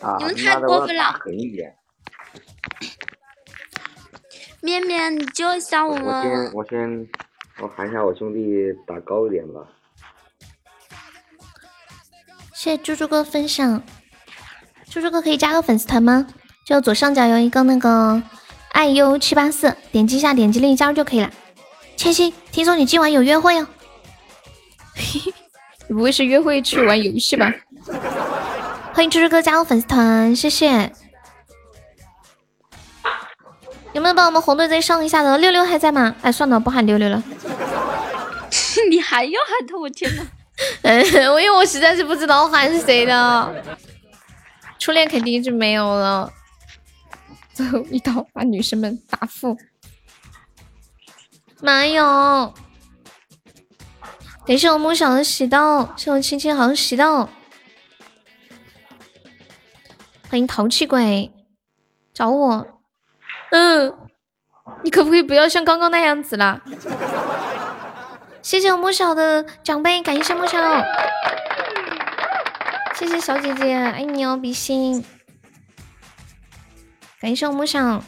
[0.00, 1.12] 啊，你们太过分了。
[1.20, 1.74] 狠一点。
[4.60, 6.06] 面面，你救一下我们。
[6.06, 7.08] 我先我先
[7.60, 9.66] 我喊一下我兄弟打高一点吧。
[12.54, 13.82] 谢谢猪猪哥分享，
[14.86, 16.26] 猪猪哥可以加个粉丝团吗？
[16.64, 18.22] 就左上角有一个那个
[18.70, 21.30] 爱优七八四，点击一下，点击另一加入就可以了。
[21.96, 23.66] 千玺，听说你今晚有约会哦？
[25.88, 27.52] 你不会是约会去玩游戏吧？
[28.94, 30.92] 欢迎猪猪哥加入粉丝团，谢谢。
[33.92, 35.36] 有没有帮我们红队再上一下的？
[35.38, 36.14] 六六还在吗？
[36.22, 37.22] 哎，算了，不喊六六了。
[38.88, 39.76] 你还要喊他？
[39.78, 40.22] 我天哪！
[40.82, 43.64] 嗯，因为我实在是不知道喊谁的。
[44.78, 46.32] 初恋肯定是没有了。
[47.54, 49.56] 最后一刀把女生们打负。
[51.60, 52.52] 妈哟！
[54.44, 57.28] 感谢我梦想的喜到，谢我青青好喜到。
[60.28, 61.32] 欢迎淘气鬼
[62.12, 62.66] 找我。
[63.50, 63.94] 嗯，
[64.82, 66.60] 你可不可以不要像刚刚那样子了？
[68.42, 70.58] 谢谢我木小的奖杯，感谢木小，
[72.96, 75.04] 谢谢小姐姐，爱你哦，比心。
[77.22, 78.02] 感谢我木小，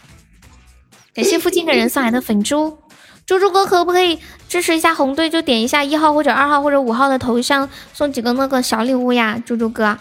[1.15, 2.77] 感谢附近的人送来的粉猪，
[3.25, 4.19] 猪猪哥可不可以
[4.49, 5.31] 支持一下红队？
[5.31, 9.97] 就点一下一号或者二号或者五号的头像，送几个那个小礼物呀，猪猪哥。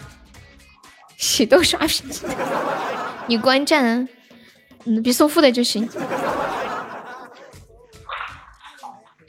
[1.16, 2.04] 喜豆刷屏，
[3.28, 4.08] 你观战，
[4.84, 5.88] 嗯，别送负的就行。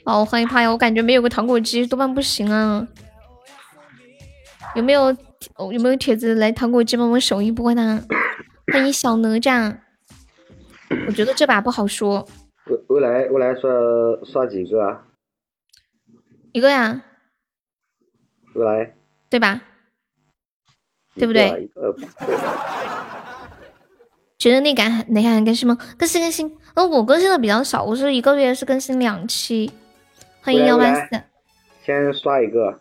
[0.02, 2.84] 哦，我害怕呀，我感觉没有个糖果机多半不行啊。
[4.74, 5.16] 有没有
[5.72, 8.02] 有没有铁子来糖果机帮我守一波呢？
[8.72, 9.78] 欢迎小哪吒，
[11.06, 12.26] 我觉得这把不好说。
[12.66, 13.70] 未未来未来刷
[14.24, 15.06] 刷几个啊？
[16.52, 17.04] 一个呀。
[18.54, 18.96] 未来。
[19.30, 19.62] 对吧？
[21.14, 21.70] 对不对？
[24.38, 25.78] 觉得内感内感更新吗？
[25.96, 26.58] 更新更新。
[26.74, 29.72] 呃，我更新的比较少，我是一个月是更新两期。
[30.42, 31.22] 欢迎幺八四。
[31.84, 32.80] 先刷一个。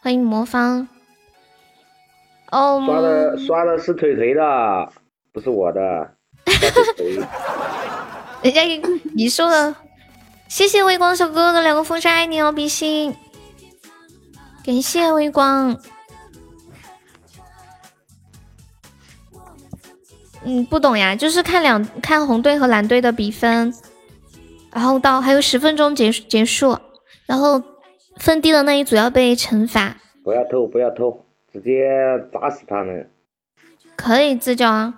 [0.00, 0.88] 欢迎魔方。
[2.50, 2.82] 哦。
[2.86, 4.92] 刷的刷的是腿腿的，
[5.32, 5.80] 不是我的。
[8.42, 8.62] 人家
[9.14, 9.74] 你说的，
[10.48, 13.14] 谢谢微光小哥哥的两个风扇，爱你哦，比心。
[14.64, 15.76] 感谢微光。
[20.42, 23.74] 嗯，不懂呀，就是看两看红队和蓝队的比分，
[24.72, 26.78] 然后到还有十分钟结结束，
[27.26, 27.62] 然后
[28.16, 29.96] 分低的那一组要被惩罚。
[30.24, 31.88] 不要偷，不要偷，直接
[32.32, 33.10] 砸死他们。
[33.96, 34.94] 可以自救啊！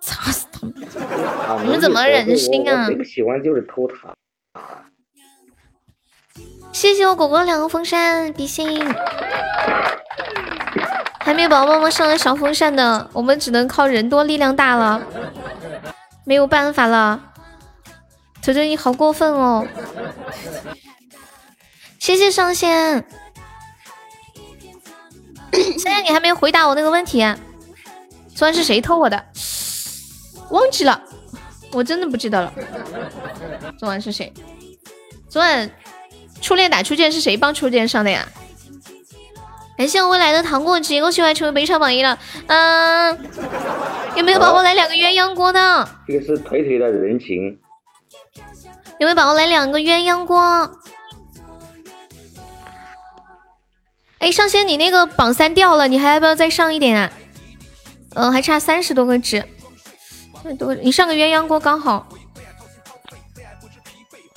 [0.00, 0.74] 砸死他们！
[1.64, 2.86] 你们怎么忍心啊？
[2.86, 4.14] 最不喜欢就是偷塔。
[6.72, 8.80] 谢谢我果果两个风扇，比心。
[11.20, 15.02] 还没有宝宝们上来小风扇的，我们只能靠人多力量大了，
[16.24, 17.32] 没有办法了。
[18.42, 19.66] 球球你好过分哦！
[21.98, 23.04] 谢谢上仙。
[25.78, 27.22] 现在你还没回答我那个问题，
[28.34, 29.22] 昨晚是谁偷我的？
[30.50, 31.00] 忘记了，
[31.72, 32.52] 我真的不记得了。
[33.78, 34.32] 昨晚是谁？
[35.28, 35.70] 昨晚
[36.40, 38.26] 初恋打初见是谁帮初见上的呀？
[39.78, 42.18] 感谢我未来的糖果机，恭喜我成为本场榜一了。
[42.46, 43.18] 嗯，
[44.14, 45.88] 有没有宝宝来两个鸳鸯锅的？
[46.06, 47.58] 这个是腿腿的人情。
[48.98, 50.70] 有没有宝宝来两个鸳鸯锅？
[54.22, 57.12] 哎，上仙，你那个榜三掉了，你还要不要再上一点啊？
[58.14, 59.44] 嗯，还差三十多个值，
[60.56, 62.06] 多你上个鸳鸯锅刚好。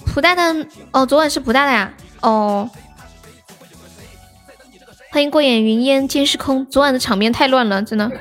[0.08, 0.56] 普大大，
[0.92, 1.94] 哦，昨晚是普大大呀？
[2.22, 2.68] 哦。
[5.12, 8.12] 欢迎过眼云烟皆是空，昨晚的场面太乱了，真的。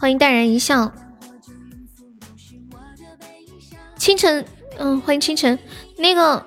[0.00, 0.92] 欢迎淡然一笑。
[3.96, 4.44] 清晨，
[4.78, 5.56] 嗯，欢迎清晨。
[5.98, 6.44] 那个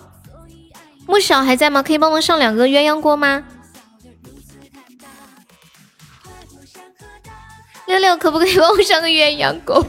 [1.08, 1.82] 木小还在吗？
[1.82, 3.46] 可以帮忙上两个鸳鸯锅吗？
[7.92, 9.86] 六六可不可以帮我上个鸳鸯锅？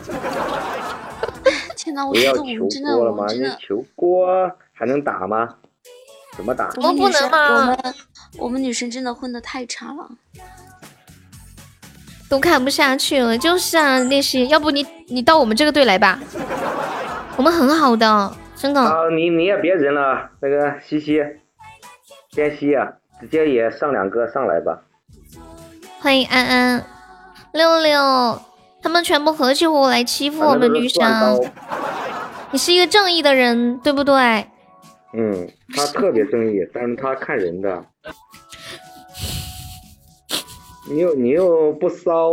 [1.76, 5.54] 天哪，我觉得我们真的，我们真的求锅还能打吗？
[6.36, 6.68] 怎么打？
[6.70, 7.76] 怎么不能吗？
[8.38, 10.10] 我们女生真的混的太差了，
[12.28, 13.38] 都看不下去了。
[13.38, 16.18] 就是啊，那些要不你你到我们这个队来吧，
[17.38, 18.80] 我们很好的，真的。
[18.80, 21.22] 啊，你你也别忍了，那个西西，
[22.34, 24.82] 边西啊，直接也上两个上来吧。
[26.00, 26.84] 欢迎安安，
[27.52, 28.40] 六六，
[28.82, 31.40] 他们全部合起伙来欺负我们女生。
[32.50, 34.46] 你是一个正义的人，对不对？
[35.14, 37.84] 嗯，他特别正义，但是他看人的。
[40.88, 42.32] 你又你又不骚，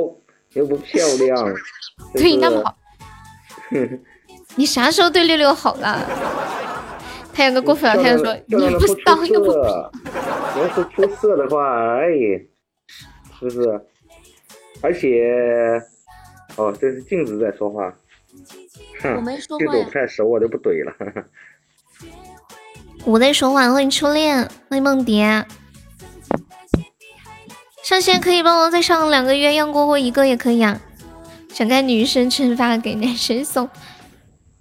[0.53, 1.53] 又不漂亮，
[2.13, 2.75] 对你那么好。
[4.55, 5.99] 你啥时候对六六好了？
[7.33, 9.53] 他有个过分了，他就说你不骚又不。
[9.53, 12.07] 要是出色的话，哎，
[13.39, 13.81] 是不是？
[14.81, 15.81] 而且，
[16.55, 17.93] 哦，这是镜子在说话。
[19.15, 19.71] 我没说话呀。
[19.71, 20.93] 这不太熟，我就不怼了。
[23.05, 25.45] 我在说话，欢迎初恋，欢迎梦蝶。
[27.83, 30.79] 上线可以帮我再上两个鸳鸯锅或一个也可以啊。
[31.49, 33.69] 想看女生惩罚给男生送。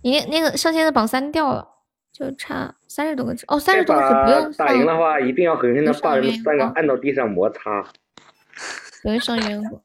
[0.02, 1.68] 你那个上线的榜三掉了，
[2.12, 7.84] 就差三十多个字哦，三十多个字不用打赢的话，一定要狠狠的把人三个按到地上摩擦。
[9.02, 9.80] 不用上鸳鸯锅，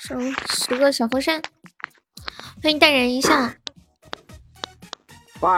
[0.00, 1.42] 上十个小风扇。
[2.62, 3.30] 欢迎淡然一笑。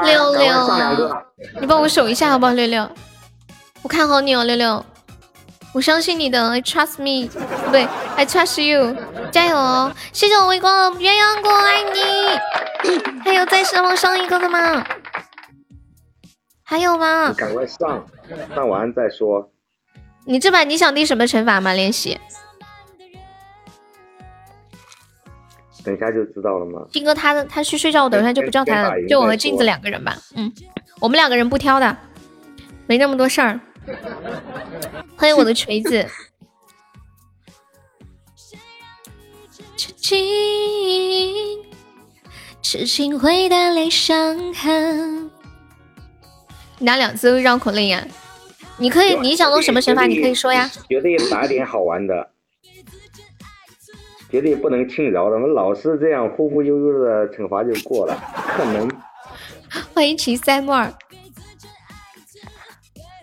[0.05, 1.25] 六六，
[1.61, 2.53] 你帮我守一下好不好？
[2.53, 2.91] 六六，
[3.83, 4.85] 我看好你哦，六六。
[5.75, 8.97] 我相信你的，I trust me，不对，I trust you，
[9.33, 9.93] 加油哦！
[10.13, 13.21] 谢谢我微光鸳鸯锅，爱你。
[13.25, 14.87] 还有再上上一个的吗？
[16.63, 17.35] 还有吗？
[17.37, 18.07] 赶快上，
[18.55, 19.51] 上完再说。
[20.25, 21.75] 你这把你想定什么惩罚吗？
[21.75, 22.19] 练习。
[25.85, 26.87] 等一下就知道了吗？
[26.91, 30.17] 金哥他他去睡觉，我等一下就不叫他了，就我和镜子两个人吧。
[30.35, 30.51] 嗯，
[31.01, 31.97] 我们两个人不挑的，
[32.87, 33.61] 没那么多事儿。
[35.17, 36.07] 欢迎我的锤子。
[39.77, 40.19] 痴情，
[42.63, 45.31] 痴情会带来伤痕。
[46.79, 48.07] 拿两次绕口令呀？
[48.79, 50.07] 你可以，你想弄什么惩罚？
[50.07, 50.71] 你可以说呀。
[50.89, 52.31] 觉得也打点好玩的。
[54.35, 58.91] 绝对不能轻饶的，我们老是这样忽忽悠悠的惩罚就过了，可能。
[59.95, 60.93] 欢迎秦三木儿。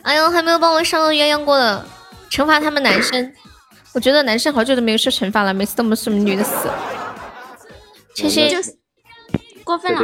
[0.04, 1.86] 哎呦，还没有帮我上鸳鸯锅的，
[2.30, 3.30] 惩罚他们男生。
[3.94, 6.70] 我觉得男生好久都没有受惩罚了，每次都是女的死。
[8.16, 8.50] 谢谢。
[9.66, 10.00] 过分了。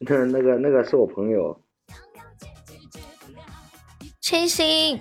[0.00, 1.58] 那那个那个是我朋友。
[4.20, 5.00] 千心。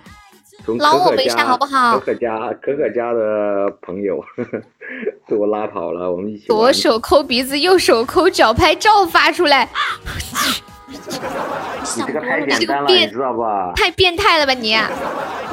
[0.80, 2.00] 捞我们一下好不好？
[2.00, 4.24] 可可家可可家的朋友
[5.28, 6.48] 被 我拉跑了，我们一起。
[6.48, 9.68] 左手抠鼻子，右手抠脚，拍照发出来。
[11.96, 13.74] 你这个太简单了，你知道吧？
[13.76, 14.76] 太变态了吧你！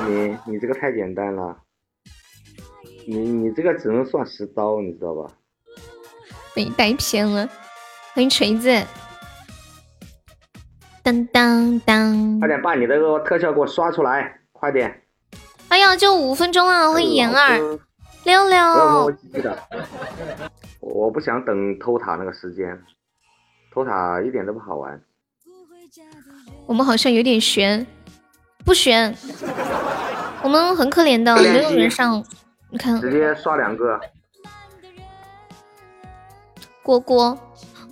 [0.07, 1.57] 你你这个太简单了，
[3.07, 5.31] 你你这个只能算十刀，你知道吧？
[6.55, 7.49] 被带偏了。
[8.15, 8.71] 欢迎锤子。
[11.03, 12.39] 当当当！
[12.41, 14.38] 快点把你的个特效给我刷出来。
[14.59, 15.03] 快点！
[15.69, 16.91] 哎呀，就五分钟啊！
[16.91, 17.79] 欢迎言儿
[18.25, 18.59] 六六。
[20.81, 22.83] 我我不想等偷塔那个时间，
[23.73, 25.01] 偷塔一点都不好玩。
[26.67, 27.87] 我们好像有点悬，
[28.65, 29.15] 不悬。
[30.43, 32.25] 我们很可怜的，没有人上。
[32.71, 34.01] 你看，直接刷两个。
[36.83, 37.39] 锅锅，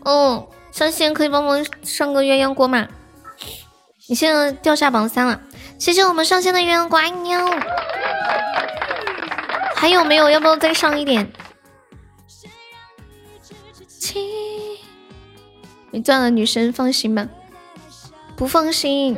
[0.04, 2.88] 嗯，上线可以帮忙上个鸳鸯锅吗？
[4.08, 5.40] 你现在掉下榜三了。
[5.78, 7.38] 谢谢我们上线的鸳鸯乖妞，
[9.76, 10.30] 还有没有？
[10.30, 11.30] 要不要再上一点？
[15.90, 17.28] 你赚了，女神放心吧，
[18.36, 19.16] 不放心。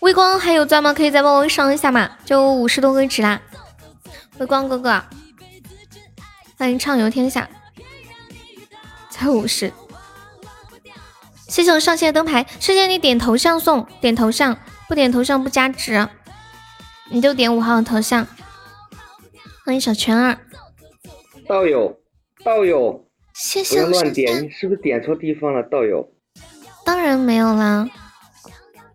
[0.00, 0.94] 微光还有钻吗？
[0.94, 2.10] 可以再帮我上一下嘛？
[2.24, 3.40] 就五十多个值啦。
[4.38, 5.02] 微光哥哥，
[6.56, 7.48] 欢迎畅游天下，
[9.10, 9.72] 才五十。
[11.52, 14.58] 谢谢我上线的灯牌，谢谢你点头像送，点头像
[14.88, 16.08] 不点头像不加值，
[17.10, 18.26] 你就点五号的头像。
[19.62, 20.38] 欢迎小圈儿，
[21.46, 22.00] 道友，
[22.42, 26.10] 道友，谢谢不要乱点，你是不是点错地方了，道友？
[26.86, 27.86] 当然没有啦，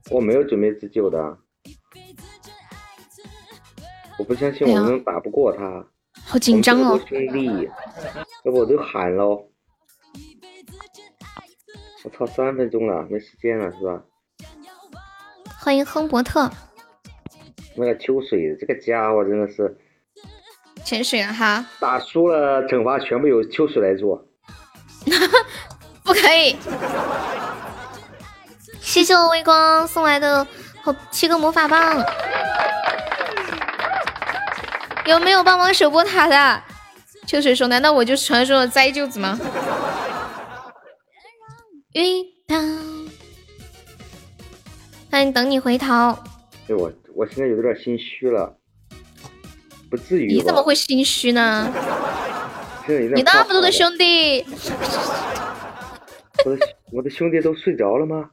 [0.09, 1.37] 我没有准备自救的，
[4.17, 5.85] 我不相信我们打不过他，
[6.25, 7.69] 好紧张哦，兄弟，
[8.45, 9.46] 要不我就喊喽。
[12.03, 14.01] 我操，三分钟了，没时间了，是吧？
[15.59, 16.49] 欢迎亨伯特。
[17.75, 19.77] 那个秋水这个家伙真的是
[20.83, 21.65] 潜水了哈。
[21.79, 24.25] 打输了，惩罚全部由秋水来做。
[26.03, 26.55] 不可以。
[28.79, 30.45] 谢谢我微光送来的
[30.81, 32.03] 好七个魔法棒。
[35.05, 36.63] 有没有帮忙守波塔的？
[37.25, 39.37] 秋水说：“难道我就是传说中的灾舅子吗？”
[41.97, 42.55] 遇到，
[45.09, 46.15] 欢迎等你回头。
[46.67, 48.55] 对我我现在有点心虚了，
[49.89, 51.73] 不至于你怎么会心虚呢？
[52.87, 54.45] 你那么多的兄弟，
[56.45, 56.59] 我的
[56.91, 58.29] 我的兄弟都睡着了吗？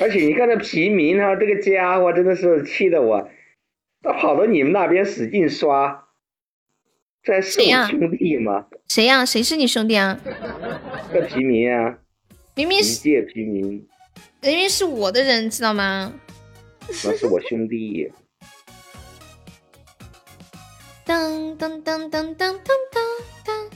[0.00, 3.30] 而且你看这平民啊，这个家伙真的是气得我，
[4.02, 6.03] 他跑到你们那边使劲刷。
[7.24, 8.66] 这是我兄弟吗？
[8.88, 9.24] 谁呀？
[9.24, 10.20] 谁是你兄弟啊？
[11.10, 11.96] 这平民啊！
[12.54, 13.88] 明明是界平民，
[14.42, 16.12] 明明是我的人，知道吗？
[16.86, 18.12] 那是我兄弟。
[21.06, 22.58] 噔噔噔噔噔噔
[23.44, 23.70] 噔！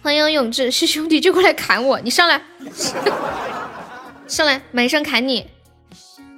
[0.00, 2.40] 欢迎永志，是兄弟就过来砍我，你上来，
[4.28, 5.44] 上来，马上砍你！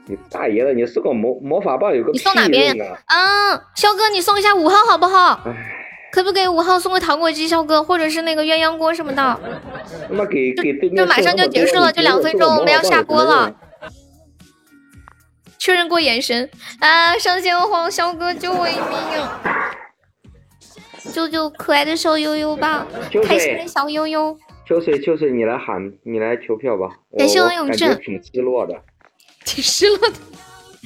[0.08, 0.72] 你大爷的！
[0.72, 2.96] 你送个魔魔法棒有个你送哪边呀？
[3.06, 5.40] 啊，肖哥，你送一下五号好不好？
[6.12, 9.40] 可不可以五号送个糖果机，肖哥，或者是那个鸳鸯锅什么的？
[10.08, 13.52] 他妈给给对面就马上就结束了，就两分钟，我们要下播了。
[15.58, 17.18] 确认过眼神啊！
[17.18, 19.20] 上线黄肖哥救我一命！
[21.12, 22.86] 救救可爱的小悠悠吧！
[23.24, 24.38] 开心的小悠悠。
[24.66, 26.88] 秋水，秋水，你来喊，你来求票吧。
[27.18, 27.94] 感谢我永志。
[27.96, 28.74] 挺失落的。
[29.46, 30.18] 经湿了的。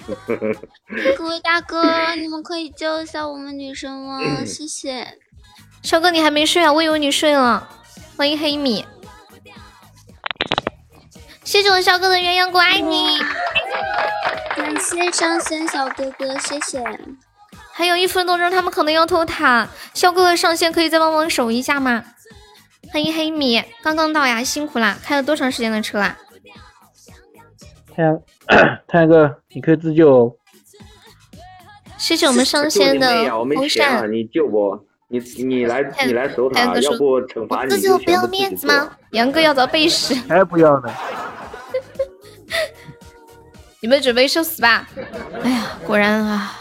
[1.17, 4.45] 各位大哥，你们可以救一下我们女生吗？
[4.45, 5.19] 谢谢。
[5.83, 6.73] 肖哥，你还没睡啊？
[6.73, 7.69] 我以为你睡了。
[8.17, 8.85] 欢迎黑米，
[11.43, 13.19] 谢谢我肖哥的鸳鸯锅，爱你。
[14.55, 16.85] 感谢上仙小哥哥，谢谢。
[17.73, 19.67] 还有一分多钟，他们可能要偷塔。
[19.95, 22.05] 肖哥哥上线可以再帮忙守一下吗？
[22.93, 24.99] 欢迎黑米，刚刚到呀，辛苦啦！
[25.03, 26.19] 开了多长时间的车啊？
[27.95, 28.21] 太阳，
[28.89, 30.33] 太阳哥，你可以自救哦。
[31.97, 34.11] 谢谢我们上线的风扇。
[34.11, 34.85] 你救我？
[35.09, 37.71] 你你来你来守塔，要不惩罚你。
[37.71, 38.91] 自救不要面子吗？
[39.11, 40.15] 杨哥要遭背时。
[40.29, 40.93] 才不要呢！
[43.83, 44.87] 你们准备受死吧！
[45.43, 46.57] 哎呀，果然啊！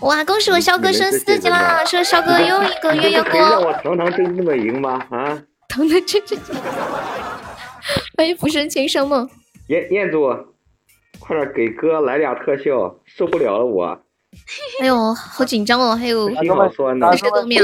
[0.00, 1.84] 哇，恭喜我肖哥升四级啦！
[1.84, 3.40] 说肖哥又一个鸳鸯锅。
[3.40, 5.00] 让我堂堂正正的赢吗？
[5.10, 5.38] 啊！
[5.68, 6.38] 堂堂正正。
[8.16, 9.28] 欢迎浮生情深梦。
[9.68, 10.26] 彦彦祖，
[11.30, 13.86] 快点给哥来俩特效，受不了了我。
[14.80, 15.94] 哎呦，好紧张哦！
[15.94, 16.34] 还有四
[17.16, 17.62] 十多秒。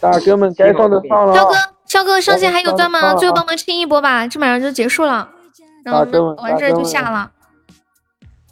[0.00, 1.32] 大哥们该放的放了。
[1.32, 1.54] 肖哥，
[1.86, 3.14] 肖哥上线还有钻吗？
[3.14, 5.28] 最后帮忙清一波吧，这马上就结束了。
[5.84, 6.00] 然后
[6.42, 7.30] 完事儿就下了。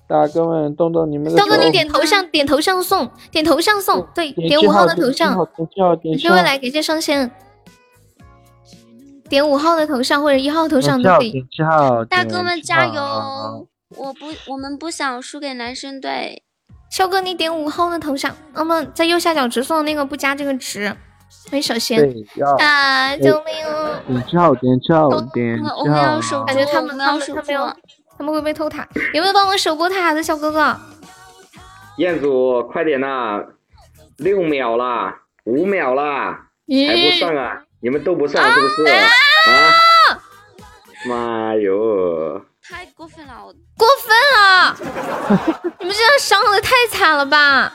[0.07, 1.37] 大哥们，动动你们的。
[1.37, 5.37] 肖哥，你点头像，点头像送，点头像送，对，点五号的头像。
[5.37, 7.33] 感谢未来，感谢上线。
[9.29, 11.45] 点五号的头像或者一号头像都可以。
[12.09, 13.67] 大哥们加油！
[13.95, 16.43] 我不，我们不想输给男生队。
[16.91, 20.89] 肖哥，你点五号的头像，那么在右下角直送的那个不加这个值。
[21.51, 22.01] 欢迎小仙
[22.59, 23.17] 啊！
[23.17, 23.55] 救命！
[24.09, 26.45] 点七号，点七号，点七号。
[26.45, 27.77] 感觉他们他们他们
[28.19, 28.89] 他们会不会偷塔？
[29.13, 30.77] 有没有帮我守过塔的小哥哥？
[31.99, 33.41] 彦祖，快点呐！
[34.19, 36.49] 六秒啦，五秒啦，
[36.89, 37.63] 还不上啊？
[37.81, 38.85] 你们都不上是不是？
[38.91, 39.05] 啊！
[41.07, 42.46] 妈哟！
[42.69, 43.45] 太过分了！
[43.77, 44.77] 过分了！
[45.79, 47.73] 你们这样伤的太惨了吧！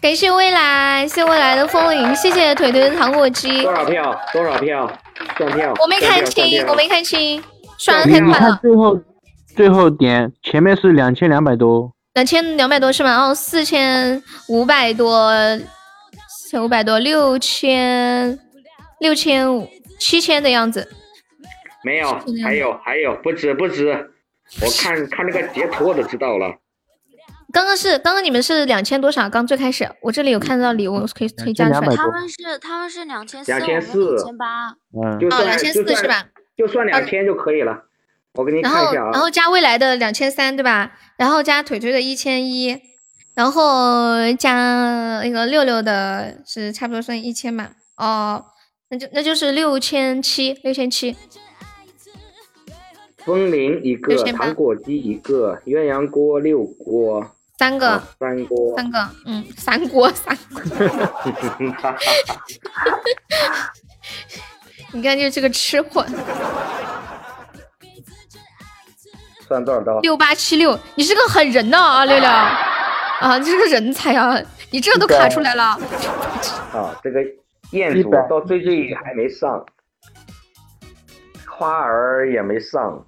[0.00, 3.62] 感谢未来，谢未来的风铃，谢谢腿腿的糖果机。
[3.62, 4.20] 多少票？
[4.32, 5.00] 多少票？
[5.36, 5.74] 算票。
[5.80, 7.42] 我没看清，我没看清，
[7.78, 8.58] 刷的太快了。
[8.62, 8.98] 最后，
[9.54, 11.92] 最后点前面是两千两百多。
[12.14, 13.28] 两千两百多是吗？
[13.28, 15.30] 哦，四千五百多，
[16.28, 18.38] 四千五百多，六千，
[19.00, 19.68] 六千五，
[20.00, 20.88] 七千的样子。
[21.84, 24.10] 没有，还有还有，不止不止，
[24.60, 26.56] 我看 看那个截图我都知道了。
[27.52, 29.28] 刚刚是刚刚你们是两千多少？
[29.28, 31.94] 刚最开始我这里有看到礼物，可以可以加出来。
[31.94, 36.24] 他们是他们是两千四，两千四，两千八，嗯，就算两千四是吧？
[36.56, 37.84] 就算两千就可以了。
[38.34, 39.10] 我给你看一下啊。
[39.12, 40.92] 然后加未来的两千三对吧？
[41.18, 42.80] 然后加腿腿的一千一，
[43.34, 47.72] 然后加那个六六的是差不多算一千吧？
[47.98, 48.46] 哦，
[48.88, 51.14] 那就那就是六千七，六千七。
[53.24, 57.24] 风铃一个，糖果机一个，鸳鸯锅六锅，
[57.58, 60.36] 三个，三锅，三个，嗯，三锅 三。
[64.92, 66.04] 你看，就这个吃货。
[69.46, 70.00] 算多少刀？
[70.00, 74.36] 六八七六，你是个狠人呐啊，六六啊，你是个人才啊，
[74.70, 75.78] 你这都卡出来了。
[76.72, 77.22] 啊，这个
[77.70, 79.64] 彦祖到最最还没上，
[81.46, 83.06] 花儿也没上。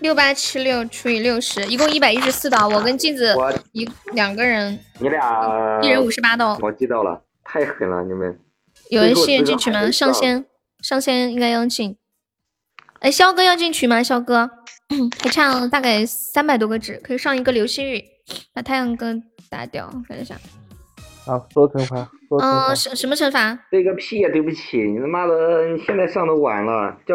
[0.00, 2.68] 六八七六除以六十，一共一百一十四刀。
[2.68, 3.34] 我跟镜子
[3.72, 6.56] 一两个人，你俩一人五十八刀。
[6.60, 8.38] 我记到了，太狠了，你们。
[8.90, 9.90] 有人信任进群吗？
[9.90, 10.44] 上仙，
[10.82, 11.96] 上仙应该要进。
[13.00, 14.02] 哎，肖哥要进群吗？
[14.02, 14.50] 肖哥，
[15.22, 18.04] 还差大概三百多个纸，可以上一个流星雨，
[18.52, 19.14] 把太阳哥
[19.48, 19.90] 打掉。
[20.06, 20.36] 看一下。
[21.24, 22.08] 好，说惩罚。
[22.42, 23.58] 嗯，什什么惩罚？
[23.70, 24.28] 这个屁呀！
[24.30, 25.34] 对不起，你他妈的，
[25.86, 27.14] 现在上的晚了，叫。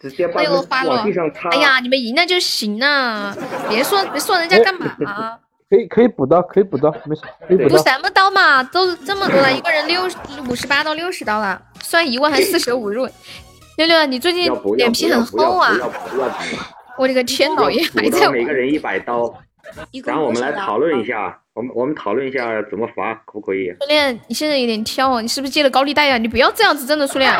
[0.00, 0.42] 直接把
[0.84, 1.50] 往地上擦。
[1.50, 3.36] 哎呀，你们赢了就行了，
[3.68, 5.38] 别说别说人家干嘛啊？
[5.68, 7.22] 可以可以补刀，可以补刀，没事。
[7.68, 8.60] 补什么刀嘛？
[8.62, 10.02] 都这么多了，一个人六
[10.48, 13.08] 五十八到六十刀了，算一万还四舍五入。
[13.76, 15.72] 六六，你最近脸皮很厚啊！
[16.98, 18.28] 我的个天，老爷还在。
[18.30, 19.32] 每个人一百刀，
[20.04, 23.72] 然后我们来讨论一下，我们我们讨论一下怎么罚，可不可以？
[23.80, 26.18] 初恋，你现在有点跳，你是不是借了高利贷呀？
[26.18, 27.32] 你不要这样子，真的，初恋。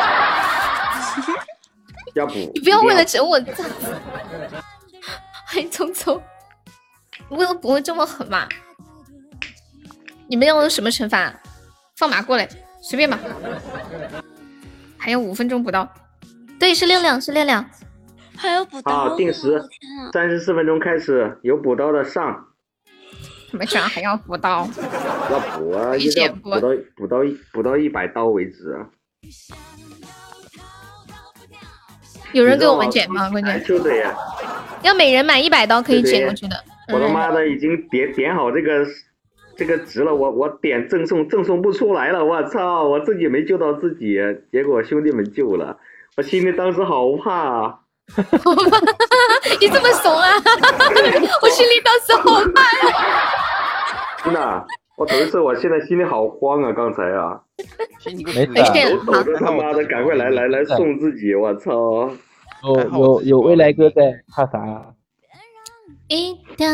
[2.13, 3.95] 要不你不要为了整我这样子，
[5.47, 6.21] 欢迎聪聪，
[7.29, 8.47] 为了不会这么狠嘛？
[10.27, 11.33] 你们要用什么惩罚？
[11.95, 12.47] 放马过来，
[12.81, 13.19] 随便吧。
[14.97, 15.87] 还有五分钟补刀，
[16.59, 17.69] 对，是亮亮，是亮亮。
[18.37, 19.61] 还有补刀，好，定时，
[20.13, 22.47] 三十四分钟开始，有补刀的上。
[23.51, 24.67] 怎么居然还要补刀？
[25.29, 25.95] 要补啊！
[25.95, 27.17] 一定要补到补到
[27.51, 28.77] 补到一百刀为止。
[32.33, 33.29] 有人给我们减吗？
[33.29, 33.63] 关键。
[34.81, 36.55] 要每人满一百刀可以减，过去的。
[36.91, 38.85] 我他妈的已经点点好这个
[39.55, 42.83] 这个值了，我我点赠送赠送不出来了，我操！
[42.83, 44.17] 我自己没救到自己，
[44.51, 45.77] 结果兄弟们救了，
[46.17, 47.75] 我心里当时好怕啊！
[49.61, 50.33] 你这么怂啊！
[51.41, 52.95] 我心里当时好怕呀！
[54.23, 54.65] 真的，
[55.01, 56.71] 我头一次，我现在心里好慌啊！
[56.71, 57.41] 刚才啊，
[58.05, 61.33] 没事，我走着他妈的，赶快来来来送自己！
[61.33, 62.11] 我操！
[62.63, 64.93] 有有有未来哥在，怕啥？
[66.07, 66.67] 一刀。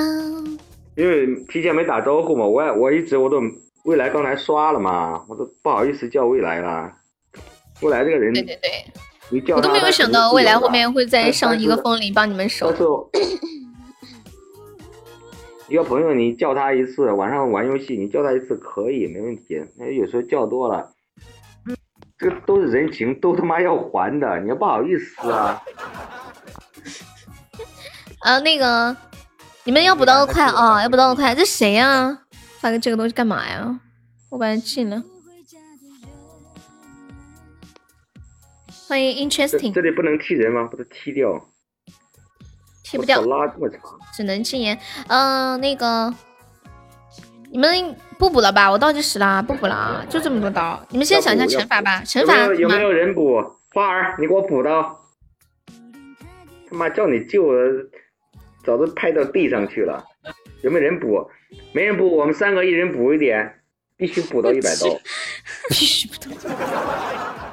[0.97, 3.39] 因为提前没打招呼嘛，我我一直我都
[3.85, 6.91] 未来刚才刷了嘛，我都不好意思叫未来了。
[7.81, 8.69] 未来这个人，对对对，
[9.29, 12.73] 你叫我都没有想到未来后面会再上一个风铃帮你们守。
[15.69, 19.61] 一个朋友，你叫他一次，晚上玩游戏，你叫他一次可以没问题。
[19.75, 20.93] 那有时候叫多了，
[22.17, 25.61] 这都是人情，都他妈要还的，你要不好意思啊。
[28.23, 28.95] 啊，那个，
[29.65, 31.35] 你们要补刀的快啊，要补刀的快。
[31.35, 32.17] 这谁呀？
[32.59, 33.79] 发个这个东西干嘛呀？
[34.29, 35.03] 我把它禁了。
[38.87, 39.73] 欢迎 interesting。
[39.73, 40.69] 这里不能踢人吗？
[40.71, 41.45] 把它踢掉。
[42.89, 43.21] 踢不掉。
[43.21, 43.79] 拉这么长。
[44.13, 44.77] 只能禁言。
[45.07, 46.13] 嗯，那个，
[47.51, 48.71] 你们不补了吧？
[48.71, 50.81] 我倒计时啦，不补了啊，就这么多刀。
[50.89, 52.01] 你们先想一下惩罚吧。
[52.05, 53.43] 惩罚有没有人补？
[53.73, 54.97] 花儿，你给我补刀。
[56.69, 57.53] 他妈叫你救，
[58.63, 60.03] 早都拍到地上去了。
[60.61, 61.29] 有没有人补？
[61.73, 63.59] 没人补，我们三个一人补一点，
[63.97, 64.87] 必须补到一百刀。
[65.69, 66.49] 必须补到。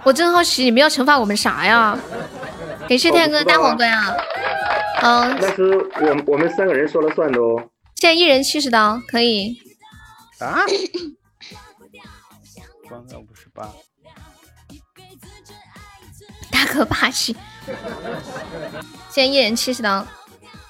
[0.05, 1.99] 我真好奇，你们要惩罚我们啥呀？
[2.89, 4.15] 感谢太阳哥大皇冠啊！
[5.03, 7.63] 嗯，那是我我们三个人说了算的哦。
[7.97, 9.57] 现在一人七十刀，可以。
[10.41, 10.65] 啊？
[12.89, 13.71] 刚刚五十八。
[16.51, 17.37] 大哥霸气。
[19.11, 20.07] 现在一人七十刀。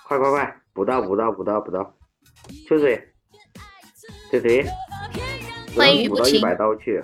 [0.06, 1.94] 快快快，补刀补刀补刀补刀！
[2.68, 3.00] 秋水，
[4.30, 4.66] 谁谁？
[5.76, 6.36] 欢迎雨不停。
[6.36, 7.02] 一百刀去。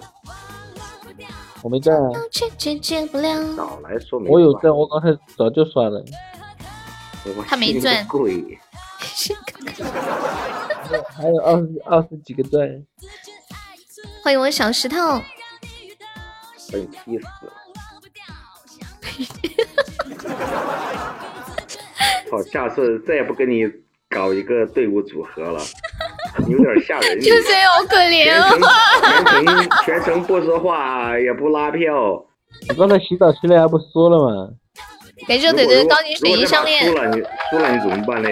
[1.63, 2.11] 我没在啊。
[3.57, 4.31] 早来说明。
[4.31, 6.05] 我有在，我刚才早就刷了。
[7.47, 8.07] 他没钻。
[8.07, 8.59] 贵。
[11.17, 12.69] 还有二十二十几个钻。
[14.23, 14.97] 欢迎我小石头。
[16.73, 17.53] 被踢死了。
[22.31, 23.65] 好，下次再也不跟你
[24.09, 25.61] 搞一个队伍组合了，
[26.49, 27.21] 有点吓人。
[27.21, 28.57] 秋水好可怜哦。
[29.27, 31.93] 全程全程不说话，也不拉票。
[32.69, 34.51] 我刚才洗澡起来还不说了吗？
[35.27, 36.85] 感谢腿腿高级水晶项链。
[36.87, 38.29] 输了你输了你怎么办呢？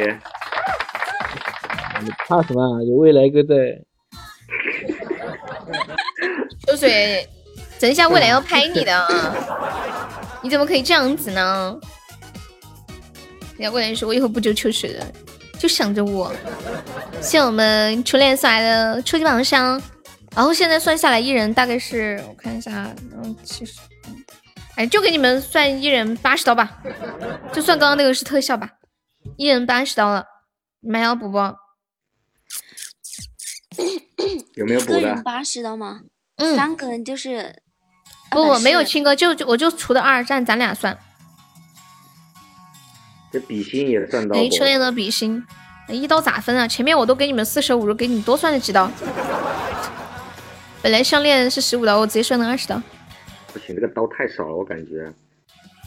[2.00, 2.83] 你怕什么？
[2.84, 3.55] 有未来哥在。
[6.67, 7.28] 秋水，
[7.81, 9.34] 等一下未来要拍你的啊！
[10.42, 11.78] 你怎么可以这样子呢？
[13.57, 15.07] 人家未来说，我以后不揪秋水了，
[15.58, 16.33] 就想着我。
[17.20, 19.81] 谢我们初恋送来的初级宝箱，
[20.36, 22.70] 然后现在算下来一人大概是我看一下，
[23.17, 23.81] 嗯，七十。
[24.78, 26.78] 哎，就给你们算一人八十刀吧，
[27.52, 28.74] 就算刚刚那个是特效吧，
[29.36, 30.24] 一人八十刀了，
[30.78, 31.39] 你们还要补不？
[34.55, 35.00] 有没有补的？
[35.00, 36.02] 人八十刀吗？
[36.36, 37.60] 嗯，三个人就是
[38.31, 40.97] 不不没有亲哥，就就我就除的二，战咱俩算。
[43.32, 44.36] 这比心也算刀。
[44.36, 45.44] 没初恋的比心，
[45.89, 46.68] 一刀咋分啊？
[46.68, 48.89] 前面我都给你们四舍五入，给你多算了几刀。
[50.81, 52.81] 本来项链是十五刀，我直接算了二十刀。
[53.52, 55.12] 不行，这个刀太少了，我感觉。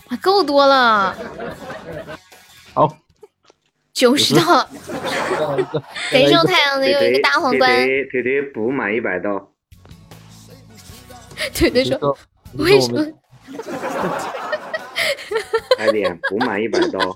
[0.10, 1.16] 啊，够多了。
[2.74, 2.98] 好。
[3.94, 4.42] 九十刀。
[6.12, 7.70] 感谢我太阳的又一个大皇冠。
[8.10, 9.52] 腿腿补满一百刀。
[11.54, 12.18] 腿腿说
[12.58, 13.06] ：“为什么？”
[15.76, 17.00] 快点补满一百刀。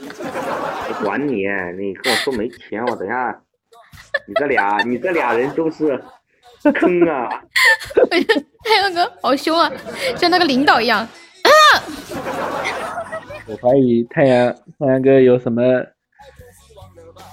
[0.00, 1.46] 我管你，
[1.78, 3.42] 你跟我说没钱，我等下。
[4.26, 6.02] 你这俩，你这俩人都是
[6.70, 7.42] 坑啊！
[8.64, 9.72] 太阳哥好凶啊，
[10.16, 11.00] 像那个领导一样。
[11.00, 11.50] 啊！
[13.46, 15.62] 我怀疑太阳太阳哥有什么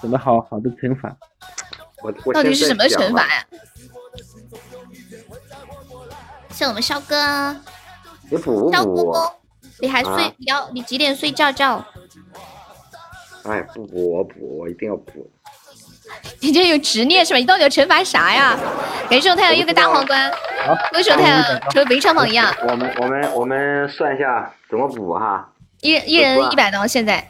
[0.02, 1.16] 什么好好的惩罚？
[2.02, 3.46] 我我到底是什么惩罚呀？
[6.50, 7.56] 谢我们肖哥。
[8.32, 9.14] 你补不补？
[9.80, 10.34] 你还睡？
[10.38, 11.86] 你要你几点睡觉觉？
[13.44, 15.32] 哎，不补我补，我一定要补。
[16.42, 17.38] 你这有执念是吧？
[17.38, 18.58] 你到底要惩罚啥呀？
[19.10, 20.32] 感谢我太阳又个大皇冠，
[20.94, 22.54] 为什么太阳成为围场榜一样。
[22.68, 25.52] 我们我们我们算一下怎么补哈。
[25.82, 27.28] 一一人一百刀，现在。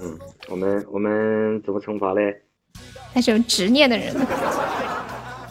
[0.00, 0.18] 嗯，
[0.48, 2.42] 我们我们怎么惩罚嘞？
[3.12, 4.14] 那是有执念的人。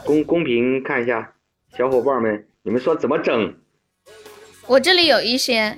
[0.06, 1.34] 公公屏看一下，
[1.78, 3.54] 小伙伴们，你们说怎么整？
[4.68, 5.78] 我这里有一些，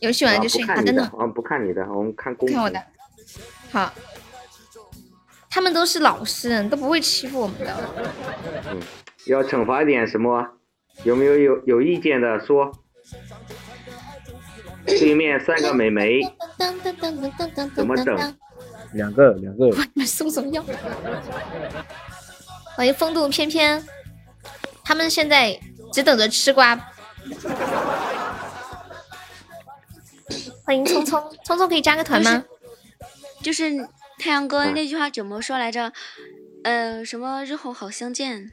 [0.00, 0.62] 游戏玩就睡。
[0.64, 1.10] 好的呢。
[1.14, 2.46] 我们不看你的，我们看公。
[2.50, 2.82] 看我的。
[3.70, 3.90] 好。
[5.54, 7.76] 他们都是老实人，都不会欺负我们的。
[8.70, 8.80] 嗯，
[9.26, 10.48] 要惩罚一点什么？
[11.04, 12.72] 有没有有有意见的说？
[14.86, 16.22] 对面三个美眉，
[17.76, 18.34] 怎么整？
[18.94, 19.70] 两个，两个。
[20.06, 20.64] 送送药。
[22.74, 23.84] 欢迎风度翩翩，
[24.82, 25.60] 他们现在
[25.92, 26.74] 只等着吃瓜。
[30.64, 32.42] 欢迎聪聪，聪聪可以加个团吗？
[33.42, 33.86] 就是。
[34.22, 35.92] 太阳哥那句话怎么说来着？
[36.62, 38.52] 呃，什么日后好相见？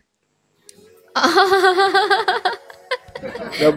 [1.14, 2.52] 啊哈哈哈哈哈哈！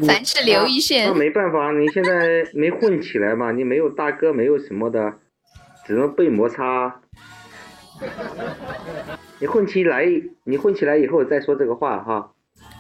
[0.07, 5.19] 凡是留一线，那没办法，你现在没混起来嘛，你没有大哥，没有什么的，
[5.87, 7.03] 只能被摩擦。
[9.39, 10.07] 你混起来，
[10.45, 12.33] 你混起来以后再说这个话哈。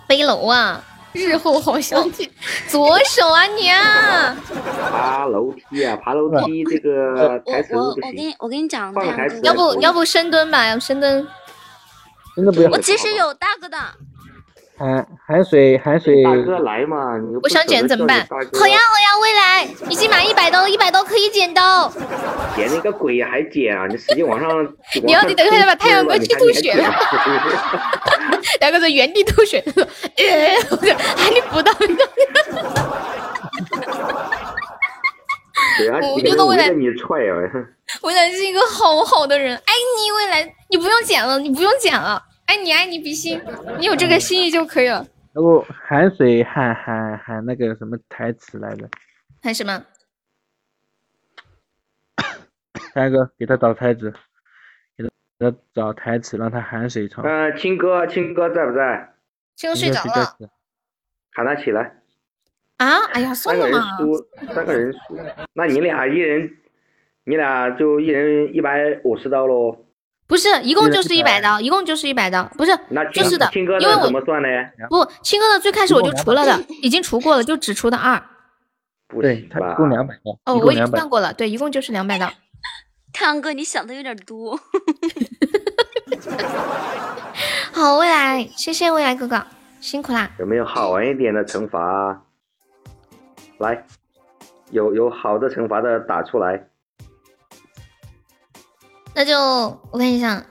[0.08, 0.82] 背楼啊！
[1.12, 2.28] 日后好相见，
[2.68, 4.36] 左手啊你啊！
[4.90, 7.80] 爬楼梯啊，爬楼梯这个台词不行。
[7.80, 8.92] 我我跟你我跟你讲，
[9.42, 11.26] 要不要不深蹲吧，要深蹲。
[12.34, 12.70] 真的不要。
[12.70, 13.76] 我其实有大哥的。
[14.82, 16.24] 海海水海水。
[16.24, 17.14] 大哥来嘛！
[17.40, 18.26] 我想捡怎么办？
[18.28, 18.78] 好呀好呀，
[19.22, 21.88] 未来已经满一百刀，一百刀可以捡刀。
[22.56, 23.86] 捡那个鬼呀，还捡啊！
[23.88, 24.50] 你使劲往上。
[25.04, 26.92] 你要你等一下把太阳哥气吐血了。
[28.58, 29.62] 大哥在原地吐血，
[30.16, 30.56] 哎，
[31.16, 32.08] 还你不到一个。
[36.12, 37.38] 我觉得未来你踹啊！
[38.02, 42.20] 未来是一个好好的人，爱你未来，你不用捡了，你不用捡了。
[42.46, 43.40] 爱你爱你比心，
[43.78, 45.06] 你有这个心意就可以了。
[45.32, 48.88] 然后喊水喊喊喊那个什么台词来着？
[49.42, 49.84] 喊什么？
[52.92, 54.12] 三哥给他找台词，
[54.96, 57.24] 给他找台词，让他喊水唱。
[57.24, 59.14] 呃，青哥，青哥在不在？
[59.56, 60.36] 青哥睡着了。
[61.30, 62.02] 喊他起来。
[62.76, 63.06] 啊！
[63.14, 63.96] 哎呀，算了嘛。
[63.96, 64.12] 三个人
[64.42, 65.18] 输，三个人输，
[65.54, 66.58] 那你俩一人，
[67.24, 69.86] 你俩就一人一百五十刀喽。
[70.32, 72.74] 不是，一共就是一百刀，一共就是一百刀，不是，
[73.12, 74.48] 就是的，因为我怎么算呢？
[74.88, 78.18] 不，青哥的最开始我就除了的，已经除过了，就只除的二。
[79.20, 80.38] 对他一共两百刀。
[80.46, 82.32] 哦，我已经算过了，对，一共就是两百刀。
[83.12, 84.58] 太阳哥，你想的有点多。
[87.74, 89.44] 好，未来，谢谢未来哥哥，
[89.82, 90.30] 辛苦啦。
[90.38, 92.22] 有没有好玩一点的惩罚？
[93.58, 93.84] 来，
[94.70, 96.68] 有有好的惩罚的打出来。
[99.14, 99.36] 那就
[99.90, 100.44] 我看一下，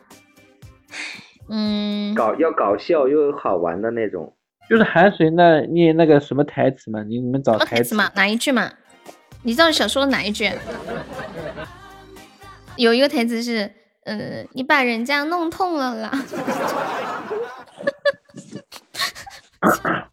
[1.49, 4.35] 嗯，搞要搞笑又好玩的那种，
[4.69, 7.01] 就是韩水那念那个什么台词嘛？
[7.03, 8.11] 你你们找台词嘛？
[8.15, 8.71] 哪一句嘛？
[9.43, 10.49] 你知道想说哪一句？
[12.77, 13.71] 有一个台词是，
[14.05, 16.11] 嗯，你把人家弄痛了啦。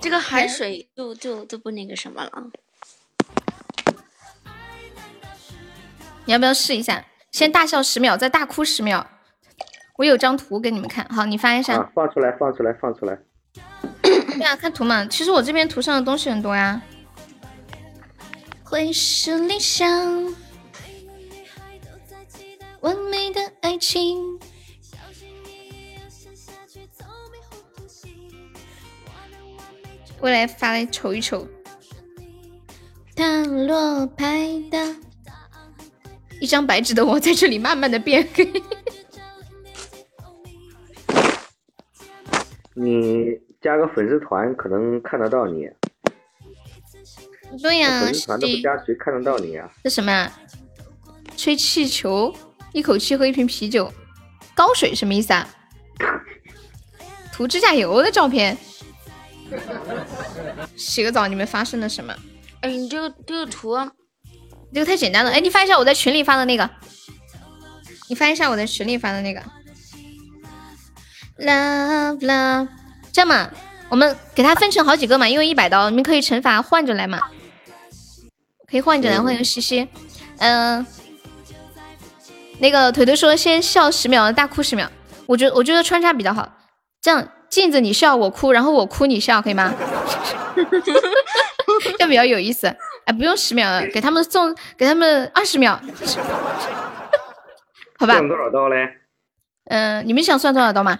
[0.00, 2.30] 这个海水就就就不那个什么了。
[6.26, 7.04] 你要不要试一下？
[7.30, 9.06] 先大笑十秒，再大哭十秒。
[9.96, 11.90] 我有张图给你们看，好，你发一下。
[11.94, 13.18] 放出来，放出来，放出来。
[14.02, 15.04] 对啊，看图嘛。
[15.06, 16.80] 其实我这边图上的东西很多呀。
[18.62, 20.34] 会是理想，
[22.80, 24.38] 完美的爱情。
[30.20, 31.46] 未来发来瞅一瞅。
[33.14, 34.96] 塔罗牌的。
[36.40, 38.50] 一张白纸的我在这里慢慢的变黑。
[42.74, 43.26] 你
[43.62, 45.68] 加个粉丝团，可能看得到你。
[47.62, 49.70] 对呀，粉丝团都不加，谁看得到你啊？
[49.84, 50.32] 这什么呀？
[51.36, 52.34] 吹气球，
[52.72, 53.92] 一口气喝一瓶啤酒，
[54.54, 55.48] 高水什么意思啊？
[57.32, 58.56] 涂指甲油的照片。
[60.76, 62.14] 洗个澡，你们发生了什么？
[62.60, 63.76] 哎，你这个这个图。
[64.74, 66.68] 这个太简单了，哎，你发一下我在群里发的那个，
[68.08, 69.40] 你发一下我在群里发的那个。
[71.38, 72.68] Love love，
[73.12, 73.50] 这样嘛，
[73.88, 77.20] 我们给它分成好几个嘛，因为一百刀，你们可以惩罚换着来嘛，
[78.68, 79.20] 可以换着来。
[79.20, 79.88] 欢迎西西，
[80.38, 80.84] 嗯，
[82.58, 84.90] 那个腿腿说先笑十秒，大哭十秒，
[85.26, 86.52] 我觉我觉得穿插比较好，
[87.00, 89.72] 这样镜子你笑我哭，然后我哭你笑，可以吗？
[91.96, 92.66] 这比较有意思。
[93.04, 95.80] 哎，不用十秒，给他们送，给他们二十秒，
[97.96, 98.14] 好吧？
[98.14, 98.88] 算多少刀嘞？
[99.66, 100.98] 嗯，你们想算多少刀吗？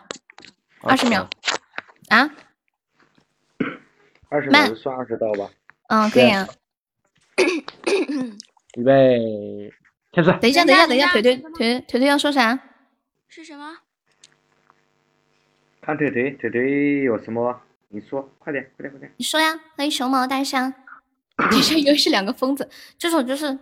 [0.82, 1.28] 二十秒。
[2.08, 2.30] 啊？
[4.28, 5.50] 二十秒算二十刀吧。
[5.88, 6.46] 嗯，可以啊。
[8.76, 9.72] 预备，
[10.12, 10.30] 开始。
[10.40, 12.60] 等一下，等一下，等一下，腿腿腿腿腿要说啥？
[13.28, 13.78] 是什么？
[15.84, 17.60] 看腿腿腿腿有什么？
[17.88, 19.12] 你说，快点，快点，快点。
[19.18, 20.72] 你说呀，欢迎熊猫大象。
[21.36, 23.58] 等一下又是两个疯子，这种就是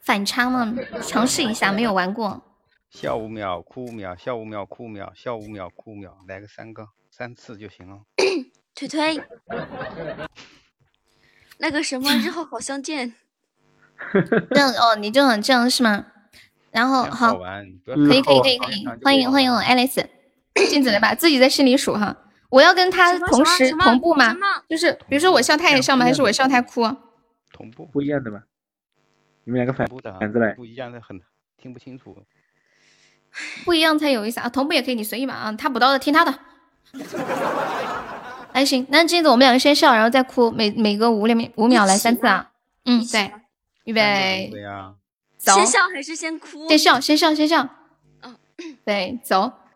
[0.00, 2.42] 反差嘛，尝试一下，没有玩过。
[2.88, 8.00] 笑五秒，哭五秒，笑五秒，哭五秒，笑五秒，哭五秒，来个三个，三次就行了。
[8.74, 9.22] 腿腿，
[11.58, 13.12] 那个什么，日后好相见。
[14.50, 16.06] 这样哦，你这样这样是吗？
[16.70, 17.36] 然后好，
[17.84, 20.08] 可以可以可以可以，欢迎欢迎我爱丽丝，
[20.66, 22.16] 镜子来吧，自己在心里数哈。
[22.48, 24.34] 我要跟他同时同步吗？
[24.68, 26.04] 就是比如说我笑他也笑吗？
[26.04, 26.82] 还是我笑他哭？
[27.52, 28.42] 同步不一样的吧？
[29.44, 29.86] 你们两个反
[30.18, 31.20] 反着来，不一样的很，
[31.60, 32.16] 听不清楚。
[33.66, 34.48] 不一样才有意思啊！
[34.48, 35.52] 同步也可以，你随意嘛啊！
[35.52, 36.34] 他补刀的听他的。
[38.52, 42.50] 还 行，那镜子我们两个先笑，然后再哭，每每个五两五秒来三次啊。
[42.86, 43.30] 嗯，对，
[43.84, 44.50] 预备。
[45.38, 46.66] 先笑还是先哭？
[46.68, 47.68] 先笑，先笑，先笑。
[48.22, 48.36] 嗯，
[48.84, 49.52] 对，走。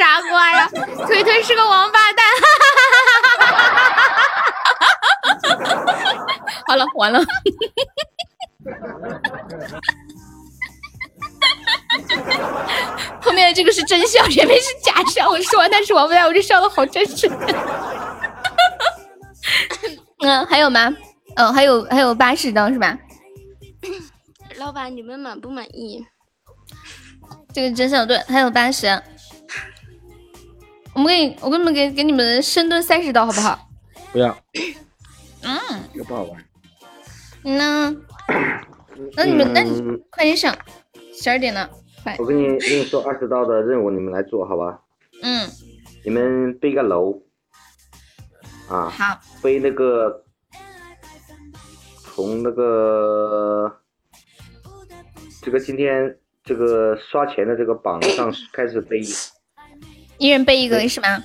[0.00, 0.66] 傻瓜呀！
[1.06, 2.24] 推推是个王八蛋！
[6.66, 7.20] 好了，完了。
[13.20, 15.28] 后面这个是真笑，前面是假笑。
[15.28, 17.28] 我说完他是王八蛋，我这笑的好真实。
[20.24, 20.90] 嗯，还有吗？
[21.36, 22.96] 嗯，还有还有八十张是吧？
[24.56, 26.06] 老板，你们满不满意？
[27.52, 29.02] 这个真相对，还有八十。
[30.94, 33.68] 我们给你我给你们给给你们深蹲三十刀好不好？
[34.12, 34.36] 不要。
[35.42, 35.58] 嗯。
[35.94, 36.44] 又不好玩。
[37.42, 37.94] 那
[39.16, 40.56] 那你们那你快点上，
[41.14, 41.70] 十二点了，
[42.02, 42.16] 快。
[42.18, 44.80] 我给你跟你说二十刀的任务，你们来做好吧？
[45.22, 45.48] 嗯。
[46.04, 47.22] 你们背个楼。
[48.68, 48.90] 啊。
[48.90, 49.20] 好。
[49.42, 50.24] 背那个，
[52.02, 53.80] 从那个，
[55.40, 59.00] 这个今天这个刷钱的这个榜上开始背。
[60.20, 61.24] 一人背一个是吗？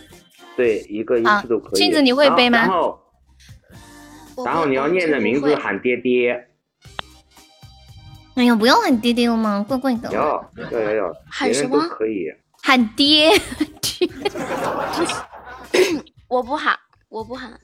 [0.56, 1.80] 对，一个一次都可以。
[1.80, 2.60] 镜子你会背吗？
[2.60, 3.00] 然后，
[4.46, 6.48] 然后你要念着名字喊爹爹。
[8.36, 9.64] 哎呀，不要喊爹爹了吗？
[9.68, 10.10] 怪怪的。
[10.14, 11.78] 要要要要，喊什么？
[11.90, 12.28] 可以。
[12.64, 13.30] 喊爹
[13.82, 14.10] 爹。
[16.30, 17.60] 我不喊，我不喊。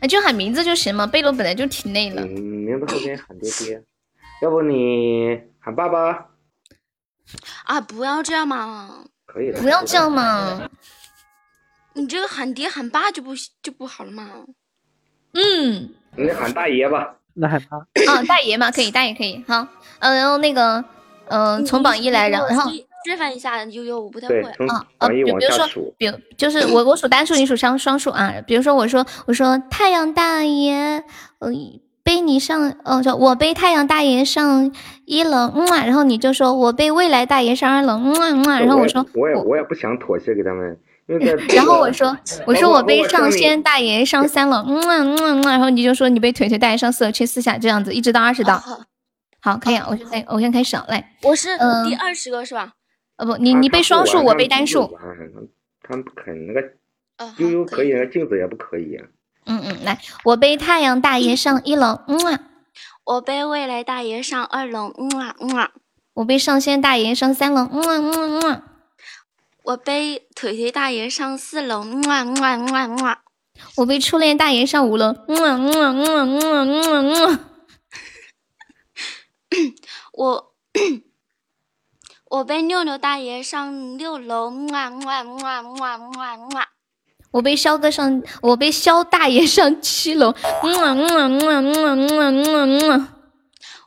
[0.00, 2.22] 那就喊名字就行嘛，背楼本来就挺累的。
[2.22, 3.82] 嗯，名字后面喊爹爹，
[4.42, 6.26] 要不你喊爸爸？
[7.66, 9.04] 啊，不要这样嘛。
[9.32, 9.60] 可以的。
[9.60, 10.68] 不要这样嘛。
[11.94, 14.28] 你这个喊爹喊爸就不就不好了嘛？
[15.34, 15.90] 嗯。
[16.16, 17.16] 你喊大爷吧。
[17.34, 17.76] 那喊他。
[18.12, 19.42] 啊，大爷嘛，可以，大爷可以。
[19.46, 19.66] 好，
[20.00, 20.84] 嗯，然后那个，
[21.28, 22.70] 嗯，从榜一来，然后
[23.06, 25.08] 示范一下悠悠，我不太会啊啊。
[25.08, 28.34] 比如说，比如就是我我数单数，你数双双数啊。
[28.46, 31.02] 比如说我说我说太阳大爷，
[31.38, 31.48] 呃，
[32.02, 34.74] 背你上，哦，说我背太阳大爷上
[35.10, 40.78] 一楼，嗯啊然后你就说我背未来大爷上二楼，嗯啊嗯啊然后我说我也我也不想妥协给他们。
[41.52, 42.16] 然后我说，
[42.46, 48.62] 我说我背上仙大爷上三楼，嗯啊嗯嗯，然后你就说你背腿腿大爷上四楼，切四下，这样子一直到二十道。
[49.42, 51.12] 好，可以啊，我先开，我先开始来。
[51.24, 51.48] 我是
[51.88, 52.74] 第二十个是吧？
[53.16, 54.96] 呃不，你你背双数，我背单数。
[55.82, 56.62] 他们不肯那个
[57.38, 58.96] 悠悠可以，那镜子也不可以。
[59.46, 62.40] 嗯嗯，来，我背太阳大爷上一楼，嗯啊。
[63.04, 65.72] 我背未来大爷上二楼，木啊木啊。
[66.14, 68.62] 我背上仙大爷上三楼，木啊木啊木啊。
[69.62, 73.22] 我背腿腿大爷上四楼，木啊木啊木啊木啊。
[73.76, 76.64] 我背初恋大爷上五楼，木啊木啊木啊木啊
[77.02, 77.40] 木啊。
[80.12, 80.54] 我
[82.26, 86.68] 我背六六大爷上六楼，木啊木啊木啊木啊木啊。
[87.32, 92.30] 我被肖哥上，我被肖大爷上七楼，嗯啊嗯啊嗯啊嗯啊嗯啊
[92.64, 93.16] 嗯啊。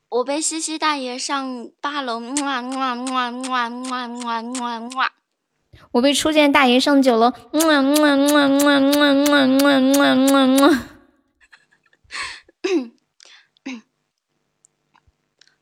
[0.10, 3.52] 我被西西大爷上八楼，嗯啊嗯啊嗯啊嗯
[3.92, 4.40] 啊嗯啊
[4.80, 5.12] 嗯啊。
[5.92, 9.94] 我被初见大爷上九楼，嗯嗯嗯嗯嗯嗯嗯
[10.32, 10.82] 嗯嗯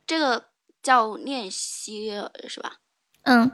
[0.06, 0.44] 这个
[0.82, 2.10] 叫练习
[2.46, 2.74] 是吧？
[3.24, 3.50] 嗯。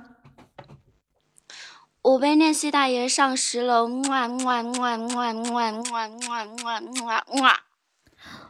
[2.09, 6.09] 我被练习大爷上十楼，哇哇哇哇哇哇
[6.65, 7.57] 哇哇哇！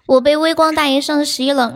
[0.07, 1.73] 我被微光大爷上十一楼。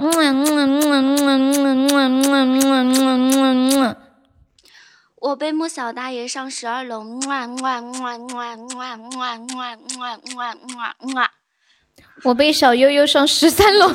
[5.16, 7.04] 我被穆小大爷上十二楼。
[12.22, 13.92] 我被小悠悠上十三楼，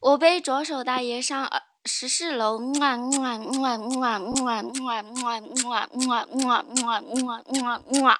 [0.00, 8.18] 我被左手大爷上二十四楼，么么么么么么么么么么么么么。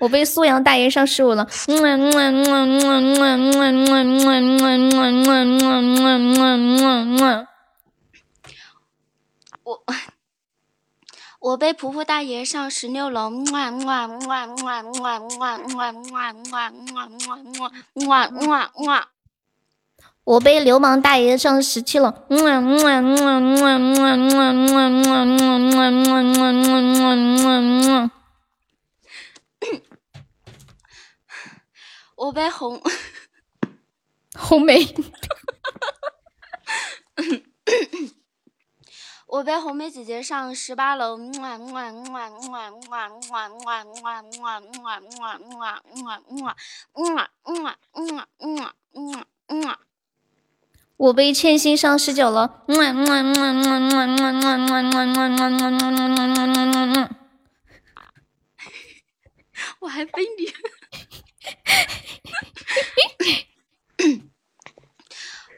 [0.00, 1.46] 我被苏阳大爷上十五楼，
[9.64, 9.82] 我
[11.40, 13.30] 我被婆婆大爷上十六楼，
[20.28, 22.12] 我被流氓大爷上十七楼，
[32.14, 32.82] 我被红
[34.36, 34.86] 红梅，
[39.28, 41.16] 我被红梅姐姐上十八楼。
[50.98, 52.50] 我被欠薪上十九楼，
[59.78, 60.52] 我还被你，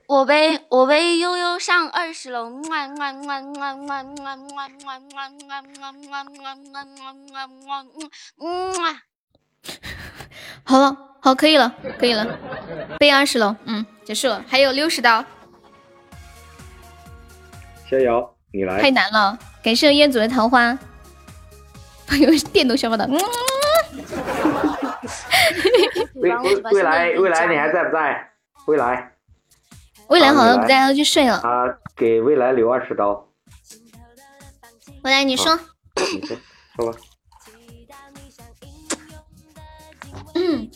[0.07, 2.51] 我被我被悠悠上二十楼，
[10.65, 12.39] 好了，好，可以了，可以了，
[12.99, 13.87] 背二十楼，嗯。
[14.11, 15.25] 结束了，还有六十刀。
[17.89, 18.83] 逍遥，你来。
[18.83, 20.77] 太难了，感谢彦祖的桃花。
[22.19, 23.07] 有电动小马的。
[26.15, 26.37] 未
[26.73, 28.33] 未来未来你还在不在？
[28.67, 29.13] 未来，
[30.09, 31.37] 未来好像不在，他去睡了。
[31.37, 33.29] 啊，给未来留二十刀。
[35.05, 35.57] 未来，你说。
[35.95, 36.37] 你说，
[36.75, 36.99] 说吧。
[40.35, 40.69] 嗯，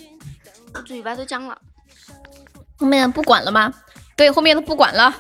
[0.75, 1.61] 我嘴巴都僵了。
[2.77, 3.73] 后面不管了吗？
[4.17, 5.13] 对，后面都不管了。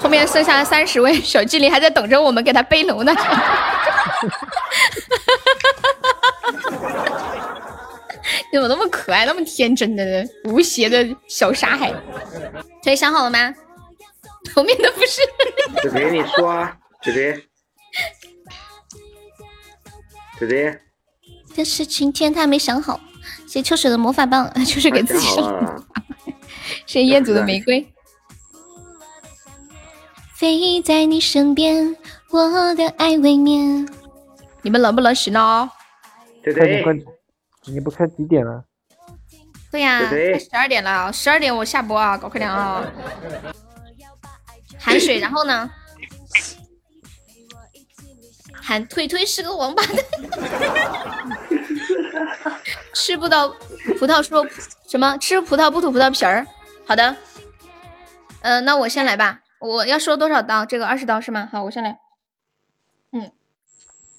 [0.00, 3.14] 后面剩下三十位小精灵还在等着我们给他背楼呢。
[8.50, 11.92] 你怎么那么可爱，那么天真的呢无邪的小傻海？
[12.82, 13.54] 所以想好了吗？
[14.54, 15.20] 后面的不是。
[15.82, 17.42] 姐姐，你说啊，姐姐。
[20.40, 20.80] 姐姐。
[21.54, 22.98] 但是晴天，他还没想好。
[23.46, 25.44] 谢秋水的魔法棒， 就是给自己送。
[26.88, 27.86] 谢彦祖的玫瑰。
[30.34, 31.94] 飞在你身边，
[32.30, 33.86] 我的爱未眠。
[34.62, 35.70] 你们能不能行呢？
[36.42, 36.82] 姐姐。
[37.66, 38.64] 你不看几点了？
[39.70, 42.82] 对呀，快十二点了，十二点我下播啊，搞快点啊！
[44.78, 45.70] 含水，然后呢？
[48.54, 49.96] 喊腿腿是个王八蛋，
[52.94, 53.50] 吃不到
[53.98, 54.46] 葡萄说
[54.88, 55.18] 什么？
[55.18, 56.46] 吃葡萄不吐葡萄皮儿。
[56.88, 57.16] 好的，
[58.40, 59.42] 嗯，那我先来吧。
[59.60, 60.64] 我要收多少刀？
[60.64, 61.48] 这个二十刀是吗？
[61.52, 62.00] 好，我先来。
[63.12, 63.30] 嗯。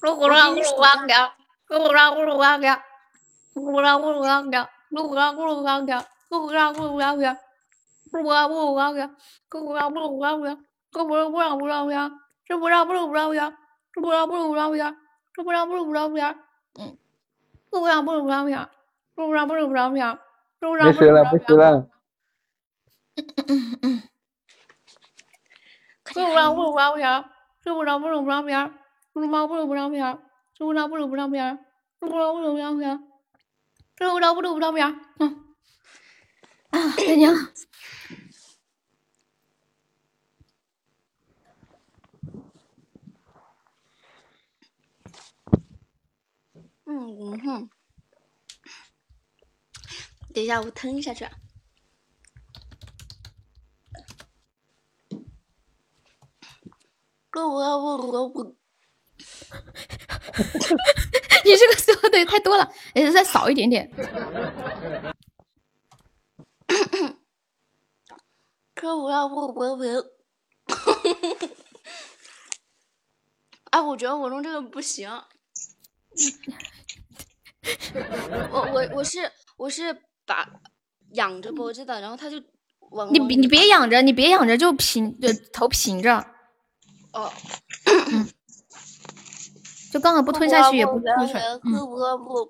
[0.02, 1.34] 噜呼啦呼噜哇喵，
[1.68, 2.80] 噜呼啦呼噜哇喵。
[3.56, 7.36] 咕噜啦咕噜啦喵，噜呼啦咕噜啦喵，噜呼啦咕噜啦喵，
[8.12, 9.10] 噜呼啦咕噜啦喵，
[9.50, 10.58] 咕呼啦咕噜啦喵，
[10.92, 12.08] 咕呼啦咕噜啦喵，
[12.54, 13.36] 咕呼啦咕噜啦喵，
[13.96, 14.94] 咕呼啦咕噜啦喵，
[15.36, 16.36] 咕呼啦咕噜啦喵，
[16.80, 16.98] 嗯，
[17.70, 18.70] 咕呼啦咕噜啦喵，
[19.16, 20.18] 咕呼啦咕噜啦喵，
[20.62, 20.92] 咕呼啦咕噜啦喵。
[20.92, 21.88] 没事了，没事了。
[26.06, 27.24] 睡不着，睡不着，不着；
[27.64, 28.72] 睡不着，睡不着，不着；
[29.14, 30.18] 睡不着，睡不着，不着；
[30.58, 31.58] 睡不着，睡不着，不着；
[32.00, 33.00] 睡不着，睡不着，不着。
[33.98, 34.86] 睡不着，睡不着，不着。
[35.20, 35.54] 嗯，
[36.96, 37.30] 再见。
[46.86, 47.70] 嗯，哼。
[50.34, 51.28] 等一下，我腾一下去。
[61.46, 63.90] 你这个说的太多了，哎，再少一点点。
[68.76, 69.84] 可我要不不不，
[73.72, 75.10] 啊，我觉得我弄这个不行。
[78.52, 79.94] 我我我是我是
[80.26, 80.50] 把
[81.12, 82.42] 仰着脖子的，然后他就
[82.92, 86.26] 往你你别仰着，你别仰着，就平，就头平着。
[87.14, 87.32] 哦。
[89.92, 92.50] 就刚好不吞下去，也 不不要不要。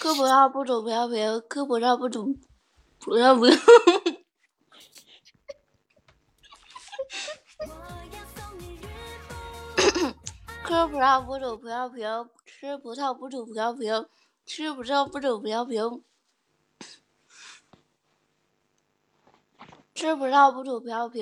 [0.00, 1.38] 嗑葡萄不吐，不要不要。
[1.40, 2.34] 嗑葡萄不吐，
[3.00, 3.54] 不要不要。
[10.64, 12.26] 嗑葡萄不吐，不要不要。
[12.46, 14.08] 吃葡萄不吐，不要不要。
[14.46, 15.76] 吃葡萄不吐葡萄皮。
[19.94, 21.20] 吃葡萄不吐葡萄皮。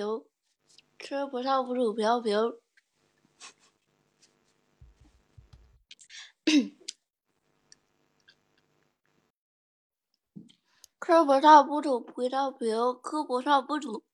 [0.98, 2.30] 吃葡萄不吐葡萄皮。
[11.00, 12.66] 吃葡萄不吐葡萄皮。
[12.66, 14.04] 吃葡萄不吐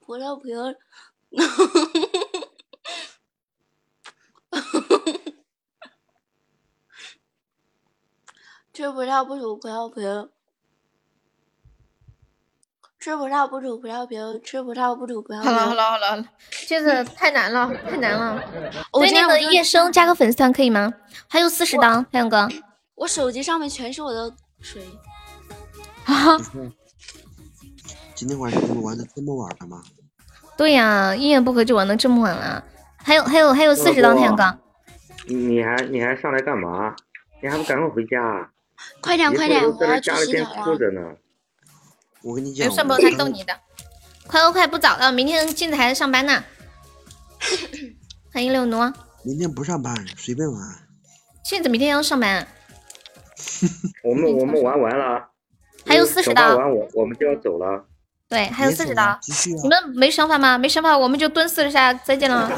[0.00, 0.52] 葡萄皮。
[0.54, 2.03] 呵呵。
[8.84, 10.02] 吃葡萄不吐葡萄皮，
[13.00, 15.48] 吃葡萄不吐葡萄皮，吃葡萄不吐葡萄皮。
[15.48, 16.28] 好了好了好 了
[16.68, 18.38] 这个太难了太难了。
[18.92, 20.92] 对那个夜生加个粉丝团可以吗？
[21.28, 22.46] 还有四十刀，太阳哥。
[22.96, 24.30] 我手机上面全是我的
[24.60, 24.82] 水。
[26.04, 26.36] 啊！
[28.14, 29.82] 今天晚上你们玩的这么晚了吗？
[30.58, 32.62] 对呀，一言不合就玩的这么晚了。
[32.98, 34.58] 还有还有还有四十刀，太阳哥。
[35.26, 36.94] 你还你还上来干嘛？
[37.42, 38.50] 你还不赶快回家？
[39.00, 41.16] 快点快点，我要去洗澡了。
[42.22, 43.54] 我跟你讲，算不他逗你的。
[44.26, 46.42] 快快快，不早了，明天镜子还在上班呢。
[48.32, 48.78] 欢迎六奴。
[49.22, 50.60] 明天不上班，随便玩。
[51.44, 52.46] 镜子明天要上班。
[54.02, 55.28] 我们我们玩完了。
[55.86, 56.56] 还有四十刀。
[56.56, 57.84] 玩我我们就要走了。
[58.26, 59.18] 对，还有四十刀。
[59.62, 60.56] 你们没想法吗？
[60.56, 62.48] 没想法，我们就蹲四十下，再见了。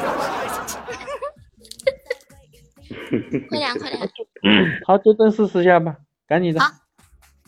[3.48, 4.10] 快 点快点。
[4.86, 5.96] 好，就蹲四十下吧。
[6.26, 6.70] 赶紧的，好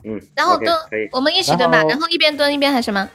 [0.05, 0.76] 嗯，然后蹲，
[1.12, 3.08] 我们一起蹲吧，然后一边蹲一边喊什么？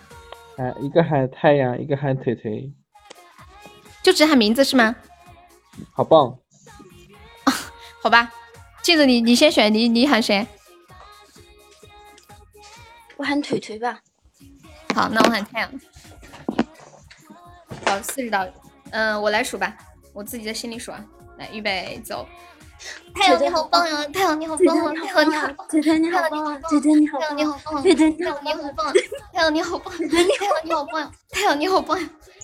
[0.58, 2.72] 哎，一个喊太阳，一个喊腿腿，
[4.04, 4.96] 就只喊名字是吗？
[5.94, 6.38] 好棒，
[8.04, 8.32] 好吧，
[8.82, 10.46] 镜子你你先选，你你喊谁？
[13.18, 14.00] 我喊腿腿吧。
[14.94, 15.72] 好，那我喊太阳。
[17.86, 18.46] 好，四十道，
[18.92, 19.76] 嗯，我来数吧，
[20.14, 21.04] 我自己在心里数啊，
[21.38, 22.28] 来，预备，走。
[23.16, 24.06] 太阳你好棒呀！
[24.14, 24.94] 太阳你好棒啊！
[24.94, 25.68] 太阳你好棒！
[25.70, 26.60] 姐姐你好棒啊！
[26.70, 27.30] 腿腿你好棒！
[27.30, 27.82] 太阳你好棒！
[27.84, 28.34] 腿腿你好
[28.72, 28.94] 棒！
[29.34, 29.94] 太阳你好棒！
[29.94, 30.42] 太阳你好棒！
[30.42, 31.12] 太阳你好棒！
[31.32, 32.00] 太阳你好棒！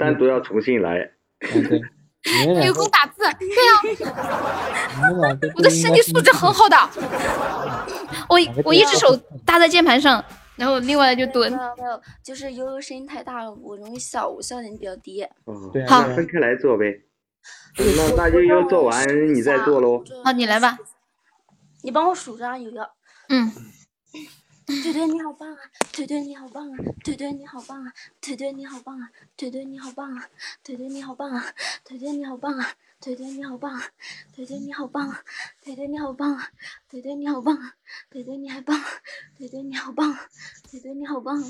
[0.00, 1.10] 单独要重新来。
[2.66, 3.48] 有空打字，对
[4.04, 5.38] 呀。
[5.56, 6.76] 我的身体素质很好的，
[8.28, 9.14] 我我一只手
[9.44, 10.22] 搭在键盘上，
[10.56, 11.50] 然后另外就蹲。
[11.50, 15.22] 没有没有，就是悠悠声音太大了，我容易笑，我笑点比较低。
[15.46, 17.02] 嗯，对，那分开来做呗。
[17.78, 20.02] 那那悠悠做完你再做喽。
[20.24, 20.78] 好，你来吧。
[21.82, 22.82] 你帮我数着悠悠。
[23.30, 23.50] 嗯。
[24.70, 25.58] 腿腿你好棒啊！
[25.92, 26.76] 腿腿你好棒啊！
[27.02, 27.92] 腿腿你好棒啊！
[28.20, 29.10] 腿腿你好棒啊！
[29.42, 30.24] 腿腿你好棒啊！
[30.64, 31.44] 腿腿你好棒啊！
[33.02, 34.00] 腿腿你好棒啊！
[34.32, 34.70] 腿腿你好棒啊！
[34.70, 35.20] 腿腿你好棒啊！
[35.34, 36.52] 腿腿你好棒啊！
[36.90, 37.74] 腿腿你好棒啊！
[38.10, 38.80] 腿腿你还棒！
[39.36, 40.16] 腿腿你好棒！
[40.70, 41.42] 腿腿你好棒！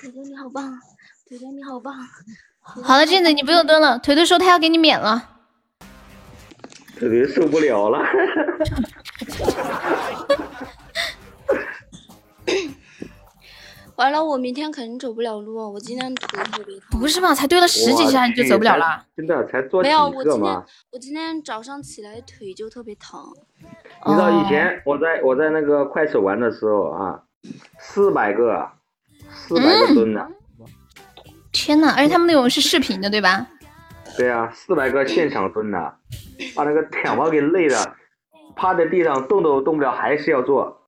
[0.00, 0.80] 腿腿你好棒！
[1.28, 1.94] 腿腿你好棒！
[2.60, 3.98] 好了，镜子你不用蹲了。
[3.98, 5.30] 腿腿说他要给你免了。
[6.98, 8.02] 腿腿受不了了。
[13.96, 15.72] 完了，我明天肯定走不了路。
[15.72, 17.00] 我今天腿特别疼。
[17.00, 17.34] 不是吧？
[17.34, 19.04] 才蹲了十几下你就走不了了？
[19.16, 23.20] 真的才做没有，我今天我今天早上起来腿就特别疼。
[24.06, 27.22] 你知道以前我在我在那个快手玩的时候啊，
[27.78, 28.68] 四百个，
[29.30, 30.28] 四百个蹲的。
[31.52, 33.46] 天呐，而且他们那种是视频的，对吧？
[34.18, 35.94] 对啊，四百个现场蹲的，
[36.56, 37.94] 把那个 舔毛给累的，
[38.56, 40.83] 趴在地上动都动不了，还是要做。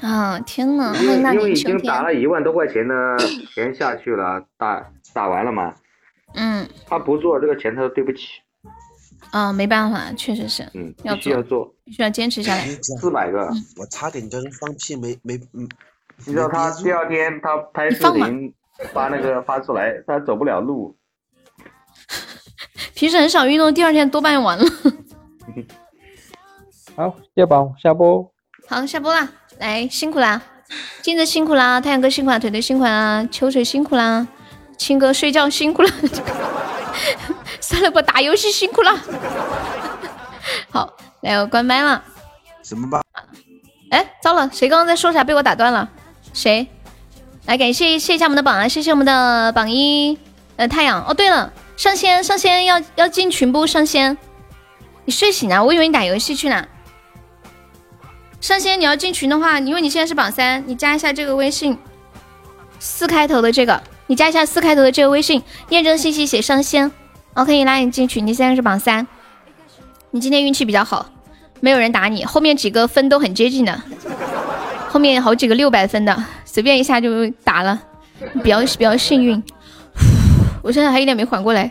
[0.00, 0.94] 啊天呐！
[1.00, 2.94] 因为因为已经打了一万多块钱的
[3.54, 5.74] 钱下去了，打打完了嘛。
[6.34, 6.66] 嗯。
[6.86, 8.40] 他不做这个钱，他说对不起。
[9.30, 10.62] 啊，没办法，确实是。
[10.74, 10.94] 嗯。
[11.02, 12.66] 要必须要做，必须要坚持下来。
[12.80, 15.68] 四百个，我差点叫人放屁，没没嗯。
[16.26, 18.52] 你知道他第二天他拍视频
[18.92, 20.96] 发那个发出来，他走不了路。
[22.94, 24.64] 平时很少运动，第二天多半完了。
[26.96, 28.32] 好，要宝下播。
[28.68, 29.28] 好，下播啦。
[29.60, 30.40] 来，辛苦啦，
[31.02, 34.26] 金子辛苦啦，太阳哥辛苦啦，腿腿辛苦啦，秋水辛苦啦，
[34.78, 35.90] 青哥睡觉辛苦了，
[37.60, 38.98] 算了吧，打游戏辛苦了。
[40.70, 42.02] 好，来我关麦了。
[42.62, 43.02] 什么吧？
[43.90, 45.90] 哎，糟了，谁刚刚在说啥被我打断了？
[46.32, 46.66] 谁？
[47.44, 50.18] 来感谢谢一下我们的榜啊，谢谢我们的榜一
[50.56, 51.04] 呃太阳。
[51.06, 53.66] 哦，对了，上仙上仙要要进群不？
[53.66, 54.16] 上仙，
[55.04, 55.62] 你睡醒了？
[55.62, 56.66] 我以为你打游戏去呢。
[58.40, 61.76] 上仙，你要进群的话，因为你现在是榜三，你加一下这个微信，
[62.78, 66.90] 四开头的这个，你加一下四开头的这个微信，验证信息写上仙，
[67.34, 68.26] 我可以拉你进群。
[68.26, 69.06] 你现在是榜三，
[70.12, 71.10] 你今天运气比较好，
[71.60, 73.78] 没有人打你，后面几个分都很接近的，
[74.88, 77.78] 后面好几个六百分的，随便一下就打了，
[78.42, 79.42] 比较比较幸运。
[80.62, 81.70] 我现在还有点没缓过来。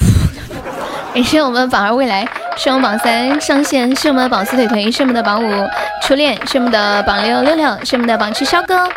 [1.12, 2.26] 感谢我们榜二未来，
[2.58, 5.68] 是我们榜三上线，是我们的榜四腿腿，是我们的榜五
[6.02, 8.88] 初恋，是我们的榜六六六，是我们的榜七肖哥，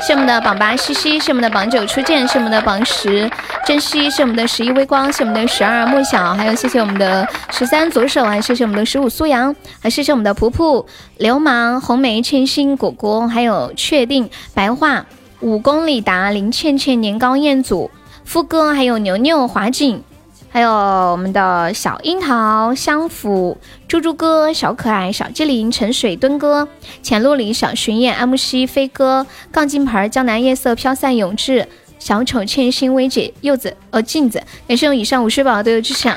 [0.00, 3.30] 是我们的榜八西西，是我们的榜九初见，是我们的榜十
[3.64, 10.84] 珍惜，是我们的十一微光，是我们的十二莫小，还有谢谢我们的十三左手，还谢谢我们的十五苏阳，还谢谢我们的噗噗
[11.18, 15.06] 流氓红梅千心果果，还有确定白话
[15.40, 17.88] 五公里达林倩倩年糕彦祖
[18.24, 20.02] 夫哥，还有牛牛华锦。
[20.48, 26.66] 还有我们的小樱桃、香福、猪猪哥、小可爱、小机灵、沉水墩哥、
[27.02, 31.68] 浅露里、小巡演、安慕希、飞哥、杠精牌、江南夜色、飘散永志、
[31.98, 36.08] 小丑、欠薪、薇姐、柚子、呃镜子，感谢我以上五十宝都有支持。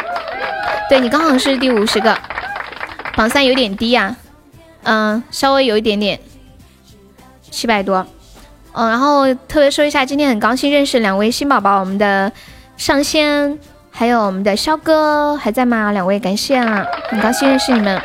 [0.90, 2.18] 对你刚好是第五十个，
[3.16, 4.16] 榜三有点低呀，
[4.84, 6.18] 嗯，稍微有一点点，
[7.52, 8.08] 七百多。
[8.72, 12.32] 嗯，然后特别说一下，今天很高兴认识两位新宝宝，我们的
[12.78, 13.60] 上仙。
[13.92, 15.92] 还有我们的肖哥还在吗？
[15.92, 18.02] 两位感谢啊，很高兴认识你们。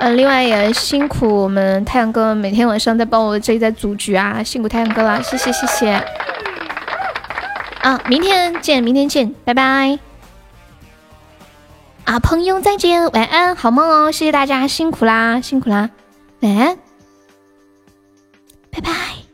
[0.00, 5.92] 嗯，另外也辛苦我们太阳哥每天晚上在帮我这里在组局啊，辛苦太阳哥了，谢谢谢谢。
[7.80, 9.98] 啊，明天见，明天见，拜拜。
[12.04, 15.90] 啊，朋友再见，晚安，好梦哦，谢谢大家辛苦啦，辛苦啦，
[16.40, 16.76] 晚安，
[18.70, 19.27] 拜拜。